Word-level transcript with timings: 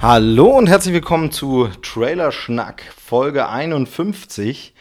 Hallo 0.00 0.56
und 0.56 0.68
herzlich 0.68 0.94
willkommen 0.94 1.32
zu 1.32 1.68
Trailer 1.82 2.30
Schnack 2.30 2.82
Folge 3.04 3.48
51. 3.48 4.72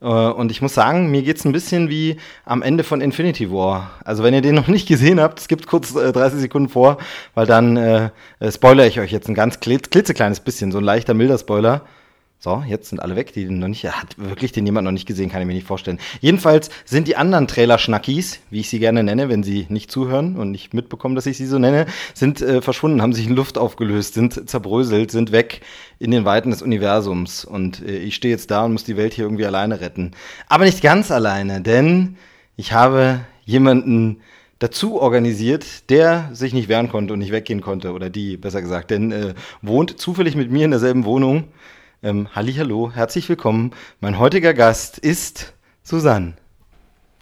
Äh, 0.00 0.06
Und 0.06 0.50
ich 0.50 0.62
muss 0.62 0.72
sagen, 0.74 1.10
mir 1.10 1.22
geht's 1.22 1.44
ein 1.44 1.52
bisschen 1.52 1.90
wie 1.90 2.16
am 2.46 2.62
Ende 2.62 2.82
von 2.82 3.00
Infinity 3.02 3.50
War. 3.50 3.90
Also 4.04 4.22
wenn 4.22 4.32
ihr 4.32 4.40
den 4.40 4.54
noch 4.54 4.68
nicht 4.68 4.88
gesehen 4.88 5.20
habt, 5.20 5.38
skippt 5.40 5.66
kurz 5.66 5.94
äh, 5.94 6.12
30 6.12 6.40
Sekunden 6.40 6.70
vor, 6.70 6.96
weil 7.34 7.46
dann 7.46 7.76
äh, 7.76 8.10
äh, 8.40 8.50
spoilere 8.50 8.86
ich 8.86 9.00
euch 9.00 9.12
jetzt 9.12 9.28
ein 9.28 9.34
ganz 9.34 9.56
klitz- 9.60 9.90
klitzekleines 9.90 10.40
bisschen, 10.40 10.72
so 10.72 10.78
ein 10.78 10.84
leichter, 10.84 11.12
milder 11.14 11.38
Spoiler. 11.38 11.82
So, 12.44 12.62
jetzt 12.68 12.90
sind 12.90 13.00
alle 13.00 13.16
weg, 13.16 13.32
die 13.32 13.46
den 13.46 13.58
noch 13.58 13.68
nicht, 13.68 13.86
hat 13.86 14.18
wirklich 14.18 14.52
den 14.52 14.66
jemand 14.66 14.84
noch 14.84 14.92
nicht 14.92 15.06
gesehen, 15.06 15.30
kann 15.30 15.40
ich 15.40 15.46
mir 15.46 15.54
nicht 15.54 15.66
vorstellen. 15.66 15.98
Jedenfalls 16.20 16.68
sind 16.84 17.08
die 17.08 17.16
anderen 17.16 17.46
Trailer-Schnackis, 17.48 18.40
wie 18.50 18.60
ich 18.60 18.68
sie 18.68 18.80
gerne 18.80 19.02
nenne, 19.02 19.30
wenn 19.30 19.42
sie 19.42 19.64
nicht 19.70 19.90
zuhören 19.90 20.36
und 20.36 20.50
nicht 20.50 20.74
mitbekommen, 20.74 21.14
dass 21.14 21.24
ich 21.24 21.38
sie 21.38 21.46
so 21.46 21.58
nenne, 21.58 21.86
sind 22.12 22.42
äh, 22.42 22.60
verschwunden, 22.60 23.00
haben 23.00 23.14
sich 23.14 23.26
in 23.26 23.34
Luft 23.34 23.56
aufgelöst, 23.56 24.12
sind 24.12 24.46
zerbröselt, 24.46 25.10
sind 25.10 25.32
weg 25.32 25.62
in 25.98 26.10
den 26.10 26.26
Weiten 26.26 26.50
des 26.50 26.60
Universums. 26.60 27.46
Und 27.46 27.80
äh, 27.80 27.96
ich 27.96 28.14
stehe 28.14 28.34
jetzt 28.34 28.50
da 28.50 28.66
und 28.66 28.72
muss 28.72 28.84
die 28.84 28.98
Welt 28.98 29.14
hier 29.14 29.24
irgendwie 29.24 29.46
alleine 29.46 29.80
retten. 29.80 30.10
Aber 30.46 30.66
nicht 30.66 30.82
ganz 30.82 31.10
alleine, 31.10 31.62
denn 31.62 32.18
ich 32.58 32.74
habe 32.74 33.20
jemanden 33.46 34.20
dazu 34.58 35.00
organisiert, 35.00 35.88
der 35.88 36.28
sich 36.34 36.52
nicht 36.52 36.68
wehren 36.68 36.90
konnte 36.90 37.14
und 37.14 37.20
nicht 37.20 37.32
weggehen 37.32 37.62
konnte, 37.62 37.94
oder 37.94 38.10
die, 38.10 38.36
besser 38.36 38.60
gesagt, 38.60 38.90
denn 38.90 39.12
äh, 39.12 39.34
wohnt 39.62 39.98
zufällig 39.98 40.36
mit 40.36 40.50
mir 40.50 40.66
in 40.66 40.72
derselben 40.72 41.06
Wohnung. 41.06 41.44
Ähm, 42.04 42.28
Hallihallo, 42.34 42.92
herzlich 42.92 43.30
willkommen. 43.30 43.70
Mein 44.00 44.18
heutiger 44.18 44.52
Gast 44.52 44.98
ist 44.98 45.54
Susanne. 45.82 46.34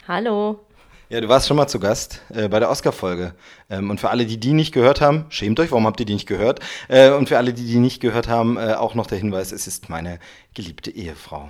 Hallo. 0.09 0.59
Ja, 1.07 1.21
du 1.21 1.29
warst 1.29 1.47
schon 1.47 1.55
mal 1.55 1.67
zu 1.67 1.79
Gast 1.79 2.21
äh, 2.33 2.49
bei 2.49 2.59
der 2.59 2.69
Oscar-Folge. 2.69 3.33
Ähm, 3.69 3.89
und 3.89 4.01
für 4.01 4.09
alle, 4.09 4.25
die 4.25 4.37
die 4.37 4.51
nicht 4.51 4.73
gehört 4.73 4.99
haben, 4.99 5.25
schämt 5.29 5.61
euch, 5.61 5.71
warum 5.71 5.87
habt 5.87 6.01
ihr 6.01 6.05
die 6.05 6.15
nicht 6.15 6.27
gehört? 6.27 6.59
Äh, 6.89 7.11
und 7.11 7.29
für 7.29 7.37
alle, 7.37 7.53
die 7.53 7.65
die 7.65 7.79
nicht 7.79 8.01
gehört 8.01 8.27
haben, 8.27 8.57
äh, 8.57 8.73
auch 8.73 8.93
noch 8.93 9.07
der 9.07 9.19
Hinweis, 9.19 9.53
es 9.53 9.67
ist 9.67 9.87
meine 9.87 10.19
geliebte 10.53 10.91
Ehefrau. 10.91 11.49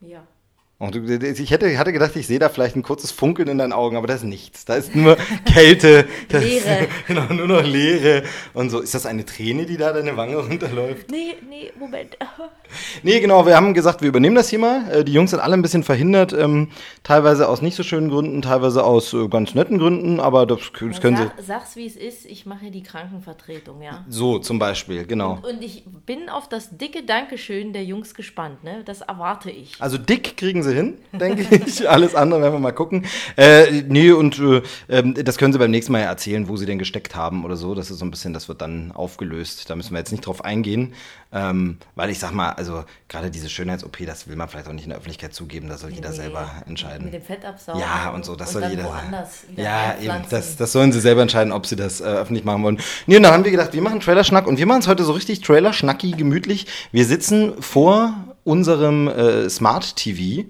Ja. 0.00 0.26
Und 0.80 0.96
ich 0.96 1.50
hätte, 1.50 1.78
hatte 1.78 1.92
gedacht, 1.92 2.16
ich 2.16 2.26
sehe 2.26 2.38
da 2.38 2.48
vielleicht 2.48 2.74
ein 2.74 2.82
kurzes 2.82 3.12
Funkeln 3.12 3.48
in 3.48 3.58
deinen 3.58 3.74
Augen, 3.74 3.96
aber 3.98 4.06
da 4.06 4.14
ist 4.14 4.24
nichts. 4.24 4.64
Da 4.64 4.76
ist 4.76 4.96
nur 4.96 5.16
Kälte. 5.44 6.06
Das 6.30 6.42
ist- 6.42 6.64
Leere. 6.64 6.88
Genau, 7.06 7.24
nur 7.34 7.46
noch 7.48 7.62
Leere. 7.62 8.22
Und 8.54 8.70
so, 8.70 8.80
ist 8.80 8.94
das 8.94 9.04
eine 9.04 9.26
Träne, 9.26 9.66
die 9.66 9.76
da 9.76 9.92
deine 9.92 10.16
Wange 10.16 10.36
runterläuft? 10.38 11.10
Nee, 11.10 11.34
nee, 11.48 11.70
Moment. 11.78 12.16
Nee, 13.02 13.18
genau, 13.18 13.46
wir 13.46 13.56
haben 13.56 13.74
gesagt, 13.74 14.00
wir 14.00 14.08
übernehmen 14.08 14.36
das 14.36 14.48
hier 14.48 14.60
mal. 14.60 14.88
Äh, 14.92 15.04
Die 15.04 15.12
Jungs 15.12 15.30
sind 15.32 15.40
alle 15.40 15.54
ein 15.54 15.62
bisschen 15.62 15.82
verhindert, 15.82 16.32
ähm, 16.32 16.68
teilweise 17.02 17.48
aus 17.48 17.62
nicht 17.62 17.74
so 17.74 17.82
schönen 17.82 18.10
Gründen, 18.10 18.42
teilweise 18.42 18.84
aus 18.84 19.12
äh, 19.12 19.26
ganz 19.26 19.56
netten 19.56 19.78
Gründen, 19.78 20.20
aber 20.20 20.46
das, 20.46 20.72
können 20.72 20.92
sie. 20.94 21.10
Sag, 21.16 21.32
sag's, 21.44 21.74
wie 21.74 21.86
es 21.86 21.96
ist. 21.96 22.26
Ich 22.26 22.46
mache 22.46 22.70
die 22.70 22.84
Krankenvertretung, 22.84 23.82
ja. 23.82 24.04
So, 24.08 24.38
zum 24.38 24.60
Beispiel, 24.60 25.04
genau. 25.04 25.40
Und 25.42 25.64
ich 25.64 25.82
bin 26.06 26.28
auf 26.28 26.48
das 26.48 26.76
dicke 26.78 27.02
Dankeschön 27.02 27.72
der 27.72 27.82
Jungs 27.82 28.14
gespannt, 28.14 28.62
ne? 28.62 28.82
Das 28.84 29.00
erwarte 29.00 29.50
ich. 29.50 29.72
Also 29.80 29.98
dick 29.98 30.36
kriegen 30.36 30.62
sie 30.62 30.69
hin, 30.72 30.94
denke 31.12 31.42
ich. 31.66 31.88
Alles 31.88 32.14
andere 32.14 32.40
werden 32.42 32.54
wir 32.54 32.58
mal 32.60 32.72
gucken. 32.72 33.06
Äh, 33.36 33.82
nee, 33.88 34.10
und 34.12 34.38
äh, 34.38 34.62
ähm, 34.88 35.14
das 35.14 35.38
können 35.38 35.52
sie 35.52 35.58
beim 35.58 35.70
nächsten 35.70 35.92
Mal 35.92 36.00
erzählen, 36.00 36.48
wo 36.48 36.56
sie 36.56 36.66
denn 36.66 36.78
gesteckt 36.78 37.14
haben 37.16 37.44
oder 37.44 37.56
so. 37.56 37.74
Das 37.74 37.90
ist 37.90 37.98
so 37.98 38.04
ein 38.04 38.10
bisschen, 38.10 38.32
das 38.32 38.48
wird 38.48 38.60
dann 38.62 38.92
aufgelöst. 38.92 39.68
Da 39.70 39.76
müssen 39.76 39.92
wir 39.92 39.98
jetzt 39.98 40.12
nicht 40.12 40.26
drauf 40.26 40.44
eingehen. 40.44 40.94
Ähm, 41.32 41.78
weil 41.94 42.10
ich 42.10 42.18
sag 42.18 42.32
mal, 42.32 42.50
also 42.50 42.84
gerade 43.08 43.30
diese 43.30 43.48
Schönheits-OP, 43.48 43.98
das 44.04 44.26
will 44.26 44.34
man 44.34 44.48
vielleicht 44.48 44.66
auch 44.66 44.72
nicht 44.72 44.82
in 44.82 44.90
der 44.90 44.98
Öffentlichkeit 44.98 45.32
zugeben, 45.32 45.68
das 45.68 45.80
soll 45.82 45.90
jeder 45.90 46.10
Nee. 46.10 46.16
selber 46.16 46.50
entscheiden. 46.66 47.04
Mit 47.04 47.14
dem 47.14 47.22
Fettabsaugen. 47.22 47.80
Ja, 47.80 48.10
und 48.10 48.24
so, 48.24 48.34
das 48.34 48.50
soll 48.50 48.62
dann 48.62 48.70
jeder. 48.72 48.84
woanders 48.84 49.44
Ja, 49.54 49.94
eben, 50.02 50.24
das, 50.28 50.56
das 50.56 50.72
sollen 50.72 50.90
sie 50.90 50.98
selber 51.00 51.22
entscheiden, 51.22 51.52
ob 51.52 51.66
sie 51.66 51.76
das 51.76 52.00
äh, 52.00 52.04
öffentlich 52.04 52.44
machen 52.44 52.64
wollen. 52.64 52.80
Nee, 53.06 53.16
und 53.18 53.22
dann 53.22 53.32
haben 53.32 53.44
wir 53.44 53.52
gedacht, 53.52 53.72
wir 53.74 53.80
machen 53.82 54.00
Trailer-Schnack 54.00 54.48
und 54.48 54.58
wir 54.58 54.66
machen 54.66 54.80
es 54.80 54.88
heute 54.88 55.04
so 55.04 55.12
richtig 55.12 55.40
Trailer-Schnacki, 55.42 56.10
gemütlich. 56.12 56.66
Wir 56.90 57.04
sitzen 57.04 57.52
vor 57.62 58.12
unserem 58.42 59.06
äh, 59.06 59.48
Smart 59.48 59.94
TV. 59.94 60.46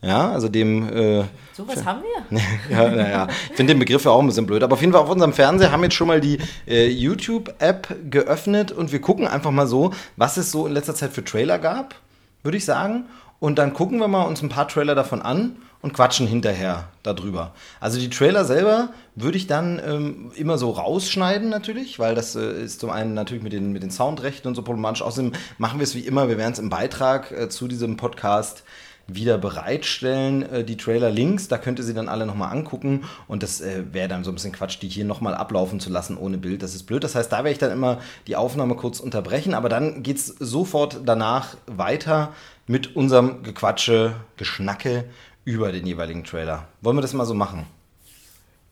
Ja, 0.00 0.30
also 0.30 0.48
dem, 0.48 0.88
äh, 0.88 1.24
So 1.54 1.66
was 1.66 1.84
haben 1.84 2.02
wir? 2.02 2.40
ja, 2.70 2.88
naja, 2.88 3.28
ich 3.50 3.56
finde 3.56 3.74
den 3.74 3.80
Begriff 3.80 4.04
ja 4.04 4.12
auch 4.12 4.20
ein 4.20 4.26
bisschen 4.26 4.46
blöd. 4.46 4.62
Aber 4.62 4.74
auf 4.74 4.80
jeden 4.80 4.92
Fall 4.92 5.02
auf 5.02 5.10
unserem 5.10 5.32
Fernseher 5.32 5.72
haben 5.72 5.80
wir 5.80 5.86
jetzt 5.86 5.96
schon 5.96 6.06
mal 6.06 6.20
die 6.20 6.38
äh, 6.68 6.88
YouTube-App 6.88 7.96
geöffnet 8.10 8.70
und 8.70 8.92
wir 8.92 9.00
gucken 9.00 9.26
einfach 9.26 9.50
mal 9.50 9.66
so, 9.66 9.92
was 10.16 10.36
es 10.36 10.52
so 10.52 10.66
in 10.66 10.72
letzter 10.72 10.94
Zeit 10.94 11.12
für 11.12 11.24
Trailer 11.24 11.58
gab, 11.58 11.96
würde 12.44 12.56
ich 12.56 12.64
sagen. 12.64 13.06
Und 13.40 13.58
dann 13.58 13.72
gucken 13.72 13.98
wir 13.98 14.08
mal 14.08 14.22
uns 14.22 14.42
ein 14.42 14.48
paar 14.48 14.68
Trailer 14.68 14.94
davon 14.94 15.20
an 15.20 15.56
und 15.80 15.94
quatschen 15.94 16.26
hinterher 16.26 16.88
darüber. 17.02 17.54
Also 17.80 17.98
die 17.98 18.10
Trailer 18.10 18.44
selber 18.44 18.90
würde 19.14 19.36
ich 19.36 19.46
dann 19.46 19.80
ähm, 19.84 20.32
immer 20.34 20.58
so 20.58 20.70
rausschneiden 20.70 21.48
natürlich, 21.48 21.98
weil 21.98 22.14
das 22.14 22.34
äh, 22.34 22.62
ist 22.62 22.80
zum 22.80 22.90
einen 22.90 23.14
natürlich 23.14 23.42
mit 23.42 23.52
den, 23.52 23.72
mit 23.72 23.82
den 23.82 23.90
Soundrechten 23.90 24.48
und 24.48 24.54
so 24.54 24.62
problematisch. 24.62 25.02
Außerdem 25.02 25.32
machen 25.58 25.78
wir 25.78 25.84
es 25.84 25.94
wie 25.94 26.00
immer, 26.00 26.28
wir 26.28 26.38
werden 26.38 26.52
es 26.52 26.58
im 26.58 26.68
Beitrag 26.68 27.30
äh, 27.30 27.48
zu 27.48 27.68
diesem 27.68 27.96
Podcast 27.96 28.64
wieder 29.08 29.38
bereitstellen, 29.38 30.42
äh, 30.42 30.64
die 30.64 30.76
Trailer-Links. 30.76 31.48
Da 31.48 31.58
könnt 31.58 31.78
ihr 31.78 31.84
sie 31.84 31.94
dann 31.94 32.08
alle 32.08 32.26
nochmal 32.26 32.52
angucken. 32.52 33.04
Und 33.26 33.42
das 33.42 33.60
äh, 33.60 33.84
wäre 33.92 34.08
dann 34.08 34.22
so 34.22 34.30
ein 34.30 34.34
bisschen 34.34 34.52
Quatsch, 34.52 34.78
die 34.80 34.88
hier 34.88 35.04
nochmal 35.04 35.34
ablaufen 35.34 35.80
zu 35.80 35.90
lassen 35.90 36.16
ohne 36.16 36.38
Bild. 36.38 36.62
Das 36.62 36.74
ist 36.74 36.84
blöd. 36.84 37.02
Das 37.02 37.14
heißt, 37.14 37.32
da 37.32 37.38
werde 37.38 37.50
ich 37.50 37.58
dann 37.58 37.72
immer 37.72 37.98
die 38.26 38.36
Aufnahme 38.36 38.76
kurz 38.76 39.00
unterbrechen. 39.00 39.54
Aber 39.54 39.68
dann 39.68 40.02
geht 40.02 40.18
es 40.18 40.26
sofort 40.26 41.00
danach 41.04 41.56
weiter 41.66 42.32
mit 42.66 42.94
unserem 42.94 43.42
Gequatsche, 43.42 44.14
Geschnacke 44.36 45.04
über 45.44 45.72
den 45.72 45.86
jeweiligen 45.86 46.24
Trailer. 46.24 46.68
Wollen 46.82 46.96
wir 46.96 47.02
das 47.02 47.14
mal 47.14 47.24
so 47.24 47.34
machen? 47.34 47.66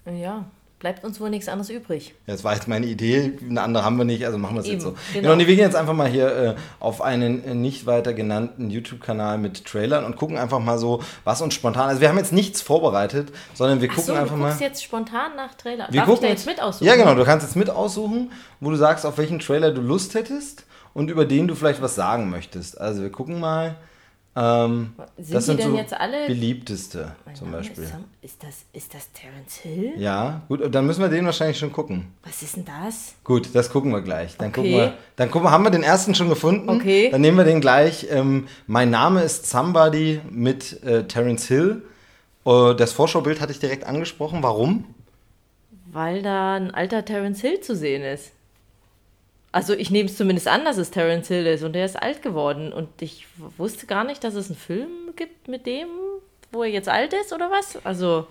Ja, 0.05 0.45
bleibt 0.79 1.05
uns 1.05 1.21
wohl 1.21 1.31
nichts 1.31 1.49
anderes 1.49 1.71
übrig. 1.71 2.15
Ja, 2.27 2.35
Das 2.35 2.45
war 2.45 2.55
jetzt 2.55 2.69
meine 2.69 2.87
Idee, 2.87 3.39
eine 3.49 3.63
andere 3.63 3.85
haben 3.85 3.97
wir 3.97 4.05
nicht, 4.05 4.27
also 4.27 4.37
machen 4.37 4.57
wir 4.57 4.61
es 4.61 4.67
jetzt 4.67 4.83
so. 4.83 4.95
Genau. 5.13 5.31
genau. 5.31 5.39
wir 5.39 5.47
gehen 5.47 5.59
jetzt 5.59 5.77
einfach 5.77 5.95
mal 5.95 6.09
hier 6.09 6.37
äh, 6.37 6.55
auf 6.81 7.01
einen 7.01 7.45
äh, 7.45 7.55
nicht 7.55 7.87
weiter 7.87 8.13
genannten 8.13 8.71
YouTube-Kanal 8.71 9.39
mit 9.39 9.65
Trailern 9.65 10.05
und 10.05 10.17
gucken 10.17 10.37
einfach 10.37 10.59
mal 10.59 10.79
so, 10.79 11.03
was 11.25 11.41
uns 11.41 11.55
spontan. 11.55 11.89
Also 11.89 12.01
wir 12.01 12.09
haben 12.09 12.19
jetzt 12.19 12.33
nichts 12.33 12.61
vorbereitet, 12.61 13.33
sondern 13.55 13.81
wir 13.81 13.89
Ach 13.91 13.95
gucken 13.95 14.15
so, 14.15 14.21
einfach 14.21 14.35
du 14.35 14.41
mal. 14.41 14.49
guckst 14.49 14.61
jetzt 14.61 14.85
spontan 14.85 15.35
nach 15.37 15.55
Trailer. 15.55 15.89
wir 15.91 16.01
Darf 16.01 16.13
ich 16.13 16.21
da 16.21 16.27
jetzt 16.27 16.47
mit 16.47 16.61
aussuchen? 16.63 16.87
Ja, 16.87 16.97
genau, 16.97 17.15
du 17.15 17.25
kannst 17.25 17.47
jetzt 17.47 17.57
mit 17.57 17.71
aussuchen, 17.71 18.33
wo 18.61 18.71
du 18.71 18.77
sagst, 18.77 19.07
auf 19.07 19.17
welchen 19.19 19.39
Trailer 19.39 19.73
du 19.73 19.81
Lust 19.81 20.15
hättest 20.15 20.65
und 20.93 21.11
über 21.11 21.25
den 21.25 21.49
du 21.49 21.55
vielleicht 21.55 21.81
was 21.81 21.95
sagen 21.95 22.29
möchtest. 22.31 22.79
Also 22.81 23.03
wir 23.03 23.11
gucken 23.11 23.41
mal. 23.41 23.77
Ähm, 24.39 24.93
Sind 25.17 25.35
das 25.35 25.45
die 25.45 25.51
sind 25.53 25.61
denn 25.61 25.71
so 25.71 25.77
jetzt 25.79 25.95
alle- 25.95 26.27
beliebteste 26.27 27.17
Mein 27.25 27.35
zum 27.35 27.51
Name 27.51 27.63
Beispiel. 27.63 27.85
Ist, 27.85 27.91
Sam- 27.93 28.05
ist, 28.21 28.43
das, 28.43 28.55
ist 28.75 28.95
das 28.95 29.11
Terence 29.13 29.55
Hill? 29.63 29.93
Ja, 29.97 30.43
gut, 30.49 30.75
dann 30.75 30.87
müssen 30.87 31.01
wir 31.01 31.09
den 31.09 31.25
wahrscheinlich 31.25 31.59
schon 31.59 31.73
gucken. 31.73 32.13
Was 32.23 32.43
ist 32.43 32.57
denn 32.57 32.67
das? 32.67 33.15
Gut, 33.25 33.49
das 33.55 33.71
gucken 33.71 33.93
wir 33.93 34.03
gleich. 34.03 34.37
Dann 34.37 34.49
Okay. 34.51 34.55
gucken 34.61 34.71
wir, 34.73 34.95
dann 35.17 35.31
gucken 35.31 35.47
wir, 35.47 35.53
haben 35.53 35.65
wir 35.65 35.71
den 35.71 35.83
ersten 35.83 36.15
schon 36.15 36.29
gefunden? 36.29 36.69
Okay. 36.69 37.09
Dann 37.11 37.23
nehmen 37.23 37.39
wir 37.39 37.45
den 37.45 37.63
gleich. 37.63 38.09
Ähm, 38.11 38.47
mein 38.67 38.91
Name 38.91 39.23
ist 39.23 39.49
Somebody 39.49 40.21
mit 40.31 40.83
äh, 40.83 41.05
Terence 41.05 41.47
Hill. 41.49 41.83
Äh, 42.45 42.75
das 42.75 42.93
Vorschaubild 42.93 43.41
hatte 43.41 43.53
ich 43.53 43.59
direkt 43.59 43.85
angesprochen. 43.85 44.43
Warum? 44.43 44.85
Weil 45.91 46.21
da 46.21 46.57
ein 46.57 46.73
alter 46.73 47.07
Terence 47.07 47.41
Hill 47.41 47.61
zu 47.61 47.75
sehen 47.75 48.03
ist. 48.03 48.33
Also 49.53 49.73
ich 49.73 49.91
nehme 49.91 50.09
es 50.09 50.17
zumindest 50.17 50.49
an, 50.49 50.65
dass 50.65 50.77
es 50.77 50.91
Terence 50.91 51.29
Hill 51.29 51.47
ist 51.47 51.62
und 51.62 51.73
der 51.73 51.87
ist 51.87 52.01
alt 52.01 52.23
geworden 52.23 52.73
und 52.73 52.89
ich 53.01 53.27
wusste 53.57 53.87
gar 53.87 54.04
nicht, 54.04 54.22
dass 54.22 54.34
es 54.34 54.48
einen 54.48 54.59
Film 54.59 54.89
gibt 55.16 55.48
mit 55.48 55.65
dem, 55.66 55.89
wo 56.53 56.63
er 56.63 56.71
jetzt 56.71 56.89
alt 56.89 57.15
ist 57.15 57.33
oder 57.33 57.51
was? 57.51 57.78
Also 57.84 58.27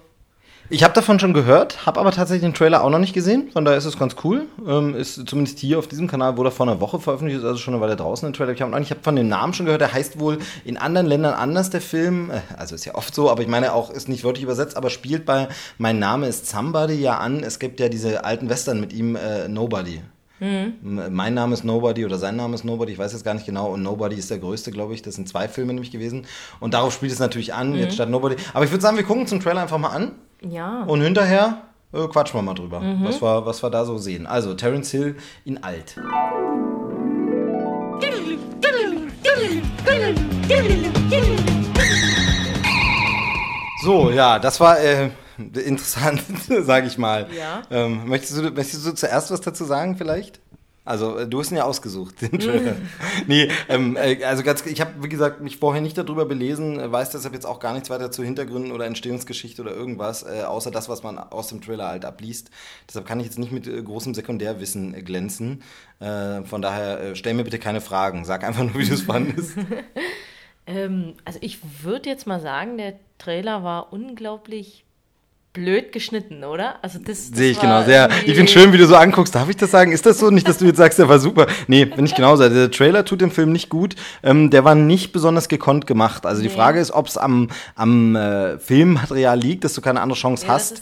Ich 0.69 0.83
habe 0.83 0.93
davon 0.95 1.19
schon 1.19 1.33
gehört, 1.33 1.85
habe 1.85 1.99
aber 1.99 2.11
tatsächlich 2.11 2.43
den 2.43 2.53
Trailer 2.55 2.83
auch 2.83 2.89
noch 2.89 2.99
nicht 2.99 3.13
gesehen. 3.13 3.49
Von 3.53 3.65
daher 3.65 3.77
ist 3.77 3.85
es 3.85 3.99
ganz 3.99 4.15
cool. 4.23 4.47
Ähm, 4.67 4.95
ist 4.95 5.27
zumindest 5.27 5.59
hier 5.59 5.77
auf 5.77 5.87
diesem 5.87 6.07
Kanal 6.07 6.37
wurde 6.37 6.49
vor 6.49 6.67
einer 6.67 6.81
Woche 6.81 6.99
veröffentlicht, 6.99 7.39
ist 7.39 7.45
also 7.45 7.59
schon 7.59 7.75
eine 7.75 7.81
Weile 7.81 7.95
draußen. 7.95 8.27
Den 8.27 8.33
Trailer 8.33 8.53
ich 8.53 8.61
habe 8.61 8.75
habe 8.75 8.99
von 9.03 9.15
dem 9.15 9.27
Namen 9.27 9.53
schon 9.53 9.65
gehört. 9.67 9.81
Der 9.81 9.93
heißt 9.93 10.19
wohl 10.19 10.39
in 10.63 10.77
anderen 10.77 11.05
Ländern 11.05 11.35
anders 11.35 11.69
der 11.69 11.81
Film. 11.81 12.31
Äh, 12.31 12.41
Also 12.57 12.73
ist 12.75 12.85
ja 12.85 12.95
oft 12.95 13.13
so, 13.13 13.29
aber 13.29 13.43
ich 13.43 13.47
meine 13.47 13.73
auch 13.73 13.91
ist 13.91 14.09
nicht 14.09 14.23
wörtlich 14.23 14.43
übersetzt, 14.43 14.75
aber 14.75 14.89
spielt 14.89 15.25
bei 15.25 15.47
Mein 15.77 15.99
Name 15.99 16.27
ist 16.27 16.47
Somebody 16.47 16.95
ja 16.95 17.17
an. 17.19 17.43
Es 17.43 17.59
gibt 17.59 17.79
ja 17.79 17.87
diese 17.87 18.23
alten 18.25 18.49
Western 18.49 18.79
mit 18.79 18.91
ihm 18.93 19.15
äh, 19.15 19.47
Nobody. 19.47 20.01
M- 20.41 20.73
Mein 21.11 21.33
Name 21.33 21.53
ist 21.53 21.63
Nobody 21.63 22.05
oder 22.05 22.17
sein 22.17 22.35
Name 22.35 22.55
ist 22.55 22.63
Nobody, 22.65 22.91
ich 22.93 22.99
weiß 22.99 23.13
jetzt 23.13 23.23
gar 23.23 23.33
nicht 23.33 23.45
genau. 23.45 23.67
Und 23.73 23.83
Nobody 23.83 24.15
ist 24.15 24.29
der 24.29 24.39
größte, 24.39 24.71
glaube 24.71 24.93
ich. 24.93 25.01
Das 25.01 25.15
sind 25.15 25.29
zwei 25.29 25.47
Filme 25.47 25.73
nämlich 25.73 25.91
gewesen. 25.91 26.25
Und 26.59 26.73
darauf 26.73 26.93
spielt 26.93 27.11
es 27.11 27.19
natürlich 27.19 27.53
an, 27.53 27.73
jetzt 27.75 27.93
statt 27.95 28.09
Nobody. 28.09 28.35
Aber 28.53 28.65
ich 28.65 28.71
würde 28.71 28.81
sagen, 28.81 28.97
wir 28.97 29.03
gucken 29.05 29.27
zum 29.27 29.39
Trailer 29.39 29.61
einfach 29.61 29.77
mal 29.77 29.89
an. 29.89 30.11
ja. 30.41 30.83
Und 30.83 31.01
hinterher 31.01 31.61
äh, 31.93 32.07
quatschen 32.07 32.37
wir 32.37 32.41
mal 32.43 32.53
drüber, 32.53 32.81
was, 33.03 33.21
wir, 33.21 33.45
was 33.45 33.63
wir 33.63 33.69
da 33.69 33.85
so 33.85 33.97
sehen. 33.97 34.25
Also, 34.27 34.53
Terence 34.53 34.91
Hill 34.91 35.15
in 35.45 35.63
alt. 35.63 35.95
So, 43.83 44.09
ja, 44.09 44.39
das 44.39 44.59
war 44.59 44.79
äh, 44.79 45.09
interessant, 45.53 46.21
sage 46.47 46.87
ich 46.87 46.97
mal. 46.97 47.27
Ja. 47.37 47.63
Ähm, 47.69 48.07
möchtest, 48.07 48.37
du, 48.37 48.51
möchtest 48.51 48.85
du 48.85 48.93
zuerst 48.93 49.31
was 49.31 49.41
dazu 49.41 49.65
sagen 49.65 49.97
vielleicht? 49.97 50.39
Also 50.85 51.17
äh, 51.17 51.27
du 51.27 51.39
hast 51.39 51.51
ihn 51.51 51.57
ja 51.57 51.63
ausgesucht, 51.63 52.21
den 52.21 52.39
Trailer. 52.39 52.75
nee, 53.27 53.49
ähm, 53.69 53.97
äh, 53.97 54.23
also 54.23 54.43
ganz, 54.43 54.63
ich 54.65 54.79
habe, 54.79 55.03
wie 55.03 55.09
gesagt, 55.09 55.41
mich 55.41 55.57
vorher 55.57 55.81
nicht 55.81 55.97
darüber 55.97 56.25
belesen, 56.25 56.79
äh, 56.79 56.91
weiß 56.91 57.09
deshalb 57.09 57.33
jetzt 57.33 57.45
auch 57.45 57.59
gar 57.59 57.73
nichts 57.73 57.89
weiter 57.89 58.11
zu 58.11 58.23
Hintergründen 58.23 58.71
oder 58.71 58.85
Entstehungsgeschichte 58.85 59.63
oder 59.63 59.73
irgendwas, 59.73 60.23
äh, 60.23 60.43
außer 60.43 60.69
das, 60.69 60.87
was 60.87 61.01
man 61.01 61.17
aus 61.17 61.47
dem 61.47 61.61
Trailer 61.61 61.87
halt 61.87 62.05
abliest. 62.05 62.51
Deshalb 62.87 63.07
kann 63.07 63.19
ich 63.19 63.25
jetzt 63.25 63.39
nicht 63.39 63.51
mit 63.51 63.67
äh, 63.67 63.81
großem 63.81 64.13
Sekundärwissen 64.13 64.93
äh, 64.93 65.01
glänzen. 65.01 65.63
Von 65.97 66.61
daher, 66.61 67.15
stell 67.15 67.35
mir 67.35 67.45
bitte 67.45 67.57
keine 67.57 67.79
Fragen. 67.79 68.25
Sag 68.25 68.43
einfach 68.43 68.63
nur, 68.63 68.75
wie 68.75 68.85
du 68.85 68.93
es 68.93 69.03
fandest. 69.03 69.53
Ähm, 70.67 71.13
also 71.25 71.39
ich 71.41 71.59
würde 71.83 72.09
jetzt 72.09 72.27
mal 72.27 72.39
sagen, 72.39 72.77
der 72.77 72.95
Trailer 73.17 73.63
war 73.63 73.93
unglaublich 73.93 74.84
blöd 75.55 75.91
geschnitten, 75.91 76.43
oder? 76.43 76.75
Also 76.83 76.99
das, 76.99 77.29
das 77.31 77.37
Sehe 77.39 77.49
ich 77.51 77.59
genau. 77.59 77.83
Sehr, 77.83 78.09
irgendwie- 78.09 78.29
ich 78.29 78.35
finde 78.37 78.51
schön, 78.51 78.71
wie 78.73 78.77
du 78.77 78.85
so 78.85 78.95
anguckst. 78.95 79.33
Darf 79.33 79.49
ich 79.49 79.55
das 79.57 79.71
sagen? 79.71 79.91
Ist 79.91 80.05
das 80.05 80.19
so? 80.19 80.29
Nicht, 80.29 80.47
dass 80.47 80.59
du 80.59 80.65
jetzt 80.65 80.77
sagst, 80.77 80.99
der 80.99 81.09
war 81.09 81.17
super. 81.17 81.47
Nee, 81.67 81.85
bin 81.85 82.05
ich 82.05 82.13
genauso. 82.13 82.43
Also 82.43 82.55
Der 82.55 82.69
Trailer 82.69 83.03
tut 83.05 83.21
dem 83.21 83.31
Film 83.31 83.51
nicht 83.51 83.69
gut. 83.69 83.95
Ähm, 84.21 84.51
der 84.51 84.63
war 84.63 84.75
nicht 84.75 85.11
besonders 85.13 85.47
gekonnt 85.49 85.87
gemacht. 85.87 86.25
Also 86.27 86.43
die 86.43 86.49
Nee. 86.49 86.53
Frage 86.53 86.79
ist, 86.79 86.91
ob 86.91 87.07
es 87.07 87.17
am, 87.17 87.49
am 87.73 88.15
äh, 88.15 88.59
Filmmaterial 88.59 89.39
liegt, 89.39 89.63
dass 89.63 89.73
du 89.73 89.81
keine 89.81 90.01
andere 90.01 90.19
Chance 90.19 90.45
Ja, 90.45 90.53
hast. 90.53 90.81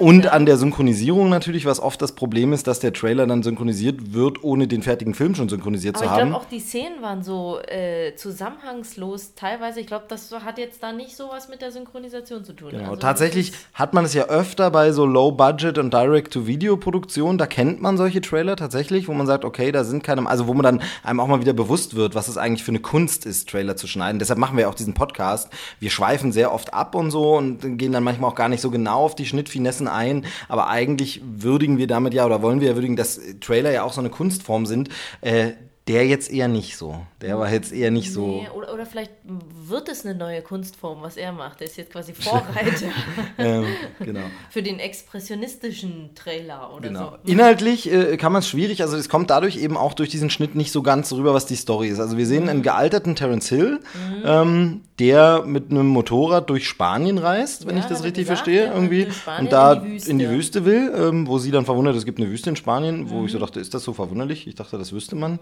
Und 0.00 0.24
ja. 0.26 0.32
an 0.32 0.44
der 0.44 0.58
Synchronisierung 0.58 1.30
natürlich, 1.30 1.64
was 1.64 1.80
oft 1.80 2.02
das 2.02 2.12
Problem 2.12 2.52
ist, 2.52 2.66
dass 2.66 2.80
der 2.80 2.92
Trailer 2.92 3.26
dann 3.26 3.42
synchronisiert 3.42 4.12
wird, 4.12 4.42
ohne 4.44 4.66
den 4.68 4.82
fertigen 4.82 5.14
Film 5.14 5.34
schon 5.34 5.48
synchronisiert 5.48 5.96
Aber 5.96 6.04
zu 6.04 6.04
ich 6.06 6.10
haben. 6.20 6.28
glaube 6.30 6.44
auch 6.44 6.48
die 6.48 6.60
Szenen 6.60 7.00
waren 7.00 7.22
so 7.22 7.58
äh, 7.68 8.14
zusammenhangslos 8.16 9.34
teilweise. 9.34 9.80
Ich 9.80 9.86
glaube, 9.86 10.06
das 10.08 10.30
hat 10.44 10.58
jetzt 10.58 10.82
da 10.82 10.92
nicht 10.92 11.16
so 11.16 11.28
was 11.30 11.48
mit 11.48 11.62
der 11.62 11.70
Synchronisation 11.72 12.44
zu 12.44 12.52
tun. 12.52 12.70
Genau. 12.70 12.84
Also 12.90 12.96
Tatsächlich 12.96 13.52
hat 13.74 13.94
man 13.94 13.99
es 14.04 14.14
ja 14.14 14.24
öfter 14.24 14.70
bei 14.70 14.92
so 14.92 15.06
Low-Budget- 15.06 15.78
und 15.78 15.92
Direct-to-Video-Produktionen. 15.92 17.38
Da 17.38 17.46
kennt 17.46 17.80
man 17.80 17.96
solche 17.96 18.20
Trailer 18.20 18.56
tatsächlich, 18.56 19.08
wo 19.08 19.12
man 19.12 19.26
sagt, 19.26 19.44
okay, 19.44 19.72
da 19.72 19.84
sind 19.84 20.02
keine, 20.02 20.26
also 20.28 20.46
wo 20.46 20.54
man 20.54 20.62
dann 20.62 20.82
einem 21.02 21.20
auch 21.20 21.26
mal 21.26 21.40
wieder 21.40 21.52
bewusst 21.52 21.96
wird, 21.96 22.14
was 22.14 22.28
es 22.28 22.36
eigentlich 22.36 22.64
für 22.64 22.72
eine 22.72 22.80
Kunst 22.80 23.26
ist, 23.26 23.48
Trailer 23.48 23.76
zu 23.76 23.86
schneiden. 23.86 24.18
Deshalb 24.18 24.38
machen 24.38 24.56
wir 24.56 24.68
auch 24.68 24.74
diesen 24.74 24.94
Podcast. 24.94 25.50
Wir 25.78 25.90
schweifen 25.90 26.32
sehr 26.32 26.52
oft 26.52 26.74
ab 26.74 26.94
und 26.94 27.10
so 27.10 27.36
und 27.36 27.78
gehen 27.78 27.92
dann 27.92 28.04
manchmal 28.04 28.30
auch 28.30 28.34
gar 28.36 28.48
nicht 28.48 28.60
so 28.60 28.70
genau 28.70 29.04
auf 29.04 29.14
die 29.14 29.26
Schnittfinessen 29.26 29.88
ein. 29.88 30.24
Aber 30.48 30.68
eigentlich 30.68 31.22
würdigen 31.24 31.78
wir 31.78 31.86
damit 31.86 32.14
ja 32.14 32.26
oder 32.26 32.42
wollen 32.42 32.60
wir 32.60 32.68
ja 32.68 32.74
würdigen, 32.74 32.96
dass 32.96 33.20
Trailer 33.40 33.72
ja 33.72 33.82
auch 33.82 33.92
so 33.92 34.00
eine 34.00 34.10
Kunstform 34.10 34.66
sind. 34.66 34.88
Äh, 35.20 35.52
der 35.88 36.06
jetzt 36.06 36.30
eher 36.30 36.46
nicht 36.46 36.76
so. 36.76 37.04
Der 37.20 37.38
war 37.38 37.50
jetzt 37.50 37.72
eher 37.72 37.90
nicht 37.90 38.12
so. 38.12 38.42
Nee, 38.42 38.48
oder, 38.54 38.72
oder 38.72 38.86
vielleicht 38.86 39.10
wird 39.24 39.88
es 39.88 40.04
eine 40.04 40.14
neue 40.14 40.40
Kunstform, 40.42 41.02
was 41.02 41.16
er 41.16 41.32
macht. 41.32 41.60
Er 41.60 41.66
ist 41.66 41.76
jetzt 41.76 41.90
quasi 41.92 42.12
Vorreiter 42.14 42.86
Ähm, 43.38 43.64
genau. 43.98 44.20
für 44.50 44.62
den 44.62 44.78
expressionistischen 44.78 46.14
Trailer 46.14 46.72
oder 46.74 46.88
Genau. 46.88 47.10
so. 47.24 47.30
Inhaltlich 47.30 47.90
äh, 47.92 48.16
kann 48.16 48.32
man 48.32 48.40
es 48.40 48.48
schwierig, 48.48 48.82
also 48.82 48.96
es 48.96 49.08
kommt 49.08 49.30
dadurch 49.30 49.56
eben 49.56 49.76
auch 49.76 49.94
durch 49.94 50.08
diesen 50.10 50.30
Schnitt 50.30 50.54
nicht 50.54 50.70
so 50.72 50.82
ganz 50.82 51.12
rüber, 51.12 51.34
was 51.34 51.46
die 51.46 51.56
Story 51.56 51.88
ist. 51.88 51.98
Also 52.00 52.16
wir 52.16 52.26
sehen 52.26 52.48
einen 52.48 52.62
gealterten 52.62 53.16
Terence 53.16 53.48
Hill, 53.48 53.80
ähm, 54.24 54.82
der 55.00 55.42
mit 55.46 55.70
einem 55.70 55.86
Motorrad 55.88 56.48
durch 56.50 56.68
Spanien 56.68 57.18
reist, 57.18 57.66
wenn 57.66 57.76
Ja, 57.76 57.80
ich 57.82 57.86
das 57.88 58.04
richtig 58.04 58.24
gesagt, 58.24 58.40
verstehe, 58.40 58.66
ja, 58.66 58.74
irgendwie. 58.74 59.08
Und 59.40 59.50
da 59.50 59.72
in 59.72 59.82
die 59.82 59.92
Wüste. 59.94 60.10
in 60.10 60.18
die 60.18 60.28
Wüste 60.28 60.64
will, 60.64 60.92
ähm, 60.94 61.26
wo 61.26 61.38
sie 61.38 61.50
dann 61.50 61.64
verwundert, 61.64 61.96
es 61.96 62.04
gibt 62.04 62.18
eine 62.20 62.28
Wüste 62.30 62.50
in 62.50 62.56
Spanien, 62.56 63.10
wo 63.10 63.24
ich 63.24 63.32
so 63.32 63.38
Mhm. 63.38 63.42
dachte, 63.42 63.58
ist 63.60 63.74
das 63.74 63.82
so 63.82 63.92
verwunderlich? 63.94 64.46
Ich 64.46 64.54
dachte, 64.54 64.78
das 64.78 64.92
wüsste 64.92 65.16
man. 65.16 65.40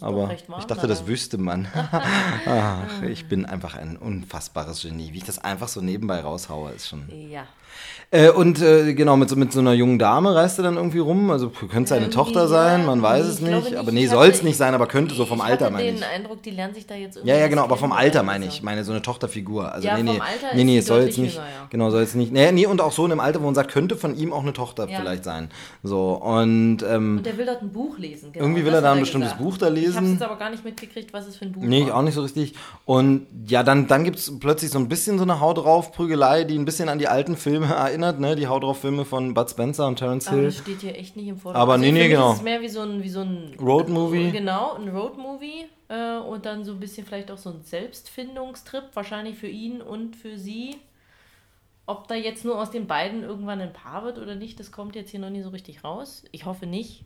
doch 0.00 0.06
Aber 0.06 0.16
warm 0.48 0.58
ich 0.58 0.64
dachte, 0.64 0.82
da. 0.82 0.86
das 0.88 1.06
wüsste 1.06 1.38
man. 1.38 1.68
Ach, 2.46 3.02
ich 3.08 3.26
bin 3.28 3.44
einfach 3.46 3.74
ein 3.76 3.96
unfassbares 3.96 4.82
Genie. 4.82 5.10
Wie 5.12 5.18
ich 5.18 5.24
das 5.24 5.38
einfach 5.38 5.68
so 5.68 5.80
nebenbei 5.80 6.20
raushaue, 6.20 6.72
ist 6.72 6.88
schon. 6.88 7.02
Ja. 7.30 7.44
Äh, 8.10 8.30
und 8.30 8.62
äh, 8.62 8.94
genau, 8.94 9.16
mit 9.16 9.28
so, 9.28 9.34
mit 9.34 9.52
so 9.52 9.58
einer 9.58 9.72
jungen 9.72 9.98
Dame 9.98 10.34
reist 10.36 10.58
er 10.58 10.62
dann 10.64 10.76
irgendwie 10.76 11.00
rum. 11.00 11.30
Also 11.32 11.48
könnte 11.48 11.88
seine 11.88 12.02
Irgendwie, 12.02 12.14
Tochter 12.16 12.46
sein, 12.46 12.86
man 12.86 13.02
weiß 13.02 13.24
nee, 13.24 13.28
es 13.30 13.34
ich 13.36 13.40
nicht. 13.42 13.64
nicht. 13.70 13.76
Aber 13.76 13.90
nee, 13.90 14.04
Ich 14.04 14.10
soll 14.10 14.28
es 14.28 14.42
nicht 14.44 14.56
sein, 14.56 14.72
aber 14.72 14.86
könnte 14.86 15.16
so 15.16 15.26
vom 15.26 15.38
ich 15.38 15.44
Alter, 15.44 15.70
meine 15.70 15.84
den 15.84 15.96
ich. 15.96 16.06
Eindruck, 16.06 16.40
die 16.42 16.50
lernen 16.50 16.74
sich 16.74 16.86
da 16.86 16.94
jetzt 16.94 17.16
irgendwie 17.16 17.30
Ja, 17.32 17.38
ja, 17.40 17.48
genau, 17.48 17.64
aber 17.64 17.76
vom 17.76 17.90
Alter 17.90 18.22
meine 18.22 18.46
ich. 18.46 18.54
Ich 18.56 18.62
meine, 18.62 18.84
so 18.84 18.92
eine 18.92 19.02
Tochterfigur. 19.02 19.72
Also 19.72 19.88
Ja, 19.88 19.94
nee, 19.96 20.04
vom 20.04 20.14
nee. 20.14 20.20
Alter 20.20 20.54
nee, 20.54 20.60
ist 20.60 20.66
nee, 20.66 20.78
es 20.78 20.86
soll 20.86 21.02
jetzt 21.02 21.18
nicht. 21.18 21.34
jünger, 21.34 21.46
ja. 21.46 21.66
Genau, 21.70 21.90
soll 21.90 22.02
jetzt 22.02 22.14
nicht. 22.14 22.30
Nee, 22.32 22.52
nee, 22.52 22.66
und 22.66 22.80
auch 22.80 22.92
so 22.92 23.04
in 23.04 23.10
einem 23.10 23.20
Alter, 23.20 23.40
wo 23.40 23.46
man 23.46 23.54
sagt, 23.56 23.72
könnte 23.72 23.96
von 23.96 24.14
ihm 24.16 24.32
auch 24.32 24.42
eine 24.42 24.52
Tochter 24.52 24.88
Ja. 24.88 24.98
vielleicht 25.00 25.24
sein. 25.24 25.50
So, 25.82 26.12
und 26.12 26.84
ähm, 26.88 27.16
Und 27.16 27.26
der 27.26 27.36
will 27.36 27.46
dort 27.46 27.62
ein 27.62 27.72
Buch 27.72 27.98
lesen. 27.98 28.30
Genau, 28.32 28.44
Irgendwie 28.44 28.64
will 28.64 28.74
er 28.74 28.80
da 28.82 28.92
ein 28.92 29.00
bestimmtes 29.00 29.32
gesagt. 29.32 29.42
Buch 29.42 29.56
da 29.58 29.66
Ich 29.66 29.70
habe 29.72 29.80
lesen. 29.80 30.12
jetzt 30.12 30.22
aber 30.22 30.36
gar 30.36 30.50
nicht 30.50 30.64
mitgekriegt, 30.64 31.12
was 31.12 31.26
es 31.26 31.34
für 31.36 31.46
ein 31.46 31.52
Buch 31.52 31.62
Nee, 31.64 31.80
ich 31.82 31.88
war. 31.88 31.96
auch 31.96 32.02
nicht 32.02 32.14
so 32.14 32.22
richtig. 32.22 32.54
Und 32.84 33.26
ja, 33.48 33.64
dann, 33.64 33.88
dann 33.88 34.04
gibt 34.04 34.18
es 34.18 34.38
plötzlich 34.38 34.70
so 34.70 34.78
ein 34.78 34.88
bisschen 34.88 35.16
so 35.18 35.24
eine 35.24 35.40
Haut 35.40 35.58
drauf 35.58 35.90
Prügelei, 35.90 36.44
die 36.44 36.56
ein 36.56 36.64
bisschen 36.64 36.88
an 36.88 36.98
die 37.00 37.08
alten 37.08 37.36
Filme 37.36 37.63
erinnert, 37.70 38.20
ne? 38.20 38.36
Die 38.36 38.46
Haut 38.46 38.62
drauf 38.62 38.80
Filme 38.80 39.04
von 39.04 39.34
Bud 39.34 39.50
Spencer 39.50 39.86
und 39.86 39.96
Terence 39.96 40.28
Aber 40.28 40.36
Hill. 40.36 40.46
das 40.46 40.58
steht 40.58 40.80
hier 40.80 40.96
echt 40.96 41.16
nicht 41.16 41.28
im 41.28 41.36
Vordergrund. 41.36 41.62
Aber 41.62 41.78
nee, 41.78 41.88
für 41.88 41.92
nee, 41.92 42.08
genau. 42.08 42.32
Ist 42.32 42.38
es 42.38 42.42
mehr 42.42 42.60
wie 42.60 42.68
so 42.68 42.80
ein, 42.80 43.02
wie 43.02 43.08
so 43.08 43.20
ein 43.20 43.56
Roadmovie. 43.60 44.30
Genau, 44.30 44.74
ein 44.74 44.88
Roadmovie. 44.88 45.66
Äh, 45.88 46.18
und 46.18 46.46
dann 46.46 46.64
so 46.64 46.72
ein 46.72 46.80
bisschen 46.80 47.06
vielleicht 47.06 47.30
auch 47.30 47.38
so 47.38 47.50
ein 47.50 47.62
Selbstfindungstrip, 47.62 48.84
wahrscheinlich 48.94 49.36
für 49.36 49.48
ihn 49.48 49.82
und 49.82 50.16
für 50.16 50.38
sie. 50.38 50.76
Ob 51.86 52.08
da 52.08 52.14
jetzt 52.14 52.44
nur 52.44 52.58
aus 52.58 52.70
den 52.70 52.86
beiden 52.86 53.22
irgendwann 53.22 53.60
ein 53.60 53.72
Paar 53.72 54.04
wird 54.04 54.18
oder 54.18 54.34
nicht, 54.34 54.58
das 54.58 54.72
kommt 54.72 54.96
jetzt 54.96 55.10
hier 55.10 55.20
noch 55.20 55.30
nie 55.30 55.42
so 55.42 55.50
richtig 55.50 55.84
raus. 55.84 56.24
Ich 56.32 56.46
hoffe 56.46 56.66
nicht. 56.66 57.04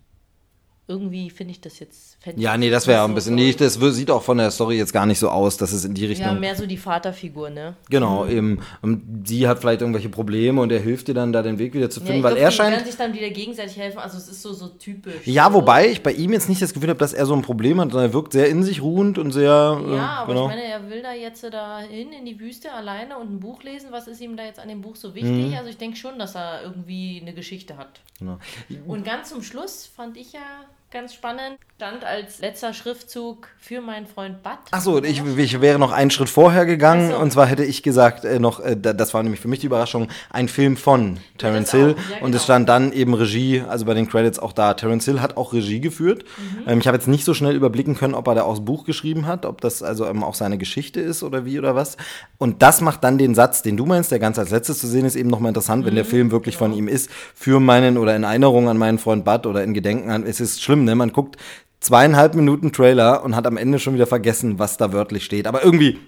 Irgendwie 0.90 1.28
finde 1.28 1.50
ich 1.50 1.60
das 1.60 1.78
jetzt. 1.80 2.16
Ja, 2.36 2.56
nee, 2.56 2.70
das 2.70 2.86
wäre 2.86 3.02
auch 3.02 3.08
ein 3.08 3.14
bisschen. 3.14 3.34
Nee, 3.34 3.52
das 3.52 3.74
sieht 3.74 4.10
auch 4.10 4.22
von 4.22 4.38
der 4.38 4.50
Story 4.50 4.78
jetzt 4.78 4.94
gar 4.94 5.04
nicht 5.04 5.18
so 5.18 5.28
aus, 5.28 5.58
dass 5.58 5.72
es 5.72 5.84
in 5.84 5.92
die 5.92 6.00
Ja, 6.04 6.08
Richtung. 6.08 6.40
mehr 6.40 6.56
so 6.56 6.64
die 6.66 6.78
Vaterfigur, 6.78 7.50
ne? 7.50 7.76
genau, 7.90 8.26
eben. 8.26 8.60
Und 8.80 9.24
sie 9.28 9.46
hat 9.46 9.58
vielleicht 9.58 9.82
irgendwelche 9.82 10.08
Probleme 10.08 10.62
und 10.62 10.72
er 10.72 10.80
hilft 10.80 11.08
ihr 11.08 11.14
dann 11.14 11.30
da 11.32 11.42
den 11.42 11.58
Weg 11.58 11.74
wieder 11.74 11.90
zu 11.90 12.00
Ja, 12.00 12.06
finden, 12.06 12.20
ich 12.20 12.24
weil 12.24 12.34
glaub, 12.36 12.42
er 12.44 12.50
die 12.50 12.58
werden 12.58 12.72
scheint. 12.74 12.86
sich 12.86 12.96
dann 12.96 13.12
wieder 13.12 13.28
gegenseitig 13.28 13.76
helfen. 13.76 13.98
Also 13.98 14.16
es 14.16 14.28
ist 14.28 14.40
so, 14.40 14.54
so 14.54 14.68
typisch. 14.68 15.26
Ja, 15.26 15.52
wobei 15.52 15.88
ich 15.90 16.02
bei 16.02 16.12
ihm 16.12 16.32
jetzt 16.32 16.48
nicht 16.48 16.62
das 16.62 16.72
Gefühl 16.72 16.88
habe, 16.88 16.98
dass 16.98 17.12
er 17.12 17.26
so 17.26 17.34
ein 17.34 17.42
Problem 17.42 17.78
hat, 17.82 17.90
sondern 17.92 18.08
er 18.10 18.14
wirkt 18.14 18.32
sehr 18.32 18.48
in 18.48 18.62
sich 18.62 18.80
ruhend 18.80 19.18
und 19.18 19.32
sehr. 19.32 19.78
äh, 19.86 19.94
Ja, 19.96 20.06
aber 20.22 20.32
genau. 20.32 20.46
ich 20.48 20.54
meine, 20.56 20.64
er 20.64 20.88
will 20.88 21.02
da 21.02 21.12
jetzt 21.12 21.44
da 21.44 21.80
hin 21.80 22.12
in 22.18 22.24
die 22.24 22.40
Wüste 22.40 22.72
alleine 22.72 23.18
und 23.18 23.30
ein 23.30 23.40
Buch 23.40 23.62
lesen. 23.62 23.88
Was 23.92 24.08
ist 24.08 24.22
ihm 24.22 24.38
da 24.38 24.44
jetzt 24.44 24.58
an 24.58 24.68
dem 24.68 24.80
Buch 24.80 24.96
so 24.96 25.14
wichtig? 25.14 25.54
Also 25.54 25.68
ich 25.68 25.76
denke 25.76 25.98
schon, 25.98 26.18
dass 26.18 26.34
er 26.34 26.62
irgendwie 26.62 27.18
eine 27.20 27.34
Geschichte 27.34 27.76
hat. 27.76 28.00
Genau. 28.18 28.38
Und 28.86 29.04
ganz 29.04 29.28
zum 29.28 29.42
Schluss 29.42 29.84
fand 29.94 30.16
ich 30.16 30.32
ja 30.32 30.40
ganz 30.90 31.12
spannend, 31.12 31.58
stand 31.76 32.02
als 32.02 32.38
letzter 32.40 32.72
Schriftzug 32.72 33.48
für 33.60 33.82
meinen 33.82 34.06
Freund 34.06 34.42
Bud. 34.42 34.52
Achso, 34.70 35.02
ich, 35.02 35.22
ich 35.36 35.60
wäre 35.60 35.78
noch 35.78 35.92
einen 35.92 36.10
Schritt 36.10 36.30
vorher 36.30 36.64
gegangen 36.64 37.10
so. 37.10 37.18
und 37.18 37.30
zwar 37.30 37.46
hätte 37.46 37.62
ich 37.62 37.82
gesagt, 37.82 38.24
äh, 38.24 38.38
noch, 38.40 38.58
äh, 38.60 38.74
da- 38.74 38.94
das 38.94 39.12
war 39.12 39.22
nämlich 39.22 39.38
für 39.38 39.48
mich 39.48 39.60
die 39.60 39.66
Überraschung, 39.66 40.08
ein 40.30 40.48
Film 40.48 40.78
von 40.78 41.18
Terence 41.36 41.72
Hill 41.72 41.94
ja, 42.10 42.16
und 42.24 42.30
es 42.34 42.40
genau. 42.40 42.44
stand 42.44 42.68
dann 42.70 42.92
eben 42.92 43.12
Regie, 43.12 43.62
also 43.68 43.84
bei 43.84 43.92
den 43.92 44.08
Credits 44.08 44.38
auch 44.38 44.54
da. 44.54 44.72
Terence 44.74 45.04
Hill 45.04 45.20
hat 45.20 45.36
auch 45.36 45.52
Regie 45.52 45.80
geführt. 45.80 46.24
Mhm. 46.64 46.68
Ähm, 46.68 46.78
ich 46.80 46.86
habe 46.86 46.96
jetzt 46.96 47.06
nicht 47.06 47.24
so 47.26 47.34
schnell 47.34 47.54
überblicken 47.54 47.94
können, 47.94 48.14
ob 48.14 48.26
er 48.26 48.34
da 48.36 48.42
auch 48.44 48.54
das 48.56 48.64
Buch 48.64 48.84
geschrieben 48.84 49.26
hat, 49.26 49.44
ob 49.44 49.60
das 49.60 49.82
also 49.82 50.06
ähm, 50.06 50.24
auch 50.24 50.34
seine 50.34 50.56
Geschichte 50.56 51.00
ist 51.00 51.22
oder 51.22 51.44
wie 51.44 51.58
oder 51.58 51.74
was. 51.74 51.98
Und 52.38 52.62
das 52.62 52.80
macht 52.80 53.04
dann 53.04 53.18
den 53.18 53.34
Satz, 53.34 53.60
den 53.62 53.76
du 53.76 53.84
meinst, 53.84 54.10
der 54.10 54.18
ganz 54.20 54.38
als 54.38 54.50
letztes 54.50 54.78
zu 54.78 54.86
sehen 54.86 55.04
ist, 55.04 55.16
eben 55.16 55.28
nochmal 55.28 55.50
interessant, 55.50 55.84
wenn 55.84 55.94
der 55.96 56.04
Mhm, 56.04 56.08
Film 56.08 56.30
wirklich 56.30 56.56
genau. 56.58 56.70
von 56.70 56.78
ihm 56.78 56.88
ist, 56.88 57.10
für 57.34 57.60
meinen 57.60 57.98
oder 57.98 58.16
in 58.16 58.22
Erinnerung 58.24 58.70
an 58.70 58.78
meinen 58.78 58.98
Freund 58.98 59.26
Bud 59.26 59.44
oder 59.44 59.62
in 59.62 59.74
Gedenken 59.74 60.10
an, 60.10 60.24
es 60.24 60.40
ist 60.40 60.62
schlimm, 60.62 60.77
ne? 60.84 60.94
Man 60.94 61.12
guckt 61.12 61.36
zweieinhalb 61.80 62.34
Minuten 62.34 62.72
Trailer 62.72 63.22
und 63.24 63.36
hat 63.36 63.46
am 63.46 63.56
Ende 63.56 63.78
schon 63.78 63.94
wieder 63.94 64.06
vergessen, 64.06 64.58
was 64.58 64.76
da 64.76 64.92
wörtlich 64.92 65.24
steht. 65.24 65.46
Aber 65.46 65.64
irgendwie 65.64 65.98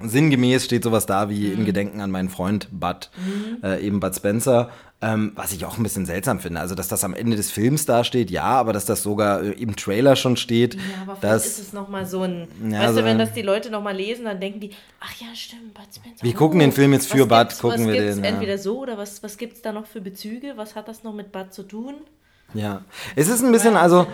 sinngemäß 0.00 0.64
steht 0.64 0.82
sowas 0.84 1.06
da 1.06 1.30
wie 1.30 1.48
Mhm. 1.48 1.58
in 1.60 1.64
Gedenken 1.64 2.00
an 2.00 2.10
meinen 2.10 2.28
Freund 2.28 2.68
Bud, 2.72 3.10
äh, 3.62 3.86
eben 3.86 4.00
Bud 4.00 4.14
Spencer. 4.14 4.70
Ähm, 5.00 5.32
was 5.34 5.52
ich 5.52 5.66
auch 5.66 5.76
ein 5.76 5.82
bisschen 5.82 6.06
seltsam 6.06 6.40
finde. 6.40 6.60
Also, 6.60 6.74
dass 6.74 6.88
das 6.88 7.04
am 7.04 7.12
Ende 7.12 7.36
des 7.36 7.50
Films 7.50 7.84
da 7.84 8.04
steht, 8.04 8.30
ja, 8.30 8.44
aber 8.44 8.72
dass 8.72 8.86
das 8.86 9.02
sogar 9.02 9.42
äh, 9.42 9.50
im 9.50 9.76
Trailer 9.76 10.16
schon 10.16 10.38
steht. 10.38 10.74
Ja, 10.76 10.80
aber 11.02 11.16
vielleicht 11.16 11.34
das, 11.34 11.46
ist 11.46 11.58
es 11.58 11.72
nochmal 11.74 12.06
so 12.06 12.22
ein. 12.22 12.48
Ja, 12.70 12.80
weißt 12.80 12.94
so 12.94 13.00
du, 13.00 13.06
wenn 13.06 13.18
das 13.18 13.34
die 13.34 13.42
Leute 13.42 13.68
nochmal 13.70 13.94
lesen, 13.94 14.24
dann 14.24 14.40
denken 14.40 14.60
die, 14.60 14.70
ach 15.00 15.12
ja, 15.20 15.26
stimmt, 15.34 15.74
Bud 15.74 15.84
Spencer. 15.94 16.22
Wir 16.24 16.32
gucken 16.32 16.58
den 16.58 16.72
Film 16.72 16.94
jetzt 16.94 17.12
für 17.12 17.26
Bud, 17.26 17.58
gucken 17.60 17.80
was 17.80 17.86
wir 17.86 18.00
gibt's 18.00 18.14
den, 18.16 18.24
ja. 18.24 18.30
Entweder 18.30 18.56
so 18.56 18.80
oder 18.80 18.96
was, 18.96 19.22
was 19.22 19.36
gibt 19.36 19.56
es 19.56 19.62
da 19.62 19.72
noch 19.72 19.84
für 19.86 20.00
Bezüge? 20.00 20.54
Was 20.56 20.74
hat 20.74 20.88
das 20.88 21.02
noch 21.02 21.12
mit 21.12 21.32
Bud 21.32 21.52
zu 21.52 21.64
tun? 21.64 21.94
Ja. 22.54 22.80
Es 23.16 23.28
ist 23.28 23.42
ein 23.44 23.52
bisschen, 23.52 23.76
also. 23.76 24.06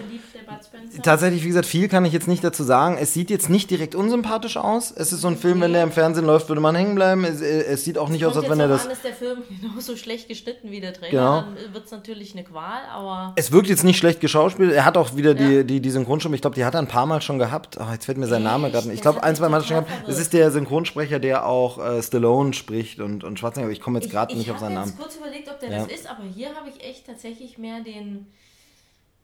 Tatsächlich, 1.04 1.44
wie 1.44 1.48
gesagt, 1.48 1.66
viel 1.66 1.88
kann 1.88 2.04
ich 2.04 2.12
jetzt 2.12 2.26
nicht 2.26 2.42
dazu 2.42 2.64
sagen. 2.64 2.98
Es 3.00 3.14
sieht 3.14 3.30
jetzt 3.30 3.48
nicht 3.48 3.70
direkt 3.70 3.94
unsympathisch 3.94 4.56
aus. 4.56 4.90
Es 4.90 5.12
ist 5.12 5.20
so 5.20 5.28
ein 5.28 5.36
Film, 5.36 5.60
wenn 5.60 5.72
der 5.72 5.84
im 5.84 5.92
Fernsehen 5.92 6.26
läuft, 6.26 6.48
würde 6.48 6.60
man 6.60 6.74
hängen 6.74 6.96
bleiben. 6.96 7.24
Es, 7.24 7.40
äh, 7.40 7.62
es 7.62 7.84
sieht 7.84 7.96
auch 7.96 8.08
nicht 8.08 8.26
aus, 8.26 8.36
als 8.36 8.48
wenn 8.50 8.58
er 8.58 8.66
das. 8.66 8.86
an, 8.86 8.90
ist 8.92 9.04
der 9.04 9.12
Film 9.12 9.38
genauso 9.62 9.96
schlecht 9.96 10.28
geschnitten 10.28 10.70
wie 10.70 10.80
der 10.80 10.92
Trailer, 10.92 11.10
Genau. 11.10 11.40
dann 11.42 11.74
wird 11.74 11.84
es 11.86 11.90
natürlich 11.92 12.32
eine 12.34 12.42
Qual, 12.44 12.80
aber 12.92 13.32
Es 13.36 13.52
wirkt 13.52 13.68
jetzt 13.68 13.84
nicht 13.84 13.98
schlecht 13.98 14.20
geschauspielt. 14.20 14.72
Er 14.72 14.84
hat 14.84 14.96
auch 14.96 15.14
wieder 15.14 15.34
die, 15.34 15.56
Ja. 15.58 15.62
die, 15.62 15.80
die 15.80 15.90
Synchronstimme. 15.90 16.34
Ich 16.34 16.40
glaube, 16.42 16.56
die 16.56 16.64
hat 16.64 16.74
er 16.74 16.80
ein 16.80 16.88
paar 16.88 17.06
Mal 17.06 17.22
schon 17.22 17.38
gehabt. 17.38 17.78
Ach, 17.78 17.92
jetzt 17.92 18.06
fällt 18.06 18.18
mir 18.18 18.26
sein 18.26 18.42
Name 18.42 18.70
gerade 18.72 18.88
nicht. 18.88 18.96
Ich 18.96 19.02
glaube, 19.02 19.22
ein, 19.22 19.36
zwei 19.36 19.48
Mal 19.48 19.58
hat 19.58 19.64
er 19.64 19.68
schon 19.68 19.76
gehabt. 19.76 19.90
verwirrt. 19.90 20.08
Das 20.08 20.18
ist 20.18 20.32
der 20.32 20.50
Synchronsprecher, 20.50 21.20
der 21.20 21.46
auch 21.46 21.78
äh, 21.78 22.02
Stallone 22.02 22.52
spricht 22.52 22.98
und, 22.98 23.22
und 23.22 23.38
Schwarzenegger. 23.38 23.66
Aber 23.66 23.72
ich 23.72 23.80
komme 23.80 24.00
jetzt 24.00 24.10
gerade 24.10 24.32
ich, 24.32 24.38
nicht 24.38 24.48
ich 24.48 24.52
auf 24.52 24.58
seinen 24.58 24.76
habe 24.76 24.88
Namen. 24.88 24.90
jetzt 24.90 25.00
kurz 25.00 25.16
überlegt, 25.16 25.48
ob 25.48 25.60
der 25.60 25.70
Ja. 25.70 25.84
das 25.84 25.92
ist, 25.92 26.10
aber 26.10 26.24
hier 26.34 26.48
habe 26.48 26.68
ich 26.68 26.84
echt 26.84 27.06
tatsächlich 27.06 27.56
mehr 27.58 27.80
den. 27.80 28.26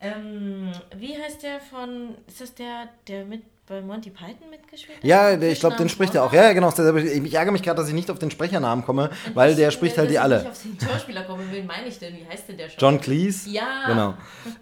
Ähm, 0.00 0.72
wie 0.96 1.16
heißt 1.16 1.42
der 1.42 1.60
von. 1.60 2.16
Ist 2.26 2.40
das 2.40 2.54
der, 2.54 2.88
der 3.08 3.24
mit 3.24 3.42
bei 3.68 3.80
Monty 3.82 4.10
Python 4.10 4.48
mitgespielt? 4.50 4.98
hat? 4.98 5.04
Ja, 5.04 5.36
der, 5.36 5.50
ich 5.50 5.60
glaube, 5.60 5.76
den 5.76 5.88
spricht 5.88 6.14
er 6.14 6.24
auch. 6.24 6.32
Ja, 6.32 6.52
genau. 6.52 6.70
Ich 6.70 7.34
ärgere 7.34 7.52
mich 7.52 7.62
gerade, 7.62 7.76
dass 7.80 7.88
ich 7.88 7.94
nicht 7.94 8.10
auf 8.10 8.18
den 8.18 8.30
Sprechernamen 8.30 8.84
komme, 8.84 9.10
weil 9.34 9.50
Ich, 9.50 9.56
der 9.56 9.70
spricht 9.70 9.98
halt 9.98 10.08
die 10.10 10.14
ich 10.14 10.20
alle. 10.20 10.38
nicht 10.38 10.48
auf 10.48 10.62
den 10.62 10.78
Schauspieler 10.88 11.22
komme, 11.24 11.42
wen 11.50 11.66
meine 11.66 11.86
ich 11.88 11.98
denn? 11.98 12.14
Wie 12.14 12.26
heißt 12.30 12.48
denn 12.48 12.56
der 12.56 12.68
schon? 12.68 12.78
John 12.78 13.00
Cleese. 13.00 13.50
Ja. 13.50 13.64
Genau. 13.88 14.14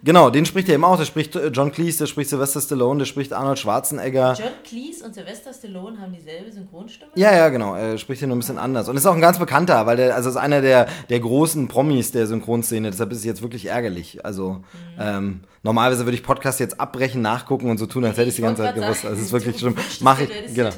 Genau, 0.03 0.31
den 0.31 0.47
spricht 0.47 0.69
er 0.69 0.75
eben 0.75 0.85
auch. 0.85 0.97
Der 0.97 1.05
spricht 1.05 1.37
äh, 1.37 1.49
John 1.49 1.71
Cleese, 1.73 1.99
der 1.99 2.07
spricht 2.07 2.31
Sylvester 2.31 2.61
Stallone, 2.61 2.99
der 3.01 3.07
spricht 3.07 3.33
Arnold 3.33 3.59
Schwarzenegger. 3.59 4.35
John 4.39 4.49
Cleese 4.65 5.05
und 5.05 5.15
Sylvester 5.15 5.53
Stallone 5.53 6.01
haben 6.01 6.13
dieselbe 6.13 6.51
Synchronstimme? 6.51 7.11
Ja, 7.15 7.33
ja, 7.35 7.49
genau. 7.51 7.75
Er 7.75 7.99
spricht 7.99 8.21
hier 8.21 8.29
nur 8.29 8.37
ein 8.37 8.41
bisschen 8.41 8.59
anders. 8.59 8.89
Und 8.89 8.97
ist 8.97 9.07
auch 9.07 9.15
ein 9.15 9.21
ganz 9.21 9.39
bekannter, 9.39 9.87
weil 9.87 9.97
der, 9.97 10.15
also 10.15 10.31
ist 10.31 10.37
einer 10.37 10.61
der, 10.61 10.87
der 11.09 11.21
großen 11.21 11.69
Promis 11.69 12.11
der 12.13 12.27
Synchronszene. 12.27 12.91
Deshalb 12.91 13.13
ist 13.13 13.19
es 13.19 13.25
jetzt 13.25 13.43
wirklich 13.43 13.67
ärgerlich. 13.67 14.25
Also, 14.25 14.45
Mhm. 14.55 15.01
ähm, 15.01 15.41
normalerweise 15.63 16.05
würde 16.07 16.17
ich 16.17 16.23
Podcast 16.23 16.61
jetzt 16.61 16.81
abbrechen, 16.81 17.21
nachgucken 17.23 17.71
und 17.71 17.79
so 17.79 17.87
tun, 17.87 18.05
als 18.05 18.17
hätte 18.17 18.29
ich 18.29 18.37
die 18.37 18.43
ganze 18.43 18.63
Zeit 18.63 18.75
gewusst. 18.75 18.94
Grad 19.03 19.11
Also, 19.11 19.21
es 19.21 19.27
ist 19.27 19.33
wirklich 19.33 19.59
schlimm. 19.59 19.75
Mach 20.01 20.21
ich, 20.21 20.29
genau. 20.55 20.71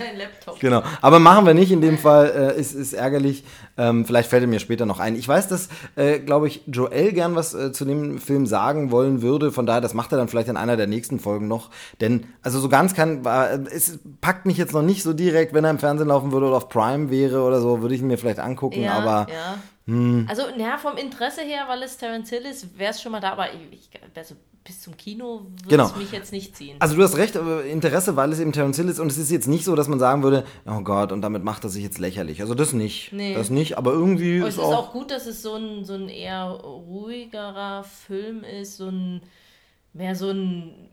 Genau. 0.60 0.82
Aber 1.00 1.18
machen 1.18 1.46
wir 1.46 1.54
nicht 1.54 1.72
in 1.72 1.80
dem 1.80 1.98
Fall. 1.98 2.54
Äh, 2.56 2.60
ist, 2.60 2.74
ist 2.74 2.92
ärgerlich. 2.92 3.44
Ähm, 3.76 4.04
vielleicht 4.04 4.30
fällt 4.30 4.42
er 4.42 4.48
mir 4.48 4.58
später 4.60 4.86
noch 4.86 5.00
ein. 5.00 5.16
Ich 5.16 5.28
weiß, 5.28 5.48
dass, 5.48 5.68
äh, 5.96 6.18
glaube 6.18 6.48
ich, 6.48 6.62
Joel 6.66 7.12
gern 7.12 7.34
was 7.34 7.54
äh, 7.54 7.72
zu 7.72 7.84
dem 7.84 8.18
Film 8.18 8.46
sagen 8.46 8.90
wollen 8.90 9.22
würde. 9.22 9.52
Von 9.52 9.66
daher, 9.66 9.80
das 9.80 9.94
macht 9.94 10.12
er 10.12 10.18
dann 10.18 10.28
vielleicht 10.28 10.48
in 10.48 10.56
einer 10.56 10.76
der 10.76 10.86
nächsten 10.86 11.18
Folgen 11.18 11.48
noch. 11.48 11.70
Denn, 12.00 12.26
also 12.42 12.58
so 12.60 12.68
ganz 12.68 12.94
kann, 12.94 13.24
war, 13.24 13.50
es 13.50 13.98
packt 14.20 14.46
mich 14.46 14.56
jetzt 14.56 14.72
noch 14.72 14.82
nicht 14.82 15.02
so 15.02 15.12
direkt, 15.12 15.52
wenn 15.52 15.64
er 15.64 15.70
im 15.70 15.78
Fernsehen 15.78 16.08
laufen 16.08 16.32
würde 16.32 16.46
oder 16.46 16.56
auf 16.56 16.68
Prime 16.68 17.10
wäre 17.10 17.42
oder 17.42 17.60
so, 17.60 17.82
würde 17.82 17.94
ich 17.94 18.00
ihn 18.00 18.06
mir 18.06 18.18
vielleicht 18.18 18.40
angucken. 18.40 18.82
Ja, 18.82 18.94
aber 18.94 19.26
ja. 19.30 19.56
Hm. 19.86 20.26
Also, 20.28 20.42
naja, 20.56 20.78
vom 20.78 20.96
Interesse 20.96 21.42
her, 21.42 21.64
weil 21.68 21.82
es 21.82 21.96
Terence 21.96 22.28
Hill 22.30 22.42
ist, 22.44 22.78
wäre 22.78 22.90
es 22.90 23.00
schon 23.00 23.12
mal 23.12 23.20
da, 23.20 23.32
aber 23.32 23.46
ich, 23.70 23.88
also 24.14 24.34
bis 24.64 24.80
zum 24.82 24.96
Kino 24.96 25.46
würde 25.62 25.68
Genau. 25.68 25.86
es 25.86 25.94
mich 25.94 26.10
jetzt 26.10 26.32
nicht 26.32 26.56
ziehen. 26.56 26.74
Also 26.80 26.96
du 26.96 27.02
hast 27.04 27.16
recht, 27.16 27.36
Interesse, 27.36 28.16
weil 28.16 28.32
es 28.32 28.40
eben 28.40 28.50
Terence 28.50 28.76
Hill 28.76 28.88
ist 28.88 28.98
und 28.98 29.12
es 29.12 29.16
ist 29.16 29.30
jetzt 29.30 29.46
nicht 29.46 29.64
so, 29.64 29.76
dass 29.76 29.86
man 29.86 30.00
sagen 30.00 30.24
würde, 30.24 30.44
oh 30.66 30.80
Gott, 30.80 31.12
und 31.12 31.22
damit 31.22 31.44
macht 31.44 31.62
er 31.62 31.70
sich 31.70 31.84
jetzt 31.84 31.98
lächerlich. 31.98 32.40
Also 32.40 32.54
das 32.56 32.72
nicht. 32.72 33.12
Nee. 33.12 33.34
Das 33.34 33.48
nicht, 33.48 33.78
aber 33.78 33.92
irgendwie 33.92 34.40
Aber 34.40 34.48
ist 34.48 34.54
es 34.54 34.60
ist 34.60 34.64
auch, 34.66 34.88
auch 34.88 34.92
gut, 34.92 35.12
dass 35.12 35.26
es 35.26 35.40
so 35.40 35.54
ein, 35.54 35.84
so 35.84 35.94
ein 35.94 36.08
eher 36.08 36.46
ruhigerer 36.46 37.84
Film 37.84 38.42
ist, 38.42 38.78
so 38.78 38.88
ein 38.88 39.22
mehr 39.96 40.14
so 40.14 40.30
ein, 40.30 40.88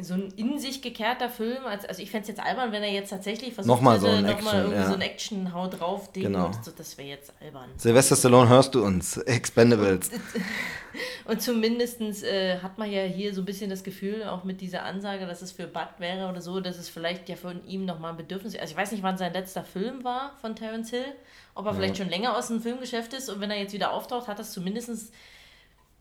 so 0.00 0.14
ein 0.14 0.32
in 0.36 0.58
sich 0.58 0.82
gekehrter 0.82 1.28
Film. 1.28 1.64
Als, 1.66 1.84
also 1.84 2.02
ich 2.02 2.10
fände 2.10 2.22
es 2.22 2.28
jetzt 2.28 2.40
albern, 2.40 2.72
wenn 2.72 2.82
er 2.82 2.90
jetzt 2.92 3.10
tatsächlich 3.10 3.54
versucht 3.54 3.74
Nochmal 3.74 4.00
so 4.00 4.08
hätte, 4.08 4.18
ein 4.18 4.24
nochmal 4.24 4.60
Action, 4.60 4.72
ja. 4.72 4.86
so 4.86 4.94
ein 4.94 5.00
Action-Haut 5.00 5.80
drauf 5.80 6.12
Ding 6.12 6.24
Genau. 6.24 6.46
und 6.46 6.64
so, 6.64 6.70
das 6.76 6.98
wäre 6.98 7.08
jetzt 7.08 7.32
albern. 7.40 7.70
Sylvester 7.76 8.16
Stallone, 8.16 8.48
hörst 8.48 8.74
du 8.74 8.84
uns? 8.84 9.16
Expendables. 9.18 10.10
Und 11.24 11.40
zumindest 11.40 12.00
äh, 12.24 12.58
hat 12.58 12.76
man 12.78 12.90
ja 12.90 13.02
hier 13.04 13.32
so 13.32 13.40
ein 13.42 13.44
bisschen 13.44 13.70
das 13.70 13.82
Gefühl, 13.84 14.24
auch 14.24 14.44
mit 14.44 14.60
dieser 14.60 14.82
Ansage, 14.82 15.24
dass 15.26 15.40
es 15.40 15.52
für 15.52 15.66
Bud 15.66 15.88
wäre 15.98 16.28
oder 16.28 16.42
so, 16.42 16.60
dass 16.60 16.76
es 16.78 16.88
vielleicht 16.88 17.28
ja 17.28 17.36
von 17.36 17.66
ihm 17.66 17.86
nochmal 17.86 18.10
ein 18.10 18.16
Bedürfnis 18.16 18.56
Also 18.56 18.72
ich 18.72 18.76
weiß 18.76 18.92
nicht, 18.92 19.02
wann 19.02 19.16
sein 19.16 19.32
letzter 19.32 19.64
Film 19.64 20.04
war 20.04 20.32
von 20.40 20.54
Terence 20.56 20.90
Hill, 20.90 21.04
ob 21.54 21.64
er 21.66 21.74
vielleicht 21.74 21.96
schon 21.96 22.08
länger 22.10 22.36
aus 22.36 22.48
dem 22.48 22.60
Filmgeschäft 22.60 23.14
ist 23.14 23.30
und 23.30 23.40
wenn 23.40 23.50
er 23.50 23.58
jetzt 23.58 23.72
wieder 23.72 23.92
auftaucht, 23.92 24.26
hat 24.28 24.38
das 24.38 24.52
zumindest 24.52 25.12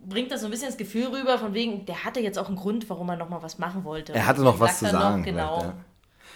bringt 0.08 0.32
das 0.32 0.42
so 0.42 0.48
ein 0.48 0.52
bisschen 0.52 0.68
das 0.68 0.78
Gefühl 0.78 1.08
rüber, 1.08 1.38
von 1.38 1.54
wegen, 1.54 1.86
der 1.86 2.04
hatte 2.04 2.20
jetzt 2.20 2.38
auch 2.40 2.48
einen 2.48 2.56
Grund, 2.56 2.90
warum 2.90 3.10
er 3.10 3.16
nochmal 3.16 3.42
was 3.42 3.60
machen 3.60 3.84
wollte. 3.84 4.14
Er 4.14 4.26
hatte 4.26 4.42
noch 4.42 4.60
was 4.60 4.80
zu 4.80 4.88
sagen 4.88 5.24
genau. 5.24 5.62
ja. 5.62 5.74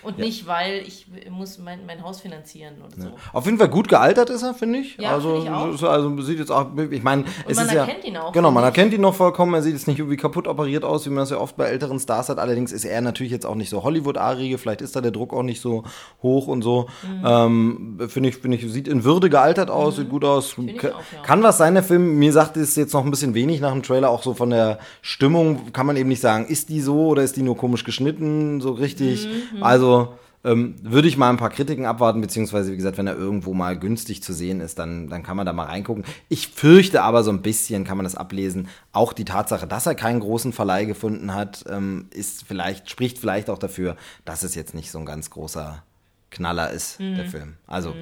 Und 0.06 0.20
nicht, 0.20 0.48
weil 0.48 0.84
ich 0.86 1.08
muss 1.32 1.58
mein, 1.58 1.86
mein 1.86 2.04
Haus 2.04 2.22
finanzieren 2.22 2.76
oder 2.86 3.02
so. 3.02 3.10
Auf 3.34 3.46
jeden 3.46 3.58
Fall 3.58 3.70
gut 3.70 3.88
gealtert 3.90 4.30
ist 4.30 4.44
er, 4.44 4.54
finde 4.54 4.80
ich. 4.80 4.98
Ja, 4.98 5.14
also, 5.14 5.42
finde 5.42 5.74
ich 5.76 5.84
auch. 5.84 5.90
also 5.90 6.22
sieht 6.22 6.40
jetzt 6.40 6.52
auch, 6.52 6.68
ich 6.92 7.04
meine, 7.04 7.26
es 7.48 7.58
man 7.58 7.66
ist 7.66 7.74
ja, 7.74 7.82
erkennt 7.86 8.06
ihn 8.06 8.18
auch, 8.18 8.32
Genau, 8.32 8.52
man 8.52 8.64
erkennt 8.64 8.94
ihn 8.94 9.02
noch 9.02 9.16
vollkommen. 9.16 9.54
Er 9.56 9.62
sieht 9.64 9.74
jetzt 9.74 9.88
nicht 9.88 10.00
irgendwie 10.00 10.18
kaputt 10.18 10.48
operiert 10.48 10.84
aus, 10.84 11.06
wie 11.06 11.10
man 11.10 11.20
das 11.20 11.32
ja 11.32 11.38
oft 11.38 11.58
bei 11.58 11.66
älteren 11.66 12.00
Stars 12.00 12.30
hat. 12.30 12.38
Allerdings 12.38 12.72
ist 12.72 12.86
er 12.86 13.02
natürlich 13.02 13.32
jetzt 13.32 13.46
auch 13.46 13.56
nicht 13.56 13.70
so 13.70 13.84
Hollywood-arige. 13.84 14.58
Vielleicht 14.58 14.82
ist 14.82 14.96
da 14.96 15.02
der 15.02 15.12
Druck 15.12 15.34
auch 15.34 15.44
nicht 15.44 15.60
so 15.62 15.84
hoch 16.22 16.48
und 16.48 16.62
so. 16.62 16.88
Mhm. 17.04 17.26
Ähm, 17.26 18.00
finde 18.08 18.30
ich, 18.30 18.38
finde 18.38 18.58
ich, 18.58 18.72
sieht 18.72 18.88
in 18.88 19.04
Würde 19.04 19.30
gealtert 19.30 19.70
aus, 19.70 19.96
sieht 19.96 20.10
gut 20.10 20.24
aus. 20.24 20.56
ich 20.66 20.78
Ka- 20.78 20.90
auch, 20.90 21.02
ja. 21.14 21.22
Kann 21.24 21.42
was 21.44 21.58
sein, 21.58 21.74
der 21.74 21.84
Film. 21.84 22.20
Mir 22.20 22.32
sagt 22.32 22.58
es 22.58 22.76
jetzt 22.76 22.94
noch 22.94 23.04
ein 23.04 23.12
bisschen 23.12 23.34
wenig 23.34 23.60
nach 23.62 23.72
dem 23.72 23.82
Trailer. 23.84 24.10
Auch 24.10 24.22
so 24.24 24.34
von 24.34 24.50
der 24.52 24.80
Stimmung 25.02 25.72
kann 25.74 25.86
man 25.86 25.96
eben 25.98 26.10
nicht 26.10 26.22
sagen, 26.22 26.46
ist 26.46 26.70
die 26.70 26.82
so 26.82 27.08
oder 27.08 27.24
ist 27.24 27.36
die 27.38 27.42
nur 27.44 27.58
komisch 27.58 27.84
geschnitten, 27.84 28.62
so 28.62 28.72
richtig. 28.72 29.28
Mhm, 29.54 29.64
Also 29.64 29.95
ähm, 30.44 30.76
würde 30.82 31.08
ich 31.08 31.18
mal 31.18 31.30
ein 31.32 31.38
paar 31.38 31.50
Kritiken 31.50 31.86
abwarten, 31.86 32.22
beziehungsweise 32.22 32.72
wie 32.72 32.76
gesagt, 32.76 32.98
wenn 33.00 33.08
er 33.08 33.16
irgendwo 33.16 33.54
mal 33.56 33.78
günstig 33.80 34.22
zu 34.22 34.32
sehen 34.32 34.62
ist, 34.62 34.78
dann, 34.78 35.08
dann 35.10 35.24
kann 35.24 35.36
man 35.38 35.46
da 35.46 35.54
mal 35.54 35.66
reingucken. 35.66 36.04
Ich 36.30 36.50
fürchte 36.50 37.02
aber 37.02 37.24
so 37.24 37.32
ein 37.32 37.42
bisschen, 37.42 37.84
kann 37.84 37.98
man 37.98 38.04
das 38.04 38.16
ablesen, 38.16 38.68
auch 38.92 39.12
die 39.14 39.26
Tatsache, 39.26 39.66
dass 39.66 39.88
er 39.88 39.96
keinen 39.96 40.20
großen 40.20 40.54
Verleih 40.54 40.86
gefunden 40.86 41.34
hat, 41.34 41.66
ähm, 41.68 42.08
ist 42.12 42.44
vielleicht, 42.44 42.90
spricht 42.92 43.18
vielleicht 43.18 43.50
auch 43.50 43.58
dafür, 43.58 43.96
dass 44.24 44.44
es 44.44 44.54
jetzt 44.54 44.76
nicht 44.76 44.92
so 44.92 45.00
ein 45.00 45.06
ganz 45.06 45.32
großer 45.32 45.84
Knaller 46.30 46.70
ist, 46.70 47.00
Mhm. 47.00 47.16
der 47.16 47.26
Film. 47.26 47.54
Also 47.66 47.96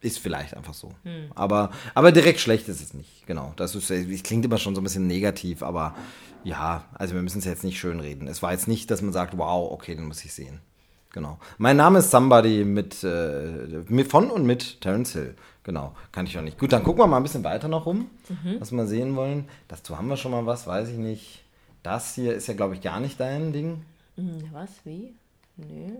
ist 0.00 0.18
vielleicht 0.20 0.56
einfach 0.56 0.74
so. 0.74 0.92
Aber, 1.34 1.70
aber 1.94 2.12
direkt 2.12 2.38
schlecht 2.40 2.68
ist 2.68 2.80
es 2.80 2.94
nicht. 2.94 3.26
Genau. 3.26 3.52
Das 3.56 3.74
ist, 3.74 3.90
es 3.90 4.22
klingt 4.22 4.44
immer 4.44 4.58
schon 4.58 4.74
so 4.74 4.80
ein 4.80 4.84
bisschen 4.84 5.06
negativ, 5.08 5.62
aber 5.62 5.94
ja, 6.44 6.84
also 6.94 7.14
wir 7.14 7.22
müssen 7.22 7.38
es 7.38 7.44
jetzt 7.46 7.64
nicht 7.64 7.78
schönreden. 7.80 8.28
Es 8.28 8.42
war 8.42 8.52
jetzt 8.52 8.68
nicht, 8.68 8.90
dass 8.90 9.02
man 9.02 9.12
sagt, 9.12 9.36
wow, 9.38 9.72
okay, 9.72 9.94
den 9.96 10.04
muss 10.06 10.24
ich 10.24 10.32
sehen. 10.32 10.60
Genau. 11.12 11.38
Mein 11.56 11.76
Name 11.76 12.00
ist 12.00 12.10
Somebody 12.10 12.64
mit, 12.64 13.02
äh, 13.02 14.04
von 14.04 14.30
und 14.30 14.44
mit 14.44 14.80
Terence 14.80 15.12
Hill. 15.12 15.34
Genau, 15.62 15.94
kann 16.12 16.26
ich 16.26 16.38
auch 16.38 16.42
nicht. 16.42 16.58
Gut, 16.58 16.72
dann 16.72 16.82
gucken 16.82 17.02
wir 17.02 17.06
mal 17.06 17.18
ein 17.18 17.22
bisschen 17.22 17.44
weiter 17.44 17.68
noch 17.68 17.86
rum, 17.86 18.10
was 18.58 18.72
wir 18.72 18.86
sehen 18.86 19.16
wollen. 19.16 19.48
Dazu 19.68 19.98
haben 19.98 20.08
wir 20.08 20.16
schon 20.16 20.32
mal 20.32 20.46
was, 20.46 20.66
weiß 20.66 20.88
ich 20.88 20.96
nicht. 20.98 21.44
Das 21.82 22.14
hier 22.14 22.34
ist 22.34 22.46
ja, 22.46 22.54
glaube 22.54 22.74
ich, 22.74 22.80
gar 22.80 23.00
nicht 23.00 23.20
dein 23.20 23.52
Ding. 23.52 23.84
Hm, 24.16 24.44
Was? 24.52 24.70
Wie? 24.84 25.14
Nö. 25.56 25.96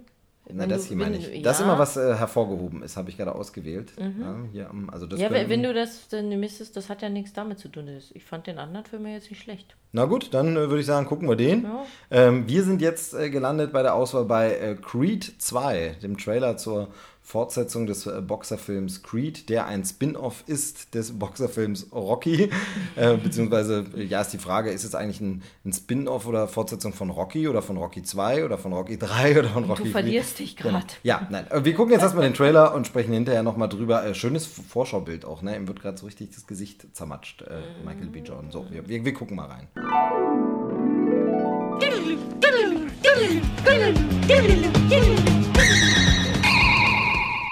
Na, 0.52 0.66
das 0.66 0.86
hier 0.86 0.96
meine 0.96 1.16
ich. 1.18 1.30
du- 1.30 1.42
Das 1.42 1.56
ist 1.56 1.60
ja. 1.60 1.66
immer 1.66 1.78
was 1.78 1.96
äh, 1.96 2.14
hervorgehoben 2.14 2.82
ist, 2.82 2.96
habe 2.96 3.10
ich 3.10 3.16
gerade 3.16 3.34
ausgewählt. 3.34 3.92
Ja, 3.98 4.36
hier, 4.52 4.70
also 4.90 5.06
das 5.06 5.20
Ja, 5.20 5.28
könnten- 5.28 5.50
wenn 5.50 5.62
du 5.62 5.74
das 5.74 6.08
dann 6.08 6.28
misstest, 6.40 6.76
das 6.76 6.88
hat 6.88 7.02
ja 7.02 7.08
nichts 7.08 7.32
damit 7.32 7.58
zu 7.58 7.68
tun. 7.68 7.88
Ich 8.14 8.24
fand 8.24 8.46
den 8.46 8.58
anderen 8.58 8.86
Film 8.86 9.06
ja 9.06 9.12
jetzt 9.14 9.30
nicht 9.30 9.42
schlecht. 9.42 9.76
Na 9.92 10.04
gut, 10.06 10.32
dann 10.34 10.52
äh, 10.56 10.68
würde 10.68 10.80
ich 10.80 10.86
sagen, 10.86 11.06
gucken 11.06 11.28
wir 11.28 11.36
den. 11.36 11.64
Ja. 11.64 11.84
Ähm, 12.10 12.48
wir 12.48 12.62
sind 12.64 12.80
jetzt 12.80 13.14
äh, 13.14 13.30
gelandet 13.30 13.72
bei 13.72 13.82
der 13.82 13.94
Auswahl 13.94 14.24
bei 14.24 14.54
äh, 14.56 14.74
Creed 14.74 15.24
2, 15.38 15.96
dem 16.02 16.16
Trailer 16.18 16.56
zur 16.56 16.88
Fortsetzung 17.28 17.86
des 17.86 18.06
äh, 18.06 18.22
Boxerfilms 18.22 19.02
Creed, 19.02 19.50
der 19.50 19.66
ein 19.66 19.84
Spin-off 19.84 20.44
ist 20.46 20.94
des 20.94 21.12
Boxerfilms 21.18 21.88
Rocky. 21.92 22.48
äh, 22.96 23.18
beziehungsweise, 23.18 23.84
äh, 23.94 24.02
ja, 24.04 24.22
ist 24.22 24.32
die 24.32 24.38
Frage, 24.38 24.70
ist 24.70 24.84
es 24.84 24.94
eigentlich 24.94 25.20
ein, 25.20 25.42
ein 25.66 25.74
Spin-off 25.74 26.26
oder 26.26 26.48
Fortsetzung 26.48 26.94
von 26.94 27.10
Rocky 27.10 27.46
oder 27.46 27.60
von 27.60 27.76
Rocky 27.76 28.02
2 28.02 28.46
oder 28.46 28.56
von 28.56 28.72
Rocky 28.72 28.96
3 28.98 29.38
oder 29.40 29.50
von 29.50 29.64
Rocky 29.64 29.82
4? 29.82 29.92
verlierst 29.92 30.38
dich 30.38 30.56
Genau. 30.56 30.78
grad. 30.78 30.96
Ja, 31.02 31.28
nein. 31.30 31.46
äh, 31.50 31.62
Wir 31.66 31.74
gucken 31.74 31.92
jetzt 31.92 32.00
erstmal 32.02 32.24
den 32.24 32.32
Trailer 32.32 32.72
und 32.74 32.86
sprechen 32.86 33.12
hinterher 33.12 33.42
nochmal 33.42 33.68
drüber. 33.68 34.06
Äh, 34.06 34.14
schönes 34.14 34.46
Vorschaubild 34.46 35.26
auch, 35.26 35.42
ne? 35.42 35.54
Ihm 35.54 35.68
wird 35.68 35.82
gerade 35.82 35.98
so 35.98 36.06
richtig 36.06 36.30
das 36.34 36.46
Gesicht 36.46 36.86
zermatscht, 36.96 37.42
äh, 37.42 37.60
Michael 37.84 38.06
B. 38.06 38.20
Jordan. 38.20 38.50
So, 38.50 38.64
wir, 38.70 38.88
wir, 38.88 39.04
wir 39.04 39.12
gucken 39.12 39.36
mal 39.36 39.48
rein. 39.48 39.68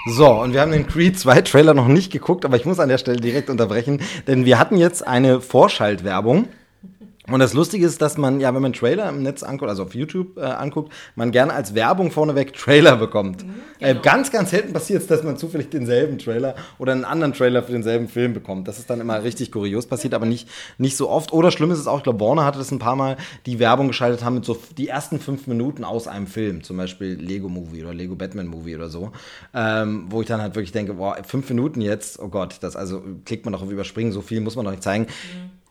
So, 0.09 0.31
und 0.41 0.53
wir 0.53 0.61
haben 0.61 0.71
den 0.71 0.87
Creed 0.87 1.19
2 1.19 1.41
Trailer 1.41 1.73
noch 1.73 1.89
nicht 1.89 2.13
geguckt, 2.13 2.45
aber 2.45 2.55
ich 2.55 2.63
muss 2.63 2.79
an 2.79 2.87
der 2.87 2.97
Stelle 2.97 3.19
direkt 3.19 3.49
unterbrechen, 3.49 4.01
denn 4.25 4.45
wir 4.45 4.57
hatten 4.57 4.77
jetzt 4.77 5.05
eine 5.05 5.41
Vorschaltwerbung. 5.41 6.47
Und 7.29 7.41
das 7.41 7.53
Lustige 7.53 7.85
ist, 7.85 8.01
dass 8.01 8.17
man, 8.17 8.39
ja, 8.39 8.55
wenn 8.55 8.61
man 8.61 8.71
Trailer 8.71 9.09
im 9.09 9.21
Netz 9.21 9.43
anguckt, 9.43 9.69
also 9.69 9.83
auf 9.83 9.93
YouTube 9.93 10.37
äh, 10.37 10.43
anguckt, 10.43 10.93
man 11.15 11.31
gerne 11.31 11.53
als 11.53 11.75
Werbung 11.75 12.09
vorneweg 12.09 12.53
Trailer 12.53 12.95
bekommt. 12.95 13.43
äh, 13.79 13.95
ganz, 13.95 14.31
ganz 14.31 14.51
selten 14.51 14.71
passiert 14.71 15.01
es, 15.01 15.07
dass 15.07 15.23
man 15.23 15.35
zufällig 15.35 15.69
denselben 15.69 16.19
Trailer 16.19 16.55
oder 16.77 16.93
einen 16.93 17.03
anderen 17.03 17.33
Trailer 17.33 17.63
für 17.63 17.73
denselben 17.73 18.07
Film 18.07 18.33
bekommt. 18.33 18.69
Das 18.69 18.79
ist 18.79 18.89
dann 18.89 19.01
immer 19.01 19.23
richtig 19.23 19.51
kurios, 19.51 19.87
passiert 19.87 20.13
aber 20.13 20.25
nicht, 20.25 20.47
nicht 20.77 20.95
so 20.95 21.09
oft. 21.09 21.33
Oder 21.33 21.51
schlimm 21.51 21.69
ist 21.71 21.79
es 21.79 21.87
auch, 21.87 21.97
ich 21.97 22.03
glaube, 22.03 22.21
Warner 22.21 22.45
hatte 22.45 22.59
das 22.59 22.71
ein 22.71 22.79
paar 22.79 22.95
Mal, 22.95 23.17
die 23.45 23.59
Werbung 23.59 23.87
geschaltet 23.87 24.23
haben 24.23 24.35
mit 24.35 24.45
so 24.45 24.57
die 24.77 24.87
ersten 24.87 25.19
fünf 25.19 25.47
Minuten 25.47 25.83
aus 25.83 26.07
einem 26.07 26.27
Film, 26.27 26.63
zum 26.63 26.77
Beispiel 26.77 27.13
Lego 27.13 27.49
Movie 27.49 27.83
oder 27.83 27.93
Lego 27.93 28.15
Batman 28.15 28.47
Movie 28.47 28.77
oder 28.77 28.87
so, 28.87 29.11
ähm, 29.53 30.05
wo 30.09 30.21
ich 30.21 30.27
dann 30.27 30.41
halt 30.41 30.55
wirklich 30.55 30.71
denke, 30.71 30.93
boah, 30.93 31.17
fünf 31.25 31.49
Minuten 31.49 31.81
jetzt, 31.81 32.19
oh 32.19 32.29
Gott, 32.29 32.59
das 32.61 32.77
also 32.77 33.03
klickt 33.25 33.43
man 33.43 33.51
doch 33.51 33.61
auf 33.61 33.69
Überspringen, 33.69 34.13
so 34.13 34.21
viel 34.21 34.39
muss 34.39 34.55
man 34.55 34.63
doch 34.63 34.71
nicht 34.71 34.83
zeigen. 34.83 35.07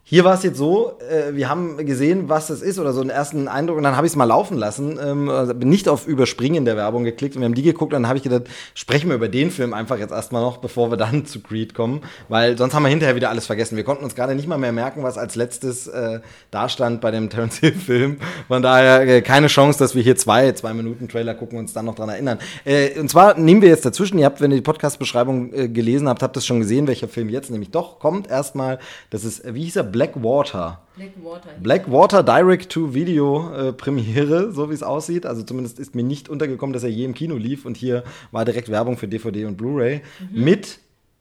Hier 0.09 0.23
war 0.23 0.35
es 0.35 0.45
jetzt 0.45 0.57
so, 0.57 0.93
äh, 1.01 1.35
wir 1.35 1.49
haben 1.49 1.85
gesehen, 1.85 2.29
was 2.29 2.47
das 2.47 2.63
ist 2.63 2.79
oder 2.79 2.93
so 2.93 3.01
einen 3.01 3.11
ersten 3.11 3.49
Eindruck 3.49 3.77
und 3.77 3.83
dann 3.83 3.97
habe 3.97 4.07
ich 4.07 4.13
es 4.13 4.17
mal 4.17 4.23
laufen 4.23 4.57
lassen, 4.57 5.01
ähm, 5.05 5.29
also 5.29 5.53
bin 5.53 5.69
nicht 5.69 5.89
auf 5.89 6.07
Überspringen 6.07 6.65
der 6.65 6.77
Werbung 6.77 7.03
geklickt 7.03 7.35
und 7.35 7.41
wir 7.41 7.47
haben 7.47 7.57
die 7.57 7.65
geguckt 7.65 7.93
und 7.93 8.03
dann 8.03 8.09
habe 8.09 8.17
ich 8.17 8.23
gedacht, 8.23 8.45
sprechen 8.75 9.09
wir 9.09 9.17
über 9.17 9.27
den 9.27 9.51
Film 9.51 9.75
einfach 9.75 9.99
jetzt 9.99 10.13
erstmal 10.13 10.43
noch, 10.43 10.59
bevor 10.59 10.93
wir 10.93 10.97
dann 10.97 11.27
zu 11.27 11.41
Creed 11.41 11.75
kommen, 11.75 12.03
weil 12.29 12.57
sonst 12.57 12.73
haben 12.73 12.85
wir 12.85 12.89
hinterher 12.89 13.17
wieder 13.17 13.31
alles 13.31 13.47
vergessen. 13.47 13.77
Wir 13.77 13.83
konnten 13.83 14.05
uns 14.05 14.15
gerade 14.15 14.37
nicht 14.37 14.47
mal 14.47 14.59
mehr 14.59 14.71
merken, 14.71 15.03
was 15.03 15.19
als 15.19 15.35
letztes 15.35 15.89
äh, 15.89 16.21
dastand 16.53 17.01
bei 17.01 17.11
dem 17.11 17.29
Terence 17.31 17.57
Hill 17.57 17.75
Film. 17.75 18.19
Von 18.47 18.63
daher 18.63 19.01
äh, 19.09 19.23
keine 19.23 19.49
Chance, 19.49 19.81
dass 19.81 19.97
wir 19.97 20.05
hier 20.05 20.15
zwei, 20.15 20.53
zwei 20.53 20.73
Minuten 20.73 21.09
Trailer 21.09 21.35
gucken 21.35 21.59
und 21.59 21.65
uns 21.65 21.73
dann 21.73 21.85
noch 21.85 21.97
dran 21.97 22.11
erinnern. 22.11 22.39
Äh, 22.65 22.97
und 23.01 23.11
zwar 23.11 23.37
nehmen 23.37 23.61
wir 23.61 23.71
jetzt 23.71 23.85
dazwischen, 23.85 24.21
ihr 24.21 24.27
habt, 24.27 24.41
wenn 24.41 24.53
ihr 24.53 24.59
die 24.59 24.63
Podcast-Beschreibung 24.63 25.53
äh, 25.53 25.69
gelesen 25.69 26.09
habt, 26.09 26.23
habt 26.23 26.37
ihr 26.37 26.43
schon 26.43 26.61
gesehen, 26.61 26.87
welcher 26.87 27.09
Film 27.09 27.29
jetzt 27.29 27.51
nämlich 27.51 27.73
doch 27.73 27.99
kommt. 27.99 28.31
Erstmal, 28.31 28.79
das 29.11 29.25
ist, 29.25 29.53
wie 29.53 29.65
hieß 29.65 29.75
er, 29.75 29.96
Blackwater. 29.97 30.81
Blackwater. 30.95 31.49
Blackwater 31.63 32.23
Direct-to-Video-Premiere, 32.23 34.53
so 34.53 34.69
wie 34.69 34.75
es 34.75 34.83
aussieht. 34.83 35.25
Also 35.25 35.43
zumindest 35.43 35.79
ist 35.79 35.95
mir 35.95 36.03
nicht 36.03 36.29
untergekommen, 36.29 36.75
dass 36.75 36.83
er 36.83 36.91
je 36.91 37.07
im 37.07 37.15
Kino 37.15 37.37
lief. 37.37 37.65
Und 37.65 37.79
hier 37.79 38.05
war 38.31 38.45
direkt 38.45 38.71
Werbung 38.71 38.99
für 38.99 39.09
DVD 39.09 39.47
und 39.47 39.57
Blu-ray 39.57 40.03
mit 40.31 40.81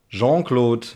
Jean-Claude 0.10 0.88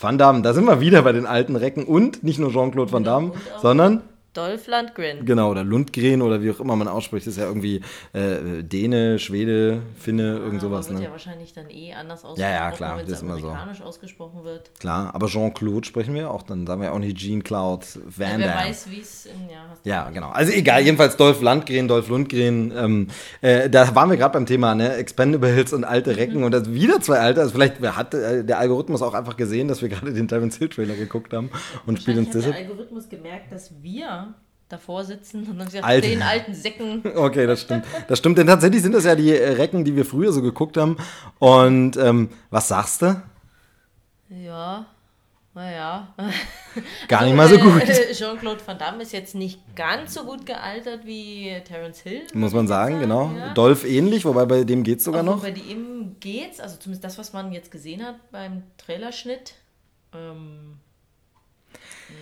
Van 0.00 0.16
Damme. 0.18 0.42
Da 0.42 0.54
sind 0.54 0.64
wir 0.64 0.80
wieder 0.80 1.02
bei 1.02 1.12
den 1.12 1.26
alten 1.26 1.56
Recken. 1.56 1.84
Und 1.84 2.24
nicht 2.24 2.38
nur 2.38 2.50
Jean-Claude 2.50 2.92
Van 2.92 3.04
Damme, 3.04 3.32
sondern 3.60 4.00
Dolph 4.36 4.66
Lundgren. 4.66 5.24
Genau, 5.24 5.50
oder 5.50 5.64
Lundgren 5.64 6.20
oder 6.22 6.42
wie 6.42 6.50
auch 6.50 6.60
immer 6.60 6.76
man 6.76 6.88
ausspricht, 6.88 7.26
ist 7.26 7.38
ja 7.38 7.44
irgendwie 7.46 7.80
äh, 8.12 8.62
Däne, 8.62 9.18
Schwede, 9.18 9.82
Finne, 9.98 10.36
irgend 10.38 10.60
sowas. 10.60 10.88
wird 10.88 10.98
Ne? 10.98 11.04
ja 11.06 11.10
wahrscheinlich 11.10 11.52
dann 11.52 11.70
eh 11.70 11.94
anders 11.94 12.24
ausgesprochen, 12.24 12.40
Ja, 12.52 12.64
ja, 12.66 12.70
klar, 12.70 12.98
wenn 12.98 13.04
das 13.04 13.12
es 13.12 13.18
ist 13.18 13.22
immer 13.22 13.38
so. 13.38 13.48
amerikanisch 13.48 13.82
ausgesprochen 13.82 14.44
wird. 14.44 14.70
Klar, 14.78 15.14
aber 15.14 15.26
Jean-Claude 15.28 15.86
sprechen 15.86 16.14
wir 16.14 16.30
auch, 16.30 16.42
dann 16.42 16.66
sagen 16.66 16.82
wir 16.82 16.92
auch 16.92 16.98
nicht 16.98 17.16
Jean-Claude 17.16 17.86
Van 17.94 18.38
Wer 18.38 18.48
Damme. 18.48 18.68
weiß, 18.68 18.90
wie 18.90 19.00
es 19.00 19.26
in 19.26 19.48
ja, 19.50 19.56
hast 19.70 19.84
du 19.84 19.88
Ja, 19.90 20.10
genau. 20.10 20.28
Also 20.30 20.52
egal, 20.52 20.82
jedenfalls 20.82 21.16
Dolph 21.16 21.40
Lundgren, 21.40 21.88
Dolph 21.88 22.08
Lundgren. 22.08 22.72
Ähm, 22.76 23.08
äh, 23.40 23.70
da 23.70 23.94
waren 23.94 24.10
wir 24.10 24.16
gerade 24.16 24.34
beim 24.34 24.46
Thema, 24.46 24.74
ne? 24.74 24.94
Expendables 24.96 25.72
und 25.72 25.84
alte 25.84 26.16
Recken 26.16 26.44
und 26.44 26.52
das 26.52 26.70
wieder 26.72 27.00
zwei 27.00 27.18
alte. 27.20 27.40
Also 27.40 27.52
vielleicht 27.54 27.80
hat 27.80 28.14
äh, 28.14 28.44
der 28.44 28.58
Algorithmus 28.58 29.02
auch 29.02 29.14
einfach 29.14 29.36
gesehen, 29.36 29.68
dass 29.68 29.82
wir 29.82 29.88
gerade 29.88 30.12
den 30.12 30.28
Terence 30.28 30.56
Hill 30.58 30.68
Trailer 30.68 30.94
geguckt 30.94 31.32
haben 31.32 31.50
und 31.86 32.00
spielt 32.00 32.18
uns 32.18 32.30
deshalb. 32.30 32.54
der 32.56 32.64
Algorithmus 32.66 33.08
gemerkt, 33.08 33.52
dass 33.52 33.72
wir 33.82 34.25
davor 34.68 35.04
sitzen 35.04 35.46
und 35.48 35.58
dann 35.58 35.66
gesagt, 35.66 35.84
Alte. 35.84 36.08
den 36.08 36.22
alten 36.22 36.54
Säcken. 36.54 37.02
Okay, 37.16 37.46
das 37.46 37.62
stimmt. 37.62 37.84
Das 38.08 38.18
stimmt, 38.18 38.38
denn 38.38 38.46
tatsächlich 38.46 38.82
sind 38.82 38.92
das 38.92 39.04
ja 39.04 39.14
die 39.14 39.30
äh, 39.30 39.52
Recken, 39.52 39.84
die 39.84 39.96
wir 39.96 40.04
früher 40.04 40.32
so 40.32 40.42
geguckt 40.42 40.76
haben. 40.76 40.96
Und 41.38 41.96
ähm, 41.96 42.30
was 42.50 42.68
sagst 42.68 43.02
du? 43.02 43.22
Ja, 44.28 44.86
naja. 45.54 46.14
Gar 47.08 47.24
nicht 47.24 47.34
mal 47.34 47.48
so 47.48 47.58
gut. 47.58 47.88
Äh, 47.88 48.12
Jean-Claude 48.12 48.60
Van 48.66 48.76
Damme 48.76 49.02
ist 49.02 49.12
jetzt 49.12 49.34
nicht 49.34 49.58
ganz 49.74 50.12
so 50.12 50.24
gut 50.24 50.44
gealtert 50.44 51.06
wie 51.06 51.50
Terence 51.64 52.00
Hill. 52.00 52.22
Muss 52.34 52.52
man 52.52 52.64
jetzt 52.64 52.68
sagen, 52.68 53.00
genau. 53.00 53.32
ja. 53.34 53.54
Dolph 53.54 53.84
ähnlich, 53.84 54.24
wobei 54.26 54.44
bei 54.44 54.64
dem 54.64 54.82
geht's 54.82 55.04
sogar 55.04 55.22
Obwohl 55.22 55.36
noch. 55.36 55.42
Bei 55.42 55.50
ihm 55.50 56.16
geht's, 56.20 56.60
also 56.60 56.76
zumindest 56.76 57.04
das, 57.04 57.16
was 57.16 57.32
man 57.32 57.52
jetzt 57.52 57.70
gesehen 57.70 58.04
hat 58.04 58.16
beim 58.30 58.64
Trailerschnitt. 58.76 59.54
Ähm, 60.12 60.78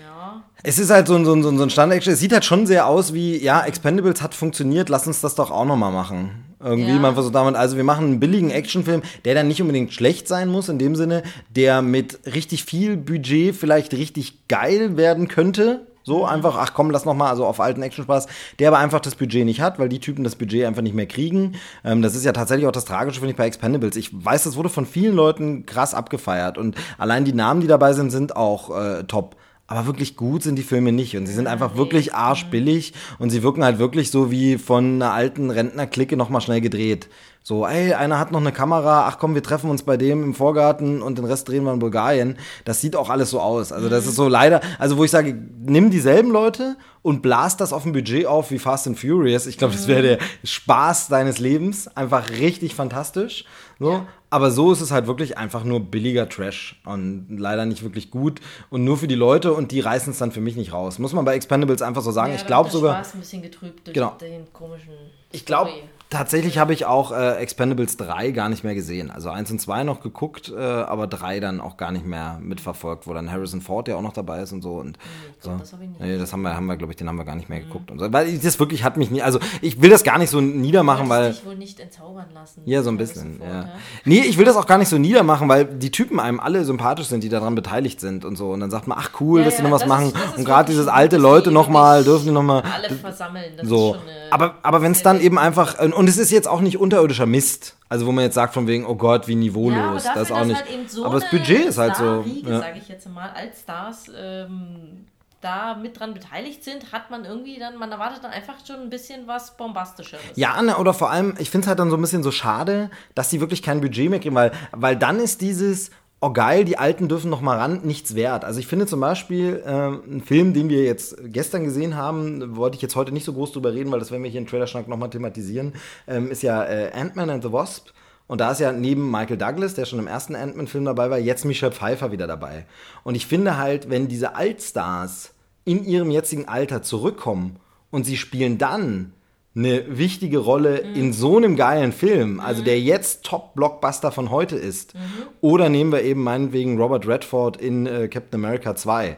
ja, 0.01 0.43
Es 0.63 0.79
ist 0.79 0.91
halt 0.91 1.07
so 1.07 1.15
ein, 1.15 1.25
so 1.25 1.35
ein, 1.35 1.43
so 1.43 1.49
ein 1.63 1.71
Standard-Action. 1.71 2.13
Es 2.15 2.21
sieht 2.21 2.33
halt 2.33 2.45
schon 2.45 2.67
sehr 2.67 2.87
aus 2.87 3.13
wie, 3.13 3.37
ja, 3.43 3.65
Expendables 3.65 4.23
hat 4.23 4.35
funktioniert, 4.35 4.89
lass 4.89 5.07
uns 5.07 5.21
das 5.21 5.35
doch 5.35 5.51
auch 5.51 5.65
nochmal 5.65 5.93
machen. 5.93 6.31
Irgendwie, 6.63 6.93
Ja. 6.93 6.99
man 6.99 7.15
versucht 7.15 7.35
damit, 7.35 7.57
also 7.57 7.77
wir 7.77 7.85
machen 7.85 8.07
einen 8.07 8.21
billigen 8.21 8.51
Actionfilm, 8.51 9.03
der 9.27 9.35
dann 9.35 9.49
nicht 9.49 9.61
unbedingt 9.61 9.93
schlecht 9.93 10.27
sein 10.29 10.49
muss, 10.49 10.71
in 10.71 10.79
dem 10.79 10.97
Sinne, 10.97 11.23
der 11.55 11.83
mit 11.83 12.21
richtig 12.35 12.65
viel 12.65 12.97
Budget 12.97 13.55
vielleicht 13.55 13.93
richtig 13.93 14.49
geil 14.49 14.97
werden 14.97 15.29
könnte. 15.29 15.87
So 16.07 16.27
einfach, 16.27 16.57
ach 16.59 16.75
komm, 16.75 16.91
lass 16.91 17.07
noch 17.07 17.15
mal, 17.15 17.31
also 17.31 17.47
auf 17.47 17.61
alten 17.61 17.83
Actionspaß, 17.83 18.27
der 18.59 18.69
aber 18.69 18.79
einfach 18.79 19.01
das 19.01 19.15
Budget 19.15 19.45
nicht 19.47 19.63
hat, 19.63 19.79
weil 19.79 19.89
die 19.89 20.01
Typen 20.01 20.23
das 20.23 20.37
Budget 20.37 20.67
einfach 20.67 20.83
nicht 20.83 20.95
mehr 20.95 21.07
kriegen. 21.07 21.55
Ähm, 21.83 22.03
das 22.03 22.15
ist 22.15 22.25
ja 22.25 22.33
tatsächlich 22.33 22.67
auch 22.67 22.73
das 22.73 22.85
Tragische, 22.85 23.21
finde 23.21 23.31
ich, 23.33 23.37
bei 23.37 23.47
Expendables. 23.47 23.97
Ich 23.97 24.11
weiß, 24.13 24.45
das 24.45 24.57
wurde 24.57 24.69
von 24.69 24.85
vielen 24.87 25.15
Leuten 25.15 25.65
krass 25.67 25.95
abgefeiert 25.95 26.57
und 26.59 26.77
allein 26.99 27.25
die 27.25 27.33
Namen, 27.33 27.61
die 27.63 27.67
dabei 27.67 27.93
sind, 27.95 28.11
sind 28.11 28.37
auch 28.37 28.71
äh, 28.79 29.05
top. 29.05 29.37
Aber 29.67 29.87
wirklich 29.87 30.17
gut 30.17 30.43
sind 30.43 30.57
die 30.57 30.63
Filme 30.63 30.93
nicht. 30.93 31.17
Und 31.17 31.27
sie 31.27 31.33
sind 31.33 31.47
einfach 31.47 31.77
wirklich 31.77 32.15
arschbillig 32.15 32.93
und 33.19 33.31
sie 33.31 33.43
wirken 33.43 33.65
halt 33.65 33.79
wirklich 33.79 34.11
so 34.11 34.31
wie 34.31 34.59
von 34.59 34.97
einer 34.97 35.13
alten 35.13 35.51
Rentnerklicke 35.51 36.17
nochmal 36.17 36.43
schnell 36.43 36.61
gedreht. 36.61 37.09
So, 37.47 37.67
ey, 37.67 37.93
einer 37.93 38.19
hat 38.19 38.33
noch 38.33 38.41
eine 38.41 38.53
Kamera, 38.53 39.07
ach 39.07 39.19
komm, 39.19 39.35
wir 39.35 39.43
treffen 39.43 39.69
uns 39.69 39.83
bei 39.83 39.99
dem 39.99 40.23
im 40.25 40.33
Vorgarten 40.35 41.03
und 41.03 41.19
den 41.19 41.27
Rest 41.27 41.47
drehen 41.47 41.63
wir 41.65 41.75
in 41.75 41.79
Bulgarien. 41.79 42.39
Das 42.65 42.81
sieht 42.81 42.97
auch 42.97 43.11
alles 43.11 43.29
so 43.29 43.39
aus. 43.39 43.71
Also 43.71 43.91
das 43.91 44.07
ist 44.07 44.17
so 44.17 44.29
leider, 44.29 44.63
also 44.79 44.97
wo 44.97 45.05
ich 45.05 45.11
sage, 45.11 45.35
nimm 45.61 45.91
dieselben 45.91 46.31
Leute 46.31 46.79
und 47.03 47.21
blast 47.21 47.61
das 47.61 47.75
auf 47.75 47.85
ein 47.85 47.93
Budget 47.93 48.25
auf 48.25 48.51
wie 48.51 48.59
Fast 48.59 48.87
and 48.87 48.99
Furious. 48.99 49.45
Ich 49.47 49.59
glaube, 49.59 49.75
das 49.75 49.87
wäre 49.89 50.01
der 50.01 50.19
Spaß 50.43 51.09
deines 51.09 51.39
Lebens. 51.39 51.87
Einfach 51.95 52.31
richtig 52.31 52.75
fantastisch. 52.75 53.45
So. 53.79 54.07
Aber 54.31 54.51
so 54.51 54.73
ist 54.73 54.81
es 54.81 54.91
halt 54.91 55.07
wirklich 55.07 55.37
einfach 55.37 55.65
nur 55.65 55.81
billiger 55.81 56.31
Trash 56.31 56.81
und 56.87 57.27
leider 57.29 57.67
nicht 57.67 57.83
wirklich 57.83 58.11
gut 58.11 58.41
und 58.71 58.85
nur 58.85 58.97
für 58.97 59.07
die 59.07 59.15
Leute 59.17 59.53
und 59.53 59.71
die 59.71 59.81
reißen 59.81 60.13
es 60.15 60.19
dann 60.19 60.33
für 60.33 60.41
mich 60.41 60.57
nicht 60.57 60.73
raus. 60.73 60.99
Muss 60.99 61.13
man 61.13 61.27
bei 61.27 61.35
Expendables 61.35 61.83
einfach 61.83 62.01
so 62.01 62.11
sagen. 62.11 62.31
Ja, 62.33 62.39
ich 62.39 62.47
glaube 62.47 62.71
sogar, 62.71 62.95
Spaß 62.95 63.15
ein 63.15 63.21
bisschen 63.21 63.43
getrübt 63.43 63.87
durch 63.87 63.95
Genau. 63.95 64.17
den 64.19 64.51
komischen. 64.55 64.95
ich 65.31 65.45
glaube. 65.45 65.69
Tatsächlich 66.15 66.59
habe 66.59 66.73
ich 66.73 66.87
auch 66.87 67.13
äh, 67.13 67.37
Expendables 67.37 67.97
3 67.99 68.31
gar 68.31 68.49
nicht 68.49 68.65
mehr 68.65 68.75
gesehen. 68.75 69.11
Also 69.11 69.31
1 69.31 69.51
und 69.51 69.61
2 69.61 69.85
noch 69.85 70.01
geguckt, 70.01 70.53
äh, 70.57 70.61
aber 70.61 71.07
3 71.07 71.41
dann 71.41 71.61
auch 71.61 71.77
gar 71.77 71.93
nicht 71.93 72.07
mehr 72.07 72.39
mitverfolgt, 72.41 73.07
wo 73.07 73.13
dann 73.15 73.31
Harrison 73.31 73.61
Ford 73.61 73.89
ja 73.89 73.97
auch 73.97 74.03
noch 74.03 74.13
dabei 74.13 74.41
ist 74.41 74.53
und 74.53 74.63
so. 74.63 74.75
Und 74.77 74.99
so. 75.41 75.51
das 75.59 75.73
ich 75.73 75.79
nicht. 75.81 76.01
Nee, 76.01 76.19
das 76.19 76.33
haben 76.33 76.43
wir, 76.43 76.55
haben 76.57 76.67
wir 76.67 76.77
glaube 76.77 76.93
ich, 76.93 76.97
den 76.97 77.09
haben 77.09 77.17
wir 77.19 77.25
gar 77.25 77.37
nicht 77.37 77.49
mehr 77.49 77.61
geguckt. 77.61 77.91
Und 77.91 77.99
so. 77.99 78.13
Weil 78.13 78.29
ich, 78.29 78.41
das 78.41 78.59
wirklich 78.59 78.85
hat 78.85 78.97
mich 78.97 79.11
nie, 79.11 79.23
also 79.23 79.39
ich 79.61 79.83
will 79.83 79.91
das 79.91 80.03
gar 80.05 80.19
nicht 80.19 80.31
so 80.31 80.41
niedermachen, 80.41 81.05
Du 81.05 81.11
weil. 81.11 81.33
dich 81.33 81.45
wohl 81.45 81.57
nicht 81.57 81.79
entzaubern 81.81 82.27
lassen. 82.33 82.63
Ja, 82.65 82.83
so 82.83 82.91
ein 82.91 82.97
bisschen, 82.97 83.39
Ford, 83.39 83.51
ja. 83.51 83.69
Nee, 84.05 84.21
ich 84.21 84.39
will 84.39 84.45
das 84.45 84.57
auch 84.57 84.67
gar 84.67 84.79
nicht 84.79 84.89
so 84.89 84.99
niedermachen, 84.99 85.49
weil 85.49 85.65
die 85.65 85.91
Typen 85.91 86.21
einem 86.21 86.41
alle 86.41 86.65
sympathisch 86.65 87.07
sind, 87.09 87.23
die 87.25 87.29
daran 87.29 87.55
beteiligt 87.55 88.01
sind 88.01 88.25
und 88.25 88.37
so. 88.37 88.51
Und 88.53 88.61
dann 88.61 88.71
sagt 88.71 88.87
man, 88.87 88.97
ach 89.01 89.11
cool, 89.21 89.41
Ja, 89.41 89.47
dass 89.47 89.57
die 89.57 89.63
ja, 89.63 89.69
noch 89.69 89.75
was 89.81 89.87
machen. 89.87 90.07
ist- 90.07 90.15
ist 90.17 90.39
und 90.39 90.45
gerade 90.45 90.71
dieses 90.71 90.87
alte 90.89 91.17
Leute 91.17 91.51
nochmal, 91.51 92.05
dürfen 92.05 92.27
die 92.27 92.31
nochmal. 92.31 92.63
Alle 92.63 92.95
versammeln. 92.95 93.53
Das 93.57 93.69
So. 93.69 93.95
ist 93.95 94.01
schon 94.01 94.09
eine 94.09 94.33
Aber, 94.33 94.55
aber 94.63 94.83
wenn 94.83 94.93
es 94.93 95.03
dann 95.03 95.21
eben 95.21 95.39
einfach, 95.39 95.79
und 95.81 96.04
es 96.09 96.19
ist 96.19 96.31
jetzt 96.31 96.49
auch 96.49 96.61
nicht 96.61 96.79
unterirdischer 96.79 97.27
Mist. 97.27 97.77
Also 97.89 98.07
wo 98.07 98.13
man 98.13 98.25
jetzt 98.25 98.35
sagt 98.35 98.55
von 98.55 98.67
wegen, 98.67 98.87
oh 98.87 98.95
Gott, 98.95 99.29
wie 99.29 99.35
niveaulos. 99.35 100.05
Ja, 100.05 100.15
das 100.15 100.33
auch 100.33 100.45
nicht. 100.45 100.61
Halt 100.61 100.71
eben 100.71 100.89
so 100.89 101.05
aber 101.05 101.21
das 101.21 101.31
Budget 101.31 101.67
ist 101.67 101.79
halt 101.79 101.97
so. 101.97 102.25
Ja. 102.45 102.61
sage 102.61 102.79
ich 102.79 102.89
jetzt 102.89 103.09
mal, 103.09 103.31
als 103.31 103.61
Stars 103.61 104.07
ähm, 104.17 105.07
da 105.41 105.75
mit 105.75 106.01
dran 106.01 106.15
beteiligt 106.15 106.65
sind, 106.65 106.91
hat 106.93 107.11
man 107.11 107.25
irgendwie 107.25 107.59
dann, 107.59 107.77
man 107.77 107.93
erwartet 107.93 108.25
dann 108.25 108.33
einfach 108.33 108.55
schon 108.67 108.81
ein 108.81 108.91
bisschen 108.91 109.27
was 109.27 109.57
Bombastischeres. 109.57 110.23
Ja, 110.35 110.61
ne, 110.63 110.79
oder 110.79 110.95
vor 110.95 111.11
allem, 111.11 111.35
ich 111.39 111.51
finde 111.51 111.67
es 111.67 111.69
halt 111.69 111.79
dann 111.79 111.91
so 111.91 111.97
ein 111.97 112.01
bisschen 112.01 112.23
so 112.23 112.31
schade, 112.31 112.91
dass 113.15 113.31
sie 113.31 113.41
wirklich 113.41 113.63
kein 113.63 113.81
Budget 113.81 114.11
mehr 114.11 114.21
kriegen, 114.21 114.35
weil, 114.35 114.53
weil 114.73 114.97
dann 114.97 115.21
ist 115.21 115.43
dieses, 115.43 115.91
oh 116.25 116.33
geil, 116.33 116.65
die 116.65 116.79
Alten 116.79 117.07
dürfen 117.07 117.29
noch 117.29 117.43
mal 117.43 117.59
ran, 117.59 117.81
nichts 117.83 118.15
wert. 118.15 118.47
Also 118.47 118.59
ich 118.59 118.67
finde 118.67 118.87
zum 118.87 118.99
Beispiel 118.99 119.63
ähm, 119.67 120.01
einen 120.07 120.21
Film, 120.23 120.55
den 120.55 120.71
wir 120.71 120.83
jetzt 120.83 121.17
gestern 121.27 121.65
gesehen 121.65 121.97
haben, 121.97 122.57
wollte 122.57 122.77
ich 122.77 122.83
jetzt 122.83 122.97
heute 122.97 123.13
nicht 123.13 123.25
so 123.25 123.35
groß 123.35 123.53
drüber 123.53 123.75
reden, 123.75 123.93
weil 123.93 123.99
das 123.99 124.11
werden 124.11 124.23
wir 124.23 124.31
hier 124.31 124.41
im 124.41 124.47
Trailerschrank 124.47 124.89
noch 124.89 124.97
mal 124.97 125.09
thematisieren, 125.09 125.75
ähm, 126.09 126.31
ist 126.31 126.43
ja 126.43 126.65
äh, 126.65 126.93
Ant-Man 126.95 127.29
and 127.29 127.43
the 127.43 127.53
Wasp. 127.53 127.91
Und 128.27 128.41
da 128.41 128.53
ist 128.53 128.61
ja 128.61 128.73
neben 128.73 129.11
Michael 129.11 129.37
Douglas, 129.37 129.75
der 129.75 129.85
schon 129.85 129.99
im 129.99 130.07
ersten 130.07 130.35
Ant-Man-Film 130.35 130.87
dabei 130.87 131.11
war, 131.11 131.19
jetzt 131.19 131.45
Michelle 131.45 131.73
Pfeiffer 131.73 132.11
wieder 132.11 132.27
dabei. 132.27 132.65
Und 133.03 133.17
ich 133.17 133.27
finde 133.27 133.59
halt, 133.59 133.91
wenn 133.91 134.09
diese 134.09 134.35
Altstars 134.35 135.35
in 135.67 135.85
ihrem 135.85 136.11
jetzigen 136.11 136.49
Alter 136.49 136.81
zurückkommen 136.81 137.57
und 137.91 138.05
sie 138.05 138.17
spielen 138.17 138.57
dann 138.57 139.13
eine 139.57 139.99
wichtige 139.99 140.39
Rolle 140.39 140.79
in 140.79 141.13
so 141.13 141.37
einem 141.37 141.55
geilen 141.55 141.93
Film, 141.93 142.41
also 142.41 142.63
der 142.63 142.81
jetzt 142.81 143.25
Top-Blockbuster 143.25 144.11
von 144.11 144.31
heute 144.31 144.57
ist. 144.57 144.95
Oder 145.41 145.69
nehmen 145.69 145.93
wir 145.93 146.03
eben 146.03 146.23
meinetwegen 146.23 146.81
Robert 146.81 147.07
Redford 147.07 147.57
in 147.59 147.87
äh, 147.87 148.09
Captain 148.09 148.45
America 148.45 148.75
2 148.75 149.17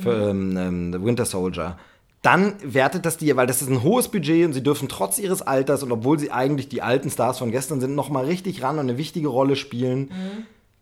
für 0.00 0.30
ähm, 0.30 0.56
ähm, 0.56 0.92
The 0.92 1.02
Winter 1.02 1.24
Soldier. 1.24 1.78
Dann 2.22 2.54
wertet 2.62 3.06
das 3.06 3.16
die, 3.16 3.34
weil 3.34 3.46
das 3.46 3.62
ist 3.62 3.70
ein 3.70 3.82
hohes 3.82 4.08
Budget 4.08 4.44
und 4.44 4.52
sie 4.52 4.62
dürfen 4.62 4.88
trotz 4.88 5.18
ihres 5.18 5.40
Alters 5.40 5.82
und 5.82 5.90
obwohl 5.90 6.18
sie 6.18 6.30
eigentlich 6.30 6.68
die 6.68 6.82
alten 6.82 7.10
Stars 7.10 7.38
von 7.38 7.50
gestern 7.50 7.80
sind, 7.80 7.94
noch 7.94 8.10
mal 8.10 8.26
richtig 8.26 8.62
ran 8.62 8.78
und 8.78 8.90
eine 8.90 8.98
wichtige 8.98 9.28
Rolle 9.28 9.56
spielen. 9.56 10.10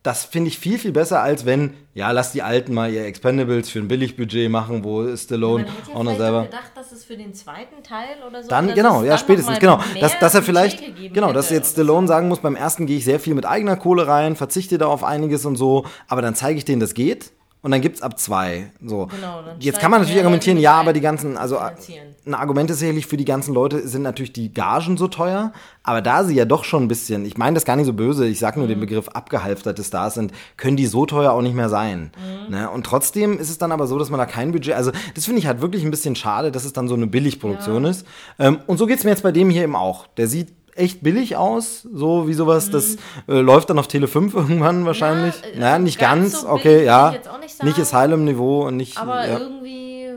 Das 0.08 0.24
finde 0.24 0.48
ich 0.48 0.58
viel, 0.58 0.78
viel 0.78 0.92
besser, 0.92 1.20
als 1.20 1.44
wenn, 1.44 1.74
ja, 1.92 2.10
lass 2.12 2.32
die 2.32 2.40
Alten 2.40 2.72
mal 2.72 2.90
ihr 2.90 3.04
Expendables 3.04 3.68
für 3.68 3.78
ein 3.78 3.88
Billigbudget 3.88 4.50
machen, 4.50 4.82
wo 4.82 5.14
Stallone 5.14 5.64
Man 5.64 5.74
hätte 5.74 5.90
ja 5.90 5.96
auch 5.96 6.02
noch 6.02 6.16
selber. 6.16 6.40
auch 6.40 6.44
gedacht, 6.44 6.72
dass 6.74 6.92
es 6.92 7.04
für 7.04 7.18
den 7.18 7.34
zweiten 7.34 7.82
Teil 7.82 8.16
oder 8.26 8.42
so. 8.42 8.48
Dann, 8.48 8.72
genau, 8.72 9.02
ja, 9.02 9.10
dann 9.10 9.18
spätestens, 9.18 9.58
genau. 9.58 9.78
Dass, 10.00 10.18
dass 10.18 10.34
er 10.34 10.42
vielleicht, 10.42 10.82
genau, 11.12 11.34
dass 11.34 11.50
jetzt 11.50 11.58
oder 11.58 11.64
so. 11.66 11.72
Stallone 11.72 12.06
sagen 12.06 12.28
muss, 12.28 12.38
beim 12.38 12.56
ersten 12.56 12.86
gehe 12.86 12.96
ich 12.96 13.04
sehr 13.04 13.20
viel 13.20 13.34
mit 13.34 13.44
eigener 13.44 13.76
Kohle 13.76 14.06
rein, 14.06 14.34
verzichte 14.34 14.78
da 14.78 14.86
auf 14.86 15.04
einiges 15.04 15.44
und 15.44 15.56
so, 15.56 15.84
aber 16.06 16.22
dann 16.22 16.34
zeige 16.34 16.56
ich 16.56 16.64
denen, 16.64 16.80
das 16.80 16.94
geht. 16.94 17.32
Und 17.60 17.72
dann 17.72 17.80
gibt's 17.80 18.02
ab 18.02 18.18
zwei. 18.20 18.70
So. 18.84 19.06
Genau, 19.06 19.42
dann 19.42 19.60
Jetzt 19.60 19.80
kann 19.80 19.90
man 19.90 20.00
natürlich 20.00 20.20
argumentieren, 20.20 20.58
ja, 20.58 20.74
aber 20.74 20.92
die 20.92 21.00
ganzen, 21.00 21.36
also 21.36 21.58
ein 21.58 22.34
Argument 22.34 22.70
ist 22.70 22.78
sicherlich 22.78 23.06
für 23.06 23.16
die 23.16 23.24
ganzen 23.24 23.52
Leute 23.52 23.86
sind 23.88 24.02
natürlich 24.02 24.32
die 24.32 24.54
Gagen 24.54 24.96
so 24.96 25.08
teuer, 25.08 25.52
aber 25.82 26.00
da 26.00 26.22
sie 26.22 26.34
ja 26.36 26.44
doch 26.44 26.62
schon 26.62 26.84
ein 26.84 26.88
bisschen, 26.88 27.24
ich 27.24 27.36
meine 27.36 27.54
das 27.54 27.64
gar 27.64 27.74
nicht 27.74 27.86
so 27.86 27.92
böse, 27.92 28.26
ich 28.26 28.38
sage 28.38 28.58
nur 28.60 28.66
Mhm. 28.68 28.72
den 28.72 28.80
Begriff 28.80 29.08
abgehalfterte 29.08 29.82
Stars 29.82 30.14
sind, 30.14 30.32
können 30.56 30.76
die 30.76 30.86
so 30.86 31.04
teuer 31.04 31.32
auch 31.32 31.42
nicht 31.42 31.54
mehr 31.56 31.68
sein. 31.68 32.12
Mhm. 32.48 32.54
Ne? 32.54 32.70
Und 32.70 32.86
trotzdem 32.86 33.38
ist 33.40 33.50
es 33.50 33.58
dann 33.58 33.72
aber 33.72 33.88
so, 33.88 33.98
dass 33.98 34.10
man 34.10 34.18
da 34.18 34.26
kein 34.26 34.52
Budget, 34.52 34.74
also 34.74 34.92
das 35.16 35.24
finde 35.24 35.40
ich 35.40 35.46
halt 35.48 35.60
wirklich 35.60 35.82
ein 35.84 35.90
bisschen 35.90 36.14
schade, 36.14 36.52
dass 36.52 36.64
es 36.64 36.72
dann 36.72 36.86
so 36.86 36.94
eine 36.94 37.08
Billigproduktion 37.08 37.84
ist. 37.86 38.06
Ähm, 38.38 38.60
und 38.66 38.78
so 38.78 38.86
geht's 38.86 39.02
mir 39.02 39.10
jetzt 39.10 39.24
bei 39.24 39.32
dem 39.32 39.50
hier 39.50 39.64
eben 39.64 39.74
auch. 39.76 40.06
Der 40.16 40.28
sieht 40.28 40.52
echt 40.78 41.02
billig 41.02 41.36
aus, 41.36 41.82
so 41.82 42.28
wie 42.28 42.34
sowas, 42.34 42.70
das 42.70 42.96
äh, 43.28 43.40
läuft 43.40 43.70
dann 43.70 43.78
auf 43.78 43.88
Tele 43.88 44.08
5 44.08 44.34
irgendwann 44.34 44.84
wahrscheinlich. 44.86 45.34
Mhm. 45.42 45.54
äh, 45.54 45.58
naja, 45.58 45.72
also 45.74 45.84
nicht 45.84 45.98
ganz 45.98 46.32
ganz, 46.32 46.42
so 46.42 46.48
okay, 46.48 46.84
ja. 46.84 47.14
nicht. 47.40 47.62
Nicht 47.62 47.78
Asylum-Niveau 47.78 48.66
und 48.66 48.76
nicht. 48.76 48.98
Aber 48.98 49.26
ja. 49.26 49.38
irgendwie, 49.38 50.14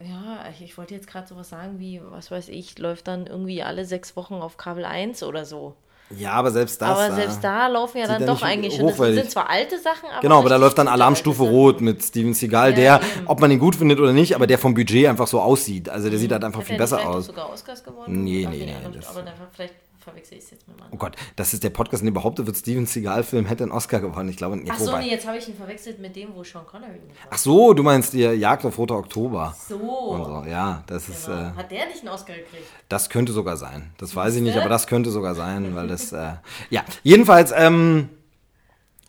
ja, 0.00 0.44
ich, 0.50 0.62
ich 0.62 0.78
wollte 0.78 0.94
jetzt 0.94 1.06
gerade 1.06 1.26
sowas 1.26 1.48
sagen 1.48 1.78
wie, 1.78 2.00
was 2.10 2.30
weiß 2.30 2.48
ich, 2.48 2.78
läuft 2.78 3.08
dann 3.08 3.26
irgendwie 3.26 3.62
alle 3.62 3.84
sechs 3.84 4.16
Wochen 4.16 4.34
auf 4.34 4.56
Kabel 4.56 4.84
1 4.84 5.22
oder 5.22 5.44
so. 5.44 5.76
Ja, 6.10 6.32
aber 6.32 6.50
selbst 6.50 6.80
das. 6.80 6.90
aber 6.90 7.08
äh, 7.08 7.12
selbst 7.14 7.42
da 7.42 7.66
laufen 7.66 7.98
ja 7.98 8.06
dann 8.06 8.26
doch 8.26 8.42
eigentlich 8.42 8.76
schon. 8.76 8.86
Das 8.86 8.96
sind 8.96 9.30
zwar 9.30 9.48
alte 9.48 9.78
Sachen, 9.78 10.08
aber. 10.10 10.20
Genau, 10.20 10.38
aber 10.38 10.48
da 10.50 10.56
läuft 10.56 10.76
dann 10.78 10.86
Alarmstufe 10.86 11.42
Rot 11.42 11.80
mit 11.80 12.02
Steven 12.04 12.34
Seagal, 12.34 12.70
Ja, 12.70 12.76
der, 12.76 13.00
eben. 13.16 13.26
ob 13.26 13.40
man 13.40 13.50
ihn 13.50 13.58
gut 13.58 13.74
findet 13.76 13.98
oder 13.98 14.12
nicht, 14.12 14.34
aber 14.34 14.46
der 14.46 14.58
vom 14.58 14.74
Budget 14.74 15.06
einfach 15.08 15.26
so 15.26 15.40
aussieht. 15.40 15.88
Also 15.88 16.10
der 16.10 16.18
sieht 16.18 16.30
halt 16.30 16.44
einfach 16.44 16.60
Hat 16.60 16.66
viel 16.66 16.76
besser 16.76 17.08
aus. 17.08 17.26
sogar 17.26 17.50
Oscars 17.52 17.82
gewonnen? 17.82 18.22
Nee, 18.22 18.46
nee, 18.50 18.66
nee, 18.66 18.74
Aber 19.08 19.24
vielleicht 19.52 19.74
verwechsel 20.04 20.38
ich 20.38 20.44
es 20.44 20.50
jetzt 20.52 20.68
mit 20.68 20.78
meinem. 20.78 20.90
Oh 20.92 20.96
Gott, 20.96 21.16
das 21.36 21.52
ist 21.54 21.64
der 21.64 21.70
Podcast, 21.70 22.02
in 22.02 22.06
dem 22.06 22.14
behauptet 22.14 22.46
wird, 22.46 22.56
Steven 22.56 22.86
Seagal-Film 22.86 23.46
hätte 23.46 23.64
einen 23.64 23.72
Oscar 23.72 23.98
gewonnen. 24.00 24.28
Ich 24.28 24.36
glaube, 24.36 24.56
nee, 24.56 24.68
Ach 24.70 24.78
so, 24.78 24.96
nee, 24.96 25.10
jetzt 25.10 25.26
habe 25.26 25.38
ich 25.38 25.48
ihn 25.48 25.56
verwechselt 25.56 25.98
mit 25.98 26.14
dem, 26.14 26.34
wo 26.34 26.44
Sean 26.44 26.64
Connery 26.66 26.90
war. 26.90 27.28
Ach 27.30 27.38
so, 27.38 27.74
du 27.74 27.82
meinst 27.82 28.12
die 28.12 28.20
Jagd 28.20 28.64
auf 28.64 28.78
Roter 28.78 28.96
Oktober. 28.96 29.56
So. 29.68 29.78
So. 29.78 30.44
Ja, 30.48 30.84
das 30.86 31.08
ist, 31.08 31.26
Genau. 31.26 31.38
äh, 31.38 31.52
Hat 31.56 31.70
der 31.70 31.86
nicht 31.86 32.00
einen 32.00 32.08
Oscar 32.10 32.34
gekriegt? 32.34 32.64
das 32.88 33.10
könnte 33.10 33.32
sogar 33.32 33.56
sein. 33.56 33.90
Das 33.98 34.14
weiß 34.14 34.36
ich 34.36 34.42
nicht, 34.42 34.56
aber 34.56 34.68
das 34.68 34.86
könnte 34.86 35.10
sogar 35.10 35.34
sein, 35.34 35.74
weil 35.74 35.88
das, 35.88 36.12
äh, 36.12 36.34
ja. 36.70 36.82
Jedenfalls, 37.02 37.52
ähm, 37.56 38.10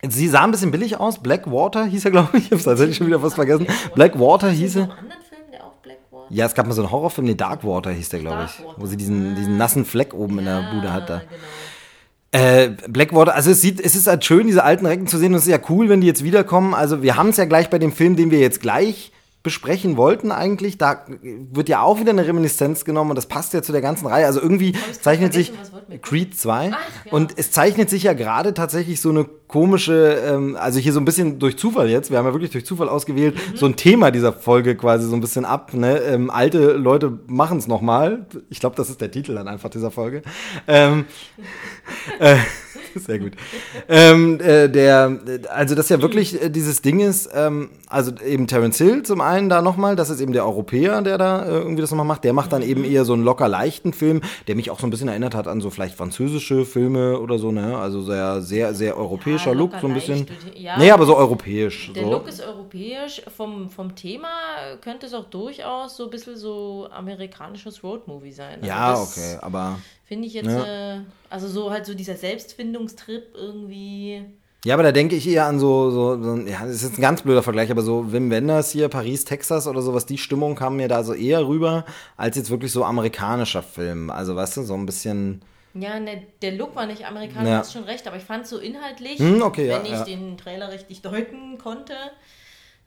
sie 0.07 0.27
sah 0.27 0.43
ein 0.43 0.51
bisschen 0.51 0.71
billig 0.71 0.97
aus. 0.97 1.21
Blackwater 1.21 1.85
hieß 1.85 2.05
er, 2.05 2.11
glaube 2.11 2.37
ich. 2.37 2.45
Ich 2.45 2.51
habe 2.51 2.61
tatsächlich 2.63 2.97
schon 2.97 3.07
wieder 3.07 3.21
was 3.21 3.33
vergessen. 3.35 3.67
Blackwater 3.95 4.49
hieß 4.49 4.69
Ist 4.71 4.75
er. 4.75 4.87
noch 4.87 4.97
einen 4.97 5.11
anderen 5.11 5.23
Film, 5.23 5.41
der 5.51 5.63
auch 5.65 5.73
Black 5.81 5.97
war? 6.11 6.14
Ja, 6.29 6.45
es 6.45 6.55
gab 6.55 6.67
mal 6.67 6.73
so 6.73 6.81
einen 6.81 6.91
Horrorfilm, 6.91 7.27
nee, 7.27 7.35
Darkwater 7.35 7.91
hieß 7.91 8.09
der, 8.09 8.19
glaube 8.19 8.45
ich. 8.45 8.63
Wo 8.77 8.85
sie 8.85 8.97
diesen, 8.97 9.35
diesen 9.35 9.57
nassen 9.57 9.85
Fleck 9.85 10.13
oben 10.13 10.39
in 10.39 10.45
der 10.45 10.71
Bude 10.73 10.91
hat. 10.91 11.09
Da. 11.09 11.19
genau. 11.19 11.29
Äh, 12.31 12.75
Blackwater, 12.89 13.33
also 13.33 13.51
es 13.51 13.61
sieht, 13.61 13.79
es 13.79 13.95
ist 13.95 14.07
halt 14.07 14.25
schön, 14.25 14.47
diese 14.47 14.63
alten 14.63 14.85
Recken 14.85 15.07
zu 15.07 15.17
sehen 15.17 15.31
und 15.31 15.37
es 15.37 15.43
ist 15.43 15.51
ja 15.51 15.59
cool, 15.69 15.87
wenn 15.87 16.01
die 16.01 16.07
jetzt 16.07 16.23
wiederkommen. 16.23 16.73
Also 16.73 17.01
wir 17.01 17.15
haben 17.15 17.29
es 17.29 17.37
ja 17.37 17.45
gleich 17.45 17.69
bei 17.69 17.79
dem 17.79 17.93
Film, 17.93 18.17
den 18.17 18.29
wir 18.29 18.39
jetzt 18.39 18.59
gleich 18.59 19.13
besprechen 19.41 19.95
wollten 19.95 20.31
eigentlich. 20.33 20.77
Da 20.77 21.05
wird 21.21 21.69
ja 21.69 21.81
auch 21.81 21.99
wieder 21.99 22.09
eine 22.09 22.27
Reminiszenz 22.27 22.83
genommen 22.83 23.11
und 23.11 23.15
das 23.15 23.27
passt 23.27 23.53
ja 23.53 23.61
zu 23.61 23.71
der 23.71 23.79
ganzen 23.81 24.07
Reihe. 24.07 24.25
Also 24.25 24.41
irgendwie 24.41 24.71
ich 24.71 25.01
zeichnet 25.01 25.31
sich 25.33 25.53
Creed 26.01 26.37
2 26.37 26.71
Ach, 26.73 26.79
ja. 27.05 27.11
und 27.13 27.37
es 27.37 27.51
zeichnet 27.51 27.89
sich 27.89 28.03
ja 28.03 28.13
gerade 28.13 28.53
tatsächlich 28.53 28.99
so 28.99 29.11
eine 29.11 29.25
komische, 29.47 30.19
ähm, 30.25 30.57
also 30.59 30.79
hier 30.79 30.91
so 30.93 30.99
ein 30.99 31.05
bisschen 31.05 31.39
durch 31.39 31.57
Zufall 31.57 31.89
jetzt, 31.89 32.09
wir 32.11 32.17
haben 32.17 32.25
ja 32.25 32.33
wirklich 32.33 32.51
durch 32.51 32.65
Zufall 32.65 32.89
ausgewählt, 32.89 33.35
Mhm. 33.35 33.57
so 33.57 33.65
ein 33.67 33.75
Thema 33.75 34.11
dieser 34.11 34.33
Folge 34.33 34.75
quasi 34.75 35.07
so 35.07 35.15
ein 35.15 35.21
bisschen 35.21 35.45
ab. 35.45 35.73
Ne? 35.73 35.99
Ähm, 35.99 36.29
alte 36.29 36.73
Leute 36.73 37.17
machen 37.27 37.57
es 37.59 37.67
nochmal. 37.67 38.25
Ich 38.49 38.59
glaube, 38.59 38.75
das 38.75 38.89
ist 38.89 39.01
der 39.01 39.11
Titel 39.11 39.35
dann 39.35 39.47
einfach 39.47 39.69
dieser 39.69 39.91
Folge. 39.91 40.23
Ähm, 40.67 41.05
äh, 42.19 42.35
sehr 42.95 43.19
gut. 43.19 43.33
Ähm, 43.89 44.39
äh, 44.39 44.69
der, 44.69 45.19
also 45.53 45.75
das 45.75 45.89
ja 45.89 46.01
wirklich 46.01 46.41
äh, 46.41 46.49
dieses 46.49 46.81
Ding 46.81 47.01
ist, 47.01 47.29
ähm, 47.33 47.69
also 47.89 48.11
eben 48.25 48.47
Terence 48.47 48.77
Hill 48.77 49.03
zum 49.03 49.19
einen 49.19 49.49
da 49.49 49.61
nochmal, 49.61 49.97
das 49.97 50.09
ist 50.09 50.21
eben 50.21 50.31
der 50.31 50.45
Europäer, 50.45 51.01
der 51.01 51.17
da 51.17 51.43
äh, 51.45 51.49
irgendwie 51.57 51.81
das 51.81 51.91
nochmal 51.91 52.05
macht. 52.05 52.23
Der 52.23 52.31
macht 52.31 52.53
dann 52.53 52.61
eben 52.61 52.81
Mhm. 52.81 52.91
eher 52.91 53.03
so 53.03 53.11
einen 53.13 53.23
locker 53.23 53.49
leichten 53.49 53.91
Film, 53.91 54.21
der 54.47 54.55
mich 54.55 54.71
auch 54.71 54.79
so 54.79 54.87
ein 54.87 54.91
bisschen 54.91 55.09
erinnert 55.09 55.35
hat 55.35 55.47
an 55.49 55.59
so 55.59 55.69
vielleicht 55.71 55.95
französische 55.97 56.63
Filme 56.65 57.19
oder 57.19 57.37
so, 57.37 57.51
ne? 57.51 57.77
Also 57.77 58.01
sehr, 58.01 58.41
sehr, 58.41 58.73
sehr 58.73 58.97
europäischer 59.35 59.51
Ja, 59.51 59.57
Look, 59.57 59.71
so 59.79 59.87
ein 59.87 59.93
bisschen. 59.93 60.27
Ja. 60.55 60.77
nee, 60.77 60.91
aber 60.91 61.05
so 61.05 61.15
europäisch. 61.15 61.91
Der 61.93 62.03
so. 62.03 62.11
Look 62.11 62.27
ist 62.27 62.41
europäisch. 62.41 63.21
Vom, 63.35 63.69
vom 63.69 63.95
Thema 63.95 64.29
könnte 64.81 65.05
es 65.05 65.13
auch 65.13 65.25
durchaus 65.25 65.97
so 65.97 66.05
ein 66.05 66.09
bisschen 66.09 66.37
so 66.37 66.87
amerikanisches 66.91 67.83
Roadmovie 67.83 68.31
sein. 68.31 68.59
Also 68.61 68.67
ja, 68.67 68.99
okay, 68.99 69.37
aber. 69.41 69.79
Finde 70.05 70.27
ich 70.27 70.33
jetzt, 70.33 70.47
äh, 70.47 70.99
also 71.29 71.47
so 71.47 71.71
halt 71.71 71.85
so 71.85 71.93
dieser 71.93 72.15
Selbstfindungstrip 72.15 73.33
irgendwie. 73.35 74.23
Ja, 74.65 74.73
aber 74.73 74.83
da 74.83 74.91
denke 74.91 75.15
ich 75.15 75.27
eher 75.27 75.45
an 75.45 75.59
so, 75.59 75.91
so, 75.91 76.21
so, 76.21 76.37
ja, 76.37 76.61
das 76.61 76.77
ist 76.77 76.83
jetzt 76.83 76.97
ein 76.97 77.01
ganz 77.01 77.21
blöder 77.21 77.43
Vergleich, 77.43 77.69
aber 77.69 77.83
so 77.83 78.11
Wim 78.11 78.31
Wenders 78.31 78.71
hier, 78.71 78.89
Paris, 78.89 79.23
Texas 79.23 79.67
oder 79.67 79.83
sowas, 79.83 80.07
die 80.07 80.17
Stimmung 80.17 80.55
kam 80.55 80.77
mir 80.77 80.87
da 80.87 81.03
so 81.03 81.13
eher 81.13 81.47
rüber, 81.47 81.85
als 82.17 82.35
jetzt 82.35 82.49
wirklich 82.49 82.71
so 82.71 82.83
amerikanischer 82.83 83.61
Film. 83.61 84.09
Also, 84.09 84.35
weißt 84.35 84.57
du, 84.57 84.63
so 84.63 84.73
ein 84.73 84.85
bisschen. 84.85 85.41
Ja, 85.77 85.99
ne, 85.99 86.23
der 86.41 86.53
Look 86.53 86.75
war 86.75 86.85
nicht 86.85 87.05
amerikanisch, 87.05 87.49
Ja. 87.49 87.55
du 87.57 87.59
hast 87.59 87.73
schon 87.73 87.83
recht, 87.83 88.07
aber 88.07 88.15
ich 88.17 88.23
fand 88.23 88.47
so 88.47 88.57
inhaltlich, 88.57 89.19
Hm, 89.19 89.41
okay, 89.41 89.67
ja, 89.67 89.77
wenn 89.77 89.85
ich 89.85 89.91
ja. 89.91 90.03
den 90.05 90.37
Trailer 90.37 90.71
richtig 90.71 91.01
deuten 91.01 91.57
konnte, 91.57 91.93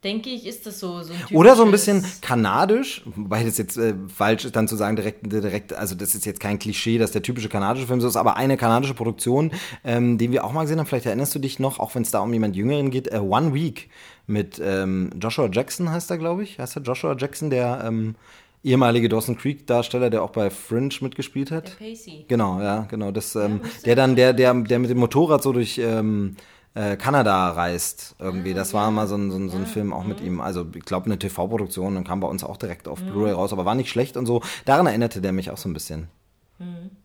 denke 0.04 0.30
ich, 0.30 0.46
ist 0.46 0.64
das 0.64 0.78
so, 0.80 1.02
so 1.02 1.12
ein 1.12 1.36
Oder 1.36 1.54
so 1.56 1.64
ein 1.64 1.70
bisschen 1.70 2.04
kanadisch, 2.20 3.02
wobei 3.04 3.42
das 3.44 3.58
jetzt 3.58 3.76
äh, 3.76 3.94
falsch 4.08 4.44
ist, 4.44 4.54
dann 4.56 4.68
zu 4.68 4.76
sagen, 4.76 4.94
direkt, 4.96 5.30
direkt, 5.30 5.72
also 5.72 5.94
das 5.96 6.14
ist 6.14 6.24
jetzt 6.24 6.38
kein 6.40 6.58
Klischee, 6.58 6.98
dass 6.98 7.10
der 7.10 7.22
typische 7.22 7.48
kanadische 7.48 7.86
Film 7.88 8.00
so 8.00 8.06
ist, 8.08 8.16
aber 8.16 8.36
eine 8.36 8.56
kanadische 8.56 8.94
Produktion, 8.94 9.50
ähm, 9.84 10.16
den 10.16 10.30
wir 10.32 10.44
auch 10.44 10.52
mal 10.52 10.62
gesehen 10.62 10.78
haben, 10.78 10.86
vielleicht 10.86 11.06
erinnerst 11.06 11.34
du 11.34 11.40
dich 11.40 11.58
noch, 11.58 11.80
auch 11.80 11.94
wenn 11.94 12.02
es 12.02 12.10
da 12.12 12.20
um 12.20 12.32
jemand 12.32 12.54
Jüngeren 12.56 12.90
geht, 12.90 13.12
äh, 13.12 13.18
One 13.18 13.52
Week 13.54 13.90
mit 14.26 14.60
ähm, 14.64 15.10
Joshua 15.20 15.48
Jackson 15.52 15.90
heißt 15.90 16.10
er, 16.10 16.18
glaube 16.18 16.42
ich. 16.44 16.58
Heißt 16.58 16.76
er 16.76 16.82
Joshua 16.82 17.16
Jackson, 17.18 17.50
der 17.50 17.82
ähm, 17.86 18.14
ehemalige 18.62 19.08
Dawson 19.08 19.36
Creek-Darsteller, 19.36 20.10
der 20.10 20.22
auch 20.22 20.30
bei 20.30 20.50
Fringe 20.50 20.94
mitgespielt 21.00 21.50
hat? 21.50 21.78
Der 21.80 21.86
Pacey. 21.86 22.24
Genau, 22.28 22.60
ja, 22.60 22.82
genau. 22.82 23.10
Das, 23.10 23.34
ähm, 23.36 23.58
müsste 23.58 23.82
der 23.84 23.96
dann, 23.96 24.16
der, 24.16 24.32
der, 24.32 24.54
der 24.54 24.78
mit 24.78 24.90
dem 24.90 24.98
Motorrad 24.98 25.42
so 25.42 25.52
durch 25.52 25.78
ähm, 25.78 26.36
äh, 26.74 26.96
Kanada 26.96 27.50
reist 27.50 28.14
irgendwie. 28.18 28.54
Das 28.54 28.74
war 28.74 28.90
mal 28.90 29.06
so 29.06 29.16
ein, 29.16 29.30
so 29.30 29.36
ein, 29.36 29.48
so 29.48 29.56
ein 29.56 29.66
Film 29.66 29.92
auch 29.92 30.04
mit 30.04 30.20
ihm. 30.20 30.40
Also 30.40 30.66
ich 30.74 30.84
glaube 30.84 31.06
eine 31.06 31.18
TV-Produktion 31.18 31.96
und 31.96 32.06
kam 32.06 32.20
bei 32.20 32.28
uns 32.28 32.44
auch 32.44 32.56
direkt 32.56 32.88
auf 32.88 33.00
Blu-ray 33.02 33.32
raus, 33.32 33.52
aber 33.52 33.64
war 33.64 33.74
nicht 33.74 33.90
schlecht 33.90 34.16
und 34.16 34.26
so. 34.26 34.42
Daran 34.64 34.86
erinnerte 34.86 35.20
der 35.20 35.32
mich 35.32 35.50
auch 35.50 35.58
so 35.58 35.68
ein 35.68 35.72
bisschen. 35.72 36.08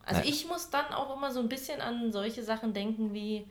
Also 0.06 0.22
ich 0.26 0.48
muss 0.48 0.70
dann 0.70 0.86
auch 0.96 1.16
immer 1.16 1.32
so 1.32 1.40
ein 1.40 1.48
bisschen 1.48 1.80
an 1.80 2.12
solche 2.12 2.44
Sachen 2.44 2.74
denken 2.74 3.14
wie, 3.14 3.46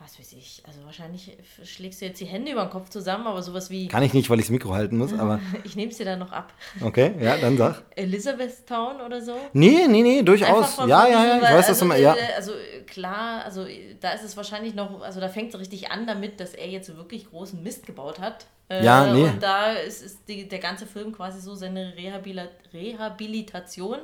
was 0.00 0.18
weiß 0.18 0.32
ich, 0.32 0.62
also 0.66 0.84
wahrscheinlich 0.84 1.36
schlägst 1.64 2.00
du 2.00 2.06
jetzt 2.06 2.20
die 2.20 2.26
Hände 2.26 2.52
über 2.52 2.62
den 2.64 2.70
Kopf 2.70 2.90
zusammen, 2.90 3.26
aber 3.26 3.42
sowas 3.42 3.70
wie, 3.70 3.88
Kann 3.88 4.02
ich 4.02 4.12
nicht, 4.12 4.28
weil 4.28 4.38
ich 4.38 4.46
das 4.46 4.50
Mikro 4.50 4.74
halten 4.74 4.98
muss, 4.98 5.12
aber 5.12 5.40
ich 5.64 5.76
nehme 5.76 5.90
es 5.90 5.96
dir 5.98 6.04
dann 6.04 6.18
noch 6.18 6.32
ab, 6.32 6.52
okay, 6.82 7.14
ja, 7.20 7.36
dann 7.36 7.56
sag. 7.56 7.82
Elizabethtown 7.96 9.00
oder 9.00 9.20
so. 9.20 9.36
Nee, 9.52 9.86
nee, 9.88 10.02
nee, 10.02 10.22
durchaus. 10.22 10.76
Ja, 10.78 11.06
ja, 11.06 11.08
ja, 11.08 11.36
ich 11.36 11.42
weiß, 11.42 11.66
dass 11.68 11.78
du 11.78 11.84
also, 11.84 11.84
mal, 11.86 12.00
ja. 12.00 12.14
äh, 12.14 12.34
Also 12.36 12.52
äh, 12.52 12.80
klar, 12.86 13.44
also 13.44 13.64
äh, 13.64 13.96
da 14.00 14.10
ist 14.12 14.24
es 14.24 14.36
wahrscheinlich 14.36 14.74
noch, 14.74 15.00
also 15.02 15.20
da 15.20 15.28
fängt 15.28 15.54
es 15.54 15.60
richtig 15.60 15.90
an 15.90 16.06
damit, 16.06 16.40
dass 16.40 16.54
er 16.54 16.68
jetzt 16.68 16.86
so 16.86 16.96
wirklich 16.96 17.30
großen 17.30 17.62
Mist 17.62 17.86
gebaut 17.86 18.18
hat. 18.18 18.46
Äh, 18.68 18.84
Ja, 18.84 19.12
nee. 19.12 19.22
Und 19.24 19.42
da 19.42 19.72
ist, 19.72 20.02
ist 20.02 20.20
die, 20.28 20.48
der 20.48 20.58
ganze 20.58 20.86
Film 20.86 21.12
quasi 21.12 21.40
so 21.40 21.54
seine 21.54 21.94
Rehabilit 21.96 22.50
Rehabilitation. 22.72 23.98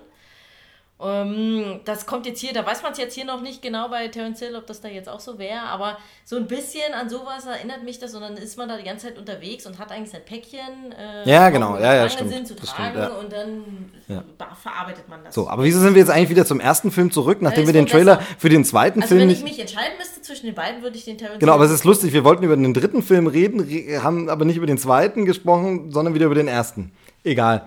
Ähm, 1.03 1.81
das 1.85 2.05
kommt 2.07 2.27
jetzt 2.27 2.41
hier, 2.41 2.53
da 2.53 2.65
weiß 2.67 2.83
man 2.83 2.93
es 2.93 2.99
jetzt 2.99 3.15
hier 3.15 3.25
noch 3.25 3.41
nicht 3.41 3.63
genau 3.63 3.89
bei 3.89 4.09
Terence 4.09 4.39
Hill, 4.41 4.55
ob 4.57 4.67
das 4.67 4.81
da 4.81 4.89
jetzt 4.89 5.09
auch 5.09 5.21
so 5.21 5.39
wäre, 5.39 5.61
aber 5.63 5.97
so 6.25 6.37
ein 6.37 6.47
bisschen 6.47 6.93
an 6.93 7.09
sowas 7.09 7.47
erinnert 7.47 7.83
mich 7.85 7.99
das 7.99 8.15
und 8.15 8.21
dann 8.21 8.37
ist 8.37 8.57
man 8.59 8.69
da 8.69 8.77
die 8.77 8.85
ganze 8.85 9.07
Zeit 9.09 9.19
unterwegs 9.19 9.67
und 9.67 9.79
hat 9.79 9.91
eigentlich 9.93 10.11
sein 10.11 10.23
Päckchen. 10.25 10.93
Äh, 10.99 11.29
Ja, 11.31 11.49
genau, 11.51 11.77
ja, 11.79 11.95
ja, 11.95 12.09
stimmt. 12.09 12.31
Sind, 12.31 12.49
zu 12.49 12.55
tragen 12.57 12.91
stimmt, 12.91 12.97
ja. 12.97 13.09
und 13.09 13.33
dann 13.33 14.33
ba- 14.39 14.55
verarbeitet 14.61 15.09
man 15.09 15.25
das. 15.25 15.35
So, 15.35 15.49
aber 15.49 15.65
wieso 15.65 15.81
sind 15.81 15.95
wir 15.95 16.01
jetzt 16.01 16.11
eigentlich 16.11 16.31
wieder 16.31 16.45
zum 16.47 16.61
ersten 16.61 16.91
Film 16.91 17.11
zurück, 17.11 17.39
nachdem 17.41 17.67
wir 17.67 17.73
den 17.73 17.87
Trailer 17.87 18.17
besser. 18.17 18.29
für 18.39 18.49
den 18.49 18.65
zweiten 18.65 19.03
Also 19.03 19.15
Film 19.15 19.29
wenn 19.29 19.31
ich 19.35 19.43
mich 19.43 19.59
entscheiden 19.59 19.97
müsste 19.99 20.21
zwischen 20.23 20.47
den 20.47 20.55
beiden, 20.55 20.83
würde 20.83 20.97
ich 20.97 21.05
den 21.05 21.19
Terence 21.19 21.39
Genau, 21.41 21.55
aber 21.55 21.65
es 21.65 21.71
ist 21.71 21.85
lustig, 21.85 22.13
wir 22.13 22.25
wollten 22.25 22.45
über 22.45 22.57
den 22.57 22.75
dritten 22.75 23.03
Film 23.03 23.27
reden, 23.27 23.61
re- 23.61 24.03
haben 24.03 24.29
aber 24.29 24.45
nicht 24.45 24.57
über 24.57 24.67
den 24.67 24.79
zweiten 24.79 25.25
gesprochen, 25.25 25.91
sondern 25.93 26.15
wieder 26.15 26.27
über 26.27 26.35
den 26.35 26.49
ersten. 26.49 26.93
Egal. 27.25 27.67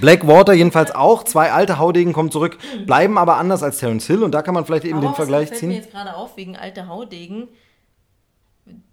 Blackwater 0.00 0.54
jedenfalls 0.54 0.94
auch, 0.94 1.24
zwei 1.24 1.52
alte 1.52 1.78
Haudegen 1.78 2.12
kommen 2.12 2.30
zurück, 2.30 2.56
bleiben 2.86 3.18
aber 3.18 3.36
anders 3.36 3.62
als 3.62 3.78
Terence 3.78 4.06
Hill 4.06 4.22
und 4.22 4.32
da 4.32 4.42
kann 4.42 4.54
man 4.54 4.64
vielleicht 4.64 4.84
eben 4.84 4.98
Aber 4.98 5.08
den 5.08 5.14
Vergleich 5.14 5.48
fällt 5.48 5.62
mir 5.62 5.68
ziehen. 5.68 5.82
jetzt 5.82 5.90
gerade 5.90 6.14
auf, 6.16 6.36
wegen 6.36 6.56
alter 6.56 6.88
Haudegen. 6.88 7.48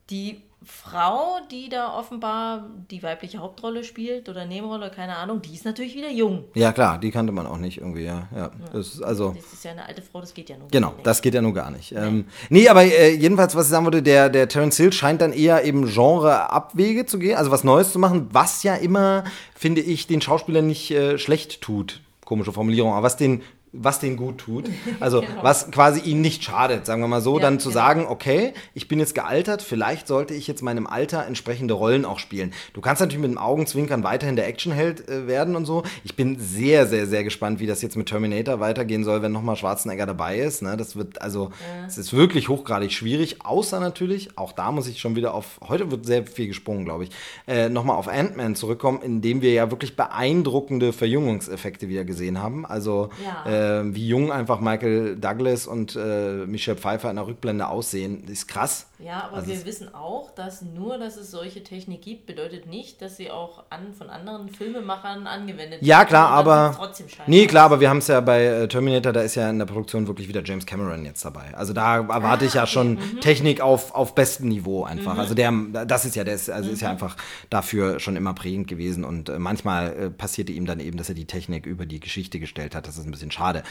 Die 0.09 0.41
Frau, 0.73 1.39
die 1.51 1.67
da 1.67 1.93
offenbar 1.97 2.65
die 2.89 3.03
weibliche 3.03 3.39
Hauptrolle 3.39 3.83
spielt 3.83 4.29
oder 4.29 4.45
Nebenrolle, 4.45 4.89
keine 4.89 5.17
Ahnung, 5.17 5.41
die 5.41 5.53
ist 5.53 5.65
natürlich 5.65 5.95
wieder 5.95 6.09
jung. 6.09 6.45
Ja 6.55 6.71
klar, 6.71 6.97
die 6.97 7.11
kannte 7.11 7.33
man 7.33 7.45
auch 7.45 7.57
nicht 7.57 7.79
irgendwie, 7.79 8.05
ja. 8.05 8.29
ja. 8.35 8.51
Das 8.71 8.95
ist 8.95 9.01
also 9.03 9.35
Das 9.35 9.51
ist 9.51 9.65
ja 9.65 9.71
eine 9.71 9.85
alte 9.85 10.01
Frau, 10.01 10.21
das 10.21 10.33
geht 10.33 10.49
ja 10.49 10.57
nur. 10.57 10.69
Genau, 10.69 10.91
nicht. 10.93 11.05
das 11.05 11.21
geht 11.21 11.33
ja 11.33 11.41
nur 11.41 11.53
gar 11.53 11.71
nicht. 11.71 11.91
Ähm, 11.91 12.25
nee, 12.49 12.69
aber 12.69 12.83
äh, 12.83 13.13
jedenfalls, 13.13 13.53
was 13.53 13.65
ich 13.65 13.71
sagen 13.71 13.83
wollte, 13.85 14.01
der, 14.01 14.29
der 14.29 14.47
Terence 14.47 14.77
Hill 14.77 14.93
scheint 14.93 15.21
dann 15.21 15.33
eher 15.33 15.65
eben 15.65 15.85
Genre-Abwege 15.87 17.05
zu 17.05 17.19
gehen, 17.19 17.35
also 17.37 17.51
was 17.51 17.65
Neues 17.65 17.91
zu 17.91 17.99
machen, 17.99 18.29
was 18.31 18.63
ja 18.63 18.75
immer, 18.75 19.25
finde 19.53 19.81
ich, 19.81 20.07
den 20.07 20.21
Schauspielern 20.21 20.65
nicht 20.65 20.89
äh, 20.91 21.17
schlecht 21.17 21.61
tut. 21.61 21.99
Komische 22.23 22.53
Formulierung, 22.53 22.93
aber 22.93 23.03
was 23.03 23.17
den 23.17 23.43
was 23.73 23.99
den 23.99 24.17
gut 24.17 24.37
tut, 24.37 24.69
also 24.99 25.23
was 25.41 25.71
quasi 25.71 26.01
ihnen 26.01 26.21
nicht 26.21 26.43
schadet, 26.43 26.85
sagen 26.85 27.01
wir 27.01 27.07
mal 27.07 27.21
so, 27.21 27.31
Genau. 27.31 27.43
Ja, 27.43 27.49
dann 27.49 27.59
zu 27.59 27.69
genau. 27.69 27.81
sagen, 27.81 28.05
okay, 28.07 28.53
ich 28.73 28.87
bin 28.87 28.99
jetzt 28.99 29.15
gealtert, 29.15 29.61
vielleicht 29.61 30.07
sollte 30.07 30.33
ich 30.33 30.47
jetzt 30.47 30.61
meinem 30.61 30.85
Alter 30.85 31.25
entsprechende 31.25 31.73
Rollen 31.73 32.05
auch 32.05 32.19
spielen. 32.19 32.53
Du 32.73 32.81
kannst 32.81 32.99
natürlich 32.99 33.21
mit 33.21 33.31
dem 33.31 33.37
Augenzwinkern 33.37 34.03
weiterhin 34.03 34.35
der 34.35 34.47
Actionheld 34.47 35.07
äh, 35.07 35.27
werden 35.27 35.55
und 35.55 35.65
so. 35.65 35.83
Ich 36.03 36.15
bin 36.15 36.37
sehr, 36.39 36.87
sehr, 36.87 37.07
sehr 37.07 37.23
gespannt, 37.23 37.59
wie 37.59 37.67
das 37.67 37.81
jetzt 37.81 37.95
mit 37.95 38.09
Terminator 38.09 38.59
weitergehen 38.59 39.03
soll, 39.03 39.21
wenn 39.21 39.31
nochmal 39.31 39.55
Schwarzenegger 39.55 40.05
dabei 40.05 40.39
ist. 40.39 40.61
Ne? 40.61 40.75
Das 40.77 40.95
wird, 40.95 41.21
also, 41.21 41.51
es 41.87 41.97
ist 41.97 42.13
wirklich 42.13 42.49
hochgradig 42.49 42.91
schwierig, 42.91 43.45
außer 43.45 43.79
natürlich, 43.79 44.37
auch 44.37 44.51
da 44.51 44.71
muss 44.71 44.87
ich 44.87 44.99
schon 44.99 45.15
wieder 45.15 45.33
auf, 45.33 45.59
heute 45.67 45.89
wird 45.91 46.05
sehr 46.05 46.25
viel 46.27 46.47
gesprungen, 46.47 46.85
glaube 46.85 47.05
ich, 47.05 47.11
äh, 47.47 47.69
nochmal 47.69 47.95
auf 47.95 48.07
Ant-Man 48.07 48.55
zurückkommen, 48.55 49.01
in 49.01 49.21
dem 49.21 49.41
wir 49.41 49.53
ja 49.53 49.71
wirklich 49.71 49.95
beeindruckende 49.95 50.91
Verjüngungseffekte 50.93 51.87
wieder 51.87 52.03
gesehen 52.03 52.41
haben. 52.41 52.65
Also, 52.65 53.09
Ja. 53.23 53.45
Äh, 53.61 53.95
wie 53.95 54.07
jung 54.07 54.31
einfach 54.31 54.59
Michael 54.59 55.15
Douglas 55.17 55.67
und 55.67 55.95
äh, 55.95 56.45
Michelle 56.45 56.77
Pfeiffer 56.77 57.09
in 57.09 57.15
der 57.17 57.27
Rückblende 57.27 57.67
aussehen, 57.67 58.23
ist 58.27 58.47
krass. 58.47 58.87
Ja, 59.03 59.25
aber 59.25 59.37
Also 59.37 59.47
wir 59.47 59.65
wissen 59.65 59.93
auch, 59.93 60.31
dass 60.31 60.61
nur, 60.61 60.97
dass 60.97 61.17
es 61.17 61.31
solche 61.31 61.63
Technik 61.63 62.01
gibt, 62.01 62.25
bedeutet 62.25 62.67
nicht, 62.67 63.01
dass 63.01 63.17
sie 63.17 63.31
auch 63.31 63.63
an, 63.69 63.93
von 63.93 64.09
anderen 64.09 64.49
Filmemachern 64.49 65.27
angewendet 65.27 65.79
Ja, 65.81 66.05
klar, 66.05 66.29
aber. 66.29 66.73
Trotzdem 66.75 67.07
Nee, 67.25 67.47
klar, 67.47 67.65
aber 67.65 67.79
wir 67.79 67.89
haben 67.89 67.97
es 67.97 68.07
ja 68.07 68.19
bei 68.21 68.45
äh, 68.45 68.67
Terminator, 68.67 69.11
da 69.13 69.21
ist 69.21 69.35
ja 69.35 69.49
in 69.49 69.59
der 69.59 69.65
Produktion 69.65 70.07
wirklich 70.07 70.27
wieder 70.27 70.43
James 70.43 70.65
Cameron 70.65 71.03
jetzt 71.05 71.25
dabei. 71.25 71.53
Also 71.55 71.73
da 71.73 71.97
erwarte 71.97 72.45
ich 72.45 72.53
ja 72.53 72.67
schon 72.67 72.99
Technik 73.21 73.61
auf, 73.61 73.93
auf 73.95 74.15
bestem 74.15 74.49
Niveau 74.49 74.83
einfach. 74.83 75.17
Also 75.17 75.33
der, 75.33 75.51
das 75.85 76.05
ist 76.05 76.15
ja, 76.15 76.23
der 76.23 76.35
ist, 76.35 76.49
also 76.49 76.69
ist 76.69 76.81
ja 76.81 76.89
einfach 76.89 77.17
dafür 77.49 77.99
schon 77.99 78.15
immer 78.15 78.33
prägend 78.33 78.67
gewesen 78.67 79.03
und 79.03 79.29
äh, 79.29 79.39
manchmal 79.39 79.93
äh, 79.93 80.09
passierte 80.09 80.51
ihm 80.51 80.65
dann 80.65 80.79
eben, 80.79 80.97
dass 80.97 81.09
er 81.09 81.15
die 81.15 81.25
Technik 81.25 81.65
über 81.65 81.85
die 81.85 81.99
Geschichte 81.99 82.39
gestellt 82.39 82.75
hat. 82.75 82.87
Das 82.87 82.97
ist 82.97 83.05
ein 83.05 83.11
bisschen 83.11 83.31
schade. 83.31 83.63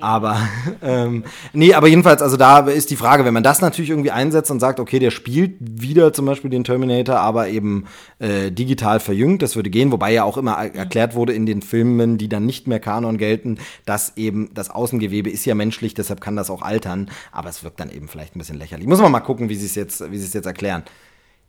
Aber, 0.00 0.38
ähm, 0.82 1.24
nee, 1.52 1.74
aber 1.74 1.88
jedenfalls, 1.88 2.22
also 2.22 2.36
da 2.36 2.60
ist 2.60 2.90
die 2.90 2.96
Frage, 2.96 3.24
wenn 3.24 3.34
man 3.34 3.42
das 3.42 3.60
natürlich 3.60 3.90
irgendwie 3.90 4.10
einsetzt 4.10 4.50
und 4.50 4.60
sagt, 4.60 4.67
okay, 4.78 4.98
der 4.98 5.10
spielt 5.10 5.56
wieder 5.60 6.12
zum 6.12 6.26
Beispiel 6.26 6.50
den 6.50 6.64
Terminator, 6.64 7.16
aber 7.16 7.48
eben 7.48 7.86
äh, 8.18 8.50
digital 8.52 9.00
verjüngt, 9.00 9.42
das 9.42 9.56
würde 9.56 9.70
gehen, 9.70 9.90
wobei 9.92 10.12
ja 10.12 10.24
auch 10.24 10.36
immer 10.36 10.52
er- 10.52 10.74
erklärt 10.74 11.14
wurde 11.14 11.32
in 11.32 11.46
den 11.46 11.62
Filmen, 11.62 12.18
die 12.18 12.28
dann 12.28 12.44
nicht 12.46 12.66
mehr 12.66 12.80
Kanon 12.80 13.16
gelten, 13.18 13.58
dass 13.86 14.16
eben 14.16 14.50
das 14.54 14.70
Außengewebe 14.70 15.30
ist 15.30 15.44
ja 15.46 15.54
menschlich, 15.54 15.94
deshalb 15.94 16.20
kann 16.20 16.36
das 16.36 16.50
auch 16.50 16.62
altern, 16.62 17.10
aber 17.32 17.48
es 17.48 17.64
wirkt 17.64 17.80
dann 17.80 17.90
eben 17.90 18.08
vielleicht 18.08 18.36
ein 18.36 18.38
bisschen 18.38 18.58
lächerlich. 18.58 18.86
Muss 18.86 19.00
man 19.00 19.10
mal 19.10 19.20
gucken, 19.20 19.48
wie 19.48 19.54
sie 19.56 19.66
es 19.66 19.74
jetzt, 19.74 20.10
wie 20.12 20.18
sie 20.18 20.26
es 20.26 20.34
jetzt 20.34 20.46
erklären. 20.46 20.82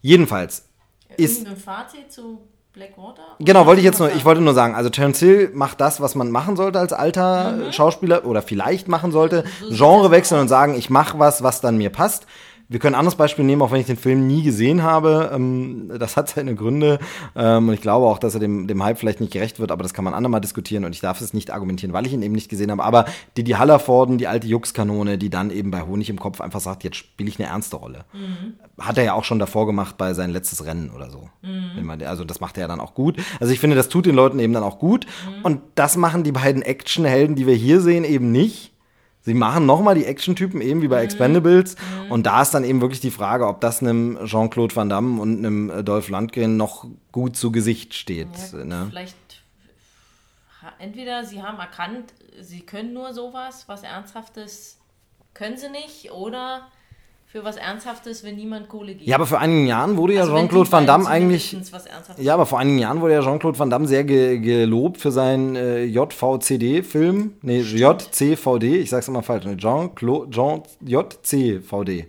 Jedenfalls 0.01 0.63
ist 1.17 1.39
Irgendein 1.39 1.58
Fazit 1.58 2.12
zu 2.12 2.39
Blackwater? 2.71 3.23
Genau, 3.39 3.65
wollte 3.65 3.79
ich 3.79 3.86
jetzt 3.86 3.99
nur, 3.99 4.13
ich 4.15 4.23
wollte 4.25 4.41
nur 4.41 4.53
sagen, 4.53 4.75
also 4.75 4.89
Terence 4.91 5.19
Hill 5.19 5.49
macht 5.53 5.82
das, 5.82 5.99
was 6.01 6.13
man 6.15 6.29
machen 6.29 6.55
sollte 6.55 6.79
als 6.79 6.93
alter 6.93 7.51
Mhm. 7.53 7.62
äh, 7.63 7.73
Schauspieler 7.73 8.25
oder 8.25 8.41
vielleicht 8.43 8.88
machen 8.88 9.12
sollte, 9.12 9.43
Genre 9.71 10.12
wechseln 10.12 10.39
und 10.39 10.47
sagen, 10.47 10.75
ich 10.75 10.89
mache 10.89 11.17
was, 11.19 11.41
was 11.41 11.62
dann 11.62 11.77
mir 11.77 11.89
passt. 11.89 12.27
Wir 12.71 12.77
können 12.77 12.93
ein 12.93 12.99
anderes 12.99 13.15
Beispiel 13.15 13.43
nehmen, 13.45 13.63
auch 13.63 13.71
wenn 13.71 13.82
ich 13.82 13.88
den 13.88 13.97
Film 13.97 14.27
nie 14.27 14.43
gesehen 14.43 14.84
habe. 14.84 15.32
Ähm, 15.34 15.91
das 15.97 16.15
hat 16.15 16.29
seine 16.29 16.53
Gründe. 16.53 16.99
Ähm, 17.36 17.67
und 17.67 17.73
ich 17.73 17.82
glaube 17.82 18.05
auch, 18.05 18.19
dass 18.19 18.36
er 18.36 18.39
dem, 18.39 18.67
dem 18.67 18.84
Hype 18.84 18.99
vielleicht 18.99 19.21
nicht 19.21 19.34
gerecht 19.34 19.60
wird, 19.60 19.71
aber 19.71 19.82
das 19.82 19.95
kann 19.95 20.05
man 20.05 20.13
andermal 20.13 20.39
diskutieren 20.39 20.86
und 20.86 20.93
ich 20.93 21.01
darf 21.01 21.19
es 21.19 21.34
nicht 21.34 21.51
argumentieren, 21.51 21.93
weil 21.93 22.05
ich 22.05 22.13
ihn 22.13 22.21
eben 22.21 22.36
nicht 22.36 22.47
gesehen 22.47 22.69
habe. 22.69 22.84
Aber 22.84 23.05
die, 23.38 23.43
die 23.43 23.55
Hallerforden, 23.55 24.19
die 24.19 24.27
alte 24.27 24.47
Jux-Kanone, 24.47 25.17
die 25.17 25.32
dann 25.32 25.49
eben 25.49 25.71
bei 25.71 25.82
Honig 25.82 26.12
im 26.12 26.19
Kopf 26.19 26.41
einfach 26.41 26.60
sagt, 26.60 26.84
jetzt 26.84 26.97
spiele 26.97 27.27
ich 27.27 27.39
eine 27.39 27.49
ernste 27.49 27.75
Rolle. 27.75 28.05
Hat 28.79 28.99
er 28.99 29.03
ja 29.03 29.13
auch 29.13 29.23
schon 29.23 29.39
davor 29.39 29.65
gemacht 29.65 29.97
bei 29.97 30.13
sein 30.13 30.29
letztes 30.29 30.63
Rennen 30.63 30.91
oder 30.91 31.10
so. 31.10 31.27
Man, 31.82 32.03
also 32.03 32.23
das 32.23 32.39
macht 32.39 32.58
er 32.58 32.62
ja 32.62 32.67
dann 32.67 32.79
auch 32.79 32.93
gut. 32.93 33.17
Also 33.39 33.51
ich 33.51 33.60
finde, 33.60 33.75
das 33.75 33.89
tut 33.89 34.05
den 34.05 34.15
Leuten 34.15 34.38
eben 34.38 34.53
dann 34.53 34.63
auch 34.63 34.77
gut. 34.77 35.08
Und 35.41 35.62
das 35.73 35.97
machen 35.97 36.23
die 36.23 36.34
beiden 36.34 36.62
Actionhelden, 36.62 37.36
die 37.36 37.47
wir 37.47 37.55
hier 37.55 37.82
sehen, 37.82 38.03
eben 38.03 38.32
nicht. 38.32 38.73
Sie 39.21 39.34
machen 39.34 39.65
nochmal 39.65 39.95
die 39.95 40.05
Actiontypen 40.05 40.62
eben 40.62 40.82
wie 40.82 40.88
bei 40.88 41.03
Expendables. 41.03 41.75
Und 42.10 42.25
da 42.25 42.41
ist 42.41 42.51
dann 42.51 42.63
eben 42.63 42.82
wirklich 42.82 43.01
die 43.01 43.12
Frage, 43.12 43.47
ob 43.47 43.62
das 43.62 43.82
einem 43.82 44.17
Jean-Claude 44.25 44.75
Van 44.75 44.89
Damme 44.89 45.21
und 45.21 45.39
einem 45.39 45.69
äh, 45.69 45.84
Dolph 45.84 46.10
Lundgren 46.10 46.58
noch 46.58 46.88
gut 47.12 47.36
zu 47.36 47.51
Gesicht 47.51 47.93
steht. 47.93 48.29
Ja, 48.53 48.63
ne? 48.63 48.88
Vielleicht 48.89 49.15
entweder 50.79 51.25
sie 51.25 51.41
haben 51.43 51.60
erkannt, 51.60 52.13
sie 52.39 52.62
können 52.62 52.93
nur 52.93 53.13
sowas, 53.13 53.65
was 53.67 53.84
Ernsthaftes 53.84 54.77
können 55.34 55.58
sie 55.58 55.69
nicht, 55.69 56.12
oder 56.12 56.67
für 57.31 57.43
was 57.43 57.57
Ernsthaftes, 57.57 58.23
wenn 58.23 58.35
niemand 58.37 58.69
Kohle 58.69 58.95
gibt. 58.95 59.07
Ja, 59.07 59.15
aber 59.15 59.27
vor 59.27 59.39
einigen 59.39 59.67
Jahren 59.67 59.97
wurde 59.97 60.15
ja 60.15 60.21
Also 60.21 60.35
Jean-Claude 60.35 60.71
Van 60.71 60.87
Damme 60.87 61.07
eigentlich. 61.07 61.55
Ja, 62.17 62.33
aber 62.33 62.47
vor 62.47 62.57
einigen 62.57 62.79
Jahren 62.79 63.01
wurde 63.01 63.13
ja 63.13 63.21
Jean-Claude 63.21 63.59
Van 63.59 63.69
Damme 63.69 63.87
sehr 63.87 64.03
ge 64.03 64.39
gelobt 64.39 64.99
für 64.99 65.11
seinen 65.11 65.55
äh, 65.55 65.83
JVCD-Film. 65.83 67.33
Nee, 67.43 67.59
JCVD, 67.61 68.77
ich 68.77 68.89
sag's 68.89 69.07
immer 69.07 69.21
falsch. 69.21 69.45
Ne? 69.45 69.57
Jean-Claude 69.57 70.31
Jean 70.31 70.63
JCVD. 70.83 72.07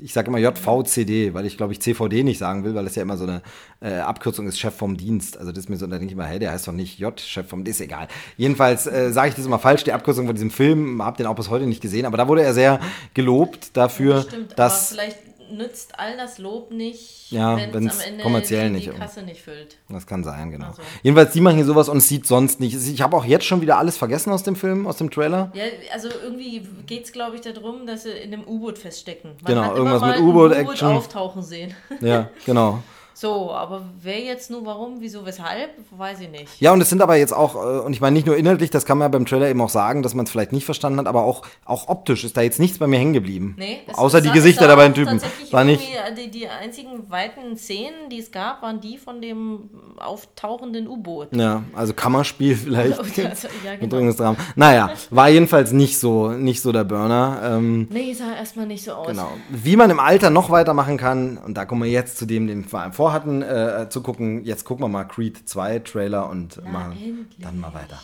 Ich 0.00 0.12
sage 0.12 0.28
immer 0.28 0.38
JVCD, 0.38 1.32
weil 1.32 1.46
ich 1.46 1.56
glaube 1.56 1.72
ich 1.72 1.80
CVD 1.80 2.24
nicht 2.24 2.38
sagen 2.38 2.64
will, 2.64 2.74
weil 2.74 2.84
das 2.84 2.96
ja 2.96 3.02
immer 3.02 3.16
so 3.16 3.24
eine 3.24 3.42
äh, 3.80 3.98
Abkürzung 3.98 4.48
ist, 4.48 4.58
Chef 4.58 4.74
vom 4.74 4.96
Dienst. 4.96 5.38
Also 5.38 5.52
das 5.52 5.64
ist 5.64 5.70
mir 5.70 5.76
so, 5.76 5.86
da 5.86 5.92
denke 5.92 6.06
ich 6.06 6.12
immer, 6.12 6.26
hey, 6.26 6.40
der 6.40 6.50
heißt 6.50 6.66
doch 6.66 6.72
nicht 6.72 6.98
J, 6.98 7.18
Chef 7.20 7.48
vom 7.48 7.62
Dienst, 7.62 7.80
ist 7.80 7.86
egal. 7.86 8.08
Jedenfalls 8.36 8.86
äh, 8.86 9.12
sage 9.12 9.28
ich 9.28 9.34
das 9.36 9.46
immer 9.46 9.60
falsch, 9.60 9.84
die 9.84 9.92
Abkürzung 9.92 10.26
von 10.26 10.34
diesem 10.34 10.50
Film, 10.50 11.02
hab 11.02 11.16
den 11.16 11.26
auch 11.26 11.36
bis 11.36 11.50
heute 11.50 11.66
nicht 11.66 11.80
gesehen, 11.80 12.04
aber 12.04 12.16
da 12.16 12.26
wurde 12.26 12.42
er 12.42 12.52
sehr 12.52 12.80
gelobt 13.14 13.76
dafür, 13.76 14.22
Stimmt, 14.22 14.58
dass 14.58 14.92
aber 14.92 15.02
vielleicht 15.02 15.18
nützt 15.50 15.98
all 15.98 16.16
das 16.16 16.38
Lob 16.38 16.70
nicht, 16.70 17.30
Ja, 17.30 17.56
wenn 17.56 17.86
es 17.86 18.00
am 18.00 18.06
Ende 18.06 18.22
kommerziell 18.22 18.68
die, 18.68 18.74
nicht 18.74 18.86
die 18.86 18.90
Kasse 18.98 19.22
nicht 19.22 19.42
füllt. 19.42 19.76
Das 19.88 20.06
kann 20.06 20.24
sein, 20.24 20.50
genau. 20.50 20.68
Also. 20.68 20.82
Jedenfalls, 21.02 21.32
die 21.32 21.40
machen 21.40 21.56
hier 21.56 21.64
sowas 21.64 21.88
und 21.88 22.00
sieht 22.00 22.26
sonst 22.26 22.60
nicht. 22.60 22.74
Ich 22.74 23.02
habe 23.02 23.16
auch 23.16 23.24
jetzt 23.24 23.44
schon 23.44 23.60
wieder 23.60 23.78
alles 23.78 23.96
vergessen 23.96 24.32
aus 24.32 24.42
dem 24.42 24.56
Film, 24.56 24.86
aus 24.86 24.96
dem 24.96 25.10
Trailer. 25.10 25.50
Ja, 25.54 25.64
also 25.92 26.08
irgendwie 26.22 26.66
geht 26.86 27.04
es, 27.04 27.12
glaube 27.12 27.36
ich, 27.36 27.42
darum, 27.42 27.86
dass 27.86 28.04
sie 28.04 28.10
in 28.10 28.32
einem 28.32 28.44
U-Boot 28.46 28.78
feststecken. 28.78 29.32
Man 29.42 29.54
Genau, 29.54 29.74
irgendwas 29.74 30.02
mit 30.02 30.20
U-Boot, 30.20 30.52
ein 30.52 30.66
Action. 30.66 30.88
auftauchen 30.88 31.42
sehen. 31.42 31.74
Ja, 32.00 32.30
genau. 32.46 32.82
So, 33.18 33.50
aber 33.50 33.80
wer 34.02 34.20
jetzt 34.20 34.50
nur 34.50 34.66
warum, 34.66 34.96
wieso, 35.00 35.24
weshalb, 35.24 35.70
weiß 35.96 36.20
ich 36.20 36.28
nicht. 36.28 36.60
Ja, 36.60 36.74
und 36.74 36.82
es 36.82 36.90
sind 36.90 37.00
aber 37.00 37.16
jetzt 37.16 37.32
auch, 37.32 37.54
äh, 37.54 37.78
und 37.80 37.94
ich 37.94 38.02
meine 38.02 38.12
nicht 38.12 38.26
nur 38.26 38.36
inhaltlich, 38.36 38.68
das 38.68 38.84
kann 38.84 38.98
man 38.98 39.06
ja 39.06 39.08
beim 39.08 39.24
Trailer 39.24 39.48
eben 39.48 39.62
auch 39.62 39.70
sagen, 39.70 40.02
dass 40.02 40.12
man 40.14 40.26
es 40.26 40.30
vielleicht 40.30 40.52
nicht 40.52 40.66
verstanden 40.66 40.98
hat, 40.98 41.06
aber 41.06 41.24
auch, 41.24 41.40
auch 41.64 41.88
optisch 41.88 42.24
ist 42.24 42.36
da 42.36 42.42
jetzt 42.42 42.60
nichts 42.60 42.78
bei 42.78 42.86
mir 42.86 42.98
hängen 42.98 43.14
geblieben. 43.14 43.54
Nee, 43.56 43.78
es- 43.86 43.96
Außer 43.96 44.20
die 44.20 44.30
Gesichter 44.32 44.66
der 44.66 44.76
beiden 44.76 44.92
Typen. 44.92 45.18
War 45.50 45.64
nicht. 45.64 45.82
äh, 45.94 46.14
Die, 46.14 46.30
die 46.30 46.46
einzigen 46.46 47.08
weiten 47.10 47.56
Szenen, 47.56 48.10
die 48.10 48.18
es 48.18 48.30
gab, 48.30 48.60
waren 48.60 48.82
die 48.82 48.98
von 48.98 49.22
dem 49.22 49.70
auftauchenden 49.96 50.86
U-Boot. 50.86 51.28
Ja, 51.34 51.62
also 51.74 51.94
Kammerspiel 51.94 52.54
vielleicht. 52.64 52.98
Also, 52.98 53.48
ja, 53.64 53.76
genau. 53.80 54.36
Naja, 54.56 54.90
war 55.10 55.28
jedenfalls 55.30 55.72
nicht 55.72 55.98
so, 55.98 56.28
nicht 56.32 56.60
so 56.60 56.70
der 56.70 56.84
Burner. 56.84 57.40
Ähm, 57.42 57.88
Nee, 57.90 58.12
sah 58.12 58.34
erstmal 58.36 58.66
nicht 58.66 58.84
so 58.84 58.92
aus. 58.92 59.06
Genau. 59.08 59.30
Wie 59.48 59.76
man 59.76 59.88
im 59.90 60.00
Alter 60.00 60.30
noch 60.30 60.50
weitermachen 60.50 60.96
kann, 60.98 61.38
und 61.38 61.54
da 61.56 61.64
kommen 61.64 61.82
wir 61.82 61.90
jetzt 61.90 62.18
zu 62.18 62.26
dem, 62.26 62.46
den 62.46 62.64
wir 62.64 62.68
vor 62.68 62.80
allem 62.80 62.92
vorhatten, 63.06 63.40
äh, 63.42 63.86
zu 63.88 64.02
gucken. 64.02 64.44
Jetzt 64.44 64.64
gucken 64.64 64.82
wir 64.84 64.88
mal 64.88 65.04
Creed 65.04 65.48
2 65.48 65.78
Trailer 65.78 66.28
und 66.28 66.60
machen 66.64 66.92
endlich. 66.92 67.36
dann 67.38 67.60
mal 67.60 67.72
weiter. 67.72 68.00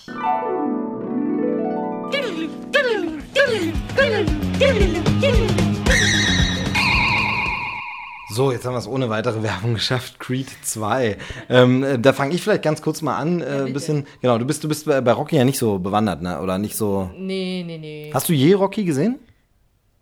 So, 8.31 8.53
jetzt 8.53 8.65
haben 8.65 8.75
wir 8.75 8.79
es 8.79 8.87
ohne 8.87 9.11
weitere 9.11 9.43
Werbung 9.43 9.75
geschafft. 9.75 10.21
Creed 10.21 10.49
2. 10.63 11.19
Ähm, 11.49 11.83
äh, 11.83 11.99
da 11.99 12.13
fange 12.13 12.35
ich 12.35 12.43
vielleicht 12.43 12.63
ganz 12.63 12.81
kurz 12.81 13.03
mal 13.03 13.17
an. 13.17 13.41
Äh, 13.41 13.45
ein 13.45 13.59
bitte. 13.65 13.73
bisschen. 13.73 14.07
Genau, 14.21 14.39
du 14.39 14.45
bist, 14.47 14.63
du 14.63 14.69
bist 14.69 14.87
bei 14.87 15.01
bei 15.01 15.13
Rocky 15.13 15.37
ja 15.37 15.45
nicht 15.45 15.59
so 15.59 15.81
bewandert, 15.81 16.23
ne? 16.23 16.41
Oder 16.41 16.59
nicht 16.59 16.77
so. 16.77 17.11
Nee, 17.19 17.65
nee, 17.67 17.79
nee. 17.79 18.11
Hast 18.15 18.29
du 18.29 18.33
je 18.35 18.55
Rocky 18.55 18.85
gesehen? 18.85 19.19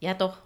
Ja, 0.00 0.12
doch. 0.12 0.36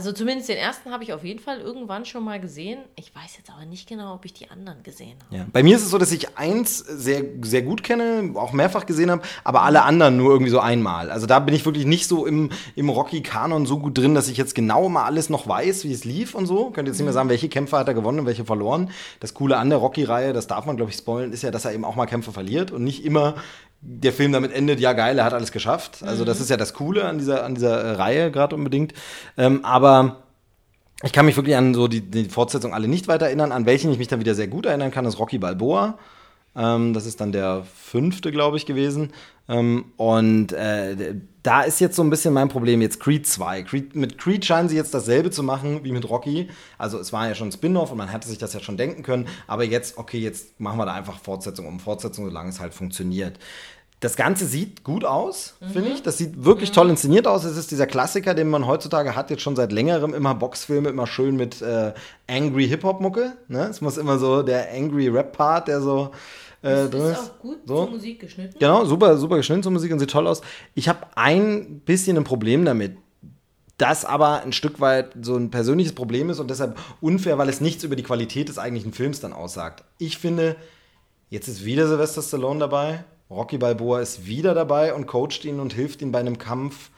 Also 0.00 0.12
zumindest 0.12 0.48
den 0.48 0.56
ersten 0.56 0.92
habe 0.92 1.04
ich 1.04 1.12
auf 1.12 1.24
jeden 1.24 1.40
Fall 1.40 1.60
irgendwann 1.60 2.06
schon 2.06 2.24
mal 2.24 2.40
gesehen. 2.40 2.78
Ich 2.96 3.14
weiß 3.14 3.36
jetzt 3.36 3.50
aber 3.50 3.66
nicht 3.66 3.86
genau, 3.86 4.14
ob 4.14 4.24
ich 4.24 4.32
die 4.32 4.48
anderen 4.48 4.82
gesehen 4.82 5.18
habe. 5.26 5.36
Ja. 5.36 5.46
Bei 5.52 5.62
mir 5.62 5.76
ist 5.76 5.82
es 5.82 5.90
so, 5.90 5.98
dass 5.98 6.10
ich 6.10 6.38
eins 6.38 6.78
sehr, 6.78 7.22
sehr 7.42 7.60
gut 7.60 7.82
kenne, 7.82 8.32
auch 8.34 8.54
mehrfach 8.54 8.86
gesehen 8.86 9.10
habe, 9.10 9.20
aber 9.44 9.60
alle 9.60 9.82
anderen 9.82 10.16
nur 10.16 10.32
irgendwie 10.32 10.50
so 10.50 10.58
einmal. 10.58 11.10
Also 11.10 11.26
da 11.26 11.38
bin 11.38 11.54
ich 11.54 11.66
wirklich 11.66 11.84
nicht 11.84 12.06
so 12.06 12.24
im, 12.24 12.48
im 12.76 12.88
Rocky-Kanon 12.88 13.66
so 13.66 13.78
gut 13.78 13.98
drin, 13.98 14.14
dass 14.14 14.28
ich 14.28 14.38
jetzt 14.38 14.54
genau 14.54 14.88
mal 14.88 15.04
alles 15.04 15.28
noch 15.28 15.46
weiß, 15.46 15.84
wie 15.84 15.92
es 15.92 16.06
lief 16.06 16.34
und 16.34 16.46
so. 16.46 16.70
Könnt 16.70 16.88
jetzt 16.88 16.96
nicht 16.96 17.04
mehr 17.04 17.12
sagen, 17.12 17.28
welche 17.28 17.50
Kämpfe 17.50 17.76
hat 17.76 17.86
er 17.86 17.92
gewonnen 17.92 18.20
und 18.20 18.26
welche 18.26 18.46
verloren. 18.46 18.90
Das 19.20 19.34
Coole 19.34 19.58
an 19.58 19.68
der 19.68 19.80
Rocky-Reihe, 19.80 20.32
das 20.32 20.46
darf 20.46 20.64
man, 20.64 20.78
glaube 20.78 20.92
ich, 20.92 20.96
spoilen, 20.96 21.30
ist 21.34 21.42
ja, 21.42 21.50
dass 21.50 21.66
er 21.66 21.74
eben 21.74 21.84
auch 21.84 21.96
mal 21.96 22.06
Kämpfe 22.06 22.32
verliert 22.32 22.70
und 22.70 22.84
nicht 22.84 23.04
immer 23.04 23.34
der 23.82 24.12
Film 24.12 24.32
damit 24.32 24.52
endet, 24.52 24.78
ja 24.78 24.92
geil, 24.92 25.18
er 25.18 25.24
hat 25.24 25.32
alles 25.32 25.52
geschafft. 25.52 26.02
Also 26.02 26.24
das 26.24 26.40
ist 26.40 26.50
ja 26.50 26.56
das 26.56 26.74
Coole 26.74 27.04
an 27.04 27.18
dieser, 27.18 27.44
an 27.44 27.54
dieser 27.54 27.80
äh, 27.80 27.90
Reihe 27.92 28.30
gerade 28.30 28.54
unbedingt. 28.54 28.92
Ähm, 29.38 29.64
aber 29.64 30.24
ich 31.02 31.12
kann 31.12 31.24
mich 31.24 31.36
wirklich 31.36 31.56
an 31.56 31.72
so 31.74 31.88
die, 31.88 32.02
die 32.02 32.26
Fortsetzung 32.26 32.74
alle 32.74 32.88
nicht 32.88 33.08
weiter 33.08 33.26
erinnern. 33.26 33.52
An 33.52 33.64
welchen 33.64 33.90
ich 33.90 33.98
mich 33.98 34.08
dann 34.08 34.20
wieder 34.20 34.34
sehr 34.34 34.48
gut 34.48 34.66
erinnern 34.66 34.90
kann, 34.90 35.06
ist 35.06 35.18
Rocky 35.18 35.38
Balboa. 35.38 35.98
Ähm, 36.56 36.94
das 36.94 37.06
ist 37.06 37.20
dann 37.20 37.32
der 37.32 37.64
fünfte, 37.64 38.32
glaube 38.32 38.56
ich, 38.56 38.66
gewesen. 38.66 39.12
Ähm, 39.48 39.86
und 39.96 40.52
äh, 40.52 41.14
da 41.42 41.62
ist 41.62 41.80
jetzt 41.80 41.96
so 41.96 42.02
ein 42.02 42.10
bisschen 42.10 42.34
mein 42.34 42.48
Problem 42.48 42.80
jetzt 42.82 43.00
Creed 43.00 43.26
2. 43.26 43.62
Creed, 43.62 43.96
mit 43.96 44.18
Creed 44.18 44.44
scheinen 44.44 44.68
sie 44.68 44.76
jetzt 44.76 44.94
dasselbe 44.94 45.30
zu 45.30 45.42
machen 45.42 45.84
wie 45.84 45.92
mit 45.92 46.08
Rocky. 46.08 46.48
Also 46.78 46.98
es 46.98 47.12
war 47.12 47.28
ja 47.28 47.34
schon 47.34 47.48
ein 47.48 47.52
Spin-off 47.52 47.90
und 47.90 47.98
man 47.98 48.08
hätte 48.08 48.28
sich 48.28 48.38
das 48.38 48.52
ja 48.52 48.60
schon 48.60 48.76
denken 48.76 49.02
können. 49.02 49.26
Aber 49.46 49.64
jetzt, 49.64 49.98
okay, 49.98 50.18
jetzt 50.18 50.60
machen 50.60 50.78
wir 50.78 50.86
da 50.86 50.94
einfach 50.94 51.18
Fortsetzung 51.18 51.66
um 51.66 51.80
Fortsetzung, 51.80 52.26
solange 52.26 52.50
es 52.50 52.60
halt 52.60 52.74
funktioniert. 52.74 53.38
Das 54.00 54.16
Ganze 54.16 54.46
sieht 54.46 54.82
gut 54.82 55.04
aus, 55.04 55.56
finde 55.74 55.90
ich. 55.90 56.02
Das 56.02 56.16
sieht 56.16 56.42
wirklich 56.44 56.72
toll 56.72 56.88
inszeniert 56.88 57.26
aus. 57.26 57.44
Es 57.44 57.58
ist 57.58 57.70
dieser 57.70 57.86
Klassiker, 57.86 58.32
den 58.32 58.48
man 58.48 58.66
heutzutage 58.66 59.14
hat, 59.14 59.28
jetzt 59.28 59.42
schon 59.42 59.56
seit 59.56 59.72
längerem. 59.72 60.14
Immer 60.14 60.34
Boxfilme, 60.34 60.88
immer 60.88 61.06
schön 61.06 61.36
mit 61.36 61.60
äh, 61.60 61.92
angry 62.26 62.66
Hip-Hop-Mucke. 62.68 63.34
Ne? 63.48 63.66
Es 63.68 63.82
muss 63.82 63.98
immer 63.98 64.18
so 64.18 64.42
der 64.42 64.72
angry 64.72 65.08
Rap-Part, 65.08 65.68
der 65.68 65.82
so 65.82 66.12
äh, 66.62 66.68
Das 66.70 66.90
drin 66.90 67.00
ist 67.02 67.10
ist. 67.10 67.18
auch 67.18 67.38
gut 67.40 67.58
So. 67.66 67.74
zur 67.84 67.90
Musik 67.90 68.20
geschnitten. 68.20 68.56
Genau, 68.58 68.86
super, 68.86 69.18
super 69.18 69.36
geschnitten 69.36 69.62
zur 69.64 69.72
Musik 69.72 69.92
und 69.92 69.98
sieht 69.98 70.10
toll 70.10 70.26
aus. 70.26 70.40
Ich 70.74 70.88
habe 70.88 71.00
ein 71.14 71.80
bisschen 71.80 72.16
ein 72.16 72.24
Problem 72.24 72.64
damit. 72.64 72.96
Das 73.76 74.06
aber 74.06 74.42
ein 74.42 74.52
Stück 74.54 74.80
weit 74.80 75.10
so 75.20 75.36
ein 75.36 75.50
persönliches 75.50 75.94
Problem 75.94 76.30
ist 76.30 76.38
und 76.38 76.50
deshalb 76.50 76.78
unfair, 77.02 77.36
weil 77.36 77.48
es 77.50 77.60
nichts 77.60 77.84
über 77.84 77.96
die 77.96 78.02
Qualität 78.02 78.48
des 78.48 78.58
eigentlichen 78.58 78.92
Films 78.94 79.20
dann 79.20 79.32
aussagt. 79.34 79.84
Ich 79.98 80.16
finde, 80.18 80.56
jetzt 81.30 81.48
ist 81.48 81.64
wieder 81.66 81.86
Sylvester 81.86 82.20
Stallone 82.22 82.60
dabei, 82.60 83.04
Rocky 83.30 83.58
Balboa 83.58 84.00
ist 84.00 84.26
wieder 84.26 84.54
dabei 84.54 84.92
und 84.92 85.06
coacht 85.06 85.44
ihn 85.44 85.60
und 85.60 85.72
hilft 85.72 86.02
ihm 86.02 86.10
bei 86.10 86.18
einem 86.18 86.38
Kampf. 86.38 86.90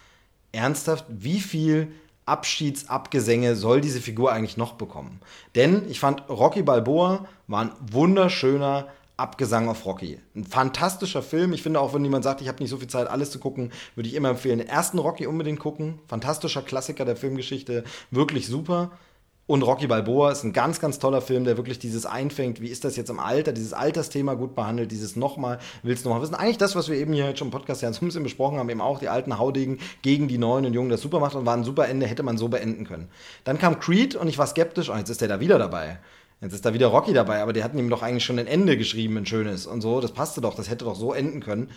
Ernsthaft, 0.52 1.04
wie 1.08 1.40
viel 1.40 1.92
Abschiedsabgesänge 2.24 3.54
soll 3.54 3.82
diese 3.82 4.00
Figur 4.00 4.32
eigentlich 4.32 4.56
noch 4.56 4.72
bekommen? 4.74 5.20
Denn 5.54 5.88
ich 5.90 6.00
fand, 6.00 6.28
Rocky 6.30 6.62
Balboa 6.62 7.26
war 7.48 7.60
ein 7.60 7.72
wunderschöner 7.80 8.88
Abgesang 9.18 9.68
auf 9.68 9.84
Rocky. 9.84 10.18
Ein 10.34 10.44
fantastischer 10.44 11.22
Film. 11.22 11.52
Ich 11.52 11.62
finde 11.62 11.80
auch, 11.80 11.92
wenn 11.92 12.02
jemand 12.02 12.24
sagt, 12.24 12.40
ich 12.40 12.48
habe 12.48 12.62
nicht 12.62 12.70
so 12.70 12.78
viel 12.78 12.88
Zeit, 12.88 13.08
alles 13.08 13.30
zu 13.30 13.38
gucken, 13.38 13.70
würde 13.94 14.08
ich 14.08 14.14
immer 14.14 14.30
empfehlen, 14.30 14.58
den 14.58 14.68
ersten 14.68 14.98
Rocky 14.98 15.26
unbedingt 15.26 15.60
gucken. 15.60 16.00
Fantastischer 16.08 16.62
Klassiker 16.62 17.04
der 17.04 17.16
Filmgeschichte. 17.16 17.84
Wirklich 18.10 18.46
super. 18.46 18.90
Und 19.46 19.62
Rocky 19.62 19.88
Balboa 19.88 20.30
ist 20.30 20.44
ein 20.44 20.52
ganz, 20.52 20.78
ganz 20.78 21.00
toller 21.00 21.20
Film, 21.20 21.44
der 21.44 21.56
wirklich 21.56 21.80
dieses 21.80 22.06
einfängt, 22.06 22.60
wie 22.60 22.68
ist 22.68 22.84
das 22.84 22.96
jetzt 22.96 23.10
im 23.10 23.18
Alter, 23.18 23.52
dieses 23.52 23.72
Altersthema 23.72 24.34
gut 24.34 24.54
behandelt, 24.54 24.92
dieses 24.92 25.16
nochmal, 25.16 25.58
willst 25.82 26.04
du 26.04 26.08
nochmal 26.08 26.22
wissen. 26.22 26.36
Eigentlich 26.36 26.58
das, 26.58 26.76
was 26.76 26.88
wir 26.88 26.96
eben 26.96 27.12
hier 27.12 27.26
jetzt 27.26 27.40
schon 27.40 27.48
im 27.48 27.52
Podcast 27.52 27.82
ja 27.82 27.92
so 27.92 28.04
ein 28.04 28.06
bisschen 28.06 28.22
besprochen 28.22 28.58
haben, 28.58 28.68
eben 28.68 28.80
auch 28.80 29.00
die 29.00 29.08
alten 29.08 29.38
Haudegen 29.38 29.80
gegen 30.02 30.28
die 30.28 30.38
neuen 30.38 30.64
und 30.64 30.74
Jungen, 30.74 30.90
das 30.90 31.00
super 31.00 31.18
macht 31.18 31.34
und 31.34 31.44
war 31.44 31.54
ein 31.56 31.64
super 31.64 31.88
Ende, 31.88 32.06
hätte 32.06 32.22
man 32.22 32.38
so 32.38 32.48
beenden 32.48 32.86
können. 32.86 33.08
Dann 33.42 33.58
kam 33.58 33.80
Creed 33.80 34.14
und 34.14 34.28
ich 34.28 34.38
war 34.38 34.46
skeptisch, 34.46 34.88
und 34.88 34.98
jetzt 34.98 35.10
ist 35.10 35.20
der 35.20 35.28
da 35.28 35.40
wieder 35.40 35.58
dabei. 35.58 35.98
Jetzt 36.40 36.54
ist 36.54 36.64
da 36.64 36.74
wieder 36.74 36.88
Rocky 36.88 37.12
dabei, 37.12 37.40
aber 37.40 37.52
die 37.52 37.62
hatten 37.62 37.78
ihm 37.78 37.88
doch 37.88 38.02
eigentlich 38.02 38.24
schon 38.24 38.38
ein 38.38 38.48
Ende 38.48 38.76
geschrieben, 38.76 39.16
ein 39.16 39.26
schönes 39.26 39.66
und 39.66 39.80
so. 39.80 40.00
Das 40.00 40.12
passte 40.12 40.40
doch, 40.40 40.54
das 40.54 40.70
hätte 40.70 40.84
doch 40.84 40.96
so 40.96 41.12
enden 41.12 41.40
können. 41.40 41.70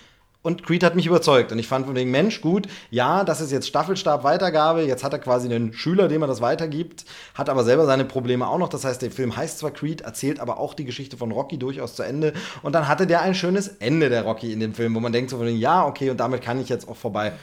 Und 0.45 0.61
Creed 0.61 0.83
hat 0.83 0.95
mich 0.95 1.07
überzeugt. 1.07 1.51
Und 1.51 1.57
ich 1.57 1.67
fand 1.67 1.87
von 1.87 1.95
wegen, 1.95 2.11
Mensch, 2.11 2.39
gut, 2.39 2.67
ja, 2.91 3.23
das 3.23 3.41
ist 3.41 3.51
jetzt 3.51 3.67
Staffelstab-Weitergabe. 3.67 4.83
Jetzt 4.83 5.03
hat 5.03 5.11
er 5.11 5.17
quasi 5.17 5.51
einen 5.51 5.73
Schüler, 5.73 6.07
dem 6.07 6.21
er 6.21 6.27
das 6.27 6.39
weitergibt, 6.39 7.03
hat 7.33 7.49
aber 7.49 7.63
selber 7.63 7.87
seine 7.87 8.05
Probleme 8.05 8.47
auch 8.47 8.59
noch. 8.59 8.69
Das 8.69 8.85
heißt, 8.85 9.01
der 9.01 9.09
Film 9.09 9.35
heißt 9.35 9.57
zwar 9.57 9.71
Creed, 9.71 10.01
erzählt 10.01 10.39
aber 10.39 10.59
auch 10.59 10.75
die 10.75 10.85
Geschichte 10.85 11.17
von 11.17 11.31
Rocky 11.31 11.57
durchaus 11.57 11.95
zu 11.95 12.03
Ende. 12.03 12.31
Und 12.61 12.73
dann 12.73 12.87
hatte 12.87 13.07
der 13.07 13.23
ein 13.23 13.33
schönes 13.33 13.69
Ende, 13.79 14.09
der 14.09 14.21
Rocky 14.21 14.53
in 14.53 14.59
dem 14.59 14.75
Film, 14.75 14.93
wo 14.93 14.99
man 14.99 15.11
denkt 15.11 15.31
so 15.31 15.37
von 15.37 15.47
wegen, 15.47 15.57
ja, 15.57 15.83
okay, 15.83 16.11
und 16.11 16.19
damit 16.19 16.43
kann 16.43 16.61
ich 16.61 16.69
jetzt 16.69 16.87
auch 16.87 16.95
vorbei. 16.95 17.33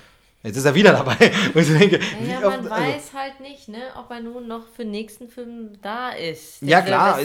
Jetzt 0.44 0.56
ist 0.56 0.64
er 0.64 0.74
wieder 0.74 0.92
dabei. 0.92 1.14
Und 1.54 1.60
ich 1.60 1.78
denke, 1.78 2.00
Ja, 2.00 2.38
wie 2.38 2.44
man 2.44 2.60
oft- 2.60 2.70
weiß 2.70 2.94
also- 2.94 3.12
halt 3.18 3.40
nicht, 3.40 3.68
ne, 3.68 3.78
ob 3.96 4.10
er 4.10 4.20
nun 4.20 4.48
noch 4.48 4.62
für 4.74 4.82
den 4.82 4.90
nächsten 4.90 5.28
Film 5.28 5.70
da 5.82 6.10
ist. 6.10 6.60
ja 6.62 6.80
klar, 6.82 7.20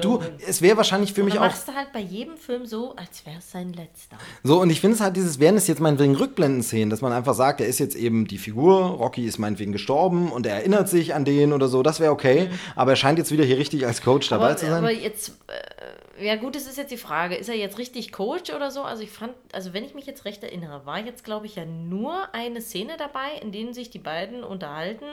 du, 0.00 0.20
es 0.46 0.62
wäre 0.62 0.76
wahrscheinlich 0.78 1.12
für 1.12 1.20
Und 1.20 1.26
mich 1.26 1.36
auch 1.38 1.42
machst 1.42 1.68
du 1.68 1.74
halt 1.74 1.92
bei 1.92 2.00
jedem 2.00 2.38
Film 2.38 2.64
so, 2.64 2.96
als 2.96 3.26
wäre 3.26 3.38
es 3.38 3.50
sein 3.50 3.74
letzter. 3.74 4.16
So, 4.42 4.60
und 4.60 4.70
ich 4.70 4.80
finde 4.80 4.94
es 4.94 5.02
halt 5.02 5.16
dieses, 5.16 5.38
wären 5.38 5.56
es 5.58 5.66
jetzt 5.66 5.80
meinetwegen 5.80 6.16
Rückblenden-Szenen, 6.16 6.88
dass 6.88 7.02
man 7.02 7.12
einfach 7.12 7.34
sagt, 7.34 7.60
er 7.60 7.66
ist 7.66 7.78
jetzt 7.78 7.94
eben 7.94 8.26
die 8.26 8.38
Figur, 8.38 8.78
Rocky 8.86 9.26
ist 9.26 9.38
meinetwegen 9.38 9.72
gestorben 9.72 10.32
und 10.32 10.46
er 10.46 10.54
erinnert 10.56 10.88
sich 10.88 11.14
an 11.14 11.26
den 11.26 11.52
oder 11.52 11.68
so, 11.68 11.82
das 11.82 12.00
wäre 12.00 12.10
okay. 12.12 12.48
Aber 12.74 12.92
er 12.92 12.96
scheint 12.96 13.18
jetzt 13.18 13.30
wieder 13.30 13.44
hier 13.44 13.58
richtig 13.58 13.86
als 13.86 14.00
Coach 14.00 14.28
dabei 14.30 14.42
Mhm. 14.44 14.50
Aber, 14.52 14.56
zu 14.56 14.66
sein. 14.66 14.74
aber 14.78 14.90
jetzt, 14.92 15.28
äh, 15.48 15.81
ja 16.22 16.36
gut, 16.36 16.54
das 16.54 16.66
ist 16.66 16.78
jetzt 16.78 16.90
die 16.90 16.96
Frage, 16.96 17.34
ist 17.34 17.48
er 17.48 17.56
jetzt 17.56 17.78
richtig 17.78 18.12
Coach 18.12 18.52
oder 18.52 18.70
so? 18.70 18.82
Also 18.82 19.02
ich 19.02 19.10
fand, 19.10 19.34
also 19.52 19.72
wenn 19.72 19.84
ich 19.84 19.94
mich 19.94 20.06
jetzt 20.06 20.24
recht 20.24 20.42
erinnere, 20.42 20.86
war 20.86 20.98
jetzt 20.98 21.24
glaube 21.24 21.46
ich 21.46 21.56
ja 21.56 21.64
nur 21.64 22.34
eine 22.34 22.60
Szene 22.60 22.94
dabei, 22.96 23.38
in 23.40 23.52
denen 23.52 23.74
sich 23.74 23.90
die 23.90 23.98
beiden 23.98 24.44
unterhalten, 24.44 25.06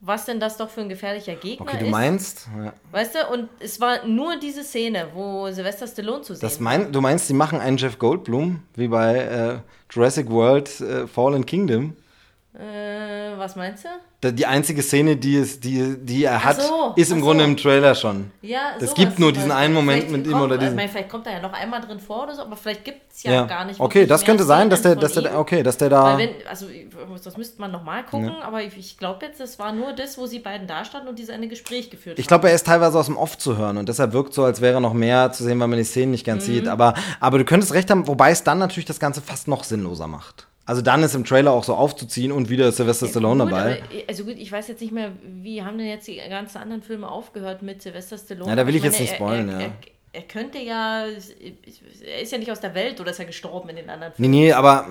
was 0.00 0.26
denn 0.26 0.40
das 0.40 0.56
doch 0.56 0.68
für 0.68 0.82
ein 0.82 0.88
gefährlicher 0.88 1.34
Gegner 1.34 1.66
okay, 1.66 1.78
du 1.78 1.84
ist. 1.86 1.90
meinst, 1.90 2.48
ja. 2.56 2.72
Weißt 2.90 3.14
du, 3.14 3.32
und 3.32 3.48
es 3.60 3.80
war 3.80 4.04
nur 4.06 4.36
diese 4.36 4.62
Szene, 4.62 5.08
wo 5.14 5.50
Sylvester 5.50 5.86
Stallone 5.86 6.22
zu 6.22 6.34
sehen 6.34 6.42
das 6.42 6.60
mein, 6.60 6.92
du 6.92 7.00
meinst, 7.00 7.28
die 7.28 7.34
machen 7.34 7.60
einen 7.60 7.78
Jeff 7.78 7.98
Goldblum, 7.98 8.62
wie 8.74 8.88
bei 8.88 9.16
äh, 9.16 9.58
Jurassic 9.90 10.30
World 10.30 10.80
äh, 10.80 11.06
Fallen 11.06 11.46
Kingdom. 11.46 11.96
Äh, 12.54 13.36
was 13.36 13.56
meinst 13.56 13.84
du? 13.84 13.88
Die 14.32 14.46
einzige 14.46 14.82
Szene, 14.82 15.16
die, 15.16 15.36
es, 15.36 15.60
die, 15.60 15.96
die 15.98 16.24
er 16.24 16.44
hat, 16.44 16.60
so, 16.62 16.92
ist 16.96 17.10
im 17.12 17.18
so. 17.20 17.24
Grunde 17.26 17.44
im 17.44 17.56
Trailer 17.56 17.94
schon. 17.94 18.30
Ja, 18.42 18.60
Es 18.80 18.94
gibt 18.94 19.18
nur 19.18 19.32
diesen 19.32 19.50
einen 19.52 19.74
Moment 19.74 20.10
mit 20.10 20.26
ihm 20.26 20.40
oder 20.40 20.56
diesen- 20.58 20.72
ich 20.72 20.76
meine, 20.76 20.88
Vielleicht 20.88 21.08
kommt 21.08 21.26
er 21.26 21.34
ja 21.34 21.40
noch 21.40 21.52
einmal 21.52 21.80
drin 21.80 21.98
vor 21.98 22.24
oder 22.24 22.34
so, 22.34 22.42
aber 22.42 22.56
vielleicht 22.56 22.84
gibt 22.84 23.12
es 23.12 23.22
ja, 23.24 23.32
Ja, 23.32 23.42
gar 23.44 23.64
nicht. 23.64 23.80
okay, 23.80 24.06
das 24.06 24.24
könnte 24.24 24.44
sein, 24.44 24.70
dass 24.70 24.82
der, 24.82 24.96
dass 24.96 25.12
der, 25.12 25.38
okay, 25.38 25.62
dass 25.62 25.76
der 25.76 25.88
da. 25.88 26.04
Weil 26.04 26.18
wenn, 26.18 26.46
also 26.48 26.66
das 27.24 27.36
müsste 27.36 27.60
man 27.60 27.70
nochmal 27.72 28.04
gucken, 28.04 28.30
aber 28.42 28.62
ich, 28.62 28.76
ich 28.76 28.98
glaube 28.98 29.26
jetzt, 29.26 29.40
das 29.40 29.58
war 29.58 29.72
nur 29.72 29.92
das, 29.92 30.18
wo 30.18 30.26
sie 30.26 30.38
beiden 30.38 30.66
da 30.66 30.84
standen 30.84 31.08
und 31.08 31.18
diese 31.18 31.32
eine 31.32 31.48
Gespräch 31.48 31.90
geführt 31.90 32.18
Ich 32.18 32.26
glaube, 32.26 32.48
er 32.48 32.54
ist 32.54 32.66
teilweise 32.66 32.98
aus 32.98 33.06
dem 33.06 33.16
Off 33.16 33.36
zu 33.38 33.56
hören 33.56 33.76
und 33.78 33.88
deshalb 33.88 34.12
wirkt 34.12 34.34
so, 34.34 34.44
als 34.44 34.60
wäre 34.60 34.80
noch 34.80 34.92
mehr 34.94 35.32
zu 35.32 35.42
sehen, 35.44 35.58
weil 35.60 35.68
man 35.68 35.78
die 35.78 35.84
Szenen 35.84 36.10
nicht 36.12 36.24
ganz 36.24 36.46
Mhm. 36.46 36.52
sieht. 36.52 36.68
Aber, 36.68 36.94
aber 37.20 37.38
du 37.38 37.44
könntest 37.44 37.72
recht 37.74 37.90
haben, 37.90 38.06
wobei 38.06 38.30
es 38.30 38.44
dann 38.44 38.58
natürlich 38.58 38.84
das 38.86 39.00
Ganze 39.00 39.20
fast 39.20 39.48
noch 39.48 39.64
sinnloser 39.64 40.06
macht. 40.06 40.46
Also 40.66 40.80
dann 40.80 41.02
ist 41.02 41.14
im 41.14 41.24
Trailer 41.24 41.52
auch 41.52 41.64
so 41.64 41.74
aufzuziehen 41.74 42.32
und 42.32 42.48
wieder 42.48 42.68
ist 42.68 42.76
Sylvester 42.78 43.06
Stallone 43.06 43.44
Gut, 43.44 43.52
dabei. 43.52 43.82
aber, 43.82 44.02
also 44.08 44.24
gut, 44.24 44.36
ich 44.38 44.50
weiß 44.50 44.68
jetzt 44.68 44.80
nicht 44.80 44.92
mehr, 44.92 45.12
wie 45.22 45.62
haben 45.62 45.76
denn 45.76 45.86
jetzt 45.88 46.06
die 46.08 46.16
ganzen 46.28 46.56
anderen 46.58 46.82
Filme 46.82 47.08
aufgehört 47.10 47.60
mit 47.62 47.82
Sylvester 47.82 48.16
Stallone? 48.16 48.50
Ja, 48.50 48.56
da 48.56 48.66
will 48.66 48.74
ich 48.74 48.80
meine, 48.82 48.92
jetzt 48.92 49.00
nicht 49.00 49.10
er- 49.12 49.16
spoilern, 49.16 49.48
er, 49.50 49.60
ja. 49.60 49.66
Er, 49.66 49.72
er 50.12 50.22
könnte 50.22 50.58
ja, 50.58 51.04
er 51.06 52.20
ist 52.22 52.32
ja 52.32 52.38
nicht 52.38 52.50
aus 52.50 52.60
der 52.60 52.74
Welt 52.74 52.98
oder 53.00 53.10
ist 53.10 53.18
er 53.18 53.24
gestorben 53.26 53.68
in 53.70 53.76
den 53.76 53.90
anderen 53.90 54.12
Nee, 54.16 54.26
Filmen? 54.26 54.30
nee, 54.40 54.52
aber 54.52 54.88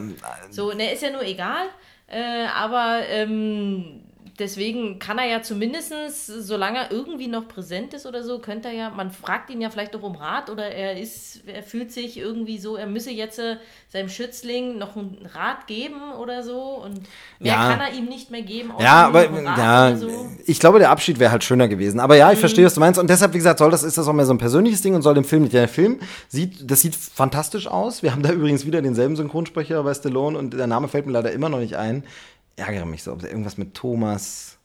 So, 0.52 0.72
ne, 0.74 0.92
ist 0.94 1.02
ja 1.02 1.10
nur 1.12 1.24
egal. 1.24 1.66
Äh, 2.08 2.46
aber 2.54 3.00
ähm, 3.08 4.02
deswegen 4.40 5.00
kann 5.00 5.18
er 5.20 5.28
ja 5.28 5.42
zumindestens, 5.42 6.26
solange 6.26 6.78
er 6.80 6.92
irgendwie 6.92 7.28
noch 7.28 7.48
präsent 7.48 7.94
ist 7.94 8.06
oder 8.06 8.24
so, 8.24 8.40
könnte 8.40 8.68
er 8.70 8.74
ja, 8.74 8.90
man 8.90 9.12
fragt 9.12 9.50
ihn 9.50 9.62
ja 9.62 9.70
vielleicht 9.70 9.96
auch 9.96 10.02
um 10.04 10.16
Rat 10.16 10.50
oder 10.50 10.66
er 10.66 11.00
ist, 11.00 11.42
er 11.48 11.64
fühlt 11.64 11.92
sich 11.92 12.18
irgendwie 12.18 12.58
so, 12.58 12.76
er 12.76 12.88
müsse 12.88 13.12
jetzt 13.12 13.40
äh, 13.40 13.58
seinem 13.90 14.10
Schützling 14.10 14.78
noch 14.78 14.96
einen 14.96 15.28
Rat 15.34 15.68
geben 15.68 16.14
oder 16.20 16.44
so 16.44 16.60
und 16.84 17.02
mehr 17.40 17.54
Ja. 17.54 17.70
kann 17.70 17.80
er 17.80 17.94
ihm 17.94 18.06
nicht 18.06 18.32
mehr 18.32 18.42
geben. 18.42 18.72
ja, 18.80 19.06
aber 19.08 19.24
ja, 19.30 19.88
oder 19.90 19.98
so. 19.98 20.10
ich 20.46 20.60
glaube, 20.60 20.80
der 20.80 20.90
Abschied 20.90 21.20
wäre 21.20 21.32
halt 21.32 21.44
schöner 21.44 21.68
gewesen. 21.68 22.00
Aber 22.00 22.16
ja, 22.16 22.32
ich 22.32 22.38
Mhm. 22.38 22.42
verstehe, 22.42 22.66
was 22.66 22.74
du 22.74 22.80
meinst. 22.80 23.00
Und 23.00 23.10
deshalb, 23.10 23.34
wie 23.34 23.38
gesagt, 23.38 23.60
soll 23.60 23.72
das, 23.72 23.84
ist 23.84 23.98
das 23.98 24.08
auch 24.08 24.14
mehr 24.14 24.26
so 24.26 24.34
ein 24.34 24.38
persönliches 24.40 24.82
Ding 24.82 24.96
und 24.96 25.02
soll 25.04 25.14
dem 25.14 25.24
Film 25.26 25.44
nicht. 25.44 25.54
Der 25.54 25.68
Film 25.68 26.00
sieht, 26.28 26.70
das 26.72 26.82
sieht 26.82 26.96
fantastisch 26.96 27.68
aus. 27.68 28.02
Wir 28.04 28.12
haben 28.12 28.24
da 28.24 28.32
übrigens 28.34 28.66
wieder 28.66 28.82
denselben 28.82 29.16
Synchronsprecher 29.16 29.84
bei 29.84 29.94
Stallone 29.94 30.38
und 30.38 30.54
der 30.54 30.68
Name 30.68 30.88
fällt 30.88 31.06
mir 31.06 31.12
leider 31.12 31.32
immer 31.32 31.50
noch 31.50 31.60
nicht 31.60 31.76
ein. 31.76 32.04
Ärgere 32.56 32.86
mich 32.86 33.04
so, 33.04 33.14
ob 33.14 33.24
irgendwas 33.24 33.58
mit 33.58 33.74
Thomas, 33.74 34.58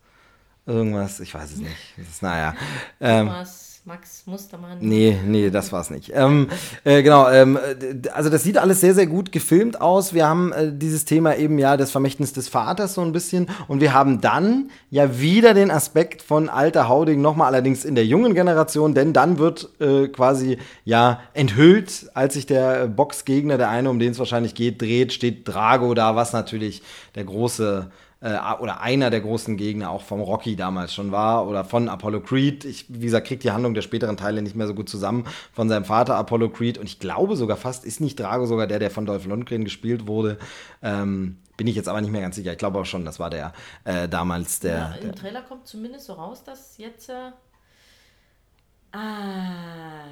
irgendwas, 0.66 1.20
ich 1.20 1.34
weiß 1.34 1.52
es 1.52 1.58
nicht. 1.58 1.98
Ist, 1.98 2.22
naja. 2.22 2.54
Ähm, 3.00 3.26
Thomas, 3.26 3.67
Max 3.88 4.24
Mustermann. 4.26 4.76
Nee, 4.80 5.18
nee, 5.24 5.48
das 5.48 5.72
war's 5.72 5.88
nicht. 5.88 6.12
Ähm, 6.14 6.48
äh, 6.84 7.02
genau, 7.02 7.26
ähm, 7.30 7.56
äh, 7.56 8.06
also 8.10 8.28
das 8.28 8.42
sieht 8.42 8.58
alles 8.58 8.82
sehr, 8.82 8.92
sehr 8.92 9.06
gut 9.06 9.32
gefilmt 9.32 9.80
aus. 9.80 10.12
Wir 10.12 10.28
haben 10.28 10.52
äh, 10.52 10.70
dieses 10.70 11.06
Thema 11.06 11.36
eben 11.36 11.58
ja 11.58 11.78
das 11.78 11.90
Vermächtnis 11.90 12.34
des 12.34 12.50
Vaters 12.50 12.92
so 12.92 13.00
ein 13.00 13.12
bisschen 13.12 13.46
und 13.66 13.80
wir 13.80 13.94
haben 13.94 14.20
dann 14.20 14.70
ja 14.90 15.18
wieder 15.20 15.54
den 15.54 15.70
Aspekt 15.70 16.20
von 16.20 16.50
alter 16.50 16.86
Hauding 16.86 17.22
nochmal 17.22 17.46
allerdings 17.46 17.86
in 17.86 17.94
der 17.94 18.04
jungen 18.04 18.34
Generation, 18.34 18.92
denn 18.92 19.14
dann 19.14 19.38
wird 19.38 19.70
äh, 19.80 20.08
quasi 20.08 20.58
ja 20.84 21.20
enthüllt, 21.32 22.10
als 22.12 22.34
sich 22.34 22.44
der 22.44 22.88
Boxgegner, 22.88 23.56
der 23.56 23.70
eine, 23.70 23.88
um 23.88 23.98
den 23.98 24.12
es 24.12 24.18
wahrscheinlich 24.18 24.54
geht, 24.54 24.82
dreht, 24.82 25.14
steht 25.14 25.48
Drago 25.48 25.94
da, 25.94 26.14
was 26.14 26.34
natürlich 26.34 26.82
der 27.14 27.24
große 27.24 27.90
äh, 28.20 28.36
oder 28.60 28.80
einer 28.80 29.10
der 29.10 29.20
großen 29.20 29.56
Gegner 29.56 29.90
auch 29.90 30.02
vom 30.02 30.20
Rocky 30.20 30.56
damals 30.56 30.92
schon 30.92 31.12
war 31.12 31.46
oder 31.46 31.64
von 31.64 31.88
Apollo 31.88 32.20
Creed. 32.22 32.64
Ich, 32.64 32.86
wie 32.88 33.06
gesagt, 33.06 33.26
kriegt 33.26 33.44
die 33.44 33.50
Handlung 33.50 33.74
der 33.74 33.82
späteren 33.82 34.16
Teile 34.16 34.42
nicht 34.42 34.56
mehr 34.56 34.66
so 34.66 34.74
gut 34.74 34.88
zusammen 34.88 35.24
von 35.52 35.68
seinem 35.68 35.84
Vater 35.84 36.16
Apollo 36.16 36.50
Creed 36.50 36.78
und 36.78 36.86
ich 36.86 36.98
glaube 36.98 37.36
sogar 37.36 37.56
fast, 37.56 37.84
ist 37.84 38.00
nicht 38.00 38.18
Drago 38.18 38.46
sogar 38.46 38.66
der, 38.66 38.78
der 38.78 38.90
von 38.90 39.06
Dolph 39.06 39.26
Lundgren 39.26 39.64
gespielt 39.64 40.06
wurde. 40.06 40.38
Ähm, 40.82 41.38
bin 41.56 41.66
ich 41.66 41.76
jetzt 41.76 41.88
aber 41.88 42.00
nicht 42.00 42.10
mehr 42.10 42.22
ganz 42.22 42.36
sicher. 42.36 42.52
Ich 42.52 42.58
glaube 42.58 42.78
auch 42.78 42.86
schon, 42.86 43.04
das 43.04 43.18
war 43.18 43.30
der 43.30 43.52
äh, 43.84 44.08
damals 44.08 44.60
der, 44.60 44.72
Ja, 44.72 44.94
der 45.00 45.10
Im 45.10 45.16
Trailer 45.16 45.42
kommt 45.42 45.66
zumindest 45.66 46.06
so 46.06 46.14
raus, 46.14 46.44
dass 46.44 46.78
jetzt. 46.78 47.08
Äh, 47.10 47.32
ah, 48.92 50.04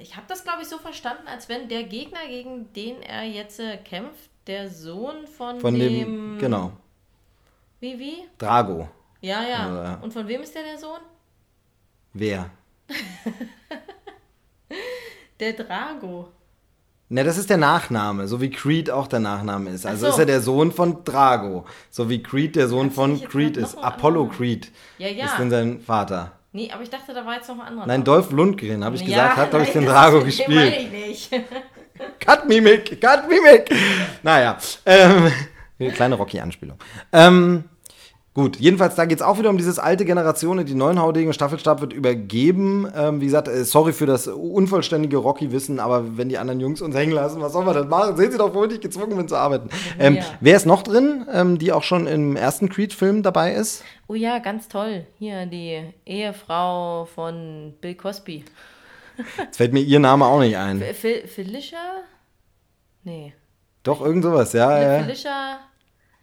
ich 0.00 0.16
habe 0.16 0.26
das, 0.28 0.44
glaube 0.44 0.62
ich, 0.62 0.68
so 0.68 0.78
verstanden, 0.78 1.26
als 1.26 1.48
wenn 1.48 1.68
der 1.68 1.84
Gegner, 1.84 2.20
gegen 2.28 2.72
den 2.72 3.02
er 3.02 3.24
jetzt 3.24 3.60
äh, 3.60 3.76
kämpft, 3.78 4.30
der 4.48 4.68
Sohn 4.68 5.26
von, 5.26 5.60
von 5.60 5.74
dem. 5.78 5.92
dem, 5.92 6.38
genau, 6.38 6.72
Wie, 7.80 7.96
wie? 7.98 8.16
Drago. 8.38 8.88
Ja, 9.20 9.42
ja. 9.42 9.82
Ja. 9.84 9.98
Und 10.02 10.12
von 10.12 10.26
wem 10.26 10.42
ist 10.42 10.54
der 10.54 10.62
der 10.64 10.78
Sohn? 10.78 11.00
Wer? 12.14 12.50
Der 15.40 15.52
Drago. 15.52 16.28
Ne, 17.10 17.22
das 17.24 17.38
ist 17.38 17.48
der 17.48 17.56
Nachname, 17.58 18.26
so 18.26 18.40
wie 18.40 18.50
Creed 18.50 18.90
auch 18.90 19.06
der 19.06 19.20
Nachname 19.20 19.70
ist. 19.70 19.86
Also 19.86 20.06
so. 20.06 20.12
ist 20.12 20.18
er 20.18 20.26
der 20.26 20.40
Sohn 20.40 20.72
von 20.72 21.04
Drago, 21.04 21.64
so 21.90 22.10
wie 22.10 22.22
Creed 22.22 22.56
der 22.56 22.66
Sohn 22.68 22.92
Kannst 22.92 22.96
von 22.96 23.20
Creed 23.28 23.56
ist. 23.56 23.76
Apollo 23.78 24.22
anderen- 24.22 24.36
Creed 24.36 24.72
Ja, 24.98 25.08
ja. 25.08 25.26
ist 25.26 25.38
denn 25.38 25.48
sein 25.50 25.80
Vater. 25.80 26.32
Nee, 26.52 26.70
aber 26.72 26.82
ich 26.82 26.90
dachte, 26.90 27.14
da 27.14 27.24
war 27.24 27.36
jetzt 27.36 27.48
noch 27.48 27.60
ein 27.60 27.66
anderer. 27.66 27.86
Nein. 27.86 28.04
Dolph 28.04 28.30
Lundgren, 28.32 28.84
habe 28.84 28.96
ich 28.96 29.04
gesagt, 29.04 29.36
hat, 29.36 29.50
glaube 29.50 29.64
ich, 29.64 29.72
den 29.72 29.86
Drago 29.86 30.18
den 30.18 30.26
gespielt. 30.26 30.48
meine 30.48 30.76
ich 30.76 30.90
nicht. 31.30 31.30
Cut 32.20 32.48
Mimik, 32.48 33.00
Cut 33.00 33.28
Mimik. 33.28 33.70
Naja, 34.22 34.58
ähm, 34.86 35.30
eine 35.80 35.90
kleine 35.92 36.14
Rocky-Anspielung. 36.16 36.76
Ähm, 37.12 37.64
gut, 38.34 38.56
jedenfalls, 38.56 38.94
da 38.96 39.04
geht 39.06 39.18
es 39.18 39.22
auch 39.22 39.38
wieder 39.38 39.50
um 39.50 39.56
dieses 39.56 39.78
alte 39.78 40.04
Generation. 40.04 40.64
Die 40.64 40.74
neuen 40.74 41.00
Haudegen 41.00 41.32
Staffelstab 41.32 41.80
wird 41.80 41.92
übergeben. 41.92 42.86
Ähm, 42.94 43.20
wie 43.20 43.26
gesagt, 43.26 43.48
äh, 43.48 43.64
sorry 43.64 43.92
für 43.92 44.06
das 44.06 44.26
unvollständige 44.26 45.16
Rocky-Wissen, 45.16 45.80
aber 45.80 46.16
wenn 46.18 46.28
die 46.28 46.38
anderen 46.38 46.60
Jungs 46.60 46.82
uns 46.82 46.94
hängen 46.94 47.12
lassen, 47.12 47.40
was 47.40 47.52
soll 47.52 47.64
man 47.64 47.74
denn 47.74 47.88
machen? 47.88 48.16
Sehen 48.16 48.30
sie 48.32 48.38
doch 48.38 48.54
wohl 48.54 48.68
nicht 48.68 48.82
gezwungen, 48.82 49.16
bin 49.16 49.28
zu 49.28 49.36
arbeiten. 49.36 49.70
Ähm, 49.98 50.16
Ja. 50.16 50.24
Wer 50.40 50.56
ist 50.56 50.66
noch 50.66 50.82
drin, 50.82 51.26
ähm, 51.32 51.58
die 51.58 51.72
auch 51.72 51.82
schon 51.82 52.06
im 52.06 52.36
ersten 52.36 52.68
Creed-Film 52.68 53.22
dabei 53.22 53.54
ist? 53.54 53.84
Oh 54.08 54.14
ja, 54.14 54.38
ganz 54.38 54.68
toll. 54.68 55.06
Hier 55.18 55.46
die 55.46 55.82
Ehefrau 56.06 57.06
von 57.14 57.74
Bill 57.80 57.94
Cosby. 57.94 58.44
Jetzt 59.38 59.56
fällt 59.56 59.72
mir 59.72 59.80
ihr 59.80 59.98
Name 59.98 60.26
auch 60.26 60.40
nicht 60.40 60.56
ein. 60.56 60.80
Fel 60.94 61.26
Felicia? 61.26 62.02
Nee. 63.04 63.34
Doch, 63.82 64.00
irgend 64.00 64.24
sowas, 64.24 64.52
ja. 64.52 64.80
ja. 64.80 65.02
Felicia. 65.02 65.60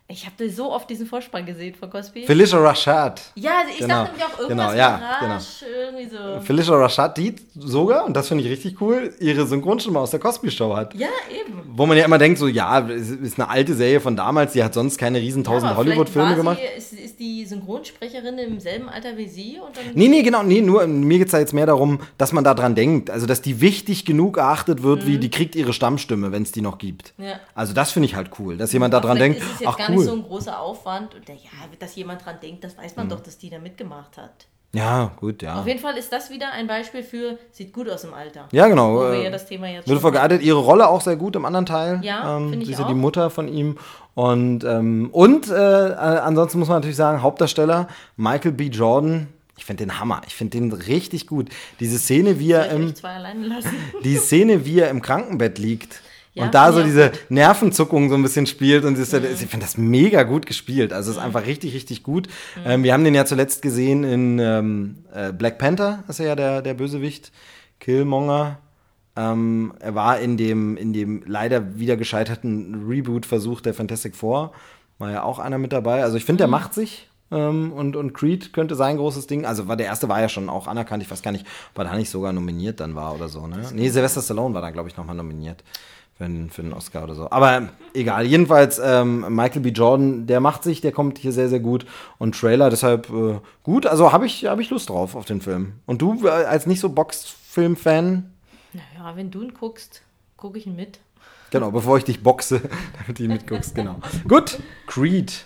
Ich 0.07 0.27
habe 0.27 0.49
so 0.51 0.71
oft 0.71 0.87
diesen 0.87 1.07
Vorspann 1.07 1.47
gesehen 1.47 1.73
von 1.73 1.89
Cosby. 1.89 2.27
Felicia 2.27 2.59
Rashad. 2.59 3.21
ja, 3.33 3.63
ich 3.67 3.79
Genau. 3.79 4.03
dachte 4.03 4.11
nämlich 4.11 4.23
auch 4.25 4.39
irgendwas 4.39 4.71
Genau, 4.71 4.79
ja, 4.79 4.91
mit 4.97 5.19
genau. 5.19 5.33
Rasch, 5.33 5.45
irgendwie 5.67 6.15
so. 6.15 6.41
Felicia 6.45 6.75
Rashad, 6.75 7.17
die 7.17 7.35
sogar, 7.55 8.05
und 8.05 8.15
das 8.15 8.27
finde 8.27 8.43
ich 8.43 8.51
richtig 8.51 8.79
cool, 8.81 9.15
ihre 9.19 9.47
Synchronstimme 9.47 9.99
aus 9.99 10.11
der 10.11 10.19
Cosby 10.19 10.51
Show 10.51 10.75
hat. 10.75 10.93
Ja, 10.93 11.07
eben. 11.31 11.59
Wo 11.73 11.87
man 11.87 11.97
ja 11.97 12.05
immer 12.05 12.19
denkt, 12.19 12.37
so, 12.37 12.47
ja, 12.47 12.87
es 12.87 13.09
ist 13.09 13.39
eine 13.39 13.49
alte 13.49 13.73
Serie 13.73 13.99
von 13.99 14.15
damals, 14.15 14.53
die 14.53 14.63
hat 14.63 14.75
sonst 14.75 14.99
keine 14.99 15.19
riesen 15.19 15.43
tausend 15.43 15.71
vielleicht 15.71 15.77
Hollywood-Filme 15.77 16.35
gemacht. 16.35 16.59
Ist, 16.77 16.93
ist 16.93 17.19
die 17.19 17.43
Synchronsprecherin 17.45 18.37
im 18.37 18.59
selben 18.59 18.87
Alter 18.89 19.17
wie 19.17 19.27
sie? 19.27 19.57
Und 19.65 19.75
dann 19.75 19.85
Nee, 19.95 20.07
nee, 20.07 20.21
genau, 20.21 20.43
nee, 20.43 20.61
nur 20.61 20.85
mir 20.85 21.17
geht's 21.17 21.31
da 21.31 21.39
jetzt 21.39 21.53
mehr 21.53 21.65
darum, 21.65 21.99
dass 22.19 22.31
man 22.31 22.43
da 22.43 22.53
dran 22.53 22.75
denkt. 22.75 23.09
Also, 23.09 23.25
dass 23.25 23.41
die 23.41 23.59
wichtig 23.59 24.05
genug 24.05 24.37
erachtet 24.37 24.83
wird, 24.83 25.07
wie 25.07 25.17
die 25.17 25.31
kriegt 25.31 25.55
ihre 25.55 25.73
Stammstimme, 25.73 26.31
wenn 26.31 26.43
es 26.43 26.51
die 26.51 26.61
noch 26.61 26.77
gibt. 26.77 27.13
Mhm. 27.17 27.25
Ja. 27.25 27.39
Also, 27.55 27.73
das 27.73 27.91
finde 27.91 28.05
ich 28.05 28.15
halt 28.15 28.29
cool, 28.37 28.55
dass 28.57 28.71
jemand 28.71 28.93
da 28.93 28.99
dran 28.99 29.17
denkt, 29.17 29.39
ist 29.41 29.61
es 29.61 29.67
gar 29.95 30.01
nicht 30.01 30.09
so 30.09 30.11
cool. 30.13 30.19
ein 30.19 30.27
großer 30.27 30.59
Aufwand. 30.59 31.15
Und 31.15 31.27
der, 31.27 31.35
ja, 31.35 31.49
dass 31.79 31.95
jemand 31.95 32.25
dran 32.25 32.37
denkt, 32.41 32.63
das 32.63 32.77
weiß 32.77 32.95
man 32.95 33.09
doch, 33.09 33.19
dass 33.19 33.37
die 33.37 33.49
da 33.49 33.59
mitgemacht 33.59 34.17
hat. 34.17 34.47
Ja, 34.75 35.11
gut, 35.15 35.41
ja. 35.41 35.59
Auf 35.59 35.67
jeden 35.67 35.79
Fall 35.79 35.95
ist 35.95 36.11
das 36.11 36.29
wieder 36.29 36.51
ein 36.51 36.67
Beispiel 36.67 37.01
für, 37.01 37.37
sieht 37.51 37.71
gut 37.71 37.89
aus 37.89 38.03
im 38.03 38.13
Alter. 38.13 38.49
Ja, 38.51 38.67
genau. 38.67 38.95
Wo 38.95 38.99
wir 39.03 39.13
äh, 39.13 39.23
ja 39.23 39.29
das 39.29 39.45
Thema 39.45 39.67
jetzt 39.69 39.87
schon 39.87 40.01
vergeartet, 40.01 40.41
ihre 40.41 40.59
Rolle 40.59 40.89
auch 40.89 40.99
sehr 40.99 41.15
gut 41.15 41.37
im 41.37 41.45
anderen 41.45 41.65
Teil. 41.65 42.01
Ja, 42.03 42.37
ähm, 42.37 42.49
finde 42.49 42.65
Sie 42.65 42.71
ich 42.73 42.77
ist 42.77 42.81
ja 42.81 42.87
die. 42.87 42.93
Mutter 42.93 43.29
von 43.29 43.47
ihm. 43.47 43.77
Und, 44.15 44.65
ähm, 44.65 45.09
und 45.13 45.49
äh, 45.49 45.53
äh, 45.53 45.93
ansonsten 45.93 46.59
muss 46.59 46.67
man 46.67 46.77
natürlich 46.77 46.97
sagen, 46.97 47.21
Hauptdarsteller 47.21 47.87
Michael 48.17 48.51
B. 48.51 48.65
Jordan. 48.65 49.27
Ich 49.57 49.63
finde 49.63 49.85
den 49.85 49.97
Hammer. 49.97 50.21
Ich 50.27 50.35
finde 50.35 50.57
den 50.57 50.73
richtig 50.73 51.27
gut. 51.27 51.47
Diese 51.79 51.97
Szene, 51.97 52.39
wie 52.39 52.51
er 52.51 52.67
ich 52.67 52.73
im, 52.73 52.93
die 54.03 54.17
Szene, 54.17 54.65
wie 54.65 54.79
er 54.79 54.89
im 54.89 55.01
Krankenbett 55.01 55.57
liegt. 55.57 56.01
Ja, 56.35 56.43
und 56.43 56.53
da 56.53 56.73
so 56.73 56.83
diese 56.83 57.13
Nervenzuckung 57.29 58.09
so 58.09 58.15
ein 58.15 58.21
bisschen 58.21 58.45
spielt 58.45 58.83
und 58.83 58.99
das, 58.99 59.13
ich 59.13 59.47
finde 59.47 59.65
das 59.65 59.77
mega 59.77 60.23
gut 60.23 60.45
gespielt. 60.45 60.91
Also 60.91 61.11
es 61.11 61.17
ist 61.17 61.23
einfach 61.23 61.45
richtig, 61.45 61.73
richtig 61.73 62.03
gut. 62.03 62.27
Ähm, 62.65 62.83
wir 62.83 62.91
haben 62.91 63.05
den 63.05 63.15
ja 63.15 63.25
zuletzt 63.25 63.61
gesehen 63.61 64.03
in 64.03 64.39
ähm, 64.39 64.97
äh, 65.13 65.31
Black 65.31 65.57
Panther, 65.57 66.03
ist 66.09 66.19
er 66.19 66.27
ja 66.27 66.35
der, 66.35 66.61
der 66.61 66.73
Bösewicht. 66.73 67.31
Killmonger. 67.79 68.59
Ähm, 69.15 69.73
er 69.79 69.95
war 69.95 70.19
in 70.19 70.35
dem, 70.35 70.75
in 70.75 70.91
dem 70.91 71.23
leider 71.25 71.79
wieder 71.79 71.95
gescheiterten 71.95 72.85
Reboot-Versuch 72.85 73.61
der 73.61 73.73
Fantastic 73.73 74.13
Four. 74.13 74.51
War 74.97 75.11
ja 75.11 75.23
auch 75.23 75.39
einer 75.39 75.57
mit 75.57 75.71
dabei. 75.71 76.03
Also 76.03 76.17
ich 76.17 76.25
finde, 76.25 76.39
der 76.39 76.47
macht 76.47 76.73
sich. 76.73 77.07
Ähm, 77.31 77.71
und, 77.71 77.95
und 77.95 78.13
Creed 78.13 78.51
könnte 78.51 78.75
sein 78.75 78.97
großes 78.97 79.27
Ding. 79.27 79.45
Also 79.45 79.69
war 79.69 79.77
der 79.77 79.85
erste 79.85 80.09
war 80.09 80.19
ja 80.19 80.27
schon 80.27 80.49
auch 80.49 80.67
anerkannt. 80.67 81.01
Ich 81.01 81.09
weiß 81.09 81.21
gar 81.21 81.31
nicht, 81.31 81.45
ob 81.73 81.79
er 81.79 81.85
da 81.85 81.95
nicht 81.95 82.09
sogar 82.09 82.33
nominiert 82.33 82.81
dann 82.81 82.93
war 82.93 83.15
oder 83.15 83.29
so. 83.29 83.47
Ne? 83.47 83.61
Nee, 83.73 83.87
Sylvester 83.87 84.21
Stallone 84.21 84.53
war 84.53 84.61
da, 84.61 84.71
glaube 84.71 84.89
ich, 84.89 84.97
nochmal 84.97 85.15
nominiert 85.15 85.63
für 86.17 86.25
einen, 86.25 86.49
für 86.49 86.61
einen 86.61 86.73
Oscar 86.73 87.03
oder 87.03 87.15
so. 87.15 87.29
Aber 87.29 87.57
ähm, 87.57 87.69
egal. 87.93 88.25
Jedenfalls, 88.25 88.79
ähm, 88.79 89.25
Michael 89.35 89.61
B. 89.61 89.69
Jordan, 89.69 90.27
der 90.27 90.39
macht 90.39 90.63
sich, 90.63 90.79
der 90.79 90.93
kommt 90.93 91.17
hier 91.17 91.33
sehr, 91.33 91.49
sehr 91.49 91.59
gut. 91.59 91.85
Und 92.17 92.39
Trailer 92.39 92.69
deshalb 92.69 93.09
äh, 93.09 93.39
gut. 93.63 93.85
Also 93.85 94.13
habe 94.13 94.25
ich, 94.25 94.45
hab 94.45 94.59
ich 94.59 94.69
Lust 94.69 94.89
drauf 94.89 95.15
auf 95.15 95.25
den 95.25 95.41
Film. 95.41 95.73
Und 95.85 96.01
du 96.01 96.25
äh, 96.25 96.29
als 96.29 96.67
nicht 96.67 96.79
so 96.79 96.89
Boxfilm-Fan? 96.89 98.31
Naja, 98.73 99.15
wenn 99.15 99.29
du 99.29 99.41
ihn 99.41 99.53
guckst, 99.53 100.01
gucke 100.37 100.57
ich 100.57 100.65
ihn 100.65 100.75
mit. 100.75 100.99
Genau, 101.51 101.71
bevor 101.71 101.97
ich 101.97 102.05
dich 102.05 102.23
boxe, 102.23 102.61
damit 102.99 103.19
du 103.19 103.23
mitguckst, 103.23 103.75
genau. 103.75 103.99
Gut, 104.27 104.59
Creed 104.87 105.45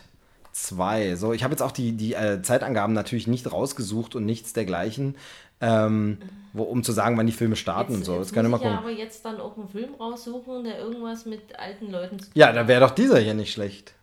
2. 0.54 1.16
So, 1.16 1.34
ich 1.34 1.44
habe 1.44 1.52
jetzt 1.52 1.62
auch 1.62 1.72
die, 1.72 1.94
die 1.94 2.14
äh, 2.14 2.42
Zeitangaben 2.42 2.94
natürlich 2.94 3.28
nicht 3.28 3.52
rausgesucht 3.52 4.16
und 4.16 4.26
nichts 4.26 4.54
dergleichen, 4.54 5.16
ähm, 5.62 6.18
wo, 6.54 6.64
um 6.64 6.84
zu 6.84 6.92
sagen, 6.92 7.18
wann 7.18 7.28
die 7.28 7.32
Filme 7.32 7.56
starten 7.56 7.94
und 7.94 8.04
so. 8.06 8.18
Das 8.18 8.28
jetzt 8.28 8.34
können 8.34 8.48
wir 8.48 8.58
muss 8.58 8.62
mal 8.62 8.66
ich 8.68 8.72
ja 8.72 8.78
gucken. 8.78 8.92
aber 8.92 9.00
jetzt 9.04 9.24
dann 9.26 9.40
auch 9.40 9.56
einen 9.58 9.68
Film 9.70 9.94
raussuchen, 10.00 10.64
der 10.64 10.80
irgendwas 10.80 11.26
mit 11.26 11.58
alten 11.60 11.92
Leuten 11.92 12.18
zu 12.20 12.26
tun 12.26 12.32
Ja, 12.36 12.52
da 12.52 12.68
wäre 12.68 12.82
doch 12.82 12.92
dieser 12.92 13.20
hier 13.20 13.34
nicht 13.36 13.52
schlecht. 13.54 13.94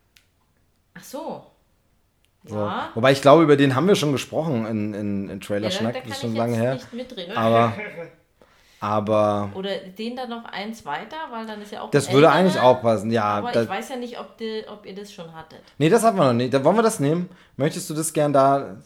Ach 0.94 1.02
so. 1.04 1.42
So. 2.44 2.54
Ja. 2.56 2.90
Wobei 2.94 3.10
ich 3.10 3.20
glaube, 3.22 3.42
über 3.42 3.56
den 3.56 3.74
haben 3.74 3.88
wir 3.88 3.96
schon 3.96 4.12
gesprochen 4.12 4.64
in, 4.66 4.94
in, 4.94 5.28
in 5.28 5.40
Trailer 5.40 5.68
Ja, 5.68 5.68
da, 5.70 5.74
Schnack, 5.76 5.94
da 5.94 5.98
das 6.00 6.02
kann 6.04 6.12
ist 6.12 6.20
schon 6.20 6.30
ich 6.32 6.36
lange 6.38 6.52
jetzt 6.52 6.62
her. 6.62 6.74
nicht 6.74 6.92
mitreden. 6.92 7.36
Aber, 7.36 7.72
aber 8.80 9.50
Oder 9.54 9.70
den 9.98 10.14
dann 10.14 10.30
noch 10.30 10.44
eins 10.44 10.84
weiter, 10.84 11.16
weil 11.30 11.46
dann 11.46 11.60
ist 11.62 11.72
ja 11.72 11.80
auch 11.82 11.90
das 11.90 12.06
würde 12.12 12.26
älterer. 12.26 12.32
eigentlich 12.32 12.60
auch 12.60 12.82
passen. 12.82 13.10
Ja, 13.10 13.24
Aber 13.24 13.50
da, 13.50 13.62
ich 13.62 13.68
weiß 13.68 13.88
ja 13.88 13.96
nicht, 13.96 14.20
ob, 14.20 14.36
die, 14.38 14.62
ob 14.72 14.86
ihr 14.86 14.94
das 14.94 15.12
schon 15.12 15.34
hattet. 15.34 15.60
Nee, 15.78 15.88
das 15.88 16.04
hatten 16.04 16.16
wir 16.18 16.26
noch 16.26 16.32
nicht. 16.34 16.54
Da 16.54 16.62
wollen 16.62 16.76
wir 16.76 16.82
das 16.82 17.00
nehmen. 17.00 17.28
Möchtest 17.56 17.90
du 17.90 17.94
das 17.94 18.12
gern 18.12 18.32
da? 18.32 18.76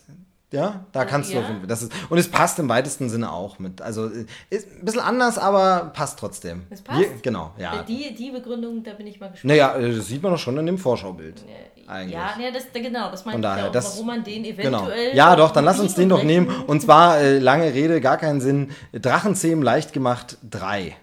Ja, 0.52 0.84
da 0.90 1.04
kannst 1.04 1.32
ja. 1.32 1.40
du. 1.40 1.46
auf- 1.46 1.52
Das 1.68 1.80
ist, 1.82 1.92
und 2.08 2.18
es 2.18 2.28
passt 2.28 2.58
im 2.58 2.68
weitesten 2.68 3.08
Sinne 3.08 3.30
auch 3.32 3.60
mit. 3.60 3.80
Also 3.80 4.06
äh, 4.06 4.26
ist 4.50 4.66
ein 4.80 4.84
bisschen 4.84 5.00
anders, 5.00 5.38
aber 5.38 5.92
passt 5.94 6.18
trotzdem. 6.18 6.62
Es 6.70 6.82
passt? 6.82 6.98
Wir, 6.98 7.08
genau, 7.22 7.52
ja. 7.56 7.84
Die, 7.84 8.14
die 8.16 8.32
Begründung, 8.32 8.82
da 8.82 8.94
bin 8.94 9.06
ich 9.06 9.20
mal 9.20 9.30
gespannt. 9.30 9.44
Naja, 9.48 9.76
äh, 9.76 9.94
das 9.96 10.08
sieht 10.08 10.22
man 10.22 10.32
doch 10.32 10.38
schon 10.40 10.58
in 10.58 10.66
dem 10.66 10.78
Vorschaubild. 10.78 11.44
Eigentlich. 11.86 12.14
Ja, 12.14 12.34
das, 12.52 12.64
genau, 12.72 13.10
das 13.10 13.24
meine 13.24 13.38
ich 13.38 13.42
daher, 13.42 13.62
ja 13.64 13.68
auch, 13.68 13.72
das- 13.72 13.92
warum 13.94 14.06
man 14.08 14.24
den 14.24 14.42
Genau. 14.42 14.78
eventuell... 14.82 15.14
Ja, 15.16 15.32
auch 15.32 15.36
doch, 15.36 15.50
dann 15.52 15.64
lass 15.64 15.78
uns 15.78 15.94
den 15.94 16.08
doch 16.08 16.22
nehmen. 16.24 16.48
Und 16.66 16.82
zwar, 16.82 17.18
äh, 17.20 17.38
lange 17.38 17.72
Rede, 17.72 18.00
gar 18.00 18.16
keinen 18.16 18.40
Sinn. 18.40 18.70
Drachenzähmen 18.92 19.62
leicht 19.62 19.92
gemacht 19.92 20.36
3. 20.50 20.96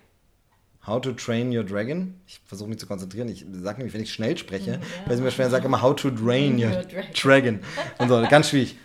How 0.85 1.01
to 1.01 1.11
Train 1.11 1.55
Your 1.55 1.65
Dragon. 1.65 2.15
Ich 2.25 2.39
versuche 2.45 2.69
mich 2.69 2.79
zu 2.79 2.87
konzentrieren. 2.87 3.27
Ich 3.27 3.45
sage 3.61 3.77
nämlich, 3.79 3.93
wenn 3.93 4.01
ich 4.01 4.13
schnell 4.13 4.37
spreche, 4.37 4.79
weil 5.05 5.15
es 5.15 5.21
mir 5.21 5.31
schwer 5.31 5.49
sage 5.49 5.65
immer 5.65 5.81
How 5.81 5.93
to 5.95 6.09
Drain 6.09 6.57
Your. 6.57 6.83
Dragon. 7.21 7.59
Und 7.97 8.07
so, 8.07 8.25
ganz 8.29 8.49
schwierig. 8.49 8.77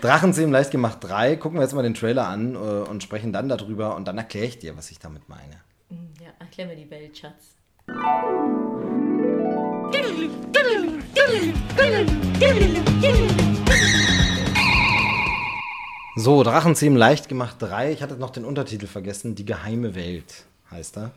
Drachenzähmen 0.00 0.52
leicht 0.52 0.70
gemacht 0.70 0.98
3. 1.00 1.36
Gucken 1.36 1.58
wir 1.58 1.62
jetzt 1.62 1.74
mal 1.74 1.82
den 1.82 1.94
Trailer 1.94 2.26
an 2.26 2.54
äh, 2.54 2.58
und 2.58 3.02
sprechen 3.02 3.32
dann 3.32 3.48
darüber 3.48 3.96
und 3.96 4.06
dann 4.06 4.18
erkläre 4.18 4.46
ich 4.46 4.58
dir, 4.58 4.76
was 4.76 4.90
ich 4.90 4.98
damit 4.98 5.28
meine. 5.28 5.60
Ja, 6.20 6.28
erklär 6.38 6.66
mir 6.66 6.76
die 6.76 6.90
Welt, 6.90 7.16
Schatz. 7.16 7.56
So, 16.18 16.42
Drachenzähmen 16.42 16.96
leicht 16.98 17.28
gemacht 17.28 17.56
3. 17.60 17.92
Ich 17.92 18.02
hatte 18.02 18.16
noch 18.16 18.30
den 18.30 18.44
Untertitel 18.44 18.86
vergessen. 18.86 19.34
Die 19.34 19.44
geheime 19.44 19.94
Welt 19.94 20.46
heißt 20.70 20.96
er. 20.96 21.10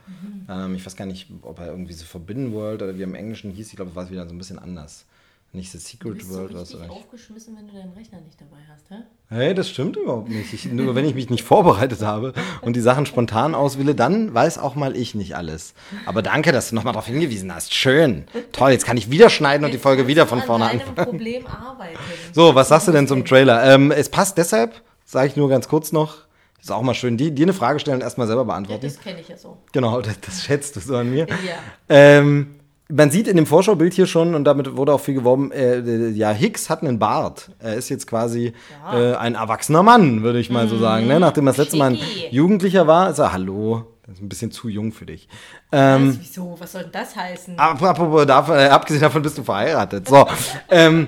Ähm, 0.50 0.76
ich 0.76 0.86
weiß 0.86 0.96
gar 0.96 1.06
nicht, 1.06 1.32
ob 1.42 1.60
er 1.60 1.68
irgendwie 1.68 1.94
so 1.94 2.06
Forbidden 2.06 2.54
World 2.54 2.82
oder 2.82 2.96
wie 2.96 3.02
er 3.02 3.08
im 3.08 3.16
Englischen 3.16 3.52
hieß. 3.52 3.70
Ich 3.70 3.76
glaube, 3.76 3.92
es 3.92 3.96
war 3.96 4.10
wieder 4.10 4.28
so 4.28 4.34
ein 4.34 4.38
bisschen 4.38 4.60
anders. 4.60 5.06
Nicht 5.52 5.72
The 5.72 5.80
Du 5.80 5.84
Secret 6.14 6.22
so 6.24 6.34
World 6.36 6.52
oder 6.52 6.62
richtig 6.62 6.80
so. 6.80 6.94
aufgeschmissen, 6.94 7.58
wenn 7.58 7.66
du 7.68 7.74
deinen 7.74 7.94
Rechner 7.94 8.22
nicht 8.22 8.40
dabei 8.40 8.58
hast, 8.72 8.88
hä? 8.92 9.04
Hey, 9.30 9.56
das 9.56 9.68
stimmt 9.68 9.96
überhaupt 9.98 10.30
nicht. 10.30 10.54
Ich, 10.54 10.66
nur 10.72 10.94
wenn 10.94 11.06
ich 11.06 11.16
mich 11.16 11.32
nicht 11.32 11.44
vorbereitet 11.44 12.02
habe 12.04 12.34
und 12.62 12.76
die 12.76 12.82
Sachen 12.82 13.08
spontan 13.08 13.56
auswähle, 13.56 13.96
dann 13.96 14.32
weiß 14.32 14.60
auch 14.60 14.76
mal 14.76 14.96
ich 14.96 15.16
nicht 15.16 15.36
alles. 15.36 15.74
Aber 16.06 16.22
danke, 16.22 16.52
dass 16.52 16.70
du 16.70 16.76
nochmal 16.76 16.94
darauf 16.94 17.08
hingewiesen 17.08 17.54
hast. 17.54 17.74
Schön. 17.74 18.26
Toll, 18.52 18.72
jetzt 18.72 18.86
kann 18.86 18.96
ich 18.98 19.10
wieder 19.10 19.32
schneiden 19.32 19.66
und 19.66 19.74
die 19.74 19.80
Folge 19.80 20.06
wieder 20.06 20.28
von 20.28 20.42
vorne 20.44 20.66
an 20.66 20.72
anfangen. 20.82 20.96
Problem 20.96 21.48
arbeiten. 21.48 21.98
So, 22.32 22.54
was 22.54 22.68
sagst 22.70 22.88
du 22.88 22.92
denn 22.92 23.08
zum 23.08 23.26
Trailer? 23.26 23.64
Ähm, 23.74 23.92
es 23.92 24.10
passt 24.10 24.38
deshalb, 24.38 24.80
sage 25.04 25.30
ich 25.30 25.36
nur 25.36 25.50
ganz 25.50 25.68
kurz 25.68 25.92
noch. 25.92 26.18
Ist 26.62 26.72
auch 26.72 26.82
mal 26.84 26.94
schön, 26.94 27.18
die, 27.18 27.32
dir 27.34 27.46
eine 27.46 27.54
Frage 27.54 27.80
stellen 27.80 27.96
und 27.96 28.02
erstmal 28.04 28.28
selber 28.28 28.42
Ja, 28.42 28.48
beantworten. 28.48 28.82
das 28.86 29.00
kenne 29.00 29.20
ich 29.22 29.30
ja 29.30 29.38
so. 29.38 29.58
Genau, 29.72 30.00
das, 30.02 30.20
das 30.20 30.44
schätzt 30.44 30.76
du 30.76 30.80
so 30.82 30.96
an 30.98 31.10
mir. 31.10 31.26
Ja. 31.28 31.56
Ähm, 31.88 32.59
man 32.92 33.12
sieht 33.12 33.28
in 33.28 33.36
dem 33.38 33.46
Vorschaubild 33.46 33.94
hier 33.94 34.08
schon, 34.08 34.34
und 34.36 34.46
damit 34.46 34.76
wurde 34.76 34.94
auch 34.94 35.00
viel 35.00 35.14
geworben, 35.14 35.52
äh, 35.52 35.78
äh, 35.78 36.10
ja, 36.10 36.32
Hicks 36.32 36.70
hat 36.70 36.82
einen 36.82 36.98
Bart. 37.00 37.52
Er 37.60 37.76
ist 37.76 37.90
jetzt 37.90 38.08
quasi 38.08 38.54
äh, 38.92 39.14
ein 39.14 39.36
erwachsener 39.36 39.84
Mann, 39.84 40.24
würde 40.24 40.40
ich 40.40 40.50
mal 40.50 40.68
so 40.68 40.78
sagen. 40.78 41.08
Ne? 41.08 41.20
Nachdem 41.20 41.46
er 41.48 41.52
das 41.52 41.58
letzte 41.58 41.78
Mal 41.78 41.92
ein. 41.92 42.00
Jugendlicher 42.32 42.88
war, 42.88 43.12
ist 43.12 43.20
er, 43.20 43.32
hallo, 43.32 43.86
das 44.08 44.16
ist 44.16 44.24
ein 44.24 44.30
bisschen 44.30 44.52
zu 44.52 44.70
jung 44.70 44.92
für 44.92 45.06
dich. 45.06 45.28
Ähm, 45.72 46.10
Was, 46.10 46.20
wieso? 46.20 46.56
Was 46.60 46.72
soll 46.72 46.82
denn 46.82 46.92
das 46.92 47.16
heißen? 47.16 47.60
Ap- 47.60 47.82
Apropos 47.84 48.26
davon, 48.26 48.58
äh, 48.58 48.64
abgesehen 48.70 49.02
davon 49.02 49.22
bist 49.22 49.38
du 49.38 49.44
verheiratet. 49.44 50.08
So. 50.08 50.26
ähm, 50.70 51.08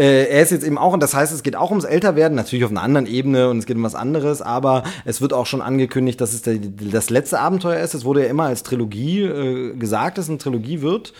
äh, 0.00 0.24
er 0.28 0.42
ist 0.42 0.50
jetzt 0.50 0.64
eben 0.64 0.78
auch, 0.78 0.92
und 0.94 1.02
das 1.02 1.14
heißt, 1.14 1.32
es 1.32 1.42
geht 1.42 1.56
auch 1.56 1.70
ums 1.70 1.84
Älterwerden, 1.84 2.34
natürlich 2.36 2.64
auf 2.64 2.70
einer 2.70 2.82
anderen 2.82 3.06
Ebene 3.06 3.50
und 3.50 3.58
es 3.58 3.66
geht 3.66 3.76
um 3.76 3.82
was 3.82 3.94
anderes, 3.94 4.40
aber 4.42 4.82
es 5.04 5.20
wird 5.20 5.32
auch 5.32 5.46
schon 5.46 5.60
angekündigt, 5.62 6.20
dass 6.20 6.32
es 6.32 6.42
der, 6.42 6.56
das 6.58 7.10
letzte 7.10 7.38
Abenteuer 7.40 7.80
ist. 7.80 7.94
Es 7.94 8.04
wurde 8.04 8.22
ja 8.24 8.28
immer 8.30 8.44
als 8.44 8.62
Trilogie 8.62 9.22
äh, 9.22 9.74
gesagt, 9.76 10.18
dass 10.18 10.24
es 10.24 10.30
eine 10.30 10.38
Trilogie 10.38 10.80
wird. 10.80 11.12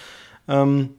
Ähm, 0.49 0.91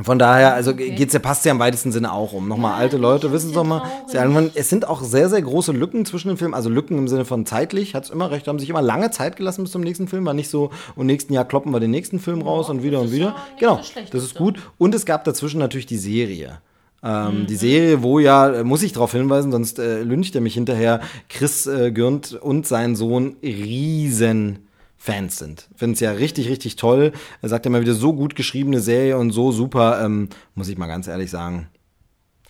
von 0.00 0.16
daher, 0.16 0.54
also 0.54 0.70
Okay. 0.70 0.92
geht's 0.94 1.12
ja, 1.12 1.18
passt 1.18 1.44
ja 1.44 1.50
im 1.50 1.58
weitesten 1.58 1.90
Sinne 1.90 2.12
auch 2.12 2.32
um. 2.32 2.46
Nochmal 2.46 2.74
alte 2.74 2.98
Leute, 2.98 3.32
wissen 3.32 3.48
Sie 3.48 3.54
doch 3.54 3.64
mal. 3.64 3.80
traurig. 3.80 3.92
Sie 4.06 4.16
irgendwann- 4.16 4.50
Es 4.54 4.70
sind 4.70 4.86
auch 4.86 5.02
sehr, 5.02 5.28
sehr 5.28 5.42
große 5.42 5.72
Lücken 5.72 6.04
zwischen 6.04 6.28
den 6.28 6.36
Filmen, 6.36 6.54
also 6.54 6.70
Lücken 6.70 6.96
im 6.98 7.08
Sinne 7.08 7.24
von 7.24 7.46
zeitlich, 7.46 7.96
hat's 7.96 8.08
immer 8.08 8.30
recht, 8.30 8.46
haben 8.46 8.60
sich 8.60 8.70
immer 8.70 8.80
lange 8.80 9.10
Zeit 9.10 9.34
gelassen 9.34 9.64
bis 9.64 9.72
zum 9.72 9.82
nächsten 9.82 10.06
Film, 10.06 10.24
war 10.24 10.34
nicht 10.34 10.50
so, 10.50 10.70
und 10.94 11.06
nächsten 11.06 11.32
Jahr 11.32 11.44
kloppen 11.44 11.72
wir 11.72 11.80
den 11.80 11.90
nächsten 11.90 12.20
Film 12.20 12.42
raus 12.42 12.70
und 12.70 12.84
wieder 12.84 13.00
und 13.00 13.10
wieder. 13.10 13.24
ja 13.26 13.36
Genau, 13.58 13.80
so 13.82 14.00
das 14.12 14.22
ist 14.22 14.36
gut. 14.36 14.60
Und 14.78 14.94
es 14.94 15.04
gab 15.04 15.24
dazwischen 15.24 15.58
natürlich 15.58 15.86
die 15.86 15.98
Serie. 15.98 16.60
Ähm, 17.02 17.42
Mhm. 17.42 17.46
Die 17.46 17.56
Serie, 17.56 18.02
wo 18.02 18.18
ja, 18.18 18.48
äh, 18.48 18.64
muss 18.64 18.82
ich 18.82 18.92
darauf 18.92 19.12
hinweisen, 19.12 19.52
sonst 19.52 19.78
äh, 19.78 20.02
lyncht 20.02 20.34
er 20.34 20.40
mich 20.40 20.54
hinterher, 20.54 21.00
Chris 21.28 21.66
äh, 21.66 21.92
Gürnt 21.92 22.32
und 22.32 22.66
sein 22.66 22.96
Sohn 22.96 23.36
riesen 23.42 24.66
Fans 24.96 25.38
sind. 25.38 25.68
Finden 25.76 25.94
es 25.94 26.00
ja 26.00 26.10
richtig, 26.10 26.48
richtig 26.48 26.74
toll. 26.74 27.12
Er 27.40 27.48
sagt 27.48 27.66
immer 27.66 27.80
wieder, 27.80 27.94
so 27.94 28.12
gut 28.12 28.34
geschriebene 28.34 28.80
Serie 28.80 29.16
und 29.16 29.30
so 29.30 29.52
super, 29.52 30.04
ähm, 30.04 30.28
muss 30.56 30.68
ich 30.68 30.76
mal 30.76 30.88
ganz 30.88 31.06
ehrlich 31.06 31.30
sagen. 31.30 31.68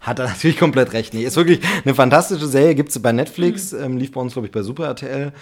Hat 0.00 0.18
er 0.18 0.26
natürlich 0.28 0.58
komplett 0.58 0.94
recht. 0.94 1.12
Nee, 1.12 1.24
ist 1.24 1.36
wirklich 1.36 1.60
eine 1.84 1.94
fantastische 1.94 2.46
Serie, 2.46 2.74
gibt 2.74 2.88
es 2.88 3.02
bei 3.02 3.12
Netflix, 3.12 3.74
ähm, 3.74 3.98
lief 3.98 4.12
bei 4.12 4.20
uns, 4.20 4.32
glaube 4.32 4.46
ich, 4.46 4.52
bei 4.52 4.62
Super 4.62 4.86
RTL. 4.86 5.32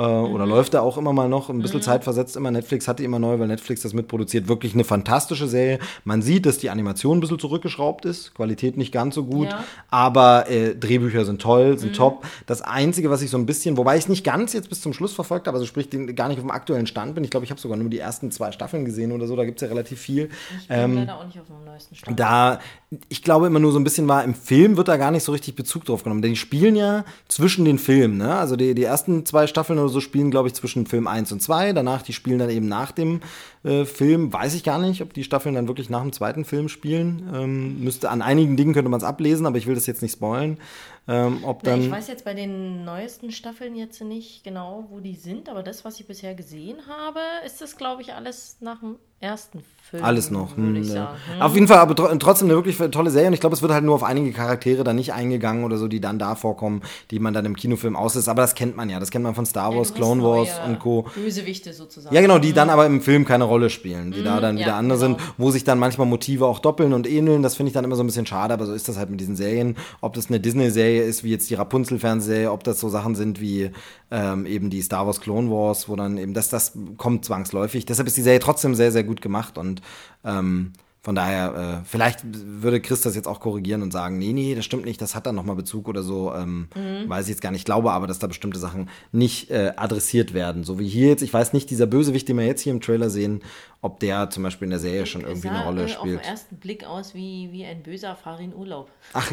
Äh, 0.00 0.02
oder 0.02 0.46
läuft 0.46 0.72
er 0.74 0.82
auch 0.82 0.96
immer 0.96 1.12
mal 1.12 1.28
noch, 1.28 1.50
ein 1.50 1.60
bisschen 1.60 1.82
Zeit 1.82 2.04
versetzt 2.04 2.34
immer. 2.36 2.50
Netflix 2.50 2.88
hat 2.88 2.98
die 2.98 3.04
immer 3.04 3.18
neu, 3.18 3.38
weil 3.38 3.48
Netflix 3.48 3.82
das 3.82 3.92
mitproduziert. 3.92 4.48
Wirklich 4.48 4.72
eine 4.72 4.84
fantastische 4.84 5.46
Serie. 5.46 5.78
Man 6.04 6.22
sieht, 6.22 6.46
dass 6.46 6.56
die 6.58 6.70
Animation 6.70 7.18
ein 7.18 7.20
bisschen 7.20 7.38
zurückgeschraubt 7.38 8.04
ist, 8.06 8.34
Qualität 8.34 8.76
nicht 8.78 8.92
ganz 8.92 9.14
so 9.14 9.24
gut, 9.24 9.48
Ja. 9.48 9.64
aber 9.90 10.48
äh, 10.48 10.74
Drehbücher 10.74 11.24
sind 11.24 11.42
toll, 11.42 11.76
sind 11.78 11.94
top. 11.96 12.24
Das 12.46 12.62
Einzige, 12.62 13.10
was 13.10 13.20
ich 13.20 13.30
so 13.30 13.36
ein 13.36 13.44
bisschen, 13.46 13.76
wobei 13.76 13.96
ich 13.96 14.04
es 14.04 14.08
nicht 14.08 14.24
ganz 14.24 14.52
jetzt 14.54 14.68
bis 14.70 14.80
zum 14.80 14.92
Schluss 14.92 15.12
verfolgt 15.12 15.46
habe, 15.46 15.56
also 15.56 15.66
sprich 15.66 15.90
den, 15.90 16.14
gar 16.14 16.28
nicht 16.28 16.38
auf 16.38 16.44
dem 16.44 16.50
aktuellen 16.50 16.86
Stand 16.86 17.14
bin. 17.14 17.24
Ich 17.24 17.30
glaube, 17.30 17.44
ich 17.44 17.50
habe 17.50 17.60
sogar 17.60 17.76
nur 17.76 17.90
die 17.90 17.98
ersten 17.98 18.30
zwei 18.30 18.52
Staffeln 18.52 18.84
gesehen 18.86 19.12
oder 19.12 19.26
so, 19.26 19.36
da 19.36 19.44
gibt 19.44 19.60
es 19.60 19.62
ja 19.62 19.68
relativ 19.68 20.00
viel. 20.00 20.30
Ich 20.62 20.68
bin 20.68 20.94
leider 20.94 21.18
auch 21.18 21.26
nicht 21.26 21.38
auf 21.38 21.46
dem 21.46 21.64
neuesten 21.64 21.94
Stand. 21.94 22.18
Da, 22.18 22.60
ich 23.08 23.22
glaube 23.22 23.46
immer 23.48 23.58
nur 23.58 23.72
so 23.72 23.78
ein 23.78 23.84
bisschen 23.84 24.08
war, 24.08 24.24
im 24.24 24.34
Film 24.34 24.76
wird 24.76 24.88
da 24.88 24.96
gar 24.96 25.10
nicht 25.10 25.24
so 25.24 25.32
richtig 25.32 25.56
Bezug 25.56 25.84
drauf 25.84 26.04
genommen. 26.04 26.22
Denn 26.22 26.30
die 26.32 26.36
spielen 26.36 26.74
ja 26.76 27.04
zwischen 27.28 27.64
den 27.64 27.78
Filmen, 27.78 28.16
ne? 28.16 28.34
Also 28.36 28.56
die, 28.56 28.74
die 28.74 28.84
ersten 28.84 29.26
zwei 29.26 29.46
Staffeln 29.46 29.78
oder 29.78 29.89
so 29.90 30.00
spielen, 30.00 30.30
glaube 30.30 30.48
ich, 30.48 30.54
zwischen 30.54 30.86
Film 30.86 31.06
1 31.06 31.30
und 31.32 31.40
2. 31.42 31.72
Danach, 31.72 32.02
die 32.02 32.12
spielen 32.12 32.38
dann 32.38 32.50
eben 32.50 32.68
nach 32.68 32.92
dem 32.92 33.20
äh, 33.62 33.84
Film. 33.84 34.32
Weiß 34.32 34.54
ich 34.54 34.64
gar 34.64 34.78
nicht, 34.78 35.02
ob 35.02 35.12
die 35.12 35.24
Staffeln 35.24 35.54
dann 35.54 35.68
wirklich 35.68 35.90
nach 35.90 36.02
dem 36.02 36.12
zweiten 36.12 36.44
Film 36.44 36.68
spielen. 36.68 37.30
Ähm, 37.34 37.84
müsste, 37.84 38.10
an 38.10 38.22
einigen 38.22 38.56
Dingen 38.56 38.72
könnte 38.72 38.90
man 38.90 38.98
es 38.98 39.04
ablesen, 39.04 39.46
aber 39.46 39.58
ich 39.58 39.66
will 39.66 39.74
das 39.74 39.86
jetzt 39.86 40.02
nicht 40.02 40.12
spoilen. 40.12 40.58
Ähm, 41.08 41.44
ob 41.44 41.62
Na, 41.64 41.72
dann. 41.72 41.82
ich 41.82 41.90
weiß 41.90 42.08
jetzt 42.08 42.24
bei 42.24 42.34
den 42.34 42.84
neuesten 42.84 43.32
Staffeln 43.32 43.74
jetzt 43.74 44.00
nicht 44.02 44.44
genau, 44.44 44.86
wo 44.90 45.00
die 45.00 45.16
sind, 45.16 45.48
aber 45.48 45.62
das, 45.62 45.84
was 45.84 45.98
ich 45.98 46.06
bisher 46.06 46.34
gesehen 46.34 46.78
habe, 46.86 47.20
ist 47.44 47.60
das, 47.60 47.76
glaube 47.76 48.02
ich, 48.02 48.14
alles 48.14 48.58
nach 48.60 48.80
dem 48.80 48.96
ersten 49.20 49.62
Film. 49.90 50.04
Alles 50.04 50.30
noch. 50.30 50.56
Hm, 50.56 50.82
ja. 50.84 51.16
Hm. 51.34 51.42
Auf 51.42 51.54
jeden 51.54 51.66
Fall, 51.66 51.78
aber 51.78 51.94
tro 51.94 52.06
trotzdem 52.18 52.48
eine 52.48 52.56
wirklich 52.56 52.78
tolle 52.90 53.10
Serie. 53.10 53.28
Und 53.28 53.34
ich 53.34 53.40
glaube, 53.40 53.54
es 53.54 53.60
wird 53.60 53.72
halt 53.72 53.84
nur 53.84 53.94
auf 53.94 54.04
einige 54.04 54.32
Charaktere 54.32 54.84
da 54.84 54.92
nicht 54.92 55.12
eingegangen 55.12 55.64
oder 55.64 55.78
so, 55.78 55.88
die 55.88 56.00
dann 56.00 56.18
da 56.18 56.36
vorkommen, 56.36 56.82
die 57.10 57.18
man 57.18 57.34
dann 57.34 57.44
im 57.44 57.56
Kinofilm 57.56 57.96
auslässt. 57.96 58.28
Aber 58.28 58.40
das 58.40 58.54
kennt 58.54 58.76
man 58.76 58.88
ja. 58.88 59.00
Das 59.00 59.10
kennt 59.10 59.24
man 59.24 59.34
von 59.34 59.44
Star 59.44 59.72
Ja, 59.72 59.78
Wars, 59.78 59.92
Clone 59.92 60.22
Wars 60.22 60.60
und 60.64 60.78
Co. 60.78 61.06
Bösewichte 61.14 61.72
sozusagen. 61.72 62.14
Ja, 62.14 62.22
genau, 62.22 62.38
die 62.38 62.52
dann 62.52 62.70
aber 62.70 62.86
im 62.86 63.02
Film 63.02 63.24
keine 63.24 63.44
Rolle 63.44 63.68
spielen, 63.68 64.12
die 64.12 64.22
da 64.22 64.40
dann 64.40 64.56
ja, 64.56 64.66
wieder 64.66 64.76
andere 64.76 64.98
genau. 64.98 65.18
sind, 65.18 65.34
wo 65.36 65.50
sich 65.50 65.64
dann 65.64 65.78
manchmal 65.78 66.06
Motive 66.06 66.46
auch 66.46 66.60
doppeln 66.60 66.92
und 66.92 67.06
ähneln. 67.06 67.42
Das 67.42 67.56
finde 67.56 67.68
ich 67.68 67.74
dann 67.74 67.84
immer 67.84 67.96
so 67.96 68.04
ein 68.04 68.06
bisschen 68.06 68.26
schade, 68.26 68.54
aber 68.54 68.66
so 68.66 68.72
ist 68.72 68.88
das 68.88 68.96
halt 68.96 69.10
mit 69.10 69.20
diesen 69.20 69.36
Serien. 69.36 69.76
Ob 70.00 70.14
das 70.14 70.28
eine 70.28 70.40
Disney-Serie 70.40 71.02
ist, 71.02 71.24
wie 71.24 71.30
jetzt 71.30 71.50
die 71.50 71.54
Rapunzel-Fernsehserie, 71.54 72.50
ob 72.52 72.64
das 72.64 72.80
so 72.80 72.88
Sachen 72.88 73.16
sind 73.16 73.40
wie 73.40 73.70
ähm, 74.10 74.46
eben 74.46 74.70
die 74.70 74.82
Star 74.82 75.06
Wars 75.06 75.20
Clone 75.20 75.50
Wars, 75.50 75.88
wo 75.88 75.96
dann 75.96 76.18
eben 76.18 76.34
das, 76.34 76.48
das 76.48 76.76
kommt 76.96 77.24
zwangsläufig. 77.24 77.86
Deshalb 77.86 78.08
ist 78.08 78.16
die 78.16 78.22
Serie 78.22 78.40
trotzdem 78.40 78.74
sehr, 78.74 78.92
sehr 78.92 79.04
gut 79.04 79.20
gemacht 79.20 79.58
und 79.58 79.82
ähm, 80.24 80.72
von 81.02 81.14
daher, 81.14 81.80
äh, 81.80 81.86
vielleicht 81.86 82.20
würde 82.24 82.78
Chris 82.78 83.00
das 83.00 83.14
jetzt 83.14 83.26
auch 83.26 83.40
korrigieren 83.40 83.80
und 83.80 83.90
sagen, 83.90 84.18
nee, 84.18 84.34
nee, 84.34 84.54
das 84.54 84.66
stimmt 84.66 84.84
nicht, 84.84 85.00
das 85.00 85.14
hat 85.14 85.24
dann 85.24 85.34
nochmal 85.34 85.56
Bezug 85.56 85.88
oder 85.88 86.02
so. 86.02 86.34
Ähm, 86.34 86.68
Weiß 87.06 87.24
ich 87.24 87.30
jetzt 87.30 87.40
gar 87.40 87.50
nicht. 87.50 87.60
Ich 87.60 87.64
glaube 87.64 87.92
aber, 87.92 88.06
dass 88.06 88.18
da 88.18 88.26
bestimmte 88.26 88.58
Sachen 88.58 88.90
nicht 89.10 89.50
äh, 89.50 89.72
adressiert 89.76 90.34
werden. 90.34 90.62
So 90.62 90.78
wie 90.78 90.86
hier 90.86 91.08
jetzt, 91.08 91.22
ich 91.22 91.32
weiß 91.32 91.54
nicht, 91.54 91.70
dieser 91.70 91.86
Bösewicht, 91.86 92.28
den 92.28 92.36
wir 92.36 92.44
jetzt 92.44 92.60
hier 92.60 92.74
im 92.74 92.82
Trailer 92.82 93.08
sehen, 93.08 93.42
ob 93.80 93.98
der 94.00 94.28
zum 94.28 94.42
Beispiel 94.42 94.66
in 94.66 94.70
der 94.70 94.78
Serie 94.78 95.06
schon 95.06 95.22
irgendwie 95.22 95.48
sah, 95.48 95.54
eine 95.54 95.64
Rolle 95.64 95.84
äh, 95.84 95.88
spielt. 95.88 96.18
auf 96.18 96.22
den 96.22 96.30
ersten 96.30 96.56
Blick 96.56 96.84
aus 96.84 97.14
wie, 97.14 97.48
wie 97.50 97.64
ein 97.64 97.82
böser 97.82 98.14
Farin 98.14 98.54
Urlaub. 98.54 98.90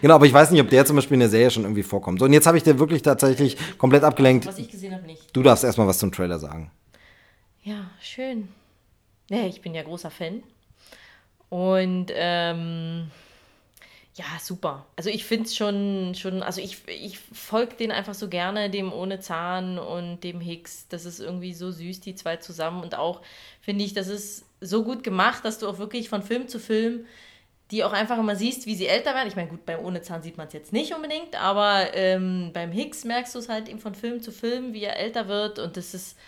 Genau, 0.00 0.14
aber 0.14 0.26
ich 0.26 0.32
weiß 0.32 0.52
nicht, 0.52 0.60
ob 0.60 0.70
der 0.70 0.84
zum 0.84 0.96
Beispiel 0.96 1.14
in 1.14 1.20
der 1.20 1.28
Serie 1.28 1.50
schon 1.50 1.64
irgendwie 1.64 1.82
vorkommt. 1.82 2.20
So, 2.20 2.24
und 2.24 2.32
jetzt 2.32 2.46
habe 2.46 2.56
ich 2.56 2.62
dir 2.62 2.78
wirklich 2.78 3.02
tatsächlich 3.02 3.56
komplett 3.78 4.04
abgelenkt. 4.04 4.46
Was 4.46 4.58
ich 4.58 4.68
gesehen 4.70 4.94
habe, 4.94 5.06
nicht. 5.06 5.34
Du 5.34 5.42
darfst 5.42 5.64
erstmal 5.64 5.88
was 5.88 5.98
zum 5.98 6.12
Trailer 6.12 6.38
sagen. 6.38 6.70
Ja, 7.62 7.90
schön. 8.00 8.48
Nee, 9.30 9.48
ich 9.48 9.60
bin 9.60 9.74
ja 9.74 9.82
großer 9.82 10.10
Fan. 10.10 10.42
Und 11.52 12.06
ähm, 12.14 13.10
ja, 14.14 14.24
super. 14.40 14.86
Also 14.96 15.10
ich 15.10 15.26
finde 15.26 15.44
es 15.44 15.54
schon, 15.54 16.14
schon, 16.14 16.42
also 16.42 16.62
ich, 16.62 16.78
ich 16.88 17.18
folge 17.18 17.76
den 17.76 17.92
einfach 17.92 18.14
so 18.14 18.28
gerne, 18.28 18.70
dem 18.70 18.90
ohne 18.90 19.20
Zahn 19.20 19.78
und 19.78 20.24
dem 20.24 20.40
Hicks. 20.40 20.88
Das 20.88 21.04
ist 21.04 21.20
irgendwie 21.20 21.52
so 21.52 21.70
süß, 21.70 22.00
die 22.00 22.14
zwei 22.14 22.36
zusammen. 22.38 22.82
Und 22.82 22.94
auch 22.94 23.20
finde 23.60 23.84
ich, 23.84 23.92
das 23.92 24.08
ist 24.08 24.46
so 24.62 24.82
gut 24.82 25.04
gemacht, 25.04 25.44
dass 25.44 25.58
du 25.58 25.68
auch 25.68 25.76
wirklich 25.76 26.08
von 26.08 26.22
Film 26.22 26.48
zu 26.48 26.58
Film 26.58 27.04
die 27.70 27.84
auch 27.84 27.92
einfach 27.94 28.18
immer 28.18 28.36
siehst, 28.36 28.66
wie 28.66 28.74
sie 28.74 28.86
älter 28.86 29.14
werden. 29.14 29.28
Ich 29.28 29.36
meine, 29.36 29.48
gut, 29.48 29.64
beim 29.64 29.82
ohne 29.82 30.02
Zahn 30.02 30.22
sieht 30.22 30.36
man 30.36 30.46
es 30.46 30.52
jetzt 30.52 30.74
nicht 30.74 30.94
unbedingt, 30.94 31.40
aber 31.40 31.94
ähm, 31.94 32.50
beim 32.52 32.70
Hicks 32.70 33.04
merkst 33.04 33.34
du 33.34 33.38
es 33.38 33.48
halt 33.48 33.70
eben 33.70 33.78
von 33.78 33.94
Film 33.94 34.20
zu 34.20 34.30
Film, 34.30 34.74
wie 34.74 34.84
er 34.84 34.98
älter 34.98 35.26
wird. 35.26 35.58
Und 35.58 35.78
das 35.78 35.94
ist, 35.94 36.18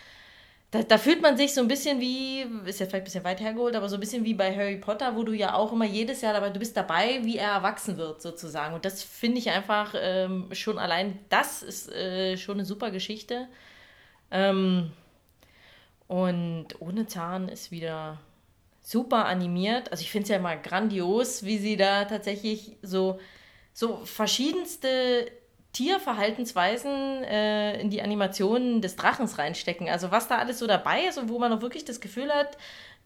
da, 0.75 0.83
da 0.83 0.97
fühlt 0.97 1.21
man 1.21 1.37
sich 1.37 1.53
so 1.53 1.61
ein 1.61 1.67
bisschen 1.67 1.99
wie, 1.99 2.41
ist 2.65 2.79
ja 2.79 2.85
vielleicht 2.85 2.95
ein 2.95 3.03
bisschen 3.03 3.23
weit 3.23 3.39
hergeholt, 3.39 3.75
aber 3.75 3.87
so 3.87 3.95
ein 3.95 3.99
bisschen 3.99 4.25
wie 4.25 4.33
bei 4.33 4.55
Harry 4.55 4.77
Potter, 4.77 5.15
wo 5.15 5.23
du 5.23 5.31
ja 5.33 5.53
auch 5.53 5.71
immer 5.71 5.85
jedes 5.85 6.21
Jahr 6.21 6.33
dabei, 6.33 6.49
du 6.49 6.59
bist 6.59 6.75
dabei, 6.75 7.21
wie 7.23 7.37
er 7.37 7.51
erwachsen 7.51 7.97
wird 7.97 8.21
sozusagen. 8.21 8.75
Und 8.75 8.83
das 8.83 9.01
finde 9.03 9.37
ich 9.39 9.49
einfach 9.49 9.93
ähm, 9.97 10.49
schon 10.51 10.77
allein, 10.77 11.19
das 11.29 11.63
ist 11.63 11.91
äh, 11.91 12.37
schon 12.37 12.55
eine 12.55 12.65
super 12.65 12.91
Geschichte. 12.91 13.47
Ähm, 14.31 14.91
und 16.07 16.67
ohne 16.79 17.07
Zahn 17.07 17.47
ist 17.47 17.71
wieder 17.71 18.19
super 18.81 19.25
animiert. 19.25 19.91
Also 19.91 20.01
ich 20.01 20.11
finde 20.11 20.23
es 20.23 20.29
ja 20.29 20.37
immer 20.37 20.57
grandios, 20.57 21.43
wie 21.45 21.57
sie 21.57 21.77
da 21.77 22.05
tatsächlich 22.05 22.77
so, 22.81 23.19
so 23.73 24.05
verschiedenste 24.05 25.31
Tierverhaltensweisen 25.75 27.23
äh, 27.25 27.81
in 27.81 27.89
die 27.89 28.01
Animationen 28.01 28.81
des 28.81 28.95
Drachens 28.95 29.37
reinstecken. 29.37 29.89
Also 29.89 30.09
was 30.09 30.29
da 30.29 30.37
alles 30.37 30.57
so 30.57 30.67
dabei 30.67 31.01
ist 31.03 31.17
und 31.17 31.27
wo 31.27 31.37
man 31.37 31.51
auch 31.51 31.61
wirklich 31.61 31.83
das 31.83 31.99
Gefühl 31.99 32.31
hat, 32.31 32.57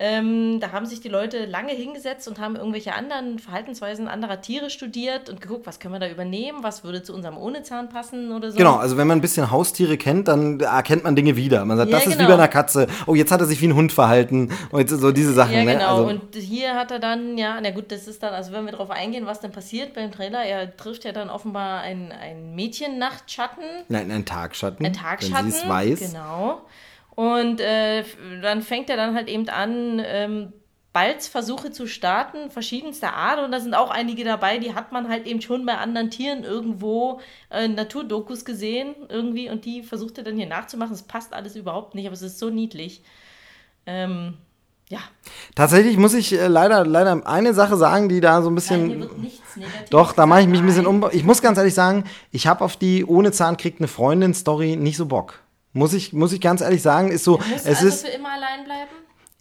ähm, 0.01 0.61
da 0.61 0.71
haben 0.71 0.85
sich 0.85 1.01
die 1.01 1.09
Leute 1.09 1.45
lange 1.45 1.73
hingesetzt 1.73 2.29
und 2.29 2.39
haben 2.39 2.55
irgendwelche 2.55 2.93
anderen 2.93 3.37
Verhaltensweisen 3.37 4.07
anderer 4.07 4.39
Tiere 4.39 4.69
studiert 4.69 5.29
und 5.29 5.41
geguckt, 5.41 5.67
was 5.67 5.81
können 5.81 5.93
wir 5.93 5.99
da 5.99 6.09
übernehmen, 6.09 6.59
was 6.63 6.85
würde 6.85 7.03
zu 7.03 7.13
unserem 7.13 7.37
Ohnezahn 7.37 7.89
passen 7.89 8.31
oder 8.31 8.49
so. 8.51 8.57
Genau, 8.57 8.77
also 8.77 8.95
wenn 8.95 9.07
man 9.07 9.17
ein 9.17 9.21
bisschen 9.21 9.51
Haustiere 9.51 9.97
kennt, 9.97 10.29
dann 10.29 10.61
erkennt 10.61 11.03
man 11.03 11.17
Dinge 11.17 11.35
wieder. 11.35 11.65
Man 11.65 11.75
sagt, 11.75 11.91
Ja, 11.91 11.97
das 11.97 12.07
ist 12.07 12.13
wie 12.13 12.17
genau. 12.19 12.29
bei 12.29 12.33
einer 12.35 12.47
Katze. 12.47 12.87
Oh, 13.07 13.15
jetzt 13.15 13.29
hat 13.33 13.41
er 13.41 13.45
sich 13.45 13.59
wie 13.61 13.67
ein 13.67 13.75
Hund 13.75 13.91
verhalten. 13.91 14.53
Und 14.71 14.79
jetzt 14.79 14.91
so 14.91 15.11
diese 15.11 15.33
Sachen. 15.33 15.53
Ja, 15.53 15.65
ne? 15.65 15.73
genau. 15.73 15.89
Also, 15.89 16.07
und 16.07 16.33
hier 16.33 16.75
hat 16.75 16.91
er 16.91 16.99
dann, 16.99 17.37
ja, 17.37 17.59
na 17.61 17.71
gut, 17.71 17.91
das 17.91 18.07
ist 18.07 18.23
dann, 18.23 18.33
also 18.33 18.53
wenn 18.53 18.63
wir 18.63 18.71
darauf 18.71 18.91
eingehen, 18.91 19.25
was 19.25 19.41
denn 19.41 19.51
passiert 19.51 19.95
beim 19.95 20.13
Trailer, 20.13 20.43
er 20.45 20.77
trifft 20.77 21.03
ja 21.03 21.11
dann 21.11 21.29
offenbar 21.29 21.81
ein, 21.81 22.13
ein 22.13 22.55
Mädchen-Nachtschatten. 22.55 23.63
nein, 23.89 24.09
ein 24.11 24.25
Tagschatten. 24.25 24.85
Ein 24.85 24.93
Tagschatten. 24.93 25.47
Wenn 25.47 25.51
sie 25.51 25.57
es 25.57 25.67
weiß. 25.67 25.99
Genau. 25.99 26.61
Und 27.19 27.59
äh, 27.59 28.05
dann 28.41 28.61
fängt 28.61 28.89
er 28.89 28.95
dann 28.95 29.13
halt 29.13 29.27
eben 29.27 29.49
an, 29.49 30.01
ähm, 30.05 30.53
Balzversuche 30.93 31.69
zu 31.69 31.85
starten, 31.85 32.49
verschiedenster 32.49 33.13
Art. 33.13 33.43
Und 33.43 33.51
da 33.51 33.59
sind 33.59 33.73
auch 33.73 33.89
einige 33.89 34.23
dabei, 34.23 34.57
die 34.57 34.73
hat 34.73 34.93
man 34.93 35.09
halt 35.09 35.27
eben 35.27 35.41
schon 35.41 35.65
bei 35.65 35.75
anderen 35.75 36.11
Tieren 36.11 36.45
irgendwo 36.45 37.19
äh, 37.49 37.67
Naturdokus 37.67 38.45
gesehen, 38.45 38.95
irgendwie. 39.09 39.49
Und 39.49 39.65
die 39.65 39.83
versucht 39.83 40.17
er 40.17 40.23
dann 40.23 40.37
hier 40.37 40.47
nachzumachen. 40.47 40.93
Es 40.93 41.03
passt 41.03 41.33
alles 41.33 41.57
überhaupt 41.57 41.93
nicht, 41.93 42.05
aber 42.05 42.13
es 42.13 42.21
ist 42.21 42.39
so 42.39 42.49
niedlich. 42.49 43.03
Ähm, 43.85 44.35
ja, 44.87 44.99
Tatsächlich 45.55 45.97
muss 45.97 46.13
ich 46.13 46.31
äh, 46.31 46.47
leider, 46.47 46.85
leider 46.85 47.27
eine 47.27 47.53
Sache 47.53 47.75
sagen, 47.75 48.07
die 48.07 48.21
da 48.21 48.41
so 48.41 48.49
ein 48.49 48.55
bisschen. 48.55 48.87
Nein, 48.87 48.91
hier 48.91 48.99
wird 49.01 49.17
nichts 49.19 49.41
Doch, 49.89 50.13
da 50.13 50.25
mache 50.25 50.39
ich 50.39 50.47
mich 50.47 50.61
ein 50.61 50.65
bisschen 50.65 50.87
um. 50.87 51.05
Ich 51.11 51.25
muss 51.25 51.41
ganz 51.41 51.57
ehrlich 51.57 51.73
sagen, 51.73 52.05
ich 52.31 52.47
habe 52.47 52.63
auf 52.63 52.77
die 52.77 53.03
ohne 53.03 53.33
Zahn 53.33 53.57
kriegt 53.57 53.81
eine 53.81 53.89
Freundin 53.89 54.33
Story 54.33 54.77
nicht 54.77 54.95
so 54.95 55.05
Bock. 55.05 55.41
Muss 55.73 55.93
ich, 55.93 56.13
muss 56.13 56.33
ich 56.33 56.41
ganz 56.41 56.61
ehrlich 56.61 56.81
sagen, 56.81 57.09
ist 57.09 57.23
so, 57.23 57.37
Muss 57.37 57.45
es 57.55 57.65
also 57.65 57.87
ist, 57.87 58.05
für 58.05 58.11
immer 58.11 58.29
allein 58.31 58.65
bleiben? 58.65 58.89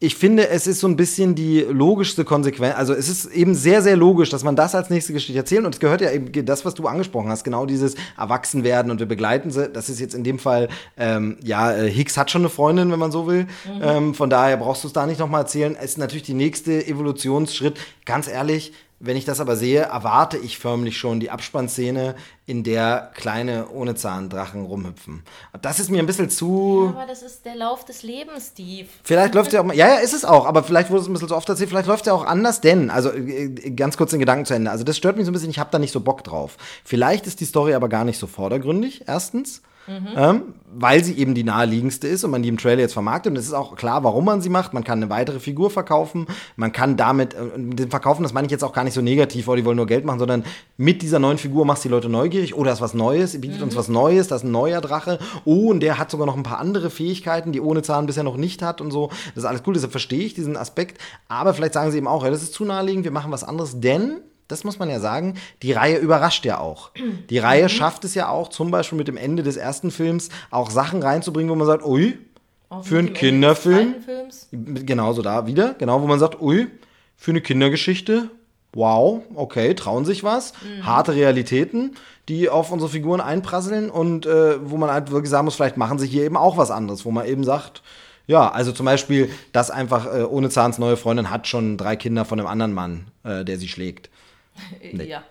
ich 0.00 0.14
finde, 0.14 0.48
es 0.48 0.68
ist 0.68 0.78
so 0.78 0.86
ein 0.86 0.94
bisschen 0.94 1.34
die 1.34 1.60
logischste 1.60 2.24
Konsequenz. 2.24 2.76
Also 2.76 2.94
es 2.94 3.08
ist 3.08 3.26
eben 3.26 3.56
sehr, 3.56 3.82
sehr 3.82 3.96
logisch, 3.96 4.30
dass 4.30 4.44
man 4.44 4.54
das 4.54 4.76
als 4.76 4.90
nächste 4.90 5.12
Geschichte 5.12 5.36
erzählt. 5.36 5.64
Und 5.64 5.74
es 5.74 5.80
gehört 5.80 6.00
ja 6.00 6.12
eben 6.12 6.30
das, 6.46 6.64
was 6.64 6.74
du 6.74 6.86
angesprochen 6.86 7.30
hast, 7.30 7.42
genau 7.42 7.66
dieses 7.66 7.96
Erwachsenwerden 8.16 8.92
und 8.92 9.00
wir 9.00 9.06
begleiten 9.06 9.50
sie. 9.50 9.68
Das 9.68 9.88
ist 9.88 9.98
jetzt 9.98 10.14
in 10.14 10.22
dem 10.22 10.38
Fall, 10.38 10.68
ähm, 10.96 11.36
ja, 11.42 11.72
äh, 11.72 11.90
Hicks 11.90 12.16
hat 12.16 12.30
schon 12.30 12.42
eine 12.42 12.48
Freundin, 12.48 12.92
wenn 12.92 12.98
man 13.00 13.10
so 13.10 13.26
will. 13.26 13.48
Ähm, 13.82 14.14
von 14.14 14.30
daher 14.30 14.56
brauchst 14.56 14.84
du 14.84 14.86
es 14.86 14.92
da 14.92 15.04
nicht 15.04 15.18
nochmal 15.18 15.40
erzählen. 15.42 15.74
Es 15.76 15.92
ist 15.92 15.98
natürlich 15.98 16.22
die 16.22 16.34
nächste 16.34 16.86
Evolutionsschritt. 16.86 17.76
Ganz 18.04 18.28
ehrlich, 18.28 18.72
wenn 19.00 19.16
ich 19.16 19.24
das 19.24 19.40
aber 19.40 19.56
sehe, 19.56 19.82
erwarte 19.82 20.38
ich 20.38 20.58
förmlich 20.58 20.98
schon 20.98 21.20
die 21.20 21.30
Abspannszene, 21.30 22.16
in 22.46 22.64
der 22.64 23.10
kleine 23.14 23.68
ohne 23.68 23.94
Zahndrachen 23.94 24.64
rumhüpfen. 24.64 25.22
Das 25.60 25.78
ist 25.78 25.90
mir 25.90 25.98
ein 25.98 26.06
bisschen 26.06 26.30
zu. 26.30 26.92
Aber 26.94 27.06
das 27.06 27.22
ist 27.22 27.44
der 27.44 27.54
Lauf 27.54 27.84
des 27.84 28.02
Lebens, 28.02 28.48
Steve. 28.52 28.88
Vielleicht 29.04 29.34
läuft 29.34 29.52
ja 29.52 29.60
auch 29.60 29.64
mal, 29.64 29.76
ja, 29.76 29.86
ja, 29.86 29.94
ist 29.96 30.14
es 30.14 30.24
auch, 30.24 30.46
aber 30.46 30.62
vielleicht 30.62 30.90
wurde 30.90 31.02
es 31.02 31.08
ein 31.08 31.12
bisschen 31.12 31.28
so 31.28 31.36
oft 31.36 31.48
erzählt, 31.48 31.68
vielleicht 31.68 31.88
läuft 31.88 32.06
ja 32.06 32.14
auch 32.14 32.24
anders, 32.24 32.60
denn, 32.60 32.90
also 32.90 33.12
äh, 33.12 33.48
ganz 33.70 33.96
kurz 33.96 34.10
den 34.10 34.20
Gedanken 34.20 34.46
zu 34.46 34.54
Ende, 34.54 34.70
also 34.70 34.82
das 34.82 34.96
stört 34.96 35.16
mich 35.16 35.26
so 35.26 35.30
ein 35.30 35.34
bisschen, 35.34 35.50
ich 35.50 35.58
habe 35.58 35.70
da 35.70 35.78
nicht 35.78 35.92
so 35.92 36.00
Bock 36.00 36.24
drauf. 36.24 36.56
Vielleicht 36.84 37.26
ist 37.26 37.40
die 37.40 37.44
Story 37.44 37.74
aber 37.74 37.88
gar 37.88 38.04
nicht 38.04 38.18
so 38.18 38.26
vordergründig, 38.26 39.04
erstens, 39.06 39.62
ähm, 40.16 40.54
weil 40.72 41.02
sie 41.02 41.14
eben 41.18 41.34
die 41.34 41.44
naheliegendste 41.44 42.08
ist 42.08 42.24
und 42.24 42.30
man 42.30 42.42
die 42.42 42.48
im 42.48 42.58
Trailer 42.58 42.80
jetzt 42.80 42.92
vermarktet. 42.92 43.30
Und 43.30 43.36
es 43.38 43.46
ist 43.46 43.54
auch 43.54 43.76
klar, 43.76 44.04
warum 44.04 44.24
man 44.24 44.40
sie 44.40 44.48
macht, 44.48 44.74
man 44.74 44.84
kann 44.84 44.98
eine 44.98 45.10
weitere 45.10 45.40
Figur 45.40 45.70
verkaufen, 45.70 46.26
man 46.56 46.72
kann 46.72 46.96
damit, 46.96 47.34
äh, 47.34 47.88
Verkaufen, 47.88 48.22
das 48.22 48.32
meine 48.32 48.46
ich 48.46 48.50
jetzt 48.50 48.64
auch 48.64 48.72
gar 48.72 48.84
nicht 48.84 48.94
so 48.94 49.00
negativ, 49.00 49.46
weil 49.46 49.56
die 49.56 49.64
wollen 49.64 49.76
nur 49.76 49.86
Geld 49.86 50.04
machen, 50.04 50.18
sondern 50.18 50.44
mit 50.76 51.02
dieser 51.02 51.18
neuen 51.18 51.38
Figur 51.38 51.64
machst 51.64 51.84
du 51.84 51.88
die 51.88 51.94
Leute 51.94 52.08
neugierig, 52.08 52.56
oh, 52.56 52.64
da 52.64 52.72
ist 52.72 52.80
was 52.80 52.94
Neues, 52.94 53.40
bietet 53.40 53.62
uns 53.62 53.76
was 53.76 53.88
Neues, 53.88 54.28
da 54.28 54.36
ist 54.36 54.44
ein 54.44 54.50
neuer 54.50 54.80
Drache, 54.80 55.18
oh, 55.44 55.70
und 55.70 55.80
der 55.80 55.98
hat 55.98 56.10
sogar 56.10 56.26
noch 56.26 56.36
ein 56.36 56.42
paar 56.42 56.58
andere 56.58 56.90
Fähigkeiten, 56.90 57.52
die 57.52 57.60
ohne 57.60 57.82
Zahn 57.82 58.06
bisher 58.06 58.24
noch 58.24 58.36
nicht 58.36 58.62
hat 58.62 58.80
und 58.80 58.90
so. 58.90 59.08
Das 59.34 59.44
ist 59.44 59.44
alles 59.44 59.62
cool, 59.66 59.74
deshalb 59.74 59.92
verstehe 59.92 60.24
ich 60.24 60.34
diesen 60.34 60.56
Aspekt. 60.56 61.00
Aber 61.28 61.54
vielleicht 61.54 61.74
sagen 61.74 61.90
sie 61.90 61.98
eben 61.98 62.08
auch, 62.08 62.24
ja, 62.24 62.30
das 62.30 62.42
ist 62.42 62.54
zu 62.54 62.64
naheliegend, 62.64 63.04
wir 63.04 63.10
machen 63.10 63.32
was 63.32 63.44
anderes, 63.44 63.80
denn 63.80 64.20
das 64.48 64.64
muss 64.64 64.78
man 64.78 64.90
ja 64.90 64.98
sagen, 64.98 65.34
die 65.62 65.72
Reihe 65.72 65.98
überrascht 65.98 66.44
ja 66.44 66.58
auch. 66.58 66.90
Die 67.30 67.38
Reihe 67.38 67.68
schafft 67.68 68.04
es 68.04 68.14
ja 68.14 68.28
auch, 68.28 68.48
zum 68.48 68.70
Beispiel 68.70 68.98
mit 68.98 69.08
dem 69.08 69.16
Ende 69.16 69.42
des 69.42 69.56
ersten 69.56 69.90
Films, 69.90 70.30
auch 70.50 70.70
Sachen 70.70 71.02
reinzubringen, 71.02 71.50
wo 71.50 71.54
man 71.54 71.66
sagt, 71.66 71.84
ui, 71.84 72.18
Auch 72.70 72.84
für 72.84 72.98
einen 72.98 73.12
Kinderfilm, 73.12 73.94
genauso 74.50 75.22
da 75.22 75.46
wieder, 75.46 75.74
genau, 75.78 76.02
wo 76.02 76.06
man 76.06 76.18
sagt, 76.18 76.40
ui, 76.40 76.66
für 77.16 77.30
eine 77.32 77.40
Kindergeschichte, 77.40 78.30
wow, 78.72 79.22
okay, 79.34 79.74
trauen 79.74 80.04
sich 80.04 80.24
was, 80.24 80.52
harte 80.82 81.14
Realitäten, 81.14 81.96
die 82.28 82.48
auf 82.48 82.70
unsere 82.70 82.90
Figuren 82.90 83.20
einprasseln 83.20 83.90
und 83.90 84.26
äh, 84.26 84.58
wo 84.62 84.76
man 84.76 84.90
halt 84.90 85.10
wirklich 85.10 85.30
sagen 85.30 85.46
muss, 85.46 85.56
vielleicht 85.56 85.76
machen 85.76 85.98
sie 85.98 86.06
hier 86.06 86.24
eben 86.24 86.36
auch 86.36 86.56
was 86.56 86.70
anderes, 86.70 87.04
wo 87.04 87.10
man 87.10 87.26
eben 87.26 87.44
sagt, 87.44 87.82
ja, 88.26 88.50
also 88.50 88.72
zum 88.72 88.84
Beispiel, 88.84 89.30
dass 89.52 89.70
einfach 89.70 90.06
äh, 90.06 90.22
ohne 90.22 90.50
Zahns 90.50 90.78
neue 90.78 90.98
Freundin 90.98 91.30
hat 91.30 91.48
schon 91.48 91.78
drei 91.78 91.96
Kinder 91.96 92.26
von 92.26 92.38
einem 92.38 92.46
anderen 92.46 92.74
Mann, 92.74 93.06
äh, 93.24 93.42
der 93.42 93.58
sie 93.58 93.68
schlägt. 93.68 94.10
Ja. 94.92 95.22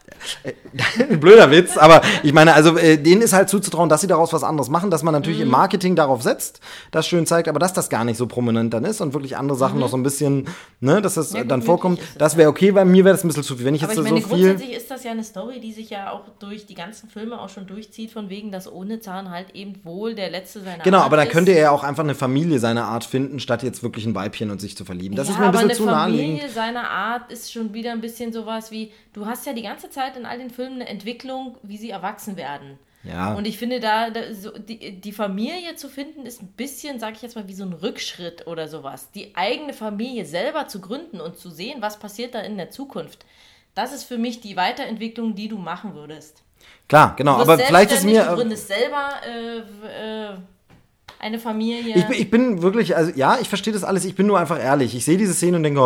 Blöder 1.20 1.52
Witz, 1.52 1.78
aber 1.78 2.02
ich 2.24 2.34
meine, 2.34 2.54
also 2.54 2.78
äh, 2.78 2.98
denen 2.98 3.22
ist 3.22 3.34
halt 3.34 3.50
zuzutrauen, 3.50 3.90
dass 3.90 4.02
sie 4.02 4.08
daraus 4.08 4.34
was 4.34 4.44
anderes 4.44 4.70
machen, 4.70 4.90
dass 4.92 5.04
man 5.04 5.14
natürlich 5.14 5.40
Mhm. 5.40 5.44
im 5.46 5.50
Marketing 5.52 5.96
darauf 5.96 6.22
setzt, 6.24 6.60
das 6.92 7.08
schön 7.08 7.26
zeigt, 7.26 7.48
aber 7.48 7.60
dass 7.60 7.74
das 7.74 7.90
gar 7.90 8.04
nicht 8.04 8.18
so 8.18 8.28
prominent 8.28 8.74
dann 8.74 8.84
ist 8.86 9.02
und 9.02 9.14
wirklich 9.14 9.38
andere 9.38 9.58
Sachen 9.58 9.80
noch 9.80 9.90
so 9.90 9.98
ein 9.98 10.04
bisschen, 10.04 10.48
ne, 10.80 11.02
dass 11.02 11.16
das 11.16 11.32
Mhm. 11.32 11.38
Ja, 11.38 11.44
äh, 11.44 11.48
dann 11.48 11.62
vorkommt, 11.62 12.00
das 12.18 12.38
wäre 12.38 12.50
okay, 12.50 12.72
bei 12.72 12.86
mir 12.86 13.04
wäre 13.06 13.16
das 13.16 13.24
ein 13.24 13.28
bisschen 13.28 13.44
zu 13.44 13.56
viel. 13.58 13.66
Wenn 13.66 13.76
ich 13.76 13.84
Aber 13.84 13.94
jetzt 13.94 14.02
ich 14.02 14.08
so 14.08 14.14
meine, 14.14 14.26
viel. 14.26 14.30
grundsätzlich 14.48 14.78
ist 14.78 14.90
das 14.92 15.04
ja 15.04 15.12
eine 15.12 15.24
Story, 15.24 15.60
die 15.60 15.72
sich 15.74 15.90
ja 15.90 16.12
auch 16.12 16.22
durch 16.40 16.66
die 16.66 16.74
ganzen 16.76 17.10
Filme 17.10 17.40
auch 17.40 17.50
schon 17.50 17.68
durchzieht, 17.68 18.12
von 18.12 18.30
wegen, 18.30 18.52
dass 18.52 18.72
ohne 18.72 19.00
Zahn 19.00 19.30
halt 19.30 19.48
eben 19.56 19.74
wohl 19.84 20.16
der 20.16 20.30
Letzte 20.30 20.62
seiner 20.62 20.84
Genau, 20.84 20.98
Art 21.00 21.06
aber 21.08 21.18
dann 21.18 21.28
ist. 21.28 21.34
könnte 21.34 21.52
er 21.52 21.62
ja 21.62 21.72
auch 21.72 21.84
einfach 21.84 22.04
eine 22.04 22.16
Familie 22.16 22.60
seiner 22.60 22.86
Art 22.86 23.04
finden, 23.04 23.40
statt 23.40 23.64
jetzt 23.64 23.84
wirklich 23.84 24.06
ein 24.06 24.16
Weibchen 24.16 24.52
und 24.52 24.62
sich 24.62 24.76
zu 24.78 24.86
verlieben. 24.86 25.16
Das 25.16 25.28
ja, 25.28 25.34
ist 25.34 25.40
mir 25.40 25.46
ein 25.48 25.52
bisschen 25.52 25.66
aber 25.68 25.76
zu 25.76 25.84
eine 25.84 25.92
naheliegend. 25.92 26.28
Familie 26.40 26.50
seiner 26.50 26.90
Art 26.90 27.32
ist 27.32 27.52
schon 27.52 27.74
wieder 27.74 27.92
ein 27.92 28.02
bisschen 28.02 28.32
sowas 28.34 28.72
wie, 28.72 28.92
du 29.18 29.26
hast 29.26 29.48
ja 29.48 29.54
die 29.54 29.64
ganze 29.64 29.90
Zeit 29.90 30.16
in 30.16 30.26
all 30.26 30.38
den 30.38 30.52
Filmen 30.52 30.76
eine 30.76 30.88
Entwicklung, 30.88 31.58
wie 31.64 31.78
sie 31.78 31.90
erwachsen 31.90 32.38
werden. 32.38 32.78
Ja. 33.04 33.34
Und 33.34 33.48
ich 33.48 33.58
finde, 33.58 33.80
da, 33.80 34.12
da 34.12 34.34
so, 34.34 34.52
die, 34.52 35.00
die 35.02 35.12
Familie 35.12 35.76
zu 35.76 35.90
finden, 35.90 36.26
ist 36.26 36.42
ein 36.42 36.54
bisschen, 36.56 37.00
sag 37.00 37.16
ich 37.16 37.22
jetzt 37.24 37.36
mal, 37.36 37.48
wie 37.48 37.54
so 37.54 37.64
ein 37.64 37.74
Rückschritt 37.74 38.46
oder 38.46 38.68
sowas. 38.68 39.12
Die 39.12 39.36
eigene 39.36 39.74
Familie 39.74 40.26
selber 40.26 40.68
zu 40.68 40.82
gründen 40.82 41.20
und 41.20 41.38
zu 41.38 41.50
sehen, 41.50 41.82
was 41.82 41.98
passiert 41.98 42.36
da 42.36 42.42
in 42.42 42.58
der 42.58 42.70
Zukunft. 42.70 43.26
Das 43.74 43.92
ist 43.92 44.04
für 44.04 44.18
mich 44.18 44.40
die 44.42 44.56
Weiterentwicklung, 44.56 45.36
die 45.36 45.48
du 45.48 45.58
machen 45.58 45.96
würdest. 45.96 46.44
Klar, 46.88 47.16
genau, 47.16 47.38
aber 47.38 47.58
vielleicht 47.58 47.92
ist 47.92 48.04
mir. 48.04 48.24
Du 48.24 48.32
äh, 48.32 48.36
gründest 48.36 48.68
selber 48.68 49.10
äh, 49.26 49.60
äh, 49.60 50.38
eine 51.20 51.40
Familie. 51.40 51.96
Ich, 51.96 52.06
bin- 52.06 52.18
ich 52.22 52.30
bin 52.30 52.62
wirklich, 52.62 52.96
also 52.96 53.12
ja, 53.16 53.38
ich 53.42 53.50
verstehe 53.50 53.74
das 53.74 53.84
alles, 53.84 54.06
ich 54.06 54.16
bin 54.16 54.28
nur 54.28 54.38
einfach 54.40 54.60
ehrlich. 54.62 54.94
Ich 54.96 55.04
sehe 55.06 55.18
diese 55.18 55.34
Szene 55.34 55.58
und 55.58 55.64
denke, 55.64 55.80
oh, 55.80 55.84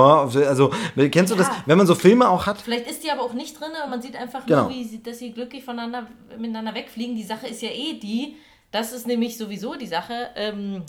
also, 0.47 0.71
kennst 1.11 1.32
du 1.32 1.38
das, 1.38 1.47
Ja. 1.47 1.63
wenn 1.65 1.77
man 1.77 1.88
so 1.88 1.95
Filme 1.95 2.29
auch 2.29 2.45
hat? 2.45 2.61
Vielleicht 2.61 2.89
ist 2.89 3.03
die 3.03 3.11
aber 3.11 3.21
auch 3.21 3.34
nicht 3.34 3.59
drin 3.59 3.69
und 3.84 3.89
man 3.89 4.01
sieht 4.01 4.15
einfach 4.15 4.45
Genau. 4.45 4.63
nur, 4.63 4.71
wie 4.71 4.84
sie, 4.84 5.01
dass 5.01 5.19
sie 5.19 5.32
glücklich 5.32 5.63
voneinander 5.63 6.07
miteinander 6.38 6.75
wegfliegen. 6.75 7.15
Die 7.15 7.23
Sache 7.23 7.47
ist 7.47 7.61
ja 7.61 7.69
eh 7.69 7.93
die, 7.93 8.36
das 8.71 8.91
ist 8.93 9.07
nämlich 9.07 9.38
sowieso 9.38 9.75
die 9.75 9.88
Sache, 9.88 10.29
ähm, 10.36 10.84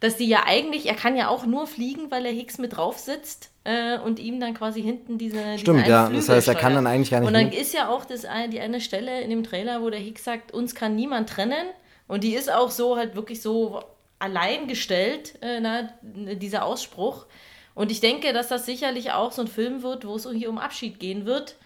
dass 0.00 0.16
die 0.16 0.26
ja 0.26 0.40
eigentlich, 0.46 0.86
er 0.86 0.94
kann 0.94 1.16
ja 1.16 1.28
auch 1.28 1.46
nur 1.46 1.66
fliegen, 1.66 2.10
weil 2.10 2.26
er 2.26 2.32
Hicks 2.32 2.58
mit 2.58 2.76
drauf 2.76 2.98
sitzt 2.98 3.50
äh, 3.64 3.98
und 3.98 4.18
ihm 4.18 4.40
dann 4.40 4.52
quasi 4.54 4.82
hinten 4.82 5.16
diese. 5.18 5.58
Stimmt, 5.58 5.86
ja, 5.86 6.06
einen 6.06 6.14
das 6.16 6.24
Flügel 6.24 6.36
heißt, 6.38 6.48
er 6.48 6.54
kann 6.56 6.74
dann 6.74 6.86
eigentlich 6.88 7.10
gar 7.10 7.20
nicht 7.20 7.28
Und 7.28 7.34
dann 7.34 7.50
hin. 7.50 7.60
ist 7.60 7.72
ja 7.72 7.88
auch 7.88 8.04
das, 8.04 8.26
die 8.52 8.60
eine 8.60 8.80
Stelle 8.80 9.20
in 9.20 9.30
dem 9.30 9.44
Trailer, 9.44 9.80
wo 9.82 9.90
der 9.90 10.00
Hicks 10.00 10.24
sagt, 10.24 10.52
uns 10.52 10.74
kann 10.74 10.96
niemand 10.96 11.28
trennen. 11.28 11.66
Und 12.06 12.24
die 12.24 12.34
ist 12.34 12.50
auch 12.50 12.70
so 12.70 12.96
halt 12.96 13.14
wirklich 13.14 13.42
so 13.42 13.82
allein 14.18 14.68
gestellt, 14.68 15.34
äh, 15.42 15.88
dieser 16.36 16.64
Ausspruch. 16.64 17.26
Und 17.74 17.90
ich 17.90 18.00
denke, 18.00 18.32
dass 18.32 18.48
das 18.48 18.66
sicherlich 18.66 19.12
auch 19.12 19.32
so 19.32 19.42
ein 19.42 19.48
Film 19.48 19.82
wird, 19.82 20.06
wo 20.06 20.14
es 20.14 20.28
hier 20.30 20.50
um 20.50 20.58
Abschied 20.58 21.00
gehen 21.00 21.26
wird. 21.26 21.56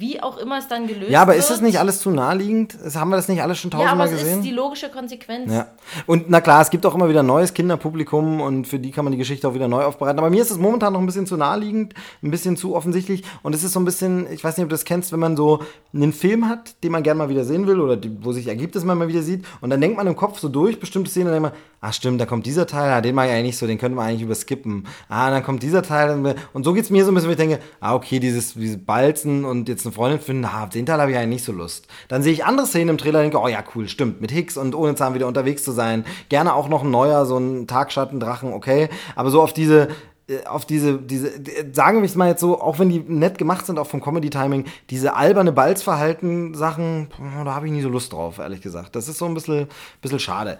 Wie 0.00 0.22
auch 0.22 0.38
immer 0.38 0.58
es 0.58 0.68
dann 0.68 0.86
gelöst 0.86 1.10
Ja, 1.10 1.22
aber 1.22 1.32
wird. 1.32 1.40
ist 1.40 1.50
das 1.50 1.60
nicht 1.60 1.80
alles 1.80 1.98
zu 1.98 2.10
naheliegend? 2.10 2.78
Das- 2.84 2.94
Haben 2.94 3.10
wir 3.10 3.16
das 3.16 3.26
nicht 3.26 3.42
alles 3.42 3.58
schon 3.58 3.72
Ja, 3.72 3.78
aber 3.78 3.84
tausendmal 3.86 4.06
es 4.08 4.12
gesehen? 4.20 4.38
ist 4.38 4.44
die 4.44 4.52
logische 4.52 4.90
Konsequenz. 4.90 5.52
Ja. 5.52 5.66
Und 6.06 6.30
na 6.30 6.40
klar, 6.40 6.60
es 6.62 6.70
gibt 6.70 6.86
auch 6.86 6.94
immer 6.94 7.08
wieder 7.08 7.24
neues 7.24 7.52
Kinderpublikum 7.52 8.40
und 8.40 8.68
für 8.68 8.78
die 8.78 8.92
kann 8.92 9.04
man 9.04 9.10
die 9.12 9.18
Geschichte 9.18 9.48
auch 9.48 9.54
wieder 9.54 9.66
neu 9.66 9.82
aufbereiten. 9.82 10.20
Aber 10.20 10.30
mir 10.30 10.40
ist 10.40 10.52
es 10.52 10.58
momentan 10.58 10.92
noch 10.92 11.00
ein 11.00 11.06
bisschen 11.06 11.26
zu 11.26 11.36
naheliegend, 11.36 11.94
ein 12.22 12.30
bisschen 12.30 12.56
zu 12.56 12.76
offensichtlich. 12.76 13.24
Und 13.42 13.56
es 13.56 13.64
ist 13.64 13.72
so 13.72 13.80
ein 13.80 13.84
bisschen, 13.84 14.30
ich 14.32 14.44
weiß 14.44 14.56
nicht, 14.56 14.62
ob 14.64 14.70
du 14.70 14.74
das 14.74 14.84
kennst, 14.84 15.10
wenn 15.10 15.18
man 15.18 15.36
so 15.36 15.60
einen 15.92 16.12
Film 16.12 16.48
hat, 16.48 16.82
den 16.84 16.92
man 16.92 17.02
gerne 17.02 17.18
mal 17.18 17.28
wieder 17.28 17.44
sehen 17.44 17.66
will 17.66 17.80
oder 17.80 17.96
die, 17.96 18.16
wo 18.24 18.30
sich 18.32 18.46
ergibt, 18.46 18.76
dass 18.76 18.84
man 18.84 18.98
mal 18.98 19.08
wieder 19.08 19.22
sieht. 19.22 19.44
Und 19.60 19.70
dann 19.70 19.80
denkt 19.80 19.96
man 19.96 20.06
im 20.06 20.14
Kopf 20.14 20.38
so 20.38 20.48
durch 20.48 20.78
bestimmte 20.78 21.10
Szenen 21.10 21.26
und 21.28 21.32
denkt 21.32 21.42
man, 21.50 21.52
ah 21.80 21.92
stimmt, 21.92 22.20
da 22.20 22.26
kommt 22.26 22.46
dieser 22.46 22.66
Teil, 22.66 22.90
ah, 22.90 23.00
den 23.00 23.14
mag 23.14 23.26
ich 23.26 23.32
eigentlich 23.32 23.46
nicht 23.46 23.58
so, 23.58 23.66
den 23.66 23.78
könnte 23.78 23.96
man 23.96 24.06
eigentlich 24.06 24.22
überskippen. 24.22 24.86
Ah, 25.08 25.30
dann 25.30 25.42
kommt 25.42 25.62
dieser 25.62 25.82
Teil. 25.82 26.36
Und 26.52 26.64
so 26.64 26.72
geht's 26.72 26.90
mir 26.90 27.04
so 27.04 27.10
ein 27.10 27.14
bisschen, 27.14 27.28
wo 27.28 27.32
ich 27.32 27.38
denke, 27.38 27.60
ah 27.80 27.94
okay, 27.94 28.18
dieses, 28.18 28.54
diese 28.54 28.78
Balzen 28.78 29.44
und 29.44 29.68
jetzt 29.68 29.86
eine 29.86 29.92
Freundin 29.92 30.20
finden, 30.20 30.44
ah, 30.44 30.64
auf 30.64 30.70
den 30.70 30.86
Teil 30.86 31.00
habe 31.00 31.10
ich 31.10 31.16
eigentlich 31.16 31.28
nicht 31.28 31.44
so 31.44 31.52
Lust. 31.52 31.86
Dann 32.08 32.22
sehe 32.22 32.32
ich 32.32 32.44
andere 32.44 32.66
Szenen 32.66 32.90
im 32.90 32.98
Trailer 32.98 33.20
und 33.20 33.24
denke, 33.24 33.40
oh 33.40 33.48
ja, 33.48 33.62
cool, 33.74 33.88
stimmt, 33.88 34.20
mit 34.20 34.30
Hicks 34.30 34.56
und 34.56 34.74
ohne 34.74 34.94
Zahn 34.94 35.14
wieder 35.14 35.26
unterwegs 35.26 35.64
zu 35.64 35.72
sein. 35.72 36.04
Gerne 36.28 36.54
auch 36.54 36.68
noch 36.68 36.82
ein 36.82 36.90
neuer, 36.90 37.26
so 37.26 37.38
ein 37.38 37.66
Tagschattendrachen, 37.66 38.52
okay. 38.52 38.88
Aber 39.14 39.30
so 39.30 39.40
auf 39.40 39.52
diese, 39.52 39.88
äh, 40.28 40.44
auf 40.46 40.66
diese, 40.66 40.98
diese, 40.98 41.28
äh, 41.28 41.72
sagen 41.72 41.98
wir 41.98 42.04
es 42.04 42.14
mal 42.14 42.28
jetzt 42.28 42.40
so, 42.40 42.60
auch 42.60 42.78
wenn 42.78 42.90
die 42.90 43.00
nett 43.00 43.38
gemacht 43.38 43.66
sind, 43.66 43.78
auch 43.78 43.86
vom 43.86 44.02
Comedy-Timing, 44.02 44.64
diese 44.90 45.14
alberne 45.14 45.52
Balzverhalten-Sachen, 45.52 47.08
da 47.44 47.54
habe 47.54 47.66
ich 47.66 47.72
nie 47.72 47.80
so 47.80 47.88
Lust 47.88 48.12
drauf, 48.12 48.38
ehrlich 48.38 48.60
gesagt. 48.60 48.94
Das 48.94 49.08
ist 49.08 49.18
so 49.18 49.24
ein 49.26 49.34
bisschen, 49.34 49.68
bisschen 50.02 50.20
schade. 50.20 50.58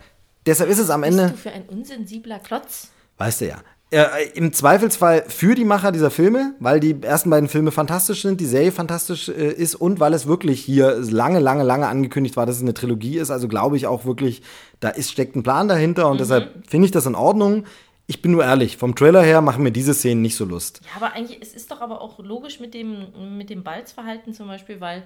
Deshalb 0.48 0.70
ist 0.70 0.78
es 0.78 0.88
am 0.88 1.02
Bist 1.02 1.18
Ende, 1.18 1.32
du 1.32 1.36
für 1.36 1.52
ein 1.52 1.64
unsensibler 1.68 2.38
Klotz? 2.38 2.88
weißt 3.18 3.42
du 3.42 3.48
ja. 3.48 3.58
Äh, 3.90 4.28
Im 4.34 4.52
Zweifelsfall 4.52 5.24
für 5.28 5.54
die 5.54 5.64
Macher 5.64 5.92
dieser 5.92 6.10
Filme, 6.10 6.54
weil 6.58 6.78
die 6.78 7.02
ersten 7.02 7.30
beiden 7.30 7.48
Filme 7.48 7.70
fantastisch 7.70 8.22
sind, 8.22 8.40
die 8.40 8.46
Serie 8.46 8.72
fantastisch 8.72 9.28
äh, 9.28 9.52
ist 9.52 9.74
und 9.74 9.98
weil 9.98 10.12
es 10.12 10.26
wirklich 10.26 10.60
hier 10.60 10.96
lange, 11.00 11.38
lange, 11.38 11.64
lange 11.64 11.86
angekündigt 11.86 12.36
war, 12.36 12.46
dass 12.46 12.56
es 12.56 12.62
eine 12.62 12.74
Trilogie 12.74 13.18
ist. 13.18 13.30
Also 13.30 13.48
glaube 13.48 13.76
ich 13.76 13.86
auch 13.86 14.04
wirklich, 14.04 14.42
da 14.80 14.88
ist, 14.88 15.10
steckt 15.10 15.36
ein 15.36 15.42
Plan 15.42 15.68
dahinter 15.68 16.10
und 16.10 16.20
deshalb 16.20 16.66
finde 16.66 16.86
ich 16.86 16.92
das 16.92 17.06
in 17.06 17.14
Ordnung. 17.14 17.64
Ich 18.06 18.22
bin 18.22 18.32
nur 18.32 18.44
ehrlich, 18.44 18.78
vom 18.78 18.94
Trailer 18.94 19.22
her 19.22 19.42
machen 19.42 19.62
mir 19.62 19.72
diese 19.72 19.92
Szenen 19.92 20.22
nicht 20.22 20.36
so 20.36 20.46
Lust. 20.46 20.80
Ja, 20.84 21.02
aber 21.02 21.14
eigentlich, 21.14 21.38
es 21.42 21.54
ist 21.54 21.70
doch 21.70 21.82
aber 21.82 22.00
auch 22.00 22.18
logisch 22.18 22.60
mit 22.60 22.72
dem, 22.72 23.36
mit 23.36 23.50
dem 23.50 23.64
Balzverhalten 23.64 24.32
zum 24.32 24.48
Beispiel, 24.48 24.80
weil 24.80 25.02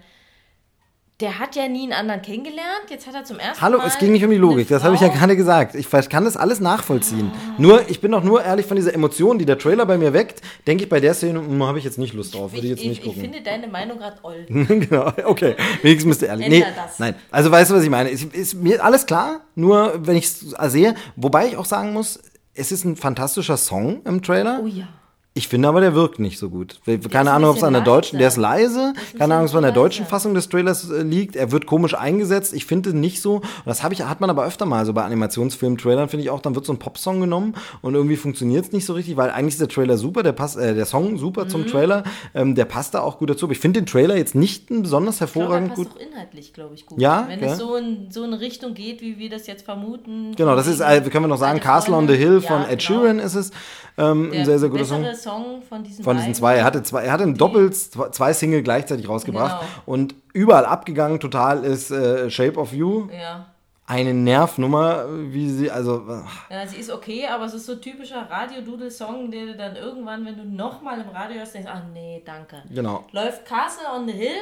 der 1.23 1.39
hat 1.39 1.55
ja 1.55 1.69
nie 1.69 1.85
einen 1.85 1.93
anderen 1.93 2.21
kennengelernt. 2.21 2.91
Jetzt 2.91 3.07
hat 3.07 3.15
er 3.15 3.25
zum 3.25 3.39
ersten 3.39 3.63
Hallo, 3.63 3.79
Mal. 3.79 3.87
es 3.87 3.99
ging 3.99 4.11
nicht 4.11 4.25
um 4.25 4.31
die 4.31 4.37
Logik, 4.37 4.69
das 4.69 4.83
habe 4.83 4.97
ich 4.97 5.01
ja 5.01 5.09
gerade 5.09 5.37
gesagt. 5.37 5.77
Ich 5.77 5.89
kann 5.89 6.25
das 6.25 6.37
alles 6.37 6.59
nachvollziehen. 6.59 7.31
Nur, 7.59 7.89
ich 7.89 8.01
bin 8.01 8.11
doch 8.11 8.25
nur 8.25 8.43
ehrlich 8.43 8.67
von 8.67 8.77
dieser 8.77 8.93
Emotion, 8.93 9.39
die 9.39 9.47
der 9.47 9.57
Trailer 9.57 9.87
bei 9.87 9.97
mir 9.97 10.13
weckt, 10.13 10.43
denke 10.67 10.85
ich 10.85 10.91
bei 10.91 10.99
der 10.99 11.15
Szene, 11.15 11.39
hm, 11.39 11.63
habe 11.63 11.79
ich 11.79 11.85
jetzt 11.85 11.99
nicht 11.99 12.13
Lust 12.13 12.35
drauf, 12.35 12.53
würde 12.53 12.67
ich 12.67 12.71
jetzt 12.71 12.83
ich, 12.83 12.89
nicht 12.89 12.99
ich, 12.99 13.05
gucken. 13.05 13.23
finde 13.23 13.41
deine 13.41 13.69
Meinung 13.69 13.99
gerade 13.99 14.17
oll. 14.23 14.45
genau, 14.49 15.13
okay. 15.25 15.55
Wenigstens 15.83 16.09
müsst 16.09 16.23
ihr 16.23 16.29
ehrlich. 16.29 16.49
Nee, 16.49 16.65
das. 16.75 16.99
nein. 16.99 17.15
Also 17.31 17.51
weißt 17.53 17.71
du, 17.71 17.77
was 17.77 17.85
ich 17.85 17.91
meine? 17.91 18.11
Ist, 18.11 18.35
ist 18.35 18.55
mir 18.55 18.85
alles 18.85 19.07
klar, 19.07 19.43
nur 19.55 20.01
wenn 20.05 20.17
ich 20.17 20.25
es 20.25 20.41
sehe, 20.73 20.97
wobei 21.15 21.47
ich 21.47 21.57
auch 21.57 21.67
sagen 21.67 21.93
muss, 21.93 22.19
es 22.55 22.73
ist 22.73 22.85
ein 22.85 22.97
fantastischer 22.97 23.57
Song 23.57 24.03
im 24.05 24.23
Trailer. 24.23 24.61
Oh 24.63 24.67
ja. 24.67 24.89
Ich 25.35 25.49
finde 25.49 25.67
aber, 25.69 25.81
der 25.81 25.95
wirkt 25.95 26.19
nicht 26.19 26.39
so 26.39 26.51
gut. 26.51 26.79
Keine 27.11 27.31
Ahnung, 27.33 27.51
ob 27.51 27.57
es 27.57 27.63
an 27.63 27.73
der 27.73 27.81
deutschen, 27.81 28.19
der 28.19 28.29
ist 28.29 28.37
leise. 28.37 28.93
Keine 29.17 29.33
Ahnung, 29.35 29.47
ob 29.47 29.51
es 29.51 29.57
an 29.57 29.63
der 29.63 29.73
deutschen. 29.73 30.05
Fassung 30.05 30.35
des 30.35 30.51
Trailers 30.51 30.91
äh, 30.91 31.03
liegt. 31.03 31.37
Er 31.37 31.51
wird 31.53 31.65
komisch 31.65 31.95
eingesetzt. 31.95 32.53
Ich 32.53 32.67
finde 32.67 32.95
nicht 32.95 33.23
so. 33.23 33.37
Und 33.37 33.45
das 33.65 33.83
habe 33.83 33.95
ich, 33.95 34.03
hat 34.03 34.21
man 34.21 34.29
aber 34.29 34.45
öfter 34.45 34.67
mal 34.67 34.85
so 34.85 34.93
bei 34.93 35.03
Animationsfilm-Trailern, 35.05 36.11
finde 36.11 36.25
ich 36.25 36.31
auch. 36.31 36.41
Dann 36.41 36.55
wird 36.55 36.67
so 36.67 36.73
ein 36.75 36.79
Popsong 36.79 37.21
genommen 37.21 37.55
und 37.81 37.95
irgendwie 37.95 38.17
funktioniert 38.17 38.67
es 38.67 38.73
nicht 38.73 38.85
so 38.85 38.93
richtig, 38.93 39.17
weil 39.17 39.31
eigentlich 39.31 39.55
ist 39.55 39.61
der 39.63 39.69
Trailer 39.69 39.97
super, 39.97 40.23
der 40.23 40.33
passt, 40.33 40.59
äh, 40.59 40.75
der 40.75 40.85
Song 40.85 41.17
super 41.17 41.45
Mhm. 41.45 41.49
zum 41.49 41.67
Trailer. 41.67 42.03
Ähm, 42.35 42.55
der 42.55 42.67
passt 42.67 42.93
da 42.93 43.01
auch 43.01 43.19
gut 43.19 43.31
dazu. 43.31 43.47
Aber 43.47 43.53
ich 43.53 43.59
finde 43.59 43.81
den 43.81 43.87
Trailer 43.87 44.17
jetzt 44.17 44.35
nicht 44.35 44.67
besonders 44.69 45.15
Ich 45.15 45.19
glaube, 45.33 45.33
er 45.33 45.43
hervorragend 45.61 45.69
passt 45.71 45.79
gut. 45.79 45.89
auch 45.97 46.13
inhaltlich, 46.13 46.53
glaube 46.53 46.75
ich, 46.75 46.85
gut. 46.85 47.01
Ja, 47.01 47.25
Wenn 47.29 47.41
ja. 47.41 47.53
es 47.53 47.59
so 47.59 47.77
in 47.77 48.09
so 48.11 48.23
eine 48.25 48.39
Richtung 48.39 48.75
geht, 48.75 49.01
wie 49.01 49.19
wir 49.19 49.31
das 49.31 49.47
jetzt 49.47 49.65
vermuten. 49.65 50.35
Genau, 50.37 50.55
das 50.57 50.67
ist, 50.67 50.81
äh, 50.81 51.01
können 51.09 51.25
wir 51.25 51.29
noch 51.29 51.39
sagen, 51.39 51.59
Castle 51.59 51.95
on 51.95 52.07
the. 52.07 52.17
Hill 52.17 52.41
Ja, 52.43 52.49
von 52.49 52.63
Ed 52.65 52.69
genau. 52.87 53.01
Sheeran 53.01 53.19
ist 53.19 53.35
es. 53.35 53.51
Ähm, 53.99 54.31
ein 54.33 54.45
sehr, 54.47 54.59
sehr 54.59 54.69
guter 54.71 54.85
Song. 54.87 55.03
Song 55.23 55.63
von 55.63 55.83
diesen 55.85 56.05
Von 56.05 56.17
diesen 56.17 56.35
zwei. 56.35 56.57
Er 56.57 56.65
hatte 56.65 56.83
zwei, 56.83 57.05
er 57.05 57.13
hatte 57.13 57.25
ein 57.25 57.37
Doppel, 57.37 57.73
zwei 57.73 58.09
zwei 58.11 58.33
Single 58.33 58.63
gleichzeitig 58.63 59.09
rausgebracht 59.09 59.61
Genau. 59.61 59.73
und 59.87 60.15
überall 60.33 60.67
abgegangen 60.67 61.21
total 61.21 61.65
ist 61.65 61.91
äh, 61.91 62.29
Shape 62.31 62.59
of 62.59 62.73
You. 62.73 63.09
Ja. 63.11 63.47
Eine 63.85 64.15
Nervnummer, 64.15 65.07
wie 65.09 65.51
sie, 65.51 65.71
also, 65.71 66.05
ach, 66.09 66.49
Ja, 66.51 66.65
sie 66.67 66.77
ist 66.77 66.91
okay, 66.91 67.27
aber 67.27 67.47
es 67.47 67.53
ist 67.55 67.67
so 67.67 67.75
typischer 67.75 68.27
Radio-Doodle-Song, 68.31 69.31
der 69.31 69.47
du 69.47 69.57
dann 69.57 69.77
irgendwann, 69.77 70.25
wenn 70.25 70.37
du 70.37 70.45
nochmal 70.45 71.01
im 71.01 71.09
Radio 71.09 71.39
hörst, 71.39 71.55
denkst, 71.55 71.69
ach 71.71 71.83
nee, 71.93 72.23
danke. 72.25 72.63
genau, 72.73 73.05
Läuft 73.13 73.45
Castle 73.45 73.85
on 73.95 74.07
the 74.07 74.13
Hill, 74.15 74.39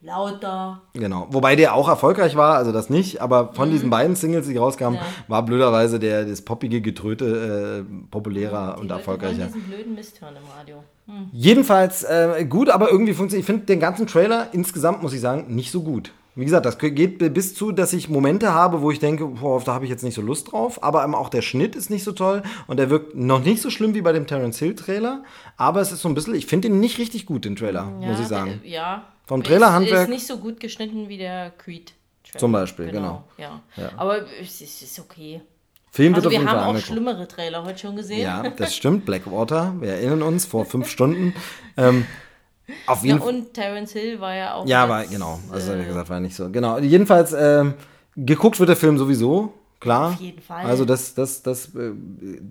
lauter. 0.00 0.80
genau. 0.94 1.26
Wobei 1.30 1.56
der 1.56 1.74
auch 1.74 1.88
erfolgreich 1.88 2.36
war, 2.36 2.56
also 2.56 2.72
das 2.72 2.88
nicht, 2.90 3.20
aber 3.20 3.52
von 3.54 3.70
diesen 3.70 3.90
beiden 3.90 4.14
Singles, 4.16 4.46
die 4.46 4.56
rauskamen, 4.56 4.98
Mhm. 4.98 5.04
Ja. 5.04 5.12
war 5.28 5.42
blöderweise 5.44 5.98
der, 5.98 6.24
das 6.24 6.42
poppige 6.42 6.80
Getröte 6.80 7.84
äh, 7.84 8.06
populärer 8.10 8.74
Die 8.76 8.80
und 8.82 8.88
Leute 8.88 9.00
erfolgreicher. 9.00 9.46
diesen 9.46 9.62
blöden 9.62 9.94
Mist 9.94 10.20
hören 10.20 10.34
im 10.36 10.50
Radio. 10.56 10.82
Jedenfalls 11.32 12.04
äh, 12.04 12.44
gut, 12.48 12.68
aber 12.68 12.90
irgendwie 12.90 13.14
funktioniert. 13.14 13.42
Ich 13.42 13.46
finde 13.46 13.66
den 13.66 13.80
ganzen 13.80 14.06
Trailer 14.06 14.48
insgesamt, 14.52 15.02
muss 15.02 15.12
ich 15.14 15.20
sagen, 15.20 15.54
nicht 15.54 15.70
so 15.70 15.82
gut. 15.82 16.12
Wie 16.34 16.44
gesagt, 16.44 16.66
das 16.66 16.78
geht 16.78 17.18
bis 17.34 17.54
zu, 17.54 17.72
dass 17.72 17.92
ich 17.92 18.08
Momente 18.08 18.52
habe, 18.54 18.80
wo 18.82 18.92
ich 18.92 19.00
denke, 19.00 19.26
boah, 19.26 19.60
da 19.64 19.74
habe 19.74 19.84
ich 19.86 19.90
jetzt 19.90 20.04
nicht 20.04 20.14
so 20.14 20.22
Lust 20.22 20.52
drauf. 20.52 20.82
Aber 20.84 21.04
auch 21.18 21.30
der 21.30 21.42
Schnitt 21.42 21.74
ist 21.74 21.90
nicht 21.90 22.04
so 22.04 22.12
toll 22.12 22.42
und 22.68 22.76
der 22.78 22.90
wirkt 22.90 23.16
noch 23.16 23.42
nicht 23.42 23.60
so 23.60 23.70
schlimm 23.70 23.94
wie 23.94 24.02
bei 24.02 24.12
dem 24.12 24.26
Terence 24.28 24.58
Hill 24.60 24.76
Trailer. 24.76 25.24
Aber 25.56 25.80
es 25.80 25.90
ist 25.90 26.00
so 26.02 26.08
ein 26.08 26.14
bisschen, 26.14 26.34
ich 26.36 26.46
finde 26.46 26.68
ihn 26.68 26.78
nicht 26.78 26.98
richtig 26.98 27.26
gut, 27.26 27.44
den 27.44 27.56
Trailer, 27.56 27.90
Ja, 28.00 28.08
muss 28.08 28.20
ich 28.20 28.28
sagen. 28.28 28.60
der- 28.62 28.70
Ja. 28.70 29.02
Vom 29.28 29.42
Trailerhandwerk- 29.42 30.04
Ist 30.04 30.08
nicht 30.08 30.26
so 30.26 30.38
gut 30.38 30.58
geschnitten 30.58 31.08
wie 31.08 31.18
der 31.18 31.50
Creed. 31.50 31.92
Trailer. 32.24 32.38
Zum 32.40 32.50
Beispiel, 32.52 32.90
genau. 32.90 33.24
Ja. 33.36 33.60
Ja. 33.76 33.90
Aber 33.96 34.20
es 34.40 34.60
ist, 34.60 34.98
okay. 34.98 35.40
Film 35.90 36.14
wird 36.14 36.24
Also 36.26 36.30
wir 36.30 36.38
haben 36.40 36.48
auch 36.58 36.62
angeguckt. 36.68 36.86
schlimmere 36.86 37.28
Trailer 37.28 37.64
heute 37.64 37.78
schon 37.78 37.96
gesehen. 37.96 38.20
Ja, 38.22 38.42
das 38.56 38.74
stimmt. 38.74 39.04
Blackwater, 39.06 39.74
wir 39.80 39.90
erinnern 39.92 40.22
uns, 40.22 40.44
vor 40.46 40.64
fünf 40.64 40.88
Stunden. 40.90 41.34
Ähm, 41.76 42.06
auf 42.86 43.00
Ja, 43.02 43.06
jeden 43.08 43.20
Fall. 43.20 43.28
und 43.28 43.54
Terence 43.54 43.92
Hill 43.92 44.20
war 44.20 44.34
ja 44.34 44.54
auch. 44.54 44.66
Ja, 44.66 44.88
war 44.88 45.04
genau. 45.06 45.38
Also 45.52 45.72
äh, 45.72 45.80
wie 45.80 45.84
gesagt, 45.86 46.10
war 46.10 46.20
nicht 46.20 46.34
so. 46.36 46.50
Genau. 46.50 46.78
Jedenfalls 46.78 47.32
ähm, 47.32 47.74
geguckt 48.16 48.58
wird 48.60 48.68
der 48.68 48.76
Film 48.76 48.98
sowieso, 48.98 49.54
klar. 49.80 50.10
Auf 50.12 50.20
jeden 50.20 50.42
Fall. 50.42 50.64
Also 50.66 50.84
das, 50.84 51.14
das, 51.14 51.42
das, 51.42 51.74
äh, 51.74 51.92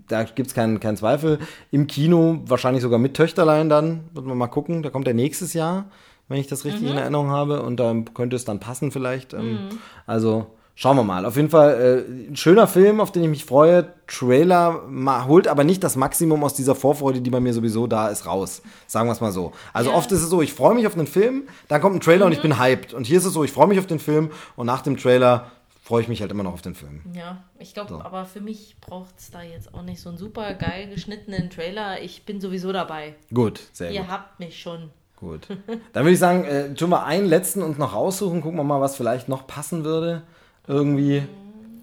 da 0.07 0.23
gibt's 0.23 0.55
keinen 0.55 0.79
keinen 0.79 0.97
Zweifel. 0.97 1.37
Im 1.71 1.85
Kino 1.87 2.39
wahrscheinlich 2.45 2.81
sogar 2.81 2.97
mit 2.99 3.13
Töchterlein 3.15 3.69
dann. 3.69 4.05
Wird 4.13 4.25
man 4.25 4.37
mal 4.37 4.47
gucken. 4.47 4.81
Da 4.81 4.89
kommt 4.89 5.05
der 5.05 5.13
nächstes 5.13 5.53
Jahr, 5.53 5.85
wenn 6.27 6.39
ich 6.39 6.47
das 6.47 6.65
richtig 6.65 6.81
Mhm. 6.83 6.89
in 6.89 6.97
Erinnerung 6.97 7.29
habe. 7.31 7.61
Und 7.63 7.77
da 7.79 7.93
könnte 8.13 8.35
es 8.35 8.45
dann 8.45 8.59
passen 8.59 8.91
vielleicht. 8.91 9.33
Ähm, 9.33 9.69
Also 10.05 10.47
schauen 10.75 10.95
wir 10.97 11.03
mal. 11.03 11.25
Auf 11.25 11.35
jeden 11.35 11.49
Fall 11.49 12.05
äh, 12.07 12.29
ein 12.29 12.35
schöner 12.35 12.67
Film, 12.67 12.99
auf 13.01 13.11
den 13.11 13.23
ich 13.23 13.29
mich 13.29 13.45
freue. 13.45 13.93
Trailer 14.07 14.81
holt 15.27 15.47
aber 15.47 15.63
nicht 15.63 15.83
das 15.83 15.95
Maximum 15.95 16.43
aus 16.43 16.53
dieser 16.53 16.75
Vorfreude, 16.75 17.21
die 17.21 17.29
bei 17.29 17.39
mir 17.39 17.53
sowieso 17.53 17.87
da 17.87 18.09
ist, 18.09 18.25
raus. 18.25 18.61
Sagen 18.87 19.07
wir 19.09 19.13
es 19.13 19.21
mal 19.21 19.31
so. 19.31 19.53
Also. 19.73 19.89
Mhm. 19.91 19.95
oft 19.95 20.11
ist 20.11 20.21
es 20.21 20.29
so, 20.29 20.41
ich 20.41 20.53
freue 20.53 20.75
mich 20.75 20.85
auf 20.87 20.93
einen 20.95 21.07
Film, 21.07 21.43
dann 21.67 21.81
kommt 21.81 21.95
ein 21.95 22.01
Trailer 22.01 22.25
und 22.25 22.31
ich 22.31 22.41
bin 22.41 22.59
hyped. 22.59 22.93
Und 22.93 23.05
hier 23.07 23.17
ist 23.17 23.25
es 23.25 23.33
so, 23.33 23.43
ich 23.43 23.51
freue 23.51 23.67
mich 23.67 23.79
auf 23.79 23.87
den 23.87 23.99
Film 23.99 24.29
und 24.55 24.65
nach 24.67 24.81
dem 24.81 24.97
Trailer 24.97 25.51
freue 25.83 26.01
ich 26.01 26.09
mich 26.09 26.19
halt 26.21 26.31
immer 26.31 26.43
noch 26.43 26.51
auf 26.53 26.61
den 26.61 26.75
Film. 26.75 26.99
Ja, 27.13 27.37
ich 27.59 27.73
glaube, 27.73 27.89
So. 27.91 28.01
aber 28.01 28.25
für 28.25 28.41
mich 28.41 28.75
braucht 28.81 29.17
es 29.17 29.31
da 29.31 29.41
jetzt 29.41 29.73
auch 29.73 29.83
nicht 29.83 30.01
so 30.01 30.09
einen 30.09 30.17
super 30.17 30.53
geil 30.53 30.89
geschnittenen 30.93 31.49
Trailer. 31.49 32.01
Ich 32.01 32.25
bin 32.25 32.41
sowieso 32.41 32.73
dabei. 32.73 33.15
Gut, 33.33 33.61
sehr 33.71 33.91
Ihr 33.91 34.01
gut. 34.01 34.09
habt 34.11 34.39
mich 34.41 34.59
schon. 34.61 34.89
Gut. 35.17 35.47
Dann 35.93 36.03
würde 36.05 36.13
ich 36.13 36.19
sagen, 36.19 36.43
äh, 36.45 36.73
tun 36.73 36.89
wir 36.91 37.03
einen 37.05 37.25
letzten 37.25 37.61
uns 37.63 37.77
noch 37.77 37.93
raussuchen, 37.93 38.41
gucken 38.41 38.57
wir 38.59 38.63
mal, 38.63 38.81
was 38.81 38.95
vielleicht 38.95 39.27
noch 39.27 39.47
passen 39.47 39.83
würde. 39.83 40.21
Irgendwie. 40.67 41.23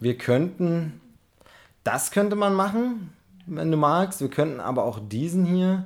Wir 0.00 0.16
könnten. 0.16 1.00
Das 1.82 2.10
könnte 2.12 2.36
man 2.36 2.54
machen, 2.54 3.12
wenn 3.46 3.70
du 3.70 3.76
magst. 3.76 4.20
Wir 4.20 4.28
könnten 4.28 4.60
aber 4.60 4.84
auch 4.84 5.00
diesen 5.08 5.44
hier 5.46 5.84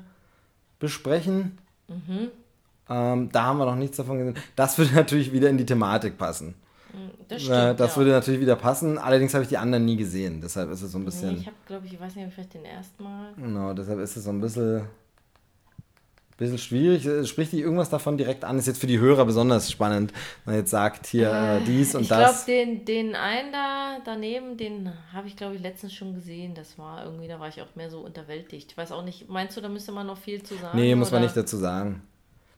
besprechen. 0.79 1.59
Ähm, 2.91 3.29
da 3.33 3.43
haben 3.45 3.59
wir 3.59 3.67
noch 3.67 3.77
nichts 3.77 3.97
davon 3.97 4.19
gesehen. 4.19 4.37
Das 4.57 4.79
würde 4.79 4.95
natürlich 4.95 5.33
wieder 5.33 5.49
in 5.49 5.59
die 5.59 5.67
Thematik 5.67 6.17
passen. 6.19 6.55
Das 7.29 7.43
Äh, 7.43 7.45
stimmt. 7.45 7.81
das 7.81 7.91
ja. 7.93 7.97
würde 7.97 8.11
natürlich 8.13 8.41
wieder 8.41 8.57
passen. 8.57 8.99
Allerdings 8.99 9.35
habe 9.35 9.43
ich 9.43 9.49
die 9.49 9.59
anderen 9.59 9.85
nie 9.85 9.97
gesehen. 9.97 10.41
Deshalb 10.41 10.71
ist 10.71 10.83
es 10.83 10.93
so 10.93 10.99
ein 10.99 11.03
Nee, 11.03 11.07
bisschen. 11.07 11.37
ich 11.39 11.47
habe, 11.47 11.57
glaube 11.67 11.87
ich, 11.87 11.93
ich 11.95 12.01
weiß 12.01 12.15
nicht, 12.15 12.25
ob 12.25 12.29
ich 12.29 12.35
vielleicht 12.35 12.55
den 12.55 12.65
ersten 12.65 13.03
Mal. 13.05 13.33
Genau, 13.37 13.73
deshalb 13.75 13.99
ist 14.01 14.17
es 14.17 14.25
so 14.25 14.31
ein 14.31 14.41
bisschen, 14.41 14.83
bisschen 16.39 16.59
schwierig. 16.59 17.05
Es 17.05 17.29
Spricht 17.29 17.53
dich 17.53 17.61
irgendwas 17.61 17.91
davon 17.91 18.17
direkt 18.17 18.45
an? 18.45 18.59
Ist 18.59 18.67
jetzt 18.67 18.81
für 18.81 18.87
die 18.87 18.99
Hörer 18.99 19.27
besonders 19.27 19.71
spannend, 19.71 20.13
wenn 20.45 20.55
man 20.55 20.61
jetzt 20.61 20.71
sagt, 20.71 21.07
hier 21.07 21.31
äh, 21.31 21.61
dies 21.67 21.95
und 21.95 22.03
ich 22.03 22.09
glaube, 22.09 22.23
das. 22.23 22.47
den, 22.47 22.85
den 22.85 23.15
einen 23.15 23.53
da 23.53 23.99
daneben, 24.05 24.57
den 24.57 24.93
habe 25.13 25.29
ich, 25.29 25.37
glaube 25.37 25.57
ich, 25.57 25.61
letztens 25.61 25.93
schon 25.93 26.15
gesehen. 26.15 26.55
Das 26.55 26.79
war 26.79 27.05
irgendwie, 27.05 27.29
da 27.29 27.39
war 27.39 27.49
ich 27.49 27.61
auch 27.61 27.75
mehr 27.75 27.91
so 27.91 28.01
unterwältigt. 28.01 28.71
Ich 28.71 28.79
weiß 28.79 28.93
auch 28.93 29.05
nicht, 29.05 29.29
meinst 29.29 29.57
du, 29.57 29.61
da 29.61 29.69
müsste 29.69 29.93
man 29.93 30.07
noch 30.07 30.19
viel 30.19 30.43
zu 30.43 30.55
sagen? 30.55 30.79
Nee, 30.79 30.95
muss 30.95 31.11
man 31.11 31.19
oder? 31.19 31.27
nicht 31.27 31.37
dazu 31.37 31.57
sagen. 31.57 32.03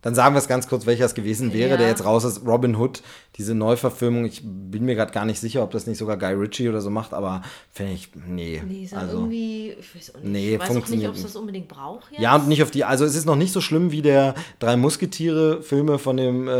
Dann 0.03 0.15
sagen 0.15 0.35
wir 0.35 0.39
es 0.39 0.49
ganz 0.49 0.67
kurz, 0.67 0.87
welcher 0.87 1.05
es 1.05 1.15
gewesen 1.15 1.53
wäre, 1.53 1.71
Ja. 1.73 1.77
der 1.77 1.89
jetzt 1.89 2.05
raus 2.05 2.25
ist. 2.25 2.47
Robin 2.47 2.75
Hood, 2.77 3.03
diese 3.37 3.55
Neuverfilmung. 3.55 4.25
Ich 4.25 4.41
bin 4.43 4.85
mir 4.87 4.95
gerade 4.95 5.13
gar 5.13 5.27
nicht 5.27 5.39
sicher, 5.41 5.63
ob 5.63 5.71
das 5.73 5.87
nicht 5.87 5.99
sogar 5.99 6.17
Guy 6.17 6.33
Ritchie 6.33 6.69
oder 6.71 6.81
so 6.81 6.89
macht, 6.89 7.13
aber 7.13 7.43
finde 7.71 7.93
ich, 7.93 8.09
nee. 8.27 8.63
Nee, 8.67 8.85
ist 8.85 8.95
also, 8.95 9.19
irgendwie, 9.19 9.75
ich 9.79 9.95
weiß 9.95 10.15
auch 10.15 10.21
nicht. 10.21 10.33
Nee, 10.33 10.55
ich 10.55 10.61
weiß 10.61 10.71
auch 10.71 10.89
nicht, 10.89 11.09
ob 11.09 11.15
es 11.15 11.23
das 11.23 11.37
unbedingt 11.37 11.69
braucht 11.69 12.11
jetzt. 12.13 12.21
ja, 12.23 12.35
und 12.37 12.49
nicht 12.49 12.63
auf 12.63 12.71
die, 12.71 12.85
also 12.85 13.05
es 13.05 13.15
ist 13.15 13.27
noch 13.27 13.37
nicht 13.37 13.53
so 13.53 13.61
schlimm 13.61 13.93
wie 13.93 14.03
der 14.03 14.35
Drei 14.59 14.77
Musketiere-Filme 14.77 15.99
von 15.99 16.17
dem 16.17 16.49
äh, 16.49 16.51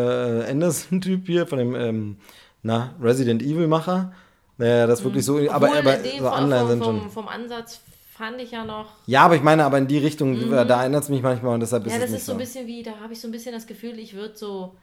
Anderson-Typ 0.51 1.27
hier, 1.27 1.47
von 1.47 1.59
dem, 1.59 1.75
ähm, 1.75 2.17
na, 2.63 2.95
Resident 3.01 3.43
Evil-Macher. 3.43 4.13
Naja, 4.59 4.87
das 4.87 5.03
wirklich 5.03 5.25
so, 5.25 5.39
aber, 5.51 5.69
Obwohl, 5.69 5.79
aber 5.79 5.93
den 5.95 6.21
so 6.21 6.29
Anleihen 6.29 6.69
sind 6.69 6.85
schon. 6.85 7.11
vom 7.11 7.29
Ansatz 7.29 7.81
fand 8.21 8.41
ich 8.41 8.53
ja 8.53 8.65
noch. 8.65 8.87
Ja, 9.07 9.23
aber 9.25 9.35
ich 9.35 9.43
meine, 9.43 9.65
aber 9.65 9.79
in 9.79 9.89
die 9.89 9.99
Richtung, 9.99 10.51
da 10.51 10.63
erinnert 10.83 11.03
es 11.03 11.09
mich 11.09 11.23
manchmal 11.23 11.55
und 11.55 11.61
deshalb 11.61 11.85
ist 11.87 11.93
Mhm. 11.95 11.99
Ja, 11.99 12.05
es 12.05 12.13
das 12.13 12.21
ist 12.21 12.27
so 12.27 12.33
so. 12.33 12.37
ein 12.37 12.39
bisschen 12.39 12.67
wie, 12.69 12.83
da 12.85 12.93
habe 13.03 13.13
ich 13.13 13.21
so 13.21 13.27
ein 13.27 13.33
bisschen 13.33 13.53
das 13.53 13.67
Gefühl, 13.67 13.99
ich 13.99 14.15
würde 14.15 14.37
so. 14.37 14.77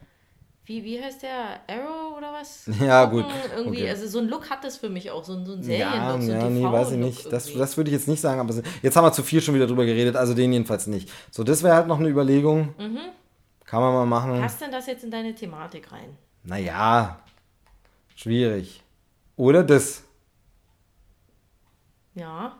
Wie, 0.66 0.84
wie 0.84 1.02
heißt 1.02 1.22
der? 1.22 1.60
Arrow 1.66 2.18
oder 2.18 2.30
was? 2.34 2.68
Ja, 2.80 3.06
gut. 3.06 3.24
Irgendwie, 3.56 3.78
Okay. 3.84 3.88
also 3.90 4.06
so 4.06 4.18
ein 4.18 4.28
Look 4.28 4.50
hat 4.50 4.62
das 4.64 4.76
für 4.76 4.90
mich 4.90 5.10
auch, 5.10 5.24
so 5.24 5.32
ein, 5.32 5.46
so 5.46 5.54
ein 5.54 5.62
ja, 5.62 5.64
Serienlook, 5.90 6.22
so 6.22 6.32
ein 6.32 6.40
ja, 6.40 6.50
nee, 6.50 6.72
weiß 6.76 6.90
ich 6.90 6.98
nicht. 6.98 7.32
Das, 7.32 7.46
irgendwie. 7.46 7.58
das 7.60 7.76
würde 7.78 7.88
ich 7.90 7.94
jetzt 7.96 8.06
nicht 8.08 8.20
sagen, 8.20 8.38
aber 8.38 8.50
es- 8.50 8.62
jetzt 8.82 8.94
haben 8.94 9.04
wir 9.04 9.12
zu 9.12 9.22
viel 9.22 9.40
schon 9.40 9.54
wieder 9.54 9.66
drüber 9.66 9.86
geredet, 9.86 10.14
also 10.16 10.34
den 10.34 10.52
jedenfalls 10.52 10.86
nicht. 10.86 11.10
So, 11.30 11.42
das 11.42 11.62
wäre 11.62 11.74
halt 11.74 11.86
noch 11.86 11.98
eine 12.00 12.08
Überlegung. 12.10 12.74
Mhm. 12.78 12.98
Kann 13.64 13.80
man 13.80 13.94
mal 13.94 14.04
machen. 14.06 14.40
Passt 14.42 14.60
denn 14.60 14.70
das 14.70 14.86
jetzt 14.86 15.04
in 15.04 15.10
deine 15.10 15.34
Thematik 15.34 15.90
rein? 15.90 16.18
Naja, 16.44 17.18
schwierig. 18.14 18.82
Oder 19.36 19.62
das. 19.64 20.02
Ja. 22.14 22.58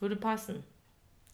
Würde 0.00 0.16
passen. 0.16 0.62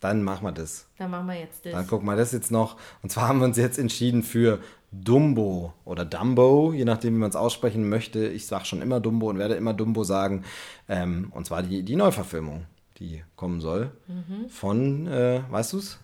Dann 0.01 0.23
machen 0.23 0.45
wir 0.45 0.53
das. 0.53 0.87
Dann 0.99 1.11
machen 1.11 1.27
wir 1.27 1.39
jetzt 1.39 1.65
das. 1.65 1.73
Dann 1.73 1.87
guck 1.87 2.03
mal 2.03 2.17
das 2.17 2.33
jetzt 2.33 2.51
noch. 2.51 2.77
Und 3.03 3.11
zwar 3.11 3.29
haben 3.29 3.39
wir 3.39 3.47
uns 3.47 3.57
jetzt 3.57 3.79
entschieden 3.79 4.23
für 4.23 4.61
Dumbo 4.93 5.73
oder 5.85 6.05
Dumbo, 6.05 6.73
je 6.73 6.85
nachdem, 6.85 7.15
wie 7.15 7.19
man 7.19 7.31
es 7.31 7.37
aussprechen 7.37 7.89
möchte. 7.89 8.27
Ich 8.27 8.47
sage 8.47 8.65
schon 8.65 8.83
immer 8.83 9.01
Dumbo 9.01 9.31
und 9.31 9.39
werde 9.39 9.55
immer 9.55 9.75
Dumbo 9.75 10.05
sagen. 10.05 10.45
Ähm, 10.89 11.29
und 11.35 11.47
zwar 11.47 11.63
die, 11.63 11.83
die 11.83 11.97
Neuverfilmung, 11.97 12.67
die 12.99 13.25
kommen 13.37 13.61
soll. 13.61 13.93
Mhm. 14.07 14.49
Von, 14.51 15.07
äh, 15.07 15.43
weißt 15.51 15.73
du 15.73 15.79
es? 15.79 15.99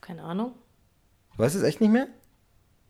Keine 0.00 0.22
Ahnung. 0.22 0.52
Du 1.36 1.42
weißt 1.42 1.54
es 1.54 1.62
echt 1.62 1.80
nicht 1.80 1.92
mehr? 1.92 2.08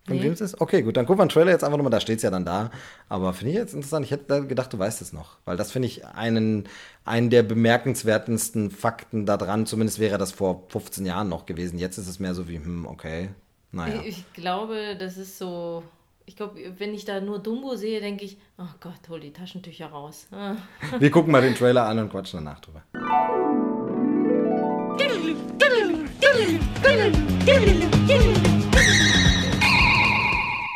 Von 0.06 0.16
Nee. 0.16 0.24
wem 0.24 0.32
es 0.32 0.40
ist? 0.40 0.60
Okay, 0.60 0.82
gut, 0.82 0.96
dann 0.96 1.06
gucken 1.06 1.20
wir 1.20 1.22
einen 1.22 1.28
Trailer 1.30 1.52
jetzt 1.52 1.62
einfach 1.62 1.76
nochmal, 1.76 1.92
da 1.92 2.00
steht 2.00 2.16
es 2.16 2.22
ja 2.22 2.30
dann 2.30 2.44
da. 2.44 2.70
Aber 3.08 3.32
finde 3.32 3.52
ich 3.52 3.56
jetzt 3.56 3.72
interessant, 3.72 4.04
ich 4.04 4.10
hätte 4.10 4.46
gedacht, 4.46 4.72
du 4.72 4.78
weißt 4.78 5.00
es 5.00 5.12
noch. 5.12 5.36
Weil 5.44 5.56
das 5.56 5.70
finde 5.70 5.86
ich 5.86 6.04
einen, 6.06 6.64
einen 7.04 7.30
der 7.30 7.44
bemerkenswertesten 7.44 8.70
Fakten 8.72 9.26
daran. 9.26 9.64
Zumindest 9.66 10.00
wäre 10.00 10.18
das 10.18 10.32
vor 10.32 10.64
15 10.70 11.06
Jahren 11.06 11.28
noch 11.28 11.46
gewesen. 11.46 11.78
Jetzt 11.78 11.98
ist 11.98 12.08
es 12.08 12.18
mehr 12.18 12.34
so 12.34 12.48
wie, 12.48 12.56
hm, 12.56 12.84
okay, 12.86 13.28
naja. 13.70 14.00
Ich, 14.04 14.18
ich 14.18 14.32
glaube, 14.32 14.96
das 14.98 15.16
ist 15.16 15.38
so. 15.38 15.84
Ich 16.24 16.36
glaube, 16.36 16.60
wenn 16.78 16.94
ich 16.94 17.04
da 17.04 17.20
nur 17.20 17.40
Dumbo 17.40 17.74
sehe, 17.74 18.00
denke 18.00 18.24
ich, 18.24 18.38
oh 18.56 18.62
Gott, 18.80 19.08
hol 19.08 19.18
die 19.20 19.32
Taschentücher 19.32 19.86
raus. 19.86 20.28
Ah. 20.30 20.54
Wir 21.00 21.10
gucken 21.10 21.32
mal 21.32 21.42
den 21.42 21.54
Trailer 21.54 21.84
an 21.86 21.98
und 21.98 22.10
quatschen 22.10 22.44
danach 22.44 22.60
drüber. 22.60 22.82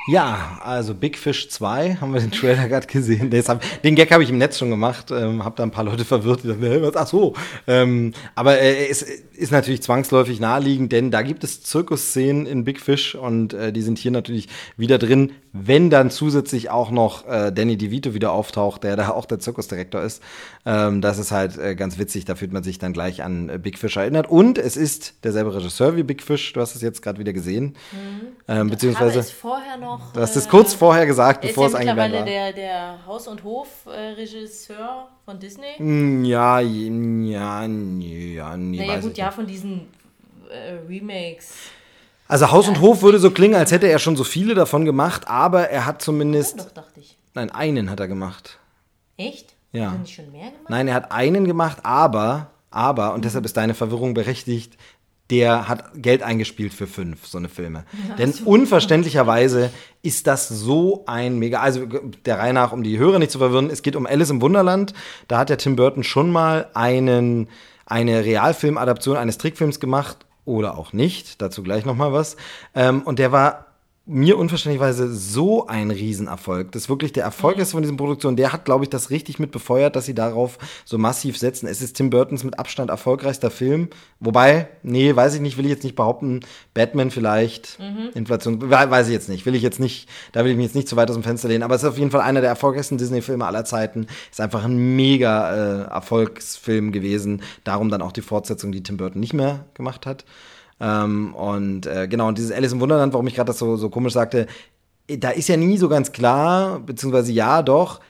Ja, 0.08 0.60
also 0.62 0.94
Big 0.94 1.18
Fish 1.18 1.48
2 1.48 1.96
haben 2.00 2.14
wir 2.14 2.20
den 2.20 2.30
Trailer 2.30 2.68
gerade 2.68 2.86
gesehen. 2.86 3.30
Den 3.82 3.94
Gag 3.96 4.12
habe 4.12 4.22
ich 4.22 4.30
im 4.30 4.38
Netz 4.38 4.58
schon 4.58 4.70
gemacht, 4.70 5.10
ähm, 5.10 5.44
habe 5.44 5.56
da 5.56 5.64
ein 5.64 5.72
paar 5.72 5.84
Leute 5.84 6.04
verwirrt, 6.04 6.44
die 6.44 6.48
dachten, 6.48 6.62
"Hä, 6.62 6.78
was? 6.80 6.94
ach 6.96 7.06
so. 7.08 7.34
Ähm, 7.66 8.12
aber 8.36 8.58
äh, 8.60 8.86
es 8.88 9.04
ist 9.36 9.52
natürlich 9.52 9.82
zwangsläufig 9.82 10.40
naheliegend, 10.40 10.92
denn 10.92 11.10
da 11.10 11.22
gibt 11.22 11.44
es 11.44 11.62
Zirkusszenen 11.62 12.46
in 12.46 12.64
Big 12.64 12.80
Fish 12.80 13.14
und 13.14 13.54
äh, 13.54 13.72
die 13.72 13.82
sind 13.82 13.98
hier 13.98 14.10
natürlich 14.10 14.48
wieder 14.76 14.98
drin, 14.98 15.32
wenn 15.52 15.90
dann 15.90 16.10
zusätzlich 16.10 16.70
auch 16.70 16.90
noch 16.90 17.26
äh, 17.26 17.52
Danny 17.52 17.76
DeVito 17.76 18.14
wieder 18.14 18.32
auftaucht, 18.32 18.84
der 18.84 18.96
da 18.96 19.08
auch 19.14 19.26
der 19.26 19.38
Zirkusdirektor 19.38 20.02
ist. 20.02 20.22
Ähm, 20.64 21.00
das 21.00 21.18
ist 21.18 21.30
halt 21.30 21.58
äh, 21.58 21.74
ganz 21.74 21.98
witzig, 21.98 22.24
da 22.24 22.34
fühlt 22.34 22.52
man 22.52 22.62
sich 22.62 22.78
dann 22.78 22.92
gleich 22.92 23.22
an 23.22 23.48
äh, 23.48 23.58
Big 23.58 23.78
Fish 23.78 23.96
erinnert. 23.96 24.28
Und 24.28 24.58
es 24.58 24.76
ist 24.76 25.24
derselbe 25.24 25.54
Regisseur 25.54 25.96
wie 25.96 26.02
Big 26.02 26.22
Fish, 26.22 26.52
du 26.52 26.60
hast 26.60 26.74
es 26.74 26.82
jetzt 26.82 27.02
gerade 27.02 27.18
wieder 27.18 27.32
gesehen. 27.32 27.76
Ähm, 28.48 28.70
beziehungsweise... 28.70 29.18
Es 29.18 29.30
vorher 29.30 29.76
noch. 29.76 30.12
Du 30.12 30.20
hast 30.20 30.36
es 30.36 30.46
äh, 30.46 30.48
kurz 30.48 30.74
vorher 30.74 31.06
gesagt, 31.06 31.42
bevor 31.42 31.66
es 31.66 31.72
mittlerweile 31.72 32.18
war. 32.18 32.24
der, 32.24 32.52
der 32.52 33.06
Haus- 33.06 33.28
und 33.28 33.44
Hof-Regisseur 33.44 35.08
von 35.26 35.38
Disney. 35.38 35.74
Mm, 35.78 36.24
Ja, 36.24 36.60
ja, 36.60 37.66
ja, 37.66 37.66
nee, 37.66 38.34
ja, 38.36 38.56
naja, 38.56 39.00
gut, 39.00 39.18
ja, 39.18 39.30
von 39.30 39.46
diesen 39.46 39.88
äh, 40.48 40.78
Remakes. 40.88 41.52
Also 42.28 42.50
Haus 42.50 42.66
und 42.68 42.80
Hof 42.80 43.02
würde 43.02 43.18
so 43.18 43.30
klingen, 43.30 43.54
als 43.56 43.70
hätte 43.72 43.88
er 43.88 43.98
schon 43.98 44.16
so 44.16 44.24
viele 44.24 44.54
davon 44.54 44.84
gemacht, 44.84 45.28
aber 45.28 45.68
er 45.68 45.84
hat 45.84 46.00
zumindest, 46.00 46.58
Doch, 46.60 46.70
dachte 46.70 47.00
ich. 47.00 47.18
nein, 47.34 47.50
einen 47.50 47.90
hat 47.90 48.00
er 48.00 48.08
gemacht. 48.08 48.58
Echt? 49.16 49.54
Ja. 49.72 49.86
Hat 49.88 49.94
er 49.94 49.98
nicht 49.98 50.14
schon 50.14 50.30
mehr 50.32 50.46
gemacht? 50.50 50.70
Nein, 50.70 50.88
er 50.88 50.94
hat 50.94 51.12
einen 51.12 51.44
gemacht, 51.44 51.78
aber, 51.82 52.50
aber, 52.70 53.12
und 53.14 53.24
deshalb 53.24 53.44
ist 53.44 53.56
deine 53.56 53.74
Verwirrung 53.74 54.14
berechtigt, 54.14 54.76
der 55.30 55.68
hat 55.68 55.90
Geld 55.94 56.22
eingespielt 56.22 56.72
für 56.72 56.86
fünf, 56.86 57.26
so 57.26 57.38
eine 57.38 57.48
Filme. 57.48 57.84
Denn 58.18 58.32
unverständlicherweise 58.44 59.70
ist 60.02 60.26
das 60.26 60.48
so 60.48 61.02
ein 61.06 61.38
mega, 61.38 61.60
also 61.60 61.84
der 62.24 62.38
Reihe 62.38 62.52
nach, 62.52 62.72
um 62.72 62.84
die 62.84 62.98
Hörer 62.98 63.18
nicht 63.18 63.32
zu 63.32 63.38
verwirren, 63.38 63.68
es 63.70 63.82
geht 63.82 63.96
um 63.96 64.06
Alice 64.06 64.30
im 64.30 64.40
Wunderland. 64.40 64.94
Da 65.26 65.38
hat 65.38 65.48
der 65.48 65.58
Tim 65.58 65.74
Burton 65.74 66.04
schon 66.04 66.30
mal 66.30 66.68
einen, 66.74 67.48
eine 67.86 68.24
Realfilmadaption 68.24 69.16
eines 69.16 69.38
Trickfilms 69.38 69.80
gemacht 69.80 70.26
oder 70.44 70.78
auch 70.78 70.92
nicht, 70.92 71.42
dazu 71.42 71.62
gleich 71.64 71.84
nochmal 71.84 72.12
was. 72.12 72.36
Ähm, 72.74 73.02
und 73.02 73.18
der 73.18 73.32
war 73.32 73.65
mir 74.08 74.38
unverständlicherweise 74.38 75.12
so 75.12 75.66
ein 75.66 75.90
Riesenerfolg. 75.90 76.70
Das 76.70 76.82
ist 76.82 76.88
wirklich 76.88 77.12
der 77.12 77.24
Erfolg 77.24 77.58
ist 77.58 77.72
von 77.72 77.82
diesen 77.82 77.96
Produktionen. 77.96 78.36
Der 78.36 78.52
hat, 78.52 78.64
glaube 78.64 78.84
ich, 78.84 78.90
das 78.90 79.10
richtig 79.10 79.40
mit 79.40 79.50
befeuert, 79.50 79.96
dass 79.96 80.06
sie 80.06 80.14
darauf 80.14 80.58
so 80.84 80.96
massiv 80.96 81.36
setzen. 81.36 81.66
Es 81.66 81.82
ist 81.82 81.96
Tim 81.96 82.10
Burtons 82.10 82.44
mit 82.44 82.56
Abstand 82.56 82.88
erfolgreichster 82.90 83.50
Film. 83.50 83.88
Wobei, 84.20 84.68
nee, 84.84 85.14
weiß 85.16 85.34
ich 85.34 85.40
nicht, 85.40 85.58
will 85.58 85.64
ich 85.64 85.72
jetzt 85.72 85.82
nicht 85.82 85.96
behaupten. 85.96 86.40
Batman 86.72 87.10
vielleicht, 87.10 87.78
Inflation, 88.14 88.60
we- 88.62 88.70
weiß 88.70 89.08
ich 89.08 89.12
jetzt 89.12 89.28
nicht. 89.28 89.44
Will 89.44 89.56
ich 89.56 89.62
jetzt 89.62 89.80
nicht, 89.80 90.08
da 90.30 90.44
will 90.44 90.52
ich 90.52 90.56
mich 90.56 90.66
jetzt 90.66 90.76
nicht 90.76 90.88
zu 90.88 90.94
weit 90.94 91.10
aus 91.10 91.16
dem 91.16 91.24
Fenster 91.24 91.48
lehnen. 91.48 91.64
Aber 91.64 91.74
es 91.74 91.82
ist 91.82 91.88
auf 91.88 91.98
jeden 91.98 92.12
Fall 92.12 92.20
einer 92.20 92.40
der 92.40 92.50
erfolgreichsten 92.50 92.98
Disney-Filme 92.98 93.44
aller 93.44 93.64
Zeiten. 93.64 94.06
Ist 94.30 94.40
einfach 94.40 94.64
ein 94.64 94.94
mega 94.94 95.86
äh, 95.86 95.90
Erfolgsfilm 95.90 96.92
gewesen. 96.92 97.42
Darum 97.64 97.88
dann 97.88 98.02
auch 98.02 98.12
die 98.12 98.22
Fortsetzung, 98.22 98.70
die 98.70 98.84
Tim 98.84 98.98
Burton 98.98 99.18
nicht 99.20 99.34
mehr 99.34 99.64
gemacht 99.74 100.06
hat. 100.06 100.24
Ähm, 100.80 101.34
und 101.34 101.86
äh, 101.86 102.06
genau, 102.08 102.28
und 102.28 102.38
dieses 102.38 102.52
Alice 102.52 102.72
im 102.72 102.80
Wunderland, 102.80 103.12
warum 103.12 103.26
ich 103.26 103.34
gerade 103.34 103.48
das 103.48 103.58
so, 103.58 103.76
so 103.76 103.88
komisch 103.88 104.12
sagte, 104.12 104.46
äh, 105.08 105.18
da 105.18 105.30
ist 105.30 105.48
ja 105.48 105.56
nie 105.56 105.78
so 105.78 105.88
ganz 105.88 106.12
klar, 106.12 106.80
beziehungsweise 106.80 107.32
ja 107.32 107.62
doch, 107.62 108.00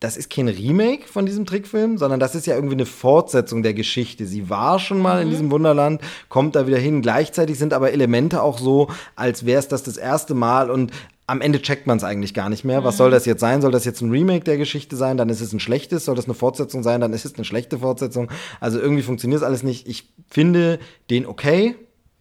das 0.00 0.16
ist 0.16 0.30
kein 0.30 0.48
Remake 0.48 1.06
von 1.06 1.26
diesem 1.26 1.44
Trickfilm, 1.44 1.98
sondern 1.98 2.20
das 2.20 2.34
ist 2.34 2.46
ja 2.46 2.54
irgendwie 2.54 2.74
eine 2.74 2.86
Fortsetzung 2.86 3.62
der 3.62 3.74
Geschichte. 3.74 4.26
Sie 4.26 4.48
war 4.48 4.78
schon 4.78 4.98
mal 4.98 5.22
in 5.22 5.28
diesem 5.28 5.50
Wunderland, 5.50 6.00
kommt 6.30 6.56
da 6.56 6.66
wieder 6.66 6.78
hin. 6.78 7.02
Gleichzeitig 7.02 7.58
sind 7.58 7.74
aber 7.74 7.92
Elemente 7.92 8.42
auch 8.42 8.58
so, 8.58 8.88
als 9.14 9.44
wäre 9.44 9.58
es 9.58 9.68
das 9.68 9.82
das 9.82 9.98
erste 9.98 10.32
Mal 10.34 10.70
und 10.70 10.90
am 11.26 11.42
Ende 11.42 11.62
checkt 11.62 11.86
man 11.86 11.98
es 11.98 12.02
eigentlich 12.02 12.34
gar 12.34 12.48
nicht 12.48 12.64
mehr. 12.64 12.82
Was 12.82 12.96
soll 12.96 13.12
das 13.12 13.24
jetzt 13.24 13.40
sein? 13.40 13.60
Soll 13.62 13.70
das 13.70 13.84
jetzt 13.84 14.00
ein 14.00 14.10
Remake 14.10 14.42
der 14.42 14.56
Geschichte 14.56 14.96
sein? 14.96 15.16
Dann 15.16 15.28
ist 15.28 15.40
es 15.40 15.52
ein 15.52 15.60
schlechtes. 15.60 16.06
Soll 16.06 16.16
das 16.16 16.24
eine 16.24 16.34
Fortsetzung 16.34 16.82
sein? 16.82 17.00
Dann 17.00 17.12
ist 17.12 17.24
es 17.24 17.36
eine 17.36 17.44
schlechte 17.44 17.78
Fortsetzung. 17.78 18.32
Also 18.58 18.80
irgendwie 18.80 19.02
funktioniert 19.02 19.42
es 19.42 19.46
alles 19.46 19.62
nicht. 19.62 19.86
Ich 19.86 20.12
finde 20.28 20.80
den 21.08 21.26
okay. 21.26 21.76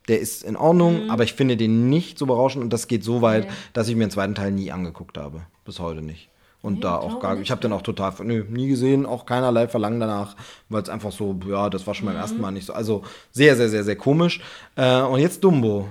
Der 0.10 0.20
ist 0.20 0.44
in 0.44 0.58
Ordnung, 0.58 1.10
aber 1.10 1.24
ich 1.24 1.34
finde 1.34 1.56
den 1.56 1.88
nicht 1.90 2.18
so 2.20 2.26
berauschend 2.26 2.64
und 2.64 2.74
das 2.74 2.88
geht 2.90 3.04
so 3.06 3.22
weit, 3.22 3.46
Nee. 3.46 3.52
dass 3.74 3.88
ich 3.88 3.96
mir 3.96 4.06
den 4.08 4.12
zweiten 4.12 4.36
Teil 4.36 4.52
nie 4.52 4.72
angeguckt 4.72 5.18
habe. 5.18 5.42
Bis 5.64 5.80
heute 5.80 6.02
nicht. 6.02 6.28
Und 6.62 6.74
Nee, 6.76 6.80
da 6.82 6.98
auch 6.98 7.22
gar, 7.22 7.36
nicht, 7.36 7.44
ich 7.44 7.52
habe 7.52 7.62
den 7.62 7.72
auch 7.72 7.82
total, 7.84 8.12
nö, 8.24 8.44
nie 8.50 8.68
gesehen, 8.68 9.06
auch 9.06 9.26
keinerlei 9.26 9.70
Verlangen 9.70 10.02
danach, 10.02 10.36
weil 10.68 10.82
es 10.84 10.90
einfach 10.90 11.14
so, 11.14 11.40
ja, 11.48 11.70
das 11.70 11.88
war 11.88 11.94
schon 11.96 12.08
beim 12.08 12.16
Mhm. 12.16 12.22
ersten 12.22 12.42
Mal 12.42 12.52
nicht 12.52 12.66
so. 12.66 12.74
Also 12.74 13.04
sehr, 13.32 13.56
sehr, 13.56 13.70
sehr, 13.70 13.86
sehr 13.86 13.96
komisch. 13.96 14.42
Äh, 14.76 15.02
und 15.04 15.20
jetzt 15.22 15.42
Dumbo, 15.44 15.88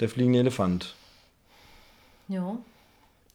der 0.00 0.08
fliegende 0.08 0.38
Elefant. 0.38 0.94
Ja. 2.28 2.56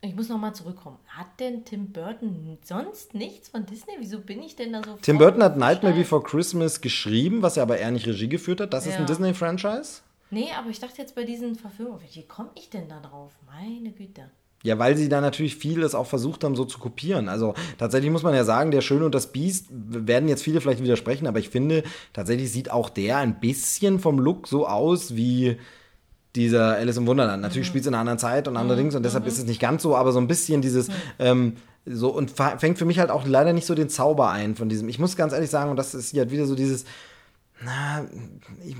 Ich 0.01 0.15
muss 0.15 0.27
noch 0.27 0.37
mal 0.37 0.53
zurückkommen. 0.53 0.97
Hat 1.07 1.27
denn 1.39 1.63
Tim 1.63 1.87
Burton 1.93 2.57
sonst 2.63 3.13
nichts 3.13 3.47
von 3.49 3.65
Disney? 3.65 3.93
Wieso 3.99 4.19
bin 4.19 4.41
ich 4.43 4.55
denn 4.55 4.73
da 4.73 4.81
so 4.83 4.97
Tim 5.01 5.17
Burton 5.17 5.41
hat 5.43 5.55
Nightmare? 5.57 5.93
Before 5.95 6.21
Christmas 6.21 6.81
geschrieben, 6.81 7.41
was 7.41 7.55
er 7.55 7.63
aber 7.63 7.77
eher 7.77 7.89
nicht 7.91 8.05
Regie 8.07 8.27
geführt 8.27 8.59
hat. 8.59 8.73
Das 8.73 8.85
ist 8.85 8.95
ein 8.95 9.01
Ja. 9.01 9.05
Disney-Franchise. 9.05 10.01
Nee, 10.33 10.49
aber 10.57 10.69
ich 10.69 10.79
dachte 10.79 10.99
jetzt 10.99 11.13
bei 11.13 11.25
diesen 11.25 11.55
Verfilmungen, 11.55 12.01
wie 12.11 12.23
komme 12.23 12.49
ich 12.55 12.69
denn 12.69 12.89
da 12.89 12.99
drauf? 12.99 13.31
Meine 13.45 13.91
Güte. 13.91 14.31
Ja, 14.63 14.79
weil 14.79 14.97
sie 14.97 15.09
da 15.09 15.21
natürlich 15.21 15.57
vieles 15.57 15.93
auch 15.93 16.07
versucht 16.07 16.43
haben, 16.43 16.55
so 16.55 16.65
zu 16.65 16.79
kopieren. 16.79 17.29
Also 17.29 17.53
tatsächlich 17.77 18.09
muss 18.11 18.23
man 18.23 18.33
ja 18.33 18.43
sagen, 18.43 18.71
der 18.71 18.81
Schöne 18.81 19.05
und 19.05 19.13
das 19.13 19.31
Biest 19.31 19.67
werden 19.69 20.29
jetzt 20.29 20.41
viele 20.41 20.59
vielleicht 20.59 20.81
widersprechen, 20.81 21.27
aber 21.27 21.37
ich 21.37 21.49
finde, 21.49 21.83
tatsächlich 22.13 22.51
sieht 22.51 22.71
auch 22.71 22.89
der 22.89 23.17
ein 23.17 23.41
bisschen 23.41 23.99
vom 23.99 24.17
Look 24.17 24.47
so 24.47 24.65
aus 24.65 25.15
wie 25.15 25.57
dieser 26.35 26.77
Alice 26.77 26.97
im 26.97 27.05
Wunderland. 27.05 27.41
Natürlich 27.41 27.67
spielt 27.67 27.83
es 27.83 27.87
in 27.87 27.93
einer 27.93 28.01
anderen 28.01 28.19
Zeit 28.19 28.47
und 28.47 28.57
andere 28.57 28.77
Dings 28.77 28.95
und 28.95 29.03
deshalb 29.03 29.27
ist 29.27 29.37
es 29.37 29.45
nicht 29.45 29.59
ganz 29.59 29.83
so, 29.83 29.95
aber 29.95 30.13
so 30.13 30.19
ein 30.19 30.27
bisschen 30.27 30.61
dieses 30.61 30.87
ähm, 31.19 31.57
so 31.85 32.09
und 32.09 32.31
fängt 32.31 32.79
für 32.79 32.85
mich 32.85 32.97
halt 32.97 33.11
auch 33.11 33.27
leider 33.27 33.53
nicht 33.53 33.67
so 33.67 33.75
den 33.75 33.89
Zauber 33.89 34.31
ein 34.31 34.55
von 34.55 34.69
diesem. 34.69 34.89
Ich 34.89 34.97
muss 34.97 35.15
ganz 35.15 35.33
ehrlich 35.33 35.49
sagen, 35.49 35.69
und 35.69 35.77
das 35.77 35.93
ist 35.93 36.11
hier 36.11 36.21
halt 36.21 36.31
wieder 36.31 36.47
so 36.47 36.55
dieses. 36.55 36.85
Na, 37.63 38.05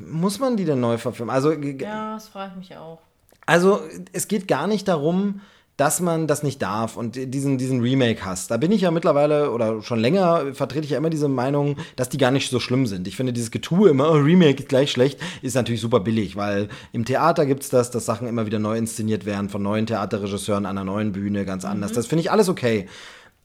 muss 0.05 0.39
man 0.39 0.57
die 0.57 0.65
denn 0.65 0.79
neu 0.79 0.97
verfilmen? 0.97 1.33
Also 1.33 1.51
Ja, 1.51 2.15
das 2.15 2.27
frage 2.27 2.51
ich 2.53 2.69
mich 2.69 2.77
auch. 2.77 2.99
also, 3.45 3.81
es 4.11 4.27
geht 4.27 4.47
gar 4.47 4.67
nicht 4.67 4.87
darum, 4.87 5.41
dass 5.77 6.01
man 6.01 6.27
das 6.27 6.43
nicht 6.43 6.61
darf 6.61 6.97
und 6.97 7.15
diesen, 7.15 7.57
diesen 7.57 7.81
Remake 7.81 8.23
hast. 8.23 8.51
Da 8.51 8.57
bin 8.57 8.71
ich 8.71 8.81
ja 8.81 8.91
mittlerweile 8.91 9.49
oder 9.49 9.81
schon 9.81 9.99
länger 9.99 10.53
vertrete 10.53 10.85
ich 10.85 10.91
ja 10.91 10.99
immer 10.99 11.09
diese 11.09 11.27
Meinung, 11.27 11.77
dass 11.95 12.09
die 12.09 12.19
gar 12.19 12.29
nicht 12.29 12.51
so 12.51 12.59
schlimm 12.59 12.85
sind. 12.85 13.07
Ich 13.07 13.15
finde 13.15 13.33
dieses 13.33 13.49
Getue 13.49 13.89
immer, 13.89 14.11
oh, 14.11 14.13
Remake 14.13 14.61
ist 14.61 14.69
gleich 14.69 14.91
schlecht, 14.91 15.19
ist 15.41 15.55
natürlich 15.55 15.81
super 15.81 15.99
billig, 15.99 16.35
weil 16.35 16.69
im 16.91 17.05
Theater 17.05 17.47
gibt's 17.47 17.69
das, 17.69 17.89
dass 17.89 18.05
Sachen 18.05 18.27
immer 18.27 18.45
wieder 18.45 18.59
neu 18.59 18.77
inszeniert 18.77 19.25
werden 19.25 19.49
von 19.49 19.63
neuen 19.63 19.87
Theaterregisseuren 19.87 20.67
an 20.67 20.77
einer 20.77 20.85
neuen 20.85 21.11
Bühne, 21.11 21.43
ganz 21.43 21.65
anders. 21.65 21.91
Das 21.91 22.05
finde 22.05 22.21
ich 22.21 22.29
alles 22.29 22.49
okay. 22.49 22.87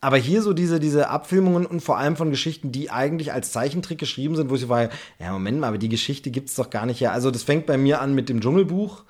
Aber 0.01 0.17
hier 0.17 0.41
so 0.41 0.53
diese, 0.53 0.79
diese 0.79 1.09
Abfilmungen 1.09 1.65
und 1.65 1.81
vor 1.81 1.97
allem 1.97 2.15
von 2.15 2.31
Geschichten, 2.31 2.71
die 2.71 2.89
eigentlich 2.89 3.33
als 3.33 3.51
Zeichentrick 3.51 3.97
geschrieben 3.97 4.35
sind, 4.35 4.49
wo 4.49 4.55
ich 4.55 4.69
war, 4.69 4.89
ja, 5.19 5.31
Moment 5.33 5.59
mal, 5.59 5.67
aber 5.67 5.77
die 5.77 5.89
Geschichte 5.89 6.31
gibt's 6.31 6.55
doch 6.55 6.69
gar 6.69 6.85
nicht 6.85 7.01
her. 7.01 7.11
Also 7.11 7.31
das 7.31 7.43
fängt 7.43 7.65
bei 7.65 7.77
mir 7.77 8.01
an 8.01 8.15
mit 8.15 8.29
dem 8.29 8.39
Dschungelbuch 8.39 9.03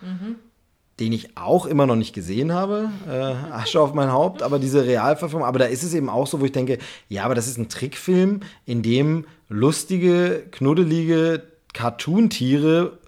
den 1.00 1.14
ich 1.14 1.38
auch 1.38 1.66
immer 1.66 1.86
noch 1.86 1.96
nicht 1.96 2.14
gesehen 2.14 2.52
habe. 2.52 2.90
Äh, 3.08 3.54
Asche 3.54 3.80
auf 3.80 3.94
mein 3.94 4.12
Haupt, 4.12 4.44
aber 4.44 4.60
diese 4.60 4.86
Realverfilmung, 4.86 5.48
aber 5.48 5.60
da 5.60 5.66
ist 5.66 5.84
es 5.84 5.94
eben 5.94 6.10
auch 6.10 6.28
so, 6.28 6.42
wo 6.42 6.46
ich 6.46 6.52
denke, 6.52 6.78
ja, 7.08 7.24
aber 7.24 7.36
das 7.36 7.48
ist 7.48 7.58
ein 7.58 7.70
Trickfilm, 7.70 8.42
in 8.66 8.82
dem 8.82 9.26
lustige, 9.48 10.44
knuddelige 10.52 11.44
Cartoon-Tiere 11.74 13.00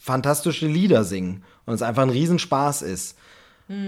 fantastische 0.00 0.66
Lieder 0.66 1.04
singen 1.04 1.42
und 1.64 1.74
es 1.74 1.82
einfach 1.82 2.02
ein 2.02 2.10
Riesenspaß 2.10 2.82
ist. 2.82 3.16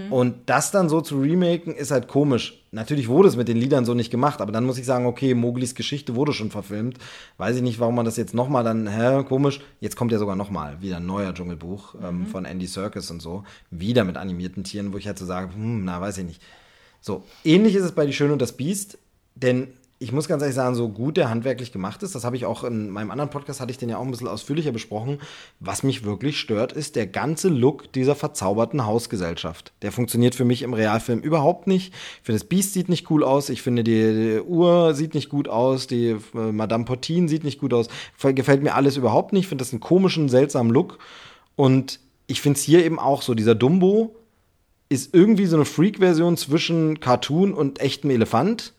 Und 0.09 0.49
das 0.49 0.71
dann 0.71 0.89
so 0.89 0.99
zu 0.99 1.21
remaken, 1.21 1.73
ist 1.73 1.91
halt 1.91 2.09
komisch. 2.09 2.65
Natürlich 2.71 3.07
wurde 3.07 3.29
es 3.29 3.37
mit 3.37 3.47
den 3.47 3.55
Liedern 3.55 3.85
so 3.85 3.93
nicht 3.93 4.11
gemacht, 4.11 4.41
aber 4.41 4.51
dann 4.51 4.65
muss 4.65 4.77
ich 4.77 4.85
sagen, 4.85 5.05
okay, 5.05 5.33
Moglis 5.33 5.73
Geschichte 5.73 6.15
wurde 6.15 6.33
schon 6.33 6.51
verfilmt. 6.51 6.97
Weiß 7.37 7.55
ich 7.55 7.61
nicht, 7.61 7.79
warum 7.79 7.95
man 7.95 8.03
das 8.03 8.17
jetzt 8.17 8.33
nochmal 8.33 8.65
dann, 8.65 8.87
hä, 8.87 9.23
komisch. 9.23 9.61
Jetzt 9.79 9.95
kommt 9.95 10.11
ja 10.11 10.19
sogar 10.19 10.35
nochmal 10.35 10.81
wieder 10.81 10.97
ein 10.97 11.05
neuer 11.05 11.33
Dschungelbuch 11.33 11.95
ähm, 12.03 12.27
von 12.27 12.43
Andy 12.43 12.67
Serkis 12.67 13.09
und 13.09 13.21
so. 13.21 13.45
Wieder 13.71 14.03
mit 14.03 14.17
animierten 14.17 14.65
Tieren, 14.65 14.91
wo 14.91 14.97
ich 14.97 15.07
halt 15.07 15.17
so 15.17 15.25
sage, 15.25 15.53
hm, 15.53 15.85
na, 15.85 16.01
weiß 16.01 16.17
ich 16.17 16.25
nicht. 16.25 16.41
So, 16.99 17.23
ähnlich 17.45 17.75
ist 17.75 17.85
es 17.85 17.93
bei 17.93 18.05
Die 18.05 18.13
Schöne 18.13 18.33
und 18.33 18.41
das 18.41 18.57
Biest, 18.57 18.97
denn 19.35 19.69
ich 20.01 20.13
muss 20.13 20.29
ganz 20.29 20.41
ehrlich 20.41 20.55
sagen, 20.55 20.75
so 20.75 20.87
gut 20.87 21.17
der 21.17 21.29
handwerklich 21.29 21.73
gemacht 21.73 22.03
ist, 22.03 22.15
das 22.15 22.23
habe 22.23 22.37
ich 22.37 22.45
auch 22.45 22.63
in 22.63 22.89
meinem 22.89 23.11
anderen 23.11 23.29
Podcast, 23.29 23.59
hatte 23.59 23.71
ich 23.71 23.77
den 23.77 23.89
ja 23.89 23.97
auch 23.97 24.05
ein 24.05 24.11
bisschen 24.11 24.29
ausführlicher 24.29 24.71
besprochen. 24.71 25.19
Was 25.59 25.83
mich 25.83 26.05
wirklich 26.05 26.39
stört, 26.39 26.71
ist 26.71 26.95
der 26.95 27.05
ganze 27.05 27.49
Look 27.49 27.91
dieser 27.91 28.15
verzauberten 28.15 28.85
Hausgesellschaft. 28.85 29.73
Der 29.81 29.91
funktioniert 29.91 30.35
für 30.35 30.45
mich 30.45 30.61
im 30.61 30.73
Realfilm 30.73 31.19
überhaupt 31.19 31.67
nicht. 31.67 31.93
Ich 31.93 32.21
finde, 32.23 32.39
das 32.39 32.47
Biest 32.47 32.73
sieht 32.73 32.87
nicht 32.87 33.11
cool 33.11 33.25
aus. 33.25 33.49
Ich 33.49 33.61
finde, 33.61 33.83
die, 33.83 33.91
die 33.91 34.41
Uhr 34.41 34.93
sieht 34.93 35.15
nicht 35.15 35.27
gut 35.27 35.49
aus. 35.49 35.87
Die 35.87 36.15
äh, 36.33 36.51
Madame 36.53 36.85
Portin 36.85 37.27
sieht 37.27 37.43
nicht 37.43 37.59
gut 37.59 37.73
aus. 37.73 37.89
Gefällt 38.21 38.63
mir 38.63 38.75
alles 38.75 38.95
überhaupt 38.95 39.33
nicht. 39.33 39.43
Ich 39.43 39.47
finde 39.49 39.63
das 39.63 39.73
einen 39.73 39.81
komischen, 39.81 40.29
seltsamen 40.29 40.71
Look. 40.71 40.97
Und 41.57 41.99
ich 42.25 42.39
finde 42.39 42.57
es 42.57 42.63
hier 42.63 42.85
eben 42.85 42.99
auch 42.99 43.21
so, 43.21 43.33
dieser 43.33 43.55
Dumbo 43.55 44.15
ist 44.87 45.13
irgendwie 45.13 45.45
so 45.45 45.57
eine 45.57 45.65
Freak-Version 45.65 46.37
zwischen 46.37 47.01
Cartoon 47.01 47.53
und 47.53 47.81
echtem 47.81 48.11
Elefant. 48.11 48.73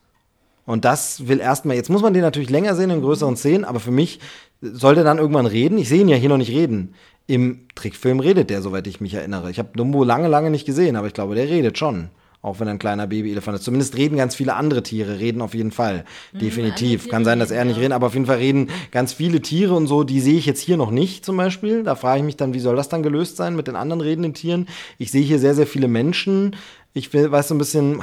Und 0.67 0.85
das 0.85 1.27
will 1.27 1.41
erstmal, 1.41 1.77
jetzt 1.77 1.91
muss 1.91 2.03
man 2.03 2.15
den 2.15 2.23
natürlich 2.23 2.51
länger 2.51 2.75
sehen 2.75 2.91
in 2.91 3.01
größeren 3.01 3.37
Szenen, 3.37 3.65
aber 3.65 3.81
für 3.81 3.91
mich 3.91 4.21
soll 4.61 4.95
der 4.95 5.05
dann 5.05 5.19
irgendwann 5.19 5.47
reden. 5.47 5.79
Ich 5.79 5.89
sehe 5.89 6.01
ihn 6.01 6.09
ja 6.09 6.17
hier 6.17 6.29
noch 6.29 6.37
nicht 6.37 6.53
reden. 6.53 6.95
Im 7.27 7.67
Trickfilm 7.75 8.21
redet 8.21 8.51
der, 8.51 8.63
soweit 8.63 8.87
ich 8.87 9.01
mich 9.01 9.15
erinnere. 9.15 9.51
Ich 9.51 9.59
habe 9.59 9.71
Dumbo 9.75 10.05
lange, 10.05 10.29
lange 10.29 10.51
nicht 10.51 10.67
gesehen, 10.67 10.97
aber 10.97 11.07
ich 11.07 11.15
glaube, 11.15 11.35
der 11.35 11.49
redet 11.49 11.79
schon. 11.79 12.11
Auch 12.43 12.59
wenn 12.59 12.69
er 12.69 12.73
ein 12.73 12.79
kleiner 12.79 13.07
Babyelefant 13.07 13.59
ist. 13.59 13.65
Zumindest 13.65 13.97
reden 13.97 14.17
ganz 14.17 14.35
viele 14.35 14.55
andere 14.55 14.83
Tiere, 14.83 15.21
reden 15.21 15.43
auf 15.43 15.53
jeden 15.53 15.73
Fall. 15.73 16.07
Definitiv. 16.33 17.03
andere 17.03 17.11
Kann 17.11 17.25
sein, 17.25 17.39
dass 17.39 17.51
er 17.51 17.67
nicht 17.67 17.77
ja. 17.77 17.83
reden, 17.83 17.93
aber 17.93 18.07
auf 18.07 18.15
jeden 18.15 18.25
Fall 18.25 18.39
reden 18.39 18.71
ganz 18.93 19.13
viele 19.13 19.43
Tiere 19.43 19.75
und 19.75 19.87
so, 19.87 20.05
die 20.05 20.21
sehe 20.21 20.39
ich 20.39 20.47
jetzt 20.47 20.61
hier 20.61 20.79
noch 20.79 20.91
nicht 20.91 21.25
zum 21.25 21.37
Beispiel. 21.37 21.83
Da 21.83 21.97
frage 21.97 22.21
ich 22.21 22.25
mich 22.25 22.37
dann, 22.37 22.55
wie 22.55 22.61
soll 22.61 22.77
das 22.77 22.89
dann 22.89 23.03
gelöst 23.03 23.37
sein 23.37 23.57
mit 23.57 23.67
den 23.69 23.77
anderen 23.77 24.01
redenden 24.01 24.33
Tieren? 24.33 24.69
Ich 24.97 25.11
sehe 25.11 25.23
hier 25.23 25.39
sehr, 25.39 25.55
sehr 25.55 25.67
viele 25.67 25.87
Menschen. 25.87 26.57
Ich 26.95 27.13
will, 27.13 27.31
weiß 27.31 27.49
so 27.49 27.55
ein 27.55 27.59
bisschen, 27.59 28.03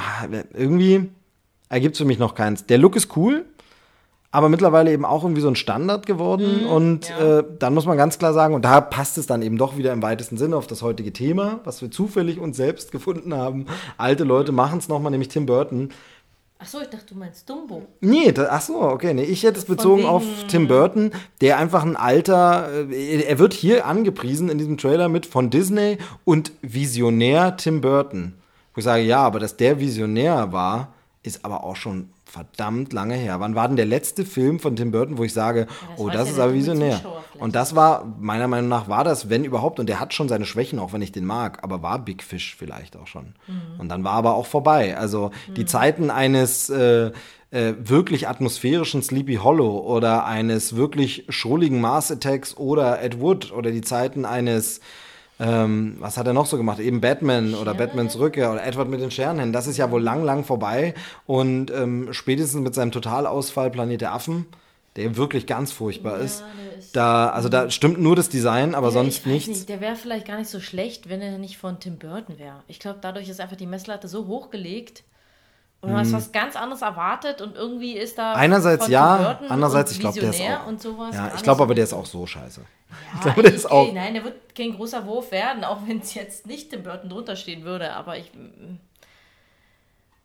irgendwie 0.54 1.08
ergibt 1.68 1.94
es 1.94 1.98
für 1.98 2.04
mich 2.04 2.18
noch 2.18 2.34
keins. 2.34 2.66
Der 2.66 2.78
Look 2.78 2.96
ist 2.96 3.16
cool, 3.16 3.44
aber 4.30 4.48
mittlerweile 4.48 4.92
eben 4.92 5.04
auch 5.04 5.22
irgendwie 5.22 5.40
so 5.40 5.48
ein 5.48 5.56
Standard 5.56 6.06
geworden. 6.06 6.66
und 6.66 7.08
ja. 7.08 7.38
äh, 7.38 7.44
dann 7.58 7.74
muss 7.74 7.86
man 7.86 7.96
ganz 7.96 8.18
klar 8.18 8.32
sagen, 8.32 8.54
und 8.54 8.64
da 8.64 8.80
passt 8.80 9.18
es 9.18 9.26
dann 9.26 9.42
eben 9.42 9.56
doch 9.56 9.76
wieder 9.76 9.92
im 9.92 10.02
weitesten 10.02 10.36
Sinne 10.36 10.56
auf 10.56 10.66
das 10.66 10.82
heutige 10.82 11.12
Thema, 11.12 11.60
was 11.64 11.80
wir 11.82 11.90
zufällig 11.90 12.38
uns 12.38 12.56
selbst 12.56 12.92
gefunden 12.92 13.34
haben. 13.34 13.66
Alte 13.96 14.24
Leute 14.24 14.52
machen 14.52 14.78
es 14.78 14.88
nochmal, 14.88 15.10
nämlich 15.10 15.28
Tim 15.28 15.46
Burton. 15.46 15.90
Ach 16.60 16.66
so, 16.66 16.80
ich 16.80 16.88
dachte, 16.88 17.14
du 17.14 17.14
meinst 17.14 17.48
Dumbo. 17.48 17.86
Nee, 18.00 18.32
da, 18.32 18.48
ach 18.50 18.60
so, 18.60 18.80
okay, 18.80 19.14
nee, 19.14 19.22
ich 19.22 19.44
hätte 19.44 19.60
es 19.60 19.64
bezogen 19.64 20.04
auf 20.04 20.24
Tim 20.48 20.66
Burton, 20.66 21.12
der 21.40 21.56
einfach 21.56 21.84
ein 21.84 21.94
alter, 21.94 22.68
äh, 22.90 23.22
er 23.22 23.38
wird 23.38 23.54
hier 23.54 23.86
angepriesen 23.86 24.48
in 24.48 24.58
diesem 24.58 24.76
Trailer 24.76 25.08
mit 25.08 25.24
von 25.24 25.50
Disney 25.50 25.98
und 26.24 26.50
Visionär 26.60 27.56
Tim 27.56 27.80
Burton. 27.80 28.34
Wo 28.74 28.80
ich 28.80 28.84
sage, 28.84 29.04
ja, 29.04 29.20
aber 29.20 29.38
dass 29.38 29.56
der 29.56 29.78
Visionär 29.78 30.50
war, 30.52 30.92
ist 31.28 31.44
aber 31.44 31.62
auch 31.62 31.76
schon 31.76 32.08
verdammt 32.24 32.92
lange 32.92 33.14
her. 33.14 33.40
Wann 33.40 33.54
war 33.54 33.68
denn 33.68 33.76
der 33.76 33.86
letzte 33.86 34.24
Film 34.24 34.58
von 34.58 34.76
Tim 34.76 34.90
Burton, 34.90 35.18
wo 35.18 35.24
ich 35.24 35.32
sage, 35.32 35.66
das 35.66 35.98
oh, 35.98 36.08
das 36.08 36.26
ja 36.26 36.34
ist 36.34 36.38
aber 36.40 36.54
Visionär. 36.54 37.00
Und 37.38 37.54
das 37.54 37.74
war, 37.74 38.04
meiner 38.18 38.48
Meinung 38.48 38.68
nach, 38.68 38.88
war 38.88 39.04
das, 39.04 39.30
wenn 39.30 39.44
überhaupt, 39.44 39.80
und 39.80 39.88
der 39.88 40.00
hat 40.00 40.12
schon 40.12 40.28
seine 40.28 40.44
Schwächen, 40.44 40.78
auch 40.78 40.92
wenn 40.92 41.02
ich 41.02 41.12
den 41.12 41.24
mag, 41.24 41.62
aber 41.62 41.82
war 41.82 41.98
Big 41.98 42.22
Fish 42.22 42.56
vielleicht 42.58 42.96
auch 42.96 43.06
schon. 43.06 43.34
Mhm. 43.46 43.80
Und 43.80 43.88
dann 43.88 44.04
war 44.04 44.12
aber 44.12 44.34
auch 44.34 44.46
vorbei. 44.46 44.96
Also 44.96 45.30
die 45.56 45.64
Zeiten 45.64 46.10
eines 46.10 46.68
äh, 46.68 47.12
äh, 47.50 47.74
wirklich 47.78 48.28
atmosphärischen 48.28 49.02
Sleepy 49.02 49.36
Hollow 49.36 49.78
oder 49.78 50.26
eines 50.26 50.76
wirklich 50.76 51.24
schrulligen 51.28 51.80
Mars 51.80 52.10
Attacks 52.10 52.56
oder 52.56 53.02
Ed 53.02 53.20
Wood 53.20 53.52
oder 53.52 53.70
die 53.70 53.80
Zeiten 53.80 54.24
eines 54.24 54.80
ähm, 55.40 55.96
was 56.00 56.16
hat 56.16 56.26
er 56.26 56.32
noch 56.32 56.46
so 56.46 56.56
gemacht? 56.56 56.80
Eben 56.80 57.00
Batman 57.00 57.54
oder 57.54 57.74
Batmans 57.74 58.18
Rückkehr 58.18 58.50
oder 58.52 58.64
Edward 58.66 58.88
mit 58.88 59.00
den 59.00 59.10
Scherenhänden. 59.10 59.52
Das 59.52 59.66
ist 59.66 59.76
ja 59.76 59.90
wohl 59.90 60.02
lang, 60.02 60.24
lang 60.24 60.44
vorbei. 60.44 60.94
Und 61.26 61.70
ähm, 61.70 62.08
spätestens 62.12 62.62
mit 62.62 62.74
seinem 62.74 62.90
Totalausfall 62.92 63.70
Planet 63.70 64.00
der 64.00 64.12
Affen, 64.14 64.46
der 64.96 65.16
wirklich 65.16 65.46
ganz 65.46 65.70
furchtbar 65.70 66.18
ist, 66.18 66.40
der 66.40 66.78
ist- 66.78 66.96
da, 66.96 67.28
also 67.30 67.48
da 67.48 67.70
stimmt 67.70 68.00
nur 68.00 68.16
das 68.16 68.28
Design, 68.30 68.74
aber 68.74 68.88
Ja, 68.88 68.92
sonst 68.94 69.26
nichts. 69.26 69.48
Nicht, 69.48 69.68
der 69.68 69.80
wäre 69.80 69.94
vielleicht 69.94 70.26
gar 70.26 70.38
nicht 70.38 70.48
so 70.50 70.58
schlecht, 70.58 71.08
wenn 71.08 71.20
er 71.20 71.38
nicht 71.38 71.58
von 71.58 71.78
Tim 71.78 71.98
Burton 71.98 72.38
wäre. 72.38 72.62
Ich 72.66 72.80
glaube, 72.80 72.98
dadurch 73.00 73.28
ist 73.28 73.40
einfach 73.40 73.56
die 73.56 73.66
Messlatte 73.66 74.08
so 74.08 74.26
hochgelegt. 74.26 75.04
Und 75.80 75.90
du 75.90 75.96
hast 75.96 76.12
was 76.12 76.32
ganz 76.32 76.56
anderes 76.56 76.82
erwartet 76.82 77.40
und 77.40 77.54
irgendwie 77.54 77.92
ist 77.96 78.18
da. 78.18 78.34
Mhm. 78.34 78.40
Einerseits 78.40 78.88
ja, 78.88 79.38
andererseits, 79.48 79.92
ich 79.92 80.00
glaube, 80.00 80.18
der 80.18 80.30
ist 80.30 80.40
auch. 80.40 80.66
Und 80.66 80.82
sowas 80.82 81.14
ja, 81.14 81.30
ich 81.36 81.42
glaube 81.42 81.62
aber, 81.62 81.74
der 81.74 81.84
ist 81.84 81.92
auch 81.92 82.06
so 82.06 82.26
scheiße. 82.26 82.62
Ja, 83.14 83.20
glaube, 83.22 83.42
der 83.42 83.54
ist 83.54 83.64
ich- 83.66 83.70
auch- 83.70 83.92
Nein, 83.92 84.14
der 84.14 84.24
wird 84.24 84.54
kein 84.56 84.74
großer 84.74 85.06
Wurf 85.06 85.30
werden, 85.30 85.62
auch 85.62 85.78
wenn 85.86 86.00
es 86.00 86.14
jetzt 86.14 86.46
nicht 86.46 86.70
Tim 86.70 86.82
Burton 86.82 87.08
drunter 87.10 87.36
stehen 87.36 87.64
würde. 87.64 87.92
Aber 87.92 88.16
ich. 88.18 88.30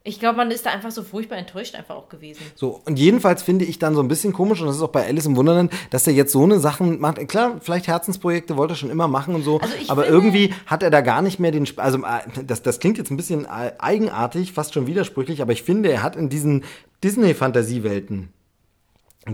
Ich 0.06 0.20
glaube, 0.20 0.36
man 0.36 0.52
ist 0.52 0.66
da 0.66 0.72
einfach 0.72 0.92
so 0.92 1.02
furchtbar 1.02 1.38
enttäuscht 1.38 1.76
einfach 1.76 1.96
auch 1.96 2.10
gewesen. 2.10 2.42
So, 2.56 2.82
und 2.84 3.00
jedenfalls 3.00 3.42
finde 3.42 3.64
ich 3.64 3.80
dann 3.80 3.96
so 3.96 4.02
ein 4.02 4.10
bisschen 4.10 4.34
komisch, 4.34 4.60
und 4.60 4.68
das 4.68 4.76
ist 4.76 4.82
auch 4.82 4.90
bei 4.90 5.06
Alice 5.08 5.26
im 5.28 5.38
Wunderland, 5.38 5.72
dass 5.92 6.06
er 6.06 6.12
jetzt 6.12 6.34
so 6.34 6.44
eine 6.44 6.60
Sachen 6.60 7.00
macht. 7.00 7.26
Klar, 7.30 7.56
vielleicht 7.62 7.88
Herzensprojekte 7.88 8.58
wollte 8.58 8.74
er 8.74 8.76
schon 8.76 8.90
immer 8.90 9.08
machen 9.08 9.34
und 9.34 9.44
so, 9.44 9.62
Also 9.62 9.74
aber 9.88 10.04
finde- 10.04 10.18
irgendwie 10.18 10.54
hat 10.66 10.84
er 10.84 10.90
da 10.90 11.00
gar 11.00 11.22
nicht 11.22 11.40
mehr 11.40 11.52
den, 11.52 11.64
Sp- 11.64 11.80
also 11.80 12.00
äh, 12.00 12.44
das, 12.46 12.62
das 12.62 12.82
klingt 12.82 12.98
jetzt 12.98 13.12
ein 13.12 13.18
bisschen 13.18 13.46
äh, 13.46 13.72
eigenartig, 13.80 14.52
fast 14.52 14.74
schon 14.74 14.88
widersprüchlich, 14.88 15.42
aber 15.42 15.54
ich 15.54 15.64
finde, 15.64 15.90
er 15.90 16.04
hat 16.04 16.18
in 16.18 16.28
diesen 16.28 16.66
Disney-Fantasiewelten 17.02 18.30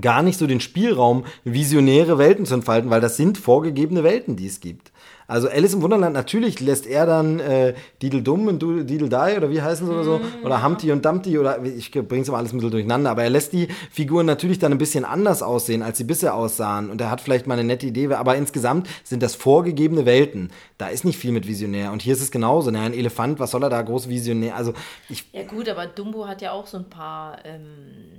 gar 0.02 0.22
nicht 0.22 0.38
so 0.38 0.46
den 0.46 0.60
Spielraum, 0.62 1.26
visionäre 1.44 2.20
Welten 2.20 2.46
zu 2.46 2.54
entfalten, 2.54 2.92
weil 2.92 3.02
das 3.02 3.18
sind 3.18 3.40
vorgegebene 3.40 4.04
Welten, 4.04 4.36
die 4.36 4.46
es 4.46 4.60
gibt. 4.60 4.92
Also 5.30 5.48
Alice 5.48 5.76
im 5.76 5.84
Wunderland, 5.84 6.14
natürlich 6.14 6.60
lässt 6.60 6.88
er 6.88 7.06
dann 7.06 7.40
äh, 7.40 7.76
Didel 8.02 8.24
Dumm 8.24 8.48
und 8.48 8.62
Didel 8.62 9.10
Die 9.10 9.38
oder 9.38 9.52
wie 9.52 9.62
heißen 9.62 9.86
sie 9.86 9.94
oder 9.94 10.04
so, 10.04 10.20
oder 10.44 10.64
Humpty 10.64 10.92
und 10.92 11.06
Dumpty 11.06 11.38
oder 11.38 11.64
ich 11.64 11.92
bring's 11.92 12.28
immer 12.28 12.40
alles 12.40 12.52
ein 12.52 12.58
bisschen 12.58 12.72
durcheinander, 12.72 13.12
aber 13.12 13.24
er 13.24 13.30
lässt 13.30 13.54
die 13.54 13.68
Figuren 13.92 14.26
natürlich 14.26 14.58
dann 14.58 14.72
ein 14.72 14.80
bisschen 14.80 15.06
anders 15.06 15.44
aussehen, 15.44 15.84
als 15.84 16.00
sie 16.00 16.04
bisher 16.04 16.34
aussahen 16.34 16.90
und 16.90 17.00
er 17.00 17.12
hat 17.12 17.22
vielleicht 17.22 17.46
mal 17.46 17.54
eine 17.54 17.64
nette 17.64 17.86
Idee, 17.86 18.12
aber 18.12 18.38
insgesamt 18.38 18.90
sind 19.04 19.22
das 19.22 19.36
vorgegebene 19.36 20.08
Welten. 20.08 20.50
Da 20.80 20.88
ist 20.88 21.06
nicht 21.06 21.20
viel 21.20 21.32
mit 21.32 21.48
Visionär 21.48 21.92
und 21.92 22.02
hier 22.02 22.14
ist 22.14 22.22
es 22.22 22.32
genauso. 22.32 22.72
Ne? 22.72 22.80
Ein 22.80 22.94
Elefant, 22.94 23.40
was 23.40 23.52
soll 23.52 23.64
er 23.64 23.70
da 23.70 23.84
groß 23.84 24.10
visionär? 24.10 24.56
Also 24.56 24.74
ich 25.10 25.26
Ja, 25.32 25.44
gut, 25.44 25.70
aber 25.70 25.86
Dumbo 25.86 26.28
hat 26.28 26.42
ja 26.42 26.54
auch 26.54 26.66
so 26.66 26.78
ein 26.78 26.90
paar 26.90 27.38
ähm, 27.46 28.19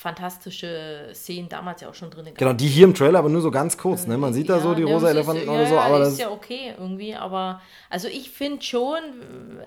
fantastische 0.00 1.10
Szenen 1.12 1.50
damals 1.50 1.82
ja 1.82 1.90
auch 1.90 1.94
schon 1.94 2.10
drin 2.10 2.24
gehabt. 2.24 2.38
Genau, 2.38 2.54
die 2.54 2.68
hier 2.68 2.84
im 2.84 2.94
Trailer, 2.94 3.18
aber 3.18 3.28
nur 3.28 3.42
so 3.42 3.50
ganz 3.50 3.76
kurz. 3.76 4.06
Ne? 4.06 4.16
Man 4.16 4.32
sieht 4.32 4.48
da 4.48 4.58
so 4.58 4.74
die 4.74 4.82
ne, 4.84 4.90
rosa 4.90 5.08
ist- 5.08 5.14
Elefanten 5.14 5.44
ja, 5.46 5.52
oder 5.52 5.66
so, 5.66 5.74
ja, 5.74 5.80
aber 5.82 5.98
das 5.98 6.12
ist 6.14 6.20
ja 6.20 6.30
okay 6.30 6.72
irgendwie, 6.78 7.14
aber 7.14 7.60
also 7.90 8.08
ich 8.08 8.30
finde 8.30 8.62
schon, 8.62 8.98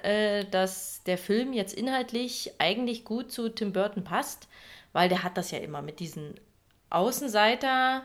äh, 0.01 0.45
dass 0.49 1.03
der 1.05 1.19
Film 1.19 1.53
jetzt 1.53 1.73
inhaltlich 1.75 2.51
eigentlich 2.57 3.05
gut 3.05 3.31
zu 3.31 3.49
Tim 3.49 3.73
Burton 3.73 4.03
passt, 4.03 4.47
weil 4.91 5.07
der 5.07 5.21
hat 5.23 5.37
das 5.37 5.51
ja 5.51 5.59
immer 5.59 5.83
mit 5.83 5.99
diesen 5.99 6.33
Außenseiter, 6.89 8.01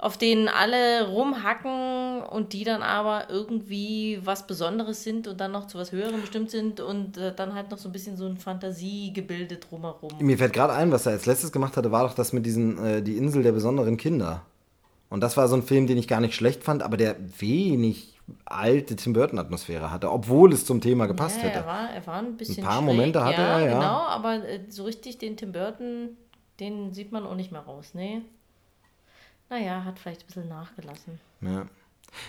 auf 0.00 0.16
denen 0.16 0.48
alle 0.48 1.08
rumhacken 1.08 2.22
und 2.22 2.54
die 2.54 2.64
dann 2.64 2.82
aber 2.82 3.28
irgendwie 3.28 4.18
was 4.24 4.46
Besonderes 4.46 5.04
sind 5.04 5.28
und 5.28 5.38
dann 5.40 5.52
noch 5.52 5.66
zu 5.66 5.76
was 5.76 5.92
Höherem 5.92 6.22
bestimmt 6.22 6.50
sind 6.50 6.80
und 6.80 7.18
äh, 7.18 7.34
dann 7.34 7.54
halt 7.54 7.70
noch 7.70 7.76
so 7.76 7.90
ein 7.90 7.92
bisschen 7.92 8.16
so 8.16 8.24
ein 8.24 8.38
Fantasiegebilde 8.38 9.56
drumherum. 9.56 10.12
Mir 10.20 10.38
fällt 10.38 10.54
gerade 10.54 10.72
ein, 10.72 10.90
was 10.90 11.04
er 11.04 11.12
als 11.12 11.26
letztes 11.26 11.52
gemacht 11.52 11.76
hatte, 11.76 11.92
war 11.92 12.08
doch 12.08 12.14
das 12.14 12.32
mit 12.32 12.46
diesen, 12.46 12.82
äh, 12.82 13.02
die 13.02 13.18
Insel 13.18 13.42
der 13.42 13.52
besonderen 13.52 13.98
Kinder. 13.98 14.42
Und 15.10 15.20
das 15.20 15.36
war 15.36 15.48
so 15.48 15.56
ein 15.56 15.62
Film, 15.62 15.86
den 15.86 15.98
ich 15.98 16.08
gar 16.08 16.20
nicht 16.20 16.34
schlecht 16.34 16.64
fand, 16.64 16.82
aber 16.82 16.96
der 16.96 17.16
wenig 17.38 18.18
alte 18.46 18.96
Tim 18.96 19.12
Burton-Atmosphäre 19.12 19.90
hatte, 19.90 20.10
obwohl 20.10 20.52
es 20.54 20.64
zum 20.64 20.80
Thema 20.80 21.06
gepasst 21.06 21.38
ja, 21.38 21.48
hätte. 21.48 21.58
Er 21.58 21.66
war, 21.66 21.90
er 21.90 22.06
war 22.06 22.18
ein 22.20 22.36
bisschen 22.36 22.64
Ein 22.64 22.64
paar 22.64 22.78
schräg, 22.78 22.86
Momente 22.86 23.22
hatte 23.22 23.42
ja, 23.42 23.58
er, 23.58 23.66
ja. 23.66 23.74
genau, 23.74 23.98
aber 24.06 24.48
äh, 24.48 24.60
so 24.68 24.84
richtig 24.84 25.18
den 25.18 25.36
Tim 25.36 25.52
Burton, 25.52 26.16
den 26.58 26.94
sieht 26.94 27.12
man 27.12 27.26
auch 27.26 27.34
nicht 27.34 27.52
mehr 27.52 27.62
raus, 27.62 27.90
nee. 27.92 28.22
Naja, 29.50 29.84
hat 29.84 29.98
vielleicht 29.98 30.22
ein 30.22 30.26
bisschen 30.26 30.48
nachgelassen. 30.48 31.20
Ja. 31.40 31.66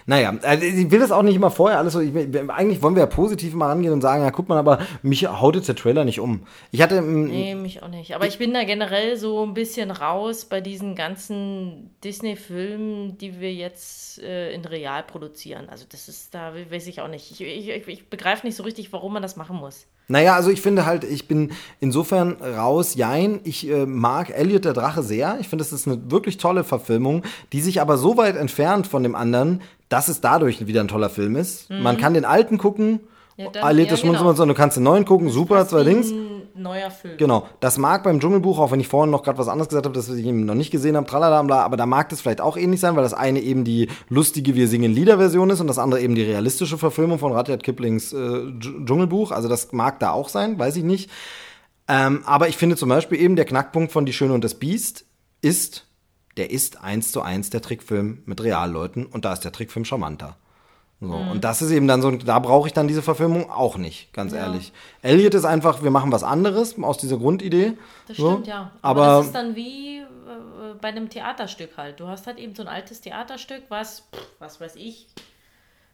Naja, 0.05 0.37
also 0.43 0.65
ich 0.65 0.91
will 0.91 0.99
das 0.99 1.11
auch 1.11 1.23
nicht 1.23 1.35
immer 1.35 1.51
vorher 1.51 1.79
alles 1.79 1.93
so. 1.93 1.99
Ich, 1.99 2.13
eigentlich 2.15 2.81
wollen 2.81 2.95
wir 2.95 3.01
ja 3.01 3.07
positiv 3.07 3.53
mal 3.53 3.67
rangehen 3.67 3.93
und 3.93 4.01
sagen, 4.01 4.23
ja, 4.23 4.31
guck 4.31 4.47
mal, 4.47 4.57
aber 4.57 4.79
mich 5.01 5.25
haut 5.27 5.55
jetzt 5.55 5.67
der 5.67 5.75
Trailer 5.75 6.05
nicht 6.05 6.19
um. 6.19 6.45
Ich 6.71 6.81
hatte. 6.81 7.01
Nee, 7.01 7.55
mich 7.55 7.81
auch 7.81 7.87
nicht. 7.87 8.15
Aber 8.15 8.27
ich 8.27 8.37
bin 8.37 8.53
da 8.53 8.63
generell 8.63 9.17
so 9.17 9.43
ein 9.43 9.53
bisschen 9.53 9.91
raus 9.91 10.45
bei 10.45 10.61
diesen 10.61 10.95
ganzen 10.95 11.95
Disney-Filmen, 12.03 13.17
die 13.17 13.39
wir 13.39 13.53
jetzt 13.53 14.19
äh, 14.21 14.53
in 14.53 14.65
real 14.65 15.03
produzieren. 15.03 15.69
Also 15.69 15.85
das 15.89 16.07
ist, 16.07 16.33
da 16.33 16.53
weiß 16.53 16.87
ich 16.87 17.01
auch 17.01 17.07
nicht. 17.07 17.31
Ich, 17.31 17.41
ich, 17.41 17.69
ich, 17.69 17.87
ich 17.87 18.09
begreife 18.09 18.45
nicht 18.45 18.55
so 18.55 18.63
richtig, 18.63 18.93
warum 18.93 19.13
man 19.13 19.21
das 19.21 19.35
machen 19.35 19.57
muss. 19.57 19.87
Naja, 20.11 20.35
also 20.35 20.49
ich 20.51 20.61
finde 20.61 20.85
halt, 20.85 21.03
ich 21.03 21.27
bin 21.27 21.51
insofern 21.79 22.33
raus, 22.57 22.95
jein. 22.95 23.39
Ich 23.43 23.67
äh, 23.69 23.85
mag 23.85 24.29
Elliot 24.29 24.65
der 24.65 24.73
Drache 24.73 25.03
sehr. 25.03 25.37
Ich 25.39 25.47
finde, 25.47 25.63
es 25.63 25.71
ist 25.71 25.87
eine 25.87 26.11
wirklich 26.11 26.37
tolle 26.37 26.63
Verfilmung, 26.63 27.23
die 27.53 27.61
sich 27.61 27.81
aber 27.81 27.97
so 27.97 28.17
weit 28.17 28.35
entfernt 28.35 28.87
von 28.87 29.03
dem 29.03 29.15
anderen, 29.15 29.61
dass 29.89 30.07
es 30.07 30.21
dadurch 30.21 30.65
wieder 30.67 30.81
ein 30.81 30.87
toller 30.87 31.09
Film 31.09 31.35
ist. 31.35 31.69
Man 31.69 31.97
kann 31.97 32.13
den 32.13 32.25
alten 32.25 32.57
gucken, 32.57 32.91
Mhm. 32.91 32.99
Ja, 33.37 33.49
dann- 33.49 33.69
Elliot 33.69 33.89
ja, 33.89 33.95
genau. 33.95 34.29
und 34.43 34.47
du 34.49 34.53
kannst 34.53 34.77
den 34.77 34.83
neuen 34.83 35.05
gucken, 35.05 35.29
super, 35.29 35.65
zwei 35.67 35.83
Dings. 35.83 36.13
Neuer 36.55 36.91
Film. 36.91 37.17
Genau, 37.17 37.47
das 37.59 37.77
mag 37.77 38.03
beim 38.03 38.19
Dschungelbuch, 38.19 38.59
auch 38.59 38.71
wenn 38.71 38.79
ich 38.79 38.87
vorhin 38.87 39.11
noch 39.11 39.23
gerade 39.23 39.37
was 39.37 39.47
anderes 39.47 39.69
gesagt 39.69 39.85
habe, 39.85 39.95
das 39.95 40.09
ich 40.09 40.25
eben 40.25 40.45
noch 40.45 40.55
nicht 40.55 40.71
gesehen 40.71 40.95
habe, 40.97 41.07
tralala, 41.07 41.41
bla, 41.43 41.63
aber 41.63 41.77
da 41.77 41.85
mag 41.85 42.09
das 42.09 42.21
vielleicht 42.21 42.41
auch 42.41 42.57
ähnlich 42.57 42.79
sein, 42.79 42.95
weil 42.95 43.03
das 43.03 43.13
eine 43.13 43.39
eben 43.39 43.63
die 43.63 43.89
lustige 44.09 44.55
Wir 44.55 44.67
singen 44.67 44.91
Lieder-Version 44.91 45.49
ist 45.49 45.61
und 45.61 45.67
das 45.67 45.79
andere 45.79 46.01
eben 46.01 46.15
die 46.15 46.23
realistische 46.23 46.77
Verfilmung 46.77 47.19
von 47.19 47.31
Rudyard 47.31 47.63
Kiplings 47.63 48.13
äh, 48.13 48.17
Dsch- 48.17 48.85
Dschungelbuch. 48.85 49.31
Also 49.31 49.47
das 49.47 49.71
mag 49.71 49.99
da 49.99 50.11
auch 50.11 50.29
sein, 50.29 50.59
weiß 50.59 50.75
ich 50.75 50.83
nicht. 50.83 51.09
Ähm, 51.87 52.21
aber 52.25 52.47
ich 52.47 52.57
finde 52.57 52.75
zum 52.77 52.89
Beispiel 52.89 53.19
eben 53.19 53.35
der 53.35 53.45
Knackpunkt 53.45 53.91
von 53.91 54.05
Die 54.05 54.13
Schöne 54.13 54.33
und 54.33 54.43
das 54.43 54.55
Biest 54.55 55.05
ist, 55.41 55.87
der 56.37 56.51
ist 56.51 56.81
eins 56.81 57.11
zu 57.11 57.21
eins 57.21 57.49
der 57.49 57.61
Trickfilm 57.61 58.23
mit 58.25 58.41
Realleuten 58.41 59.05
und 59.05 59.25
da 59.25 59.33
ist 59.33 59.41
der 59.41 59.51
Trickfilm 59.51 59.85
charmanter. 59.85 60.37
So, 61.01 61.07
Mhm. 61.07 61.31
Und 61.31 61.43
das 61.43 61.63
ist 61.63 61.71
eben 61.71 61.87
dann 61.87 62.01
so, 62.03 62.11
da 62.11 62.37
brauche 62.37 62.67
ich 62.67 62.73
dann 62.73 62.87
diese 62.87 63.01
Verfilmung 63.01 63.49
auch 63.49 63.77
nicht, 63.77 64.13
ganz 64.13 64.33
ehrlich. 64.33 64.71
Elliot 65.01 65.33
ist 65.33 65.45
einfach, 65.45 65.81
wir 65.81 65.89
machen 65.89 66.11
was 66.11 66.23
anderes 66.23 66.81
aus 66.81 66.99
dieser 66.99 67.17
Grundidee. 67.17 67.73
Das 68.07 68.17
so. 68.17 68.31
stimmt, 68.31 68.47
ja. 68.47 68.71
Aber, 68.83 69.01
Aber, 69.01 69.17
das 69.17 69.25
ist 69.27 69.35
dann 69.35 69.55
wie 69.55 69.97
äh, 69.97 70.03
bei 70.79 70.89
einem 70.89 71.09
Theaterstück 71.09 71.71
halt. 71.75 71.99
Du 71.99 72.07
hast 72.07 72.27
halt 72.27 72.37
eben 72.37 72.53
so 72.53 72.61
ein 72.61 72.67
altes 72.67 73.01
Theaterstück, 73.01 73.63
was, 73.69 74.01
pff, 74.13 74.27
was 74.37 74.61
weiß 74.61 74.75
ich, 74.75 75.07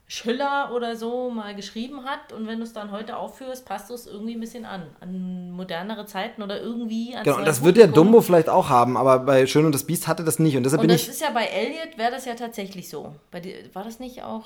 Schiller 0.10 0.72
oder 0.74 0.96
so 0.96 1.30
mal 1.30 1.54
geschrieben 1.54 2.06
hat 2.06 2.32
und 2.32 2.48
wenn 2.48 2.60
du 2.60 2.64
es 2.64 2.72
dann 2.72 2.92
heute 2.92 3.18
aufführst, 3.18 3.66
passt 3.66 3.90
du 3.90 3.94
es 3.94 4.08
irgendwie 4.08 4.36
ein 4.36 4.40
bisschen 4.40 4.64
an. 4.64 4.84
An 5.02 5.52
modernere 5.52 6.06
Zeiten 6.06 6.42
oder 6.42 6.62
irgendwie 6.62 7.14
an 7.14 7.26
genau, 7.26 7.42
das 7.42 7.62
wird 7.62 7.76
der 7.76 7.88
Dumbo 7.88 8.22
vielleicht 8.22 8.48
auch 8.48 8.70
haben, 8.70 8.96
aber 8.96 9.20
bei 9.20 9.46
Schön 9.48 9.66
und 9.66 9.76
das 9.76 9.84
Biest 9.84 10.08
hatte 10.08 10.24
das 10.24 10.40
nicht. 10.40 10.56
Und 10.56 10.64
deshalb 10.64 10.80
Und 10.82 10.88
bin 10.88 10.96
das 10.96 11.04
ich. 11.04 11.10
ist 11.10 11.20
ja 11.22 11.32
bei 11.32 11.44
Elliot, 11.46 11.98
wäre 11.98 12.12
das 12.12 12.24
ja 12.24 12.36
tatsächlich 12.36 12.88
so. 12.90 13.16
Die, 13.44 13.54
war 13.74 13.84
das 13.84 14.00
nicht 14.00 14.24
auch 14.24 14.46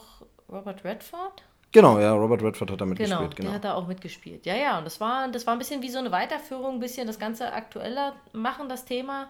Robert 0.52 0.84
Redford? 0.84 1.44
Genau, 1.72 2.00
ja, 2.00 2.12
Robert 2.14 2.44
Redford 2.44 2.72
hat 2.72 2.82
da 2.82 2.86
Genau, 2.86 2.90
mitgespielt. 2.90 3.38
der 3.38 3.44
Genau. 3.46 3.54
hat 3.56 3.64
da 3.64 3.74
auch 3.76 3.88
mitgespielt. 3.88 4.46
Ja, 4.46 4.56
ja, 4.56 4.78
und 4.78 4.84
das 4.86 5.00
war, 5.00 5.28
das 5.30 5.48
war 5.48 5.54
ein 5.54 5.60
bisschen 5.60 5.82
wie 5.82 5.90
so 5.90 6.00
eine 6.00 6.12
Weiterführung, 6.12 6.76
ein 6.76 6.80
bisschen 6.82 7.08
das 7.08 7.18
Ganze 7.18 7.54
aktueller 7.54 8.14
machen, 8.34 8.68
das 8.68 8.84
Thema. 8.84 9.30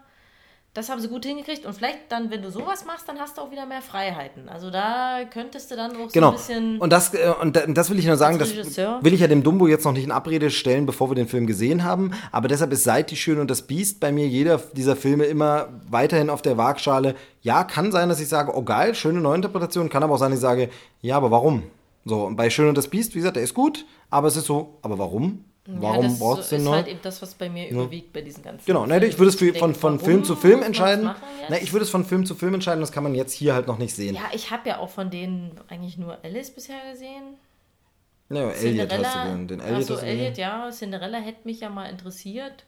Das 0.73 0.87
haben 0.87 1.01
sie 1.01 1.09
gut 1.09 1.25
hingekriegt. 1.25 1.65
Und 1.65 1.73
vielleicht 1.73 1.97
dann, 2.09 2.31
wenn 2.31 2.41
du 2.41 2.49
sowas 2.49 2.85
machst, 2.85 3.07
dann 3.09 3.19
hast 3.19 3.37
du 3.37 3.41
auch 3.41 3.51
wieder 3.51 3.65
mehr 3.65 3.81
Freiheiten. 3.81 4.47
Also 4.47 4.69
da 4.71 5.19
könntest 5.29 5.69
du 5.69 5.75
dann 5.75 5.91
auch 5.97 6.05
so 6.05 6.07
Genau. 6.13 6.29
ein 6.29 6.33
bisschen. 6.35 6.77
Und 6.79 6.93
das, 6.93 7.13
äh, 7.13 7.33
und 7.41 7.57
da- 7.57 7.65
das 7.67 7.89
will 7.89 7.99
ich 7.99 8.05
nur 8.05 8.15
sagen, 8.15 8.39
das 8.39 8.55
will 8.55 9.13
ich 9.13 9.19
ja 9.19 9.27
dem 9.27 9.43
Dumbo 9.43 9.67
jetzt 9.67 9.83
noch 9.83 9.91
nicht 9.91 10.05
in 10.05 10.11
Abrede 10.13 10.49
stellen, 10.49 10.85
bevor 10.85 11.09
wir 11.11 11.15
den 11.15 11.27
Film 11.27 11.45
gesehen 11.45 11.83
haben. 11.83 12.11
Aber 12.31 12.47
deshalb 12.47 12.71
ist 12.71 12.85
seit 12.85 13.11
Die 13.11 13.17
Schöne 13.17 13.41
und 13.41 13.51
das 13.51 13.63
Biest 13.63 13.99
bei 13.99 14.13
mir 14.13 14.25
jeder 14.27 14.59
dieser 14.73 14.95
Filme 14.95 15.25
immer 15.25 15.67
weiterhin 15.89 16.29
auf 16.29 16.41
der 16.41 16.55
Waagschale. 16.55 17.15
Ja, 17.41 17.65
kann 17.65 17.91
sein, 17.91 18.07
dass 18.07 18.21
ich 18.21 18.29
sage, 18.29 18.55
oh 18.55 18.61
geil, 18.63 18.95
schöne 18.95 19.19
Neuinterpretation. 19.19 19.89
Kann 19.89 20.03
aber 20.03 20.13
auch 20.13 20.19
sein, 20.19 20.31
dass 20.31 20.39
ich 20.39 20.41
sage, 20.41 20.69
ja, 21.01 21.17
aber 21.17 21.31
warum? 21.31 21.63
So, 22.05 22.23
und 22.23 22.37
bei 22.37 22.49
Schön 22.49 22.69
und 22.69 22.77
das 22.77 22.87
Biest, 22.87 23.13
wie 23.13 23.19
gesagt, 23.19 23.35
der 23.35 23.43
ist 23.43 23.53
gut, 23.53 23.85
aber 24.09 24.29
es 24.29 24.37
ist 24.37 24.45
so, 24.45 24.77
aber 24.83 24.97
warum? 24.97 25.43
Warum 25.65 26.03
ja, 26.03 26.09
das 26.09 26.19
brauchst 26.19 26.37
du 26.37 26.41
ist 26.41 26.51
den 26.51 26.63
neu? 26.63 26.71
halt 26.71 26.87
eben 26.87 26.99
das, 27.03 27.21
was 27.21 27.35
bei 27.35 27.47
mir 27.47 27.69
überwiegt 27.69 28.11
bei 28.13 28.21
diesen 28.21 28.43
ganzen. 28.43 28.65
Genau, 28.65 28.87
ne, 28.87 29.05
ich 29.05 29.19
würde 29.19 29.29
es 29.29 29.35
für, 29.35 29.53
von, 29.53 29.75
von 29.75 29.99
Film 29.99 30.23
zu 30.23 30.35
Film 30.35 30.63
entscheiden. 30.63 31.11
Ne, 31.49 31.59
ich 31.59 31.71
würde 31.71 31.83
es 31.83 31.91
von 31.91 32.03
Film 32.03 32.25
zu 32.25 32.33
Film 32.33 32.55
entscheiden, 32.55 32.81
das 32.81 32.91
kann 32.91 33.03
man 33.03 33.13
jetzt 33.13 33.31
hier 33.33 33.53
halt 33.53 33.67
noch 33.67 33.77
nicht 33.77 33.95
sehen. 33.95 34.15
Ja, 34.15 34.23
ich 34.33 34.49
habe 34.49 34.67
ja 34.69 34.79
auch 34.79 34.89
von 34.89 35.11
denen 35.11 35.51
eigentlich 35.67 35.97
nur 35.97 36.17
Alice 36.23 36.49
bisher 36.49 36.77
gesehen. 36.91 37.35
Ja, 38.29 38.49
Elliot 38.49 38.91
hast 38.91 39.15
du 39.15 39.21
gesehen. 39.21 39.47
Den 39.47 39.59
Elliot 39.59 39.91
Achso. 39.91 40.05
Elliot, 40.05 40.37
ja. 40.37 40.69
Cinderella 40.71 41.19
hätte 41.19 41.41
mich 41.43 41.59
ja 41.59 41.69
mal 41.69 41.89
interessiert. 41.89 42.65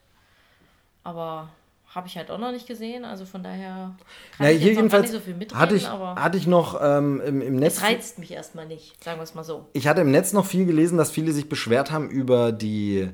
Aber 1.03 1.49
habe 1.95 2.07
ich 2.07 2.17
halt 2.17 2.31
auch 2.31 2.37
noch 2.37 2.51
nicht 2.51 2.67
gesehen. 2.67 3.05
Also 3.05 3.25
von 3.25 3.43
daher 3.43 3.95
kann 4.37 4.47
Ja, 4.47 4.51
ich 4.51 4.61
hier 4.61 4.73
jedenfalls 4.73 5.03
nicht 5.03 5.13
so 5.13 5.19
viel 5.19 5.35
mitreden, 5.35 5.59
hatte 5.59 5.75
ich, 5.75 5.87
aber 5.87 6.15
hatte 6.15 6.37
ich 6.37 6.47
noch 6.47 6.79
ähm, 6.81 7.21
im, 7.25 7.41
im 7.41 7.55
Netz. 7.57 7.77
es 7.77 7.83
reizt 7.83 8.19
mich 8.19 8.31
erstmal 8.31 8.65
nicht, 8.65 9.03
sagen 9.03 9.19
wir 9.19 9.23
es 9.23 9.35
mal 9.35 9.43
so. 9.43 9.67
Ich 9.73 9.87
hatte 9.87 10.01
im 10.01 10.11
Netz 10.11 10.33
noch 10.33 10.45
viel 10.45 10.65
gelesen, 10.65 10.97
dass 10.97 11.11
viele 11.11 11.31
sich 11.31 11.49
beschwert 11.49 11.91
haben 11.91 12.09
über 12.09 12.51
die 12.51 13.09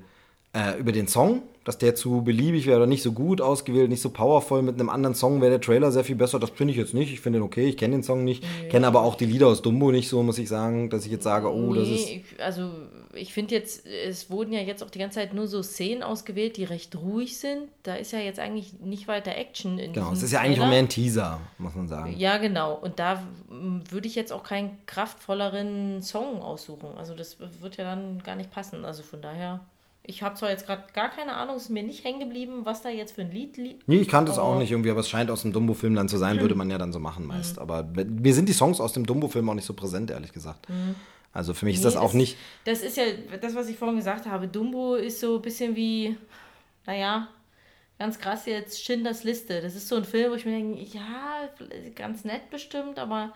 äh, 0.54 0.80
über 0.80 0.92
den 0.92 1.08
Song, 1.08 1.44
dass 1.64 1.78
der 1.78 1.94
zu 1.94 2.24
beliebig 2.24 2.66
wäre 2.66 2.78
oder 2.78 2.88
nicht 2.88 3.04
so 3.04 3.12
gut 3.12 3.42
ausgewählt, 3.42 3.90
nicht 3.90 4.02
so 4.02 4.10
powerful. 4.10 4.64
Mit 4.64 4.80
einem 4.80 4.90
anderen 4.90 5.14
Song 5.14 5.40
wäre 5.42 5.52
der 5.52 5.62
Trailer 5.62 5.92
sehr 5.92 6.04
viel 6.04 6.16
besser. 6.16 6.40
Das 6.40 6.50
finde 6.50 6.72
ich 6.72 6.78
jetzt 6.80 6.96
nicht. 6.96 7.14
Ich 7.14 7.20
finde 7.20 7.38
den 7.40 7.44
okay. 7.44 7.68
Ich 7.68 7.78
kenne 7.78 7.96
den 7.98 8.04
Song 8.04 8.24
nicht. 8.24 8.44
Kenne 8.70 8.88
aber 8.88 9.02
auch 9.04 9.14
die 9.16 9.26
Lieder 9.28 9.48
aus 9.48 9.62
Dumbo 9.62 9.92
nicht 9.92 10.10
so, 10.10 10.24
muss 10.24 10.40
ich 10.40 10.50
sagen, 10.50 10.90
dass 10.90 11.06
ich 11.06 11.12
jetzt 11.12 11.24
sage, 11.24 11.54
oh, 11.54 11.74
das 11.74 11.88
ist. 11.88 12.08
Nee, 12.08 12.24
ich- 12.36 12.44
also 12.44 12.72
ich 13.14 13.34
finde 13.34 13.54
jetzt, 13.56 13.86
es 13.86 14.32
wurden 14.32 14.54
ja 14.54 14.62
jetzt 14.62 14.84
auch 14.84 14.90
die 14.90 14.98
ganze 15.00 15.16
Zeit 15.16 15.34
nur 15.34 15.48
so 15.48 15.62
Szenen 15.62 16.02
ausgewählt, 16.02 16.58
die 16.58 16.64
recht 16.64 16.96
ruhig 16.96 17.38
sind. 17.38 17.64
Da 17.84 17.96
ist 17.96 18.12
ja 18.14 18.20
jetzt 18.20 18.40
eigentlich 18.40 18.80
nicht 18.80 19.08
weiter 19.08 19.36
Action 19.36 19.78
in 19.78 19.94
Genau, 19.94 20.12
es 20.12 20.24
ist 20.24 20.32
ja 20.32 20.40
eigentlich 20.40 20.62
auch 20.62 20.70
mehr 20.70 20.80
ein 20.80 20.90
Teaser, 20.90 21.40
muss 21.60 21.76
man 21.76 21.88
sagen. 21.88 22.16
Ja, 22.18 22.38
genau. 22.38 22.74
Und 22.76 22.98
da 23.00 23.22
würde 23.50 24.08
ich 24.08 24.16
jetzt 24.16 24.32
auch 24.34 24.44
keinen 24.44 24.78
kraftvolleren 24.88 26.02
Song 26.02 26.42
aussuchen. 26.42 26.90
Also 26.98 27.14
das 27.14 27.38
wird 27.62 27.78
ja 27.78 27.84
dann 27.84 28.22
gar 28.24 28.36
nicht 28.36 28.52
passen. 28.52 28.86
Also 28.86 29.04
von 29.04 29.22
daher, 29.22 29.60
ich 30.10 30.24
habe 30.24 30.36
zwar 30.36 30.50
jetzt 30.50 30.66
gerade 30.66 30.84
gar 30.94 31.10
keine 31.10 31.36
Ahnung, 31.36 31.56
es 31.56 31.64
ist 31.64 31.70
mir 31.70 31.84
nicht 31.84 32.04
hängen 32.04 32.20
geblieben, 32.20 32.62
was 32.64 32.82
da 32.82 32.90
jetzt 32.90 33.14
für 33.14 33.22
ein 33.22 33.32
Lied 33.32 33.58
liegt. 33.58 33.88
Nee, 33.88 33.98
ich 33.98 34.08
kannte 34.08 34.32
es 34.32 34.40
auch 34.40 34.58
nicht 34.58 34.72
irgendwie, 34.72 34.90
aber 34.90 35.02
es 35.02 35.10
scheint 35.10 35.30
aus 35.30 35.44
dem 35.44 35.54
Dumbo-Film 35.54 35.94
dann 35.94 36.10
zu 36.10 36.18
sein, 36.18 36.42
würde 36.42 36.56
man 36.56 36.70
ja 36.72 36.80
dann 36.80 36.92
so 36.92 37.00
machen 37.00 37.28
meist. 37.28 37.58
Mhm. 37.58 37.62
Aber 37.62 37.84
mir 37.84 38.34
sind 38.34 38.50
die 38.50 38.54
Songs 38.54 38.82
aus 38.82 38.94
dem 38.94 39.06
Dumbo-Film 39.06 39.48
auch 39.50 39.54
nicht 39.54 39.66
so 39.66 39.74
präsent, 39.74 40.10
ehrlich 40.10 40.34
gesagt. 40.34 40.68
Also 41.32 41.54
für 41.54 41.66
mich 41.66 41.76
ist 41.76 41.82
Mhm. 41.82 41.90
Nee, 41.90 41.94
das 41.94 42.02
auch 42.02 42.14
nicht. 42.14 42.38
Das 42.66 42.82
ist 42.82 42.98
ja 42.98 43.04
das, 43.40 43.54
was 43.54 43.70
ich 43.70 43.78
vorhin 43.78 43.98
gesagt 43.98 44.26
habe. 44.26 44.48
Dumbo 44.48 44.96
ist 44.96 45.20
so 45.20 45.36
ein 45.36 45.42
bisschen 45.44 45.76
wie, 45.76 46.18
naja, 46.88 47.28
ganz 48.00 48.18
krass 48.18 48.48
jetzt 48.48 48.84
Schindlers 48.84 49.24
Liste. 49.24 49.62
Das 49.62 49.76
ist 49.76 49.88
so 49.88 49.96
ein 49.96 50.06
Film, 50.06 50.32
wo 50.32 50.36
ich 50.36 50.46
mir 50.46 50.54
denke, 50.54 50.82
ja, 50.82 51.50
ganz 51.94 52.26
nett 52.26 52.50
bestimmt, 52.50 52.98
aber 52.98 53.34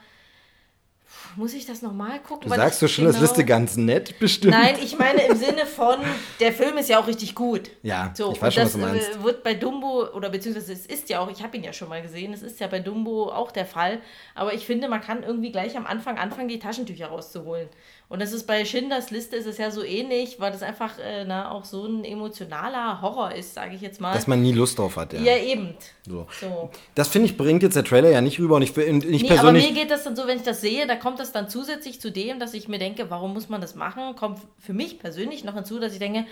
muss 1.35 1.53
ich 1.53 1.65
das 1.65 1.81
nochmal 1.81 2.19
gucken? 2.19 2.49
Du 2.49 2.55
sagst 2.55 2.79
so 2.79 2.87
Schindlers 2.87 3.15
genau- 3.15 3.27
Liste 3.27 3.45
ganz 3.45 3.75
nett, 3.75 4.19
bestimmt. 4.19 4.53
Nein, 4.53 4.75
ich 4.81 4.97
meine 4.97 5.23
im 5.23 5.35
Sinne 5.35 5.65
von, 5.65 5.97
der 6.39 6.53
Film 6.53 6.77
ist 6.77 6.89
ja 6.89 6.99
auch 6.99 7.07
richtig 7.07 7.33
gut. 7.33 7.71
Ja, 7.81 8.11
so, 8.15 8.31
ich 8.31 8.41
weiß 8.41 8.53
schon, 8.53 8.63
das 8.63 8.73
was 8.73 8.81
du 8.81 8.87
meinst. 8.87 9.15
äh, 9.15 9.23
wird 9.23 9.43
bei 9.43 9.53
Dumbo, 9.53 10.07
oder 10.13 10.29
beziehungsweise 10.29 10.73
es 10.73 10.85
ist 10.85 11.09
ja 11.09 11.19
auch, 11.19 11.31
ich 11.31 11.41
habe 11.41 11.57
ihn 11.57 11.63
ja 11.63 11.73
schon 11.73 11.89
mal 11.89 12.01
gesehen, 12.01 12.33
es 12.33 12.43
ist 12.43 12.59
ja 12.59 12.67
bei 12.67 12.79
Dumbo 12.79 13.31
auch 13.31 13.51
der 13.51 13.65
Fall. 13.65 13.99
Aber 14.35 14.53
ich 14.53 14.65
finde, 14.65 14.87
man 14.87 15.01
kann 15.01 15.23
irgendwie 15.23 15.51
gleich 15.51 15.75
am 15.75 15.85
Anfang 15.87 16.17
anfangen, 16.17 16.47
die 16.47 16.59
Taschentücher 16.59 17.07
rauszuholen. 17.07 17.67
Und 18.09 18.21
das 18.21 18.31
ist 18.31 18.45
bei 18.45 18.63
Schindlers 18.63 19.09
Liste 19.11 19.35
ist 19.35 19.47
es 19.47 19.57
ja 19.57 19.71
so 19.71 19.83
ähnlich, 19.83 20.39
weil 20.39 20.51
das 20.51 20.61
einfach 20.61 20.99
äh, 20.99 21.25
na, 21.25 21.51
auch 21.51 21.65
so 21.65 21.85
ein 21.85 22.03
emotionaler 22.03 23.01
Horror 23.01 23.33
ist, 23.33 23.55
sage 23.55 23.75
ich 23.75 23.81
jetzt 23.81 23.99
mal. 24.01 24.13
Dass 24.13 24.27
man 24.27 24.41
nie 24.41 24.51
Lust 24.51 24.77
drauf 24.77 24.97
hat, 24.97 25.13
ja. 25.13 25.21
ja, 25.21 25.37
eben. 25.37 25.73
So. 26.07 26.27
So. 26.39 26.69
Das 26.95 27.07
finde 27.07 27.29
ich, 27.29 27.37
bringt 27.37 27.63
jetzt 27.63 27.75
der 27.75 27.83
Trailer 27.83 28.11
ja 28.11 28.21
nicht 28.21 28.39
rüber 28.39 28.57
und 28.57 28.61
ich, 28.61 28.77
und 28.77 29.03
ich 29.03 29.23
Nee, 29.23 29.29
aber 29.29 29.39
persönlich. 29.39 29.69
mir 29.69 29.73
geht 29.73 29.89
das 29.89 30.03
dann 30.03 30.15
so, 30.15 30.27
wenn 30.27 30.37
ich 30.37 30.43
das 30.43 30.61
sehe, 30.61 30.85
da 30.85 30.95
kommt 30.95 31.19
das 31.19 31.31
dann 31.31 31.49
zusätzlich 31.49 31.99
zu 31.99 32.11
dem, 32.11 32.39
dass 32.39 32.53
ich 32.53 32.67
mir 32.67 32.77
denke, 32.77 33.09
warum 33.09 33.33
muss 33.33 33.49
man 33.49 33.61
das 33.61 33.73
machen? 33.73 34.15
Kommt 34.15 34.39
für 34.59 34.73
mich 34.73 34.99
persönlich 34.99 35.43
noch 35.43 35.55
hinzu, 35.55 35.79
dass 35.79 35.93
ich 35.93 35.99
denke, 35.99 36.25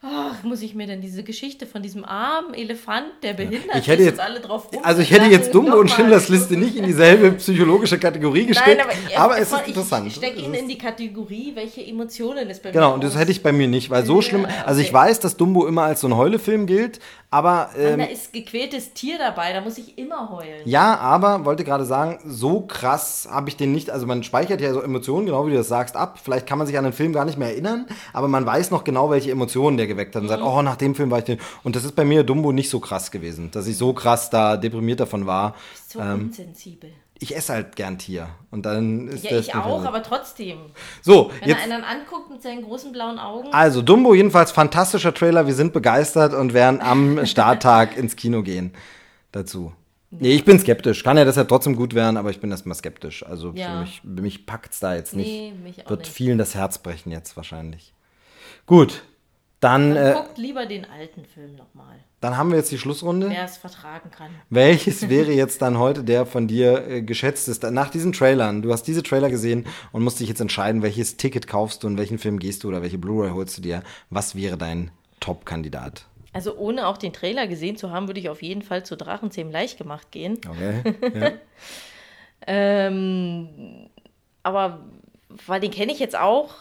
ach, 0.00 0.42
muss 0.44 0.62
ich 0.62 0.74
mir 0.74 0.86
denn 0.86 1.00
diese 1.00 1.24
Geschichte 1.24 1.66
von 1.66 1.82
diesem 1.82 2.04
armen 2.04 2.54
Elefant, 2.54 3.06
der 3.22 3.32
behindert 3.32 3.76
Ich 3.76 3.88
hätte 3.88 4.02
ist 4.02 4.10
jetzt, 4.10 4.20
alle 4.20 4.40
drauf 4.40 4.68
also 4.82 5.02
ich 5.02 5.10
hätte 5.10 5.26
jetzt 5.26 5.52
Dumbo 5.52 5.76
und 5.76 5.90
Schindlers 5.90 6.28
Liste 6.28 6.56
nicht 6.56 6.76
in 6.76 6.84
dieselbe 6.84 7.32
psychologische 7.32 7.98
Kategorie 7.98 8.46
gesteckt, 8.46 8.78
Nein, 8.78 8.86
aber, 9.16 9.24
aber 9.24 9.38
es 9.38 9.52
ist 9.52 9.60
ich, 9.62 9.68
interessant. 9.68 10.06
Ich 10.06 10.14
stecke 10.14 10.40
ihn 10.40 10.54
in 10.54 10.68
die 10.68 10.78
Kategorie, 10.78 11.52
welche 11.54 11.84
Emotionen 11.84 12.48
es 12.48 12.60
bei 12.60 12.68
mir 12.68 12.74
Genau, 12.74 12.94
und 12.94 13.02
das 13.02 13.16
hätte 13.16 13.32
ich 13.32 13.42
bei 13.42 13.52
mir 13.52 13.66
nicht, 13.66 13.90
weil 13.90 14.04
so 14.04 14.22
schlimm, 14.22 14.46
also 14.64 14.80
ich 14.80 14.88
okay. 14.88 14.94
weiß, 14.94 15.20
dass 15.20 15.36
Dumbo 15.36 15.66
immer 15.66 15.82
als 15.82 16.00
so 16.00 16.06
ein 16.06 16.16
Heulefilm 16.16 16.66
gilt, 16.66 17.00
aber 17.30 17.70
ähm, 17.76 17.98
Da 17.98 18.04
ist 18.06 18.32
gequältes 18.32 18.94
Tier 18.94 19.18
dabei, 19.18 19.52
da 19.52 19.60
muss 19.60 19.76
ich 19.78 19.98
immer 19.98 20.30
heulen. 20.30 20.62
ja, 20.64 20.96
aber 20.98 21.44
wollte 21.44 21.62
gerade 21.64 21.84
sagen, 21.84 22.18
so 22.26 22.62
krass 22.62 23.28
habe 23.30 23.48
ich 23.50 23.56
den 23.56 23.72
nicht, 23.72 23.90
also 23.90 24.06
man 24.06 24.22
speichert 24.22 24.60
ja 24.60 24.72
so 24.72 24.80
Emotionen, 24.80 25.26
genau 25.26 25.46
wie 25.46 25.50
du 25.50 25.56
das 25.58 25.68
sagst, 25.68 25.94
ab. 25.96 26.18
Vielleicht 26.22 26.46
kann 26.46 26.58
man 26.58 26.66
sich 26.66 26.78
an 26.78 26.84
den 26.84 26.92
Film 26.92 27.12
gar 27.12 27.24
nicht 27.24 27.36
mehr 27.38 27.48
erinnern, 27.48 27.86
aber 28.12 28.28
man 28.28 28.46
weiß 28.46 28.70
noch 28.70 28.84
genau, 28.84 29.10
welche 29.10 29.30
Emotionen 29.30 29.76
der 29.76 29.86
geweckt 29.86 30.14
hat 30.14 30.22
und 30.22 30.26
Mhm. 30.28 30.30
sagt, 30.30 30.42
oh, 30.42 30.62
nach 30.62 30.76
dem 30.76 30.94
Film 30.94 31.10
war 31.10 31.18
ich 31.18 31.24
den. 31.24 31.38
Und 31.64 31.76
das 31.76 31.84
ist 31.84 31.94
bei 31.96 32.04
mir 32.04 32.22
Dumbo 32.24 32.52
nicht 32.52 32.70
so 32.70 32.80
krass 32.80 33.10
gewesen, 33.10 33.50
dass 33.50 33.66
ich 33.66 33.76
so 33.76 33.92
krass 33.92 34.30
da 34.30 34.56
deprimiert 34.56 35.00
davon 35.00 35.26
war. 35.26 35.54
So 35.86 36.00
unsensibel. 36.00 36.90
Ich 37.20 37.34
esse 37.36 37.52
halt 37.52 37.74
gern 37.76 37.98
Tier 37.98 38.28
und 38.52 38.64
dann 38.64 39.08
ist 39.08 39.24
Ja, 39.24 39.30
das 39.30 39.46
ich 39.46 39.54
auch, 39.54 39.84
aber 39.84 40.02
trotzdem. 40.02 40.58
so 41.02 41.32
Wenn 41.40 41.48
jetzt 41.48 41.66
er 41.66 41.74
einen 41.74 41.84
anguckt 41.84 42.30
mit 42.30 42.42
seinen 42.42 42.62
großen 42.62 42.92
blauen 42.92 43.18
Augen. 43.18 43.48
Also, 43.52 43.82
Dumbo 43.82 44.14
jedenfalls 44.14 44.52
fantastischer 44.52 45.12
Trailer. 45.12 45.46
Wir 45.46 45.54
sind 45.54 45.72
begeistert 45.72 46.32
und 46.32 46.54
werden 46.54 46.80
am 46.80 47.26
Starttag 47.26 47.96
ins 47.96 48.14
Kino 48.14 48.42
gehen 48.42 48.72
dazu. 49.32 49.72
Nee, 50.10 50.30
ich 50.34 50.44
bin 50.44 50.58
skeptisch. 50.58 51.02
Kann 51.04 51.18
ja 51.18 51.24
deshalb 51.24 51.48
trotzdem 51.48 51.76
gut 51.76 51.92
werden, 51.94 52.16
aber 52.16 52.30
ich 52.30 52.40
bin 52.40 52.50
erstmal 52.50 52.76
skeptisch. 52.76 53.22
Also 53.26 53.52
für 53.52 53.58
Ja. 53.58 53.80
mich, 53.80 54.02
mich 54.04 54.46
packt's 54.46 54.80
da 54.80 54.94
jetzt 54.94 55.14
nicht. 55.14 55.26
Nee, 55.28 55.52
mich 55.62 55.84
auch 55.84 55.90
Wird 55.90 56.00
nicht. 56.00 56.12
vielen 56.12 56.38
das 56.38 56.54
Herz 56.54 56.78
brechen 56.78 57.10
jetzt 57.10 57.36
wahrscheinlich. 57.36 57.92
Gut, 58.64 59.02
dann, 59.60 59.94
Dann 59.94 59.96
äh, 59.96 60.14
guckt 60.14 60.38
lieber 60.38 60.66
den 60.66 60.84
alten 60.84 61.24
Film 61.24 61.56
nochmal, 61.56 61.96
dann 62.20 62.36
haben 62.36 62.50
wir 62.50 62.58
jetzt 62.58 62.70
die 62.70 62.78
Schlussrunde. 62.78 63.28
wer 63.30 63.44
es 63.44 63.56
vertragen 63.56 64.10
kann. 64.10 64.30
Welches 64.50 65.08
wäre 65.08 65.32
jetzt 65.32 65.62
dann 65.62 65.78
heute 65.78 66.04
der 66.04 66.26
von 66.26 66.46
dir 66.46 66.86
äh, 66.86 67.02
geschätzteste? 67.02 67.70
Nach 67.70 67.90
diesen 67.90 68.12
Trailern, 68.12 68.62
du 68.62 68.72
hast 68.72 68.84
diese 68.84 69.02
Trailer 69.02 69.30
gesehen 69.30 69.66
und 69.92 70.04
musst 70.04 70.20
dich 70.20 70.28
jetzt 70.28 70.40
entscheiden, 70.40 70.82
welches 70.82 71.16
Ticket 71.16 71.46
kaufst 71.46 71.82
du 71.82 71.86
und 71.88 71.98
welchen 71.98 72.18
Film 72.18 72.38
gehst 72.38 72.64
du 72.64 72.68
oder 72.68 72.82
welche 72.82 72.98
Blu-ray 72.98 73.30
holst 73.30 73.58
du 73.58 73.62
dir. 73.62 73.82
Was 74.10 74.34
wäre 74.36 74.56
dein 74.56 74.90
Top-Kandidat? 75.20 76.06
Also 76.32 76.56
ohne 76.56 76.86
auch 76.86 76.98
den 76.98 77.12
Trailer 77.12 77.46
gesehen 77.48 77.76
zu 77.76 77.90
haben, 77.90 78.06
würde 78.06 78.20
ich 78.20 78.28
auf 78.28 78.42
jeden 78.42 78.62
Fall 78.62 78.84
zu 78.84 78.96
Drachenzähm 78.96 79.50
leicht 79.50 79.78
gemacht 79.78 80.12
gehen. 80.12 80.38
Okay. 80.48 80.94
Ja. 81.18 81.30
Ähm, 82.46 83.88
aber 84.42 84.80
weil 85.46 85.60
den 85.60 85.70
kenne 85.70 85.92
ich 85.92 85.98
jetzt 85.98 86.16
auch. 86.18 86.54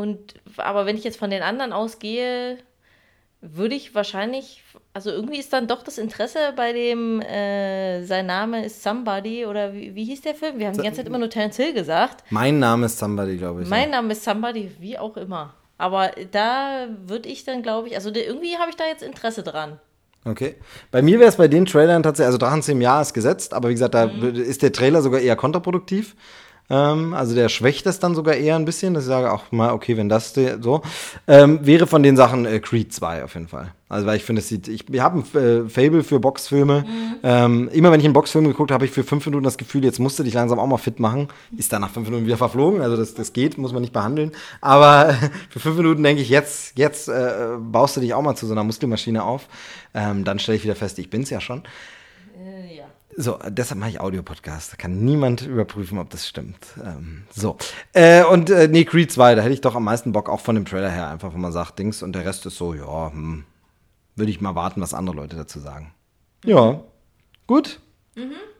Und 0.00 0.34
aber 0.56 0.86
wenn 0.86 0.96
ich 0.96 1.04
jetzt 1.04 1.18
von 1.18 1.30
den 1.30 1.42
anderen 1.42 1.72
ausgehe, 1.72 2.58
würde 3.42 3.74
ich 3.74 3.94
wahrscheinlich, 3.94 4.62
also 4.92 5.10
irgendwie 5.10 5.38
ist 5.38 5.52
dann 5.52 5.66
doch 5.66 5.82
das 5.82 5.96
Interesse 5.98 6.38
bei 6.56 6.72
dem, 6.72 7.20
äh, 7.22 8.02
sein 8.04 8.26
Name 8.26 8.64
ist 8.64 8.82
Somebody 8.82 9.46
oder 9.46 9.72
wie, 9.72 9.94
wie 9.94 10.04
hieß 10.04 10.20
der 10.22 10.34
Film? 10.34 10.58
Wir 10.58 10.66
haben 10.66 10.76
die 10.76 10.82
ganze 10.82 10.98
Zeit 10.98 11.06
immer 11.06 11.18
nur 11.18 11.30
Terence 11.30 11.56
Hill 11.56 11.72
gesagt. 11.72 12.24
Mein 12.30 12.58
Name 12.58 12.86
ist 12.86 12.98
Somebody, 12.98 13.36
glaube 13.38 13.62
ich. 13.62 13.68
Mein 13.68 13.90
ja. 13.90 13.96
Name 13.96 14.12
ist 14.12 14.24
Somebody, 14.24 14.70
wie 14.78 14.98
auch 14.98 15.16
immer. 15.16 15.54
Aber 15.78 16.10
da 16.32 16.86
würde 17.06 17.28
ich 17.30 17.44
dann, 17.44 17.62
glaube 17.62 17.88
ich, 17.88 17.94
also 17.94 18.10
irgendwie 18.12 18.58
habe 18.58 18.68
ich 18.70 18.76
da 18.76 18.84
jetzt 18.86 19.02
Interesse 19.02 19.42
dran. 19.42 19.80
Okay. 20.26 20.56
Bei 20.90 21.00
mir 21.00 21.18
wäre 21.18 21.30
es 21.30 21.36
bei 21.36 21.48
den 21.48 21.64
Trailern 21.64 22.02
tatsächlich, 22.02 22.26
also 22.26 22.38
Drachenzähm 22.38 22.82
ja 22.82 23.00
ist 23.00 23.14
gesetzt, 23.14 23.54
aber 23.54 23.70
wie 23.70 23.74
gesagt, 23.74 23.94
da 23.94 24.06
Mhm. 24.06 24.34
ist 24.34 24.60
der 24.62 24.72
Trailer 24.72 25.00
sogar 25.00 25.20
eher 25.20 25.36
kontraproduktiv. 25.36 26.14
Ähm, 26.70 27.12
also 27.12 27.34
der 27.34 27.48
schwächt 27.48 27.86
es 27.86 27.98
dann 27.98 28.14
sogar 28.14 28.36
eher 28.36 28.56
ein 28.56 28.64
bisschen, 28.64 28.94
dass 28.94 29.04
ich 29.04 29.08
sage, 29.08 29.32
auch 29.32 29.50
mal, 29.50 29.72
okay, 29.72 29.96
wenn 29.96 30.08
das 30.08 30.32
so. 30.60 30.82
Ähm, 31.26 31.58
wäre 31.66 31.86
von 31.86 32.02
den 32.02 32.16
Sachen 32.16 32.46
äh, 32.46 32.60
Creed 32.60 32.92
2 32.92 33.24
auf 33.24 33.34
jeden 33.34 33.48
Fall. 33.48 33.74
Also 33.88 34.06
weil 34.06 34.16
ich 34.16 34.22
finde, 34.22 34.40
es 34.40 34.48
sieht, 34.48 34.68
ich, 34.68 34.84
wir 34.88 35.02
haben 35.02 35.24
ein 35.34 35.66
äh, 35.66 35.68
Fable 35.68 36.04
für 36.04 36.20
Boxfilme. 36.20 36.84
Ähm, 37.24 37.68
immer 37.72 37.90
wenn 37.90 37.98
ich 37.98 38.06
einen 38.06 38.14
Boxfilm 38.14 38.46
geguckt 38.46 38.70
habe, 38.70 38.80
habe 38.80 38.84
ich 38.84 38.92
für 38.92 39.02
fünf 39.02 39.26
Minuten 39.26 39.42
das 39.42 39.58
Gefühl, 39.58 39.84
jetzt 39.84 39.98
musst 39.98 40.16
du 40.18 40.22
dich 40.22 40.32
langsam 40.32 40.60
auch 40.60 40.66
mal 40.68 40.78
fit 40.78 41.00
machen. 41.00 41.26
Ist 41.56 41.72
dann 41.72 41.82
nach 41.82 41.90
fünf 41.90 42.08
Minuten 42.08 42.24
wieder 42.24 42.36
verflogen, 42.36 42.82
also 42.82 42.96
das, 42.96 43.14
das 43.14 43.32
geht, 43.32 43.58
muss 43.58 43.72
man 43.72 43.82
nicht 43.82 43.92
behandeln. 43.92 44.30
Aber 44.60 45.16
für 45.50 45.58
fünf 45.58 45.76
Minuten 45.76 46.04
denke 46.04 46.22
ich, 46.22 46.28
jetzt, 46.28 46.78
jetzt 46.78 47.08
äh, 47.08 47.56
baust 47.58 47.96
du 47.96 48.00
dich 48.00 48.14
auch 48.14 48.22
mal 48.22 48.36
zu 48.36 48.46
so 48.46 48.52
einer 48.52 48.62
Muskelmaschine 48.62 49.24
auf. 49.24 49.48
Ähm, 49.92 50.24
dann 50.24 50.38
stelle 50.38 50.56
ich 50.56 50.62
wieder 50.62 50.76
fest, 50.76 51.00
ich 51.00 51.10
bin's 51.10 51.30
ja 51.30 51.40
schon. 51.40 51.64
So, 53.16 53.38
deshalb 53.48 53.80
mache 53.80 53.90
ich 53.90 54.00
Audiopodcast. 54.00 54.72
Da 54.72 54.76
kann 54.76 55.04
niemand 55.04 55.42
überprüfen, 55.42 55.98
ob 55.98 56.10
das 56.10 56.26
stimmt. 56.28 56.58
Ähm, 56.84 57.24
so. 57.30 57.56
Äh, 57.92 58.24
und 58.24 58.50
äh, 58.50 58.68
nee, 58.68 58.84
Creed 58.84 59.10
2, 59.10 59.34
da 59.34 59.42
hätte 59.42 59.52
ich 59.52 59.60
doch 59.60 59.74
am 59.74 59.84
meisten 59.84 60.12
Bock, 60.12 60.28
auch 60.28 60.40
von 60.40 60.54
dem 60.54 60.64
Trailer 60.64 60.90
her, 60.90 61.08
einfach, 61.08 61.32
wo 61.34 61.38
man 61.38 61.52
sagt, 61.52 61.78
Dings, 61.78 62.02
und 62.02 62.12
der 62.14 62.24
Rest 62.24 62.46
ist 62.46 62.56
so, 62.56 62.72
ja, 62.72 63.10
hm, 63.12 63.44
würde 64.16 64.30
ich 64.30 64.40
mal 64.40 64.54
warten, 64.54 64.80
was 64.80 64.94
andere 64.94 65.16
Leute 65.16 65.36
dazu 65.36 65.58
sagen. 65.58 65.92
Ja. 66.44 66.80
Gut. 67.46 67.80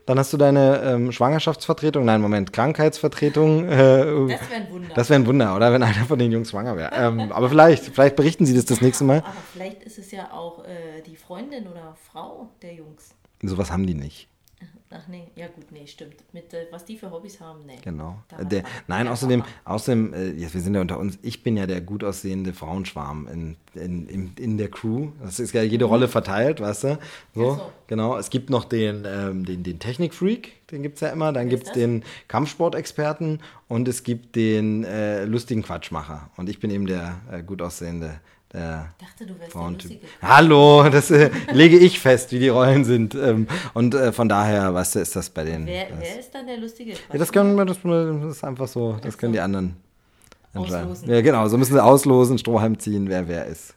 Dann 0.07 0.19
hast 0.19 0.33
du 0.33 0.37
deine 0.37 0.81
ähm, 0.83 1.13
Schwangerschaftsvertretung, 1.13 2.05
nein, 2.05 2.21
Moment, 2.21 2.53
Krankheitsvertretung. 2.53 3.69
Äh, 3.69 3.77
Das 3.79 4.51
wäre 4.51 4.55
ein 4.55 4.71
Wunder. 4.73 4.95
das 4.95 5.11
wäre 5.11 5.21
ein 5.21 5.27
Wunder, 5.27 5.55
oder? 5.55 5.73
Wenn 5.73 5.83
einer 5.83 6.07
von 6.07 6.19
den 6.19 6.33
Jungs 6.33 6.51
schwanger 6.51 6.77
wäre. 6.77 6.91
Ähm, 6.95 7.31
aber 7.31 7.49
vielleicht, 7.49 7.85
vielleicht 7.85 8.17
berichten 8.17 8.47
sie 8.47 8.55
das 8.55 8.65
das 8.65 8.81
nächste 8.81 9.05
Mal. 9.05 9.19
Aber 9.19 9.33
vielleicht 9.53 9.83
ist 9.85 9.99
es 9.99 10.11
ja 10.11 10.33
auch 10.33 10.65
äh, 10.65 11.03
die 11.07 11.15
Freundin 11.15 11.69
oder 11.69 11.95
Frau 12.11 12.49
der 12.63 12.75
Jungs. 12.75 13.15
Sowas 13.43 13.71
haben 13.71 13.87
die 13.87 13.95
nicht. 13.95 14.29
Ach 14.93 15.07
nee, 15.07 15.29
ja 15.37 15.47
gut, 15.47 15.71
nee, 15.71 15.87
stimmt. 15.87 16.17
Mit 16.33 16.53
äh, 16.53 16.67
was 16.73 16.85
die 16.85 16.97
für 16.97 17.13
Hobbys 17.13 17.41
haben, 17.41 17.65
nee. 17.65 17.77
Genau. 17.83 18.19
Äh, 18.37 18.45
Der, 18.45 18.65
nein, 18.89 19.07
außerdem, 19.07 19.45
außerdem 19.65 20.13
äh, 20.13 20.31
jetzt, 20.33 20.53
wir 20.53 20.61
sind 20.61 20.75
ja 20.75 20.81
unter 20.81 20.99
uns, 20.99 21.17
ich 21.23 21.45
bin 21.45 21.57
ja 21.57 21.67
der 21.67 21.81
gut 21.81 22.03
aussehende 22.03 22.53
Frauenschwarm 22.53 23.29
in, 23.33 23.57
in, 23.75 24.09
in, 24.09 24.33
in 24.37 24.59
der 24.59 24.69
Crew. 24.69 25.11
Das 25.23 25.39
ist 25.39 25.55
ja 25.55 25.63
jede 25.63 25.85
Rolle 25.85 26.09
verteilt, 26.09 26.61
weißt 26.61 26.85
du? 26.85 26.99
So, 27.37 27.55
so. 27.55 27.73
genau. 27.87 28.19
Es 28.19 28.31
gibt 28.31 28.51
noch 28.51 28.65
den, 28.65 29.05
ähm, 29.07 29.45
den, 29.45 29.63
den 29.63 29.79
Technikfreak, 29.79 30.67
den 30.73 30.83
gibt 30.83 30.97
es 30.97 31.03
ja 31.03 31.11
immer. 31.11 31.33
Dann 31.33 31.49
gibt 31.49 31.69
es 31.69 31.73
den 31.73 32.03
Kampfsportexperten 32.27 33.41
und 33.69 33.87
es 33.87 34.03
gibt 34.03 34.35
den 34.35 34.83
äh, 34.83 35.25
lustigen 35.25 35.63
Quatschmacher. 35.63 36.31
Und 36.37 36.49
ich 36.49 36.59
bin 36.59 36.71
eben 36.71 36.87
der 36.87 37.21
äh, 37.31 37.43
gut 37.45 37.63
aussehende. 37.63 38.21
Der 38.53 38.93
Ich 38.99 39.07
dachte, 39.07 39.27
du 39.27 39.39
wärst 39.39 39.55
der 39.55 39.71
lustige. 39.71 40.07
Hallo, 40.21 40.89
das 40.91 41.11
äh, 41.11 41.31
lege 41.53 41.79
ich 41.79 42.01
fest, 42.01 42.33
wie 42.33 42.41
die 42.41 42.49
Rollen 42.49 42.85
sind. 42.85 43.15
Ähm, 43.15 43.47
und 43.75 43.95
äh, 43.95 44.13
von 44.13 44.29
daher, 44.29 44.75
weißt 44.75 44.97
du, 44.97 44.99
ist 44.99 45.15
das 45.15 45.31
bei 45.31 45.45
den. 45.45 45.67
Wer, 45.67 45.87
wer 45.99 46.19
ist 46.19 46.35
dann 46.35 46.47
der 46.47 46.59
lustige? 46.59 46.93
ja, 46.93 47.19
das 47.19 47.31
können 47.31 47.55
wir, 47.55 47.65
das, 47.65 47.79
das 47.83 48.37
ist 48.37 48.45
einfach 48.45 48.67
so, 48.67 48.99
das 49.03 49.17
können 49.17 49.33
die 49.33 49.41
anderen 49.41 49.77
entscheiden. 50.53 50.91
Auslosen. 50.91 51.11
Ja, 51.11 51.21
genau, 51.21 51.47
so 51.47 51.57
müssen 51.59 51.75
sie 51.75 51.83
auslosen, 51.83 52.39
Strohhalm 52.39 52.79
ziehen, 52.79 53.09
wer 53.09 53.29
wer 53.29 53.47
ist. 53.47 53.75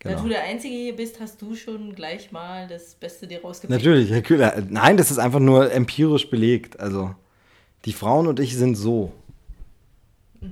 Da 0.00 0.10
Genau. 0.10 0.22
du 0.22 0.28
der 0.30 0.42
Einzige 0.42 0.74
hier 0.74 0.96
bist, 0.96 1.20
hast 1.20 1.40
du 1.40 1.54
schon 1.54 1.94
gleich 1.94 2.32
mal 2.32 2.66
das 2.66 2.96
Beste 2.96 3.28
dir 3.28 3.40
rausgepickt. 3.40 3.70
Natürlich, 3.70 4.10
Herr 4.10 4.22
Kühler. 4.22 4.60
Nein, 4.68 4.96
das 4.96 5.12
ist 5.12 5.18
einfach 5.18 5.38
nur 5.38 5.70
empirisch 5.70 6.28
belegt. 6.28 6.80
Also, 6.80 7.14
die 7.84 7.92
Frauen 7.92 8.26
und 8.26 8.40
ich 8.40 8.56
sind 8.56 8.74
so. 8.74 9.12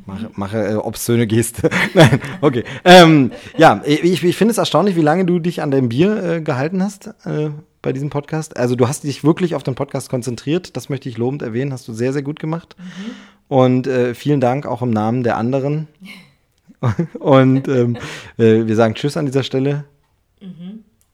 Mache, 0.06 0.30
mache 0.34 0.68
äh, 0.68 0.74
obszöne 0.74 1.26
Geste. 1.26 1.68
Nein, 1.94 2.20
okay. 2.40 2.64
Ähm, 2.84 3.32
ja, 3.56 3.82
ich, 3.84 4.22
ich 4.22 4.36
finde 4.36 4.52
es 4.52 4.58
erstaunlich, 4.58 4.96
wie 4.96 5.02
lange 5.02 5.24
du 5.24 5.38
dich 5.38 5.62
an 5.62 5.70
deinem 5.70 5.88
Bier 5.88 6.22
äh, 6.22 6.40
gehalten 6.40 6.82
hast 6.82 7.08
äh, 7.24 7.50
bei 7.82 7.92
diesem 7.92 8.10
Podcast. 8.10 8.56
Also 8.56 8.76
du 8.76 8.86
hast 8.86 9.04
dich 9.04 9.24
wirklich 9.24 9.54
auf 9.54 9.62
den 9.62 9.74
Podcast 9.74 10.08
konzentriert. 10.08 10.76
Das 10.76 10.88
möchte 10.88 11.08
ich 11.08 11.18
lobend 11.18 11.42
erwähnen. 11.42 11.72
Hast 11.72 11.88
du 11.88 11.92
sehr, 11.92 12.12
sehr 12.12 12.22
gut 12.22 12.38
gemacht. 12.38 12.76
Und 13.48 13.86
äh, 13.86 14.14
vielen 14.14 14.40
Dank 14.40 14.66
auch 14.66 14.82
im 14.82 14.90
Namen 14.90 15.22
der 15.22 15.36
anderen. 15.36 15.88
und 17.18 17.66
ähm, 17.68 17.96
äh, 18.38 18.66
wir 18.66 18.76
sagen 18.76 18.94
Tschüss 18.94 19.16
an 19.16 19.26
dieser 19.26 19.42
Stelle. 19.42 19.84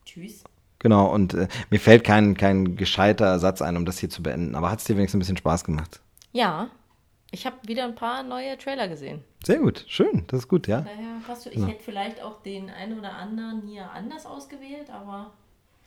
Tschüss. 0.05 0.43
Genau, 0.79 1.11
und 1.11 1.33
äh, 1.33 1.47
mir 1.69 1.79
fällt 1.79 2.03
kein, 2.03 2.37
kein 2.37 2.75
gescheiter 2.75 3.39
Satz 3.39 3.61
ein, 3.61 3.75
um 3.75 3.85
das 3.85 3.97
hier 3.97 4.09
zu 4.09 4.21
beenden. 4.21 4.55
Aber 4.55 4.69
hat 4.69 4.79
es 4.79 4.85
dir 4.85 4.95
wenigstens 4.95 5.17
ein 5.17 5.19
bisschen 5.19 5.37
Spaß 5.37 5.63
gemacht? 5.63 5.99
Ja, 6.31 6.69
ich 7.31 7.45
habe 7.45 7.55
wieder 7.65 7.83
ein 7.83 7.95
paar 7.95 8.23
neue 8.23 8.57
Trailer 8.57 8.87
gesehen. 8.87 9.23
Sehr 9.43 9.59
gut, 9.59 9.85
schön, 9.87 10.23
das 10.27 10.41
ist 10.41 10.47
gut, 10.47 10.67
ja. 10.67 10.81
Daher 10.81 11.21
passt 11.25 11.45
du. 11.45 11.49
Ich 11.51 11.65
hätte 11.65 11.83
vielleicht 11.83 12.21
auch 12.21 12.41
den 12.41 12.69
einen 12.69 12.97
oder 12.99 13.13
anderen 13.13 13.61
hier 13.67 13.89
anders 13.91 14.25
ausgewählt, 14.25 14.89
aber 14.91 15.31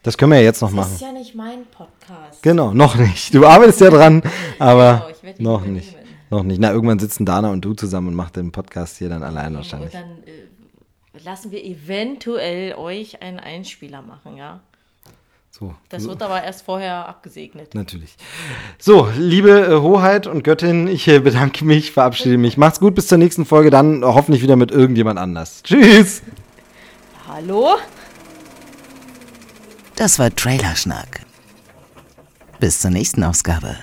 Das 0.03 0.17
können 0.17 0.33
wir 0.33 0.39
ja 0.39 0.45
jetzt 0.45 0.61
noch 0.63 0.69
das 0.69 0.77
machen. 0.77 0.95
ist 0.95 1.01
ja 1.01 1.13
nicht 1.13 1.35
mein 1.35 1.67
Podcast. 1.67 2.43
Genau, 2.43 2.73
noch 2.73 2.95
nicht. 2.97 3.35
Du 3.35 3.47
arbeitest 3.47 3.81
ja 3.81 3.91
dran, 3.97 4.23
aber 4.59 4.93
Genau, 4.99 5.09
ich 5.11 5.23
werd 5.23 5.39
ihn 5.39 5.45
noch 5.45 5.65
nicht. 5.65 5.97
Noch 6.31 6.43
nicht. 6.45 6.61
Na, 6.61 6.71
irgendwann 6.73 6.99
sitzen 7.01 7.27
Dana 7.27 7.51
und 7.51 7.65
du 7.65 7.75
zusammen 7.75 8.09
und 8.09 8.15
macht 8.15 8.37
den 8.37 8.53
Podcast 8.53 8.99
hier 8.99 9.09
dann 9.09 9.23
allein 9.25 9.55
wahrscheinlich. 9.57 9.93
Und 9.93 10.01
dann 10.01 10.11
äh, 10.25 11.25
lassen 11.25 11.51
wir 11.51 11.65
eventuell 11.65 12.75
euch 12.77 13.21
einen 13.21 13.41
Einspieler 13.41 14.01
machen, 14.03 14.37
ja. 14.37 14.61
So, 15.51 15.75
Das 15.89 16.05
wird 16.05 16.23
aber 16.23 16.43
erst 16.43 16.63
vorher 16.63 17.07
abgesegnet. 17.09 17.75
natürlich. 17.75 18.17
So, 18.79 19.09
liebe 19.19 19.51
äh, 19.51 19.81
Hoheit 19.81 20.27
und 20.27 20.43
Göttin, 20.45 20.87
ich 20.87 21.07
äh, 21.09 21.19
bedanke 21.19 21.65
mich, 21.65 21.93
verabschiede 21.93 22.39
mich. 22.39 22.57
Macht's 22.57 22.81
gut, 22.81 22.95
bis 22.95 23.09
zur 23.09 23.19
nächsten 23.19 23.45
Folge, 23.45 23.71
dann 23.71 24.05
hoffentlich 24.05 24.43
wieder 24.43 24.57
mit 24.57 24.71
irgendjemand 24.71 25.19
anders. 25.19 25.63
Tschüss! 25.63 26.23
Hallo? 27.29 27.77
Das 29.97 30.19
war 30.19 30.35
Trailerschnack. 30.35 31.21
Bis 32.59 32.81
zur 32.81 32.91
nächsten 32.91 33.23
Ausgabe. 33.25 33.77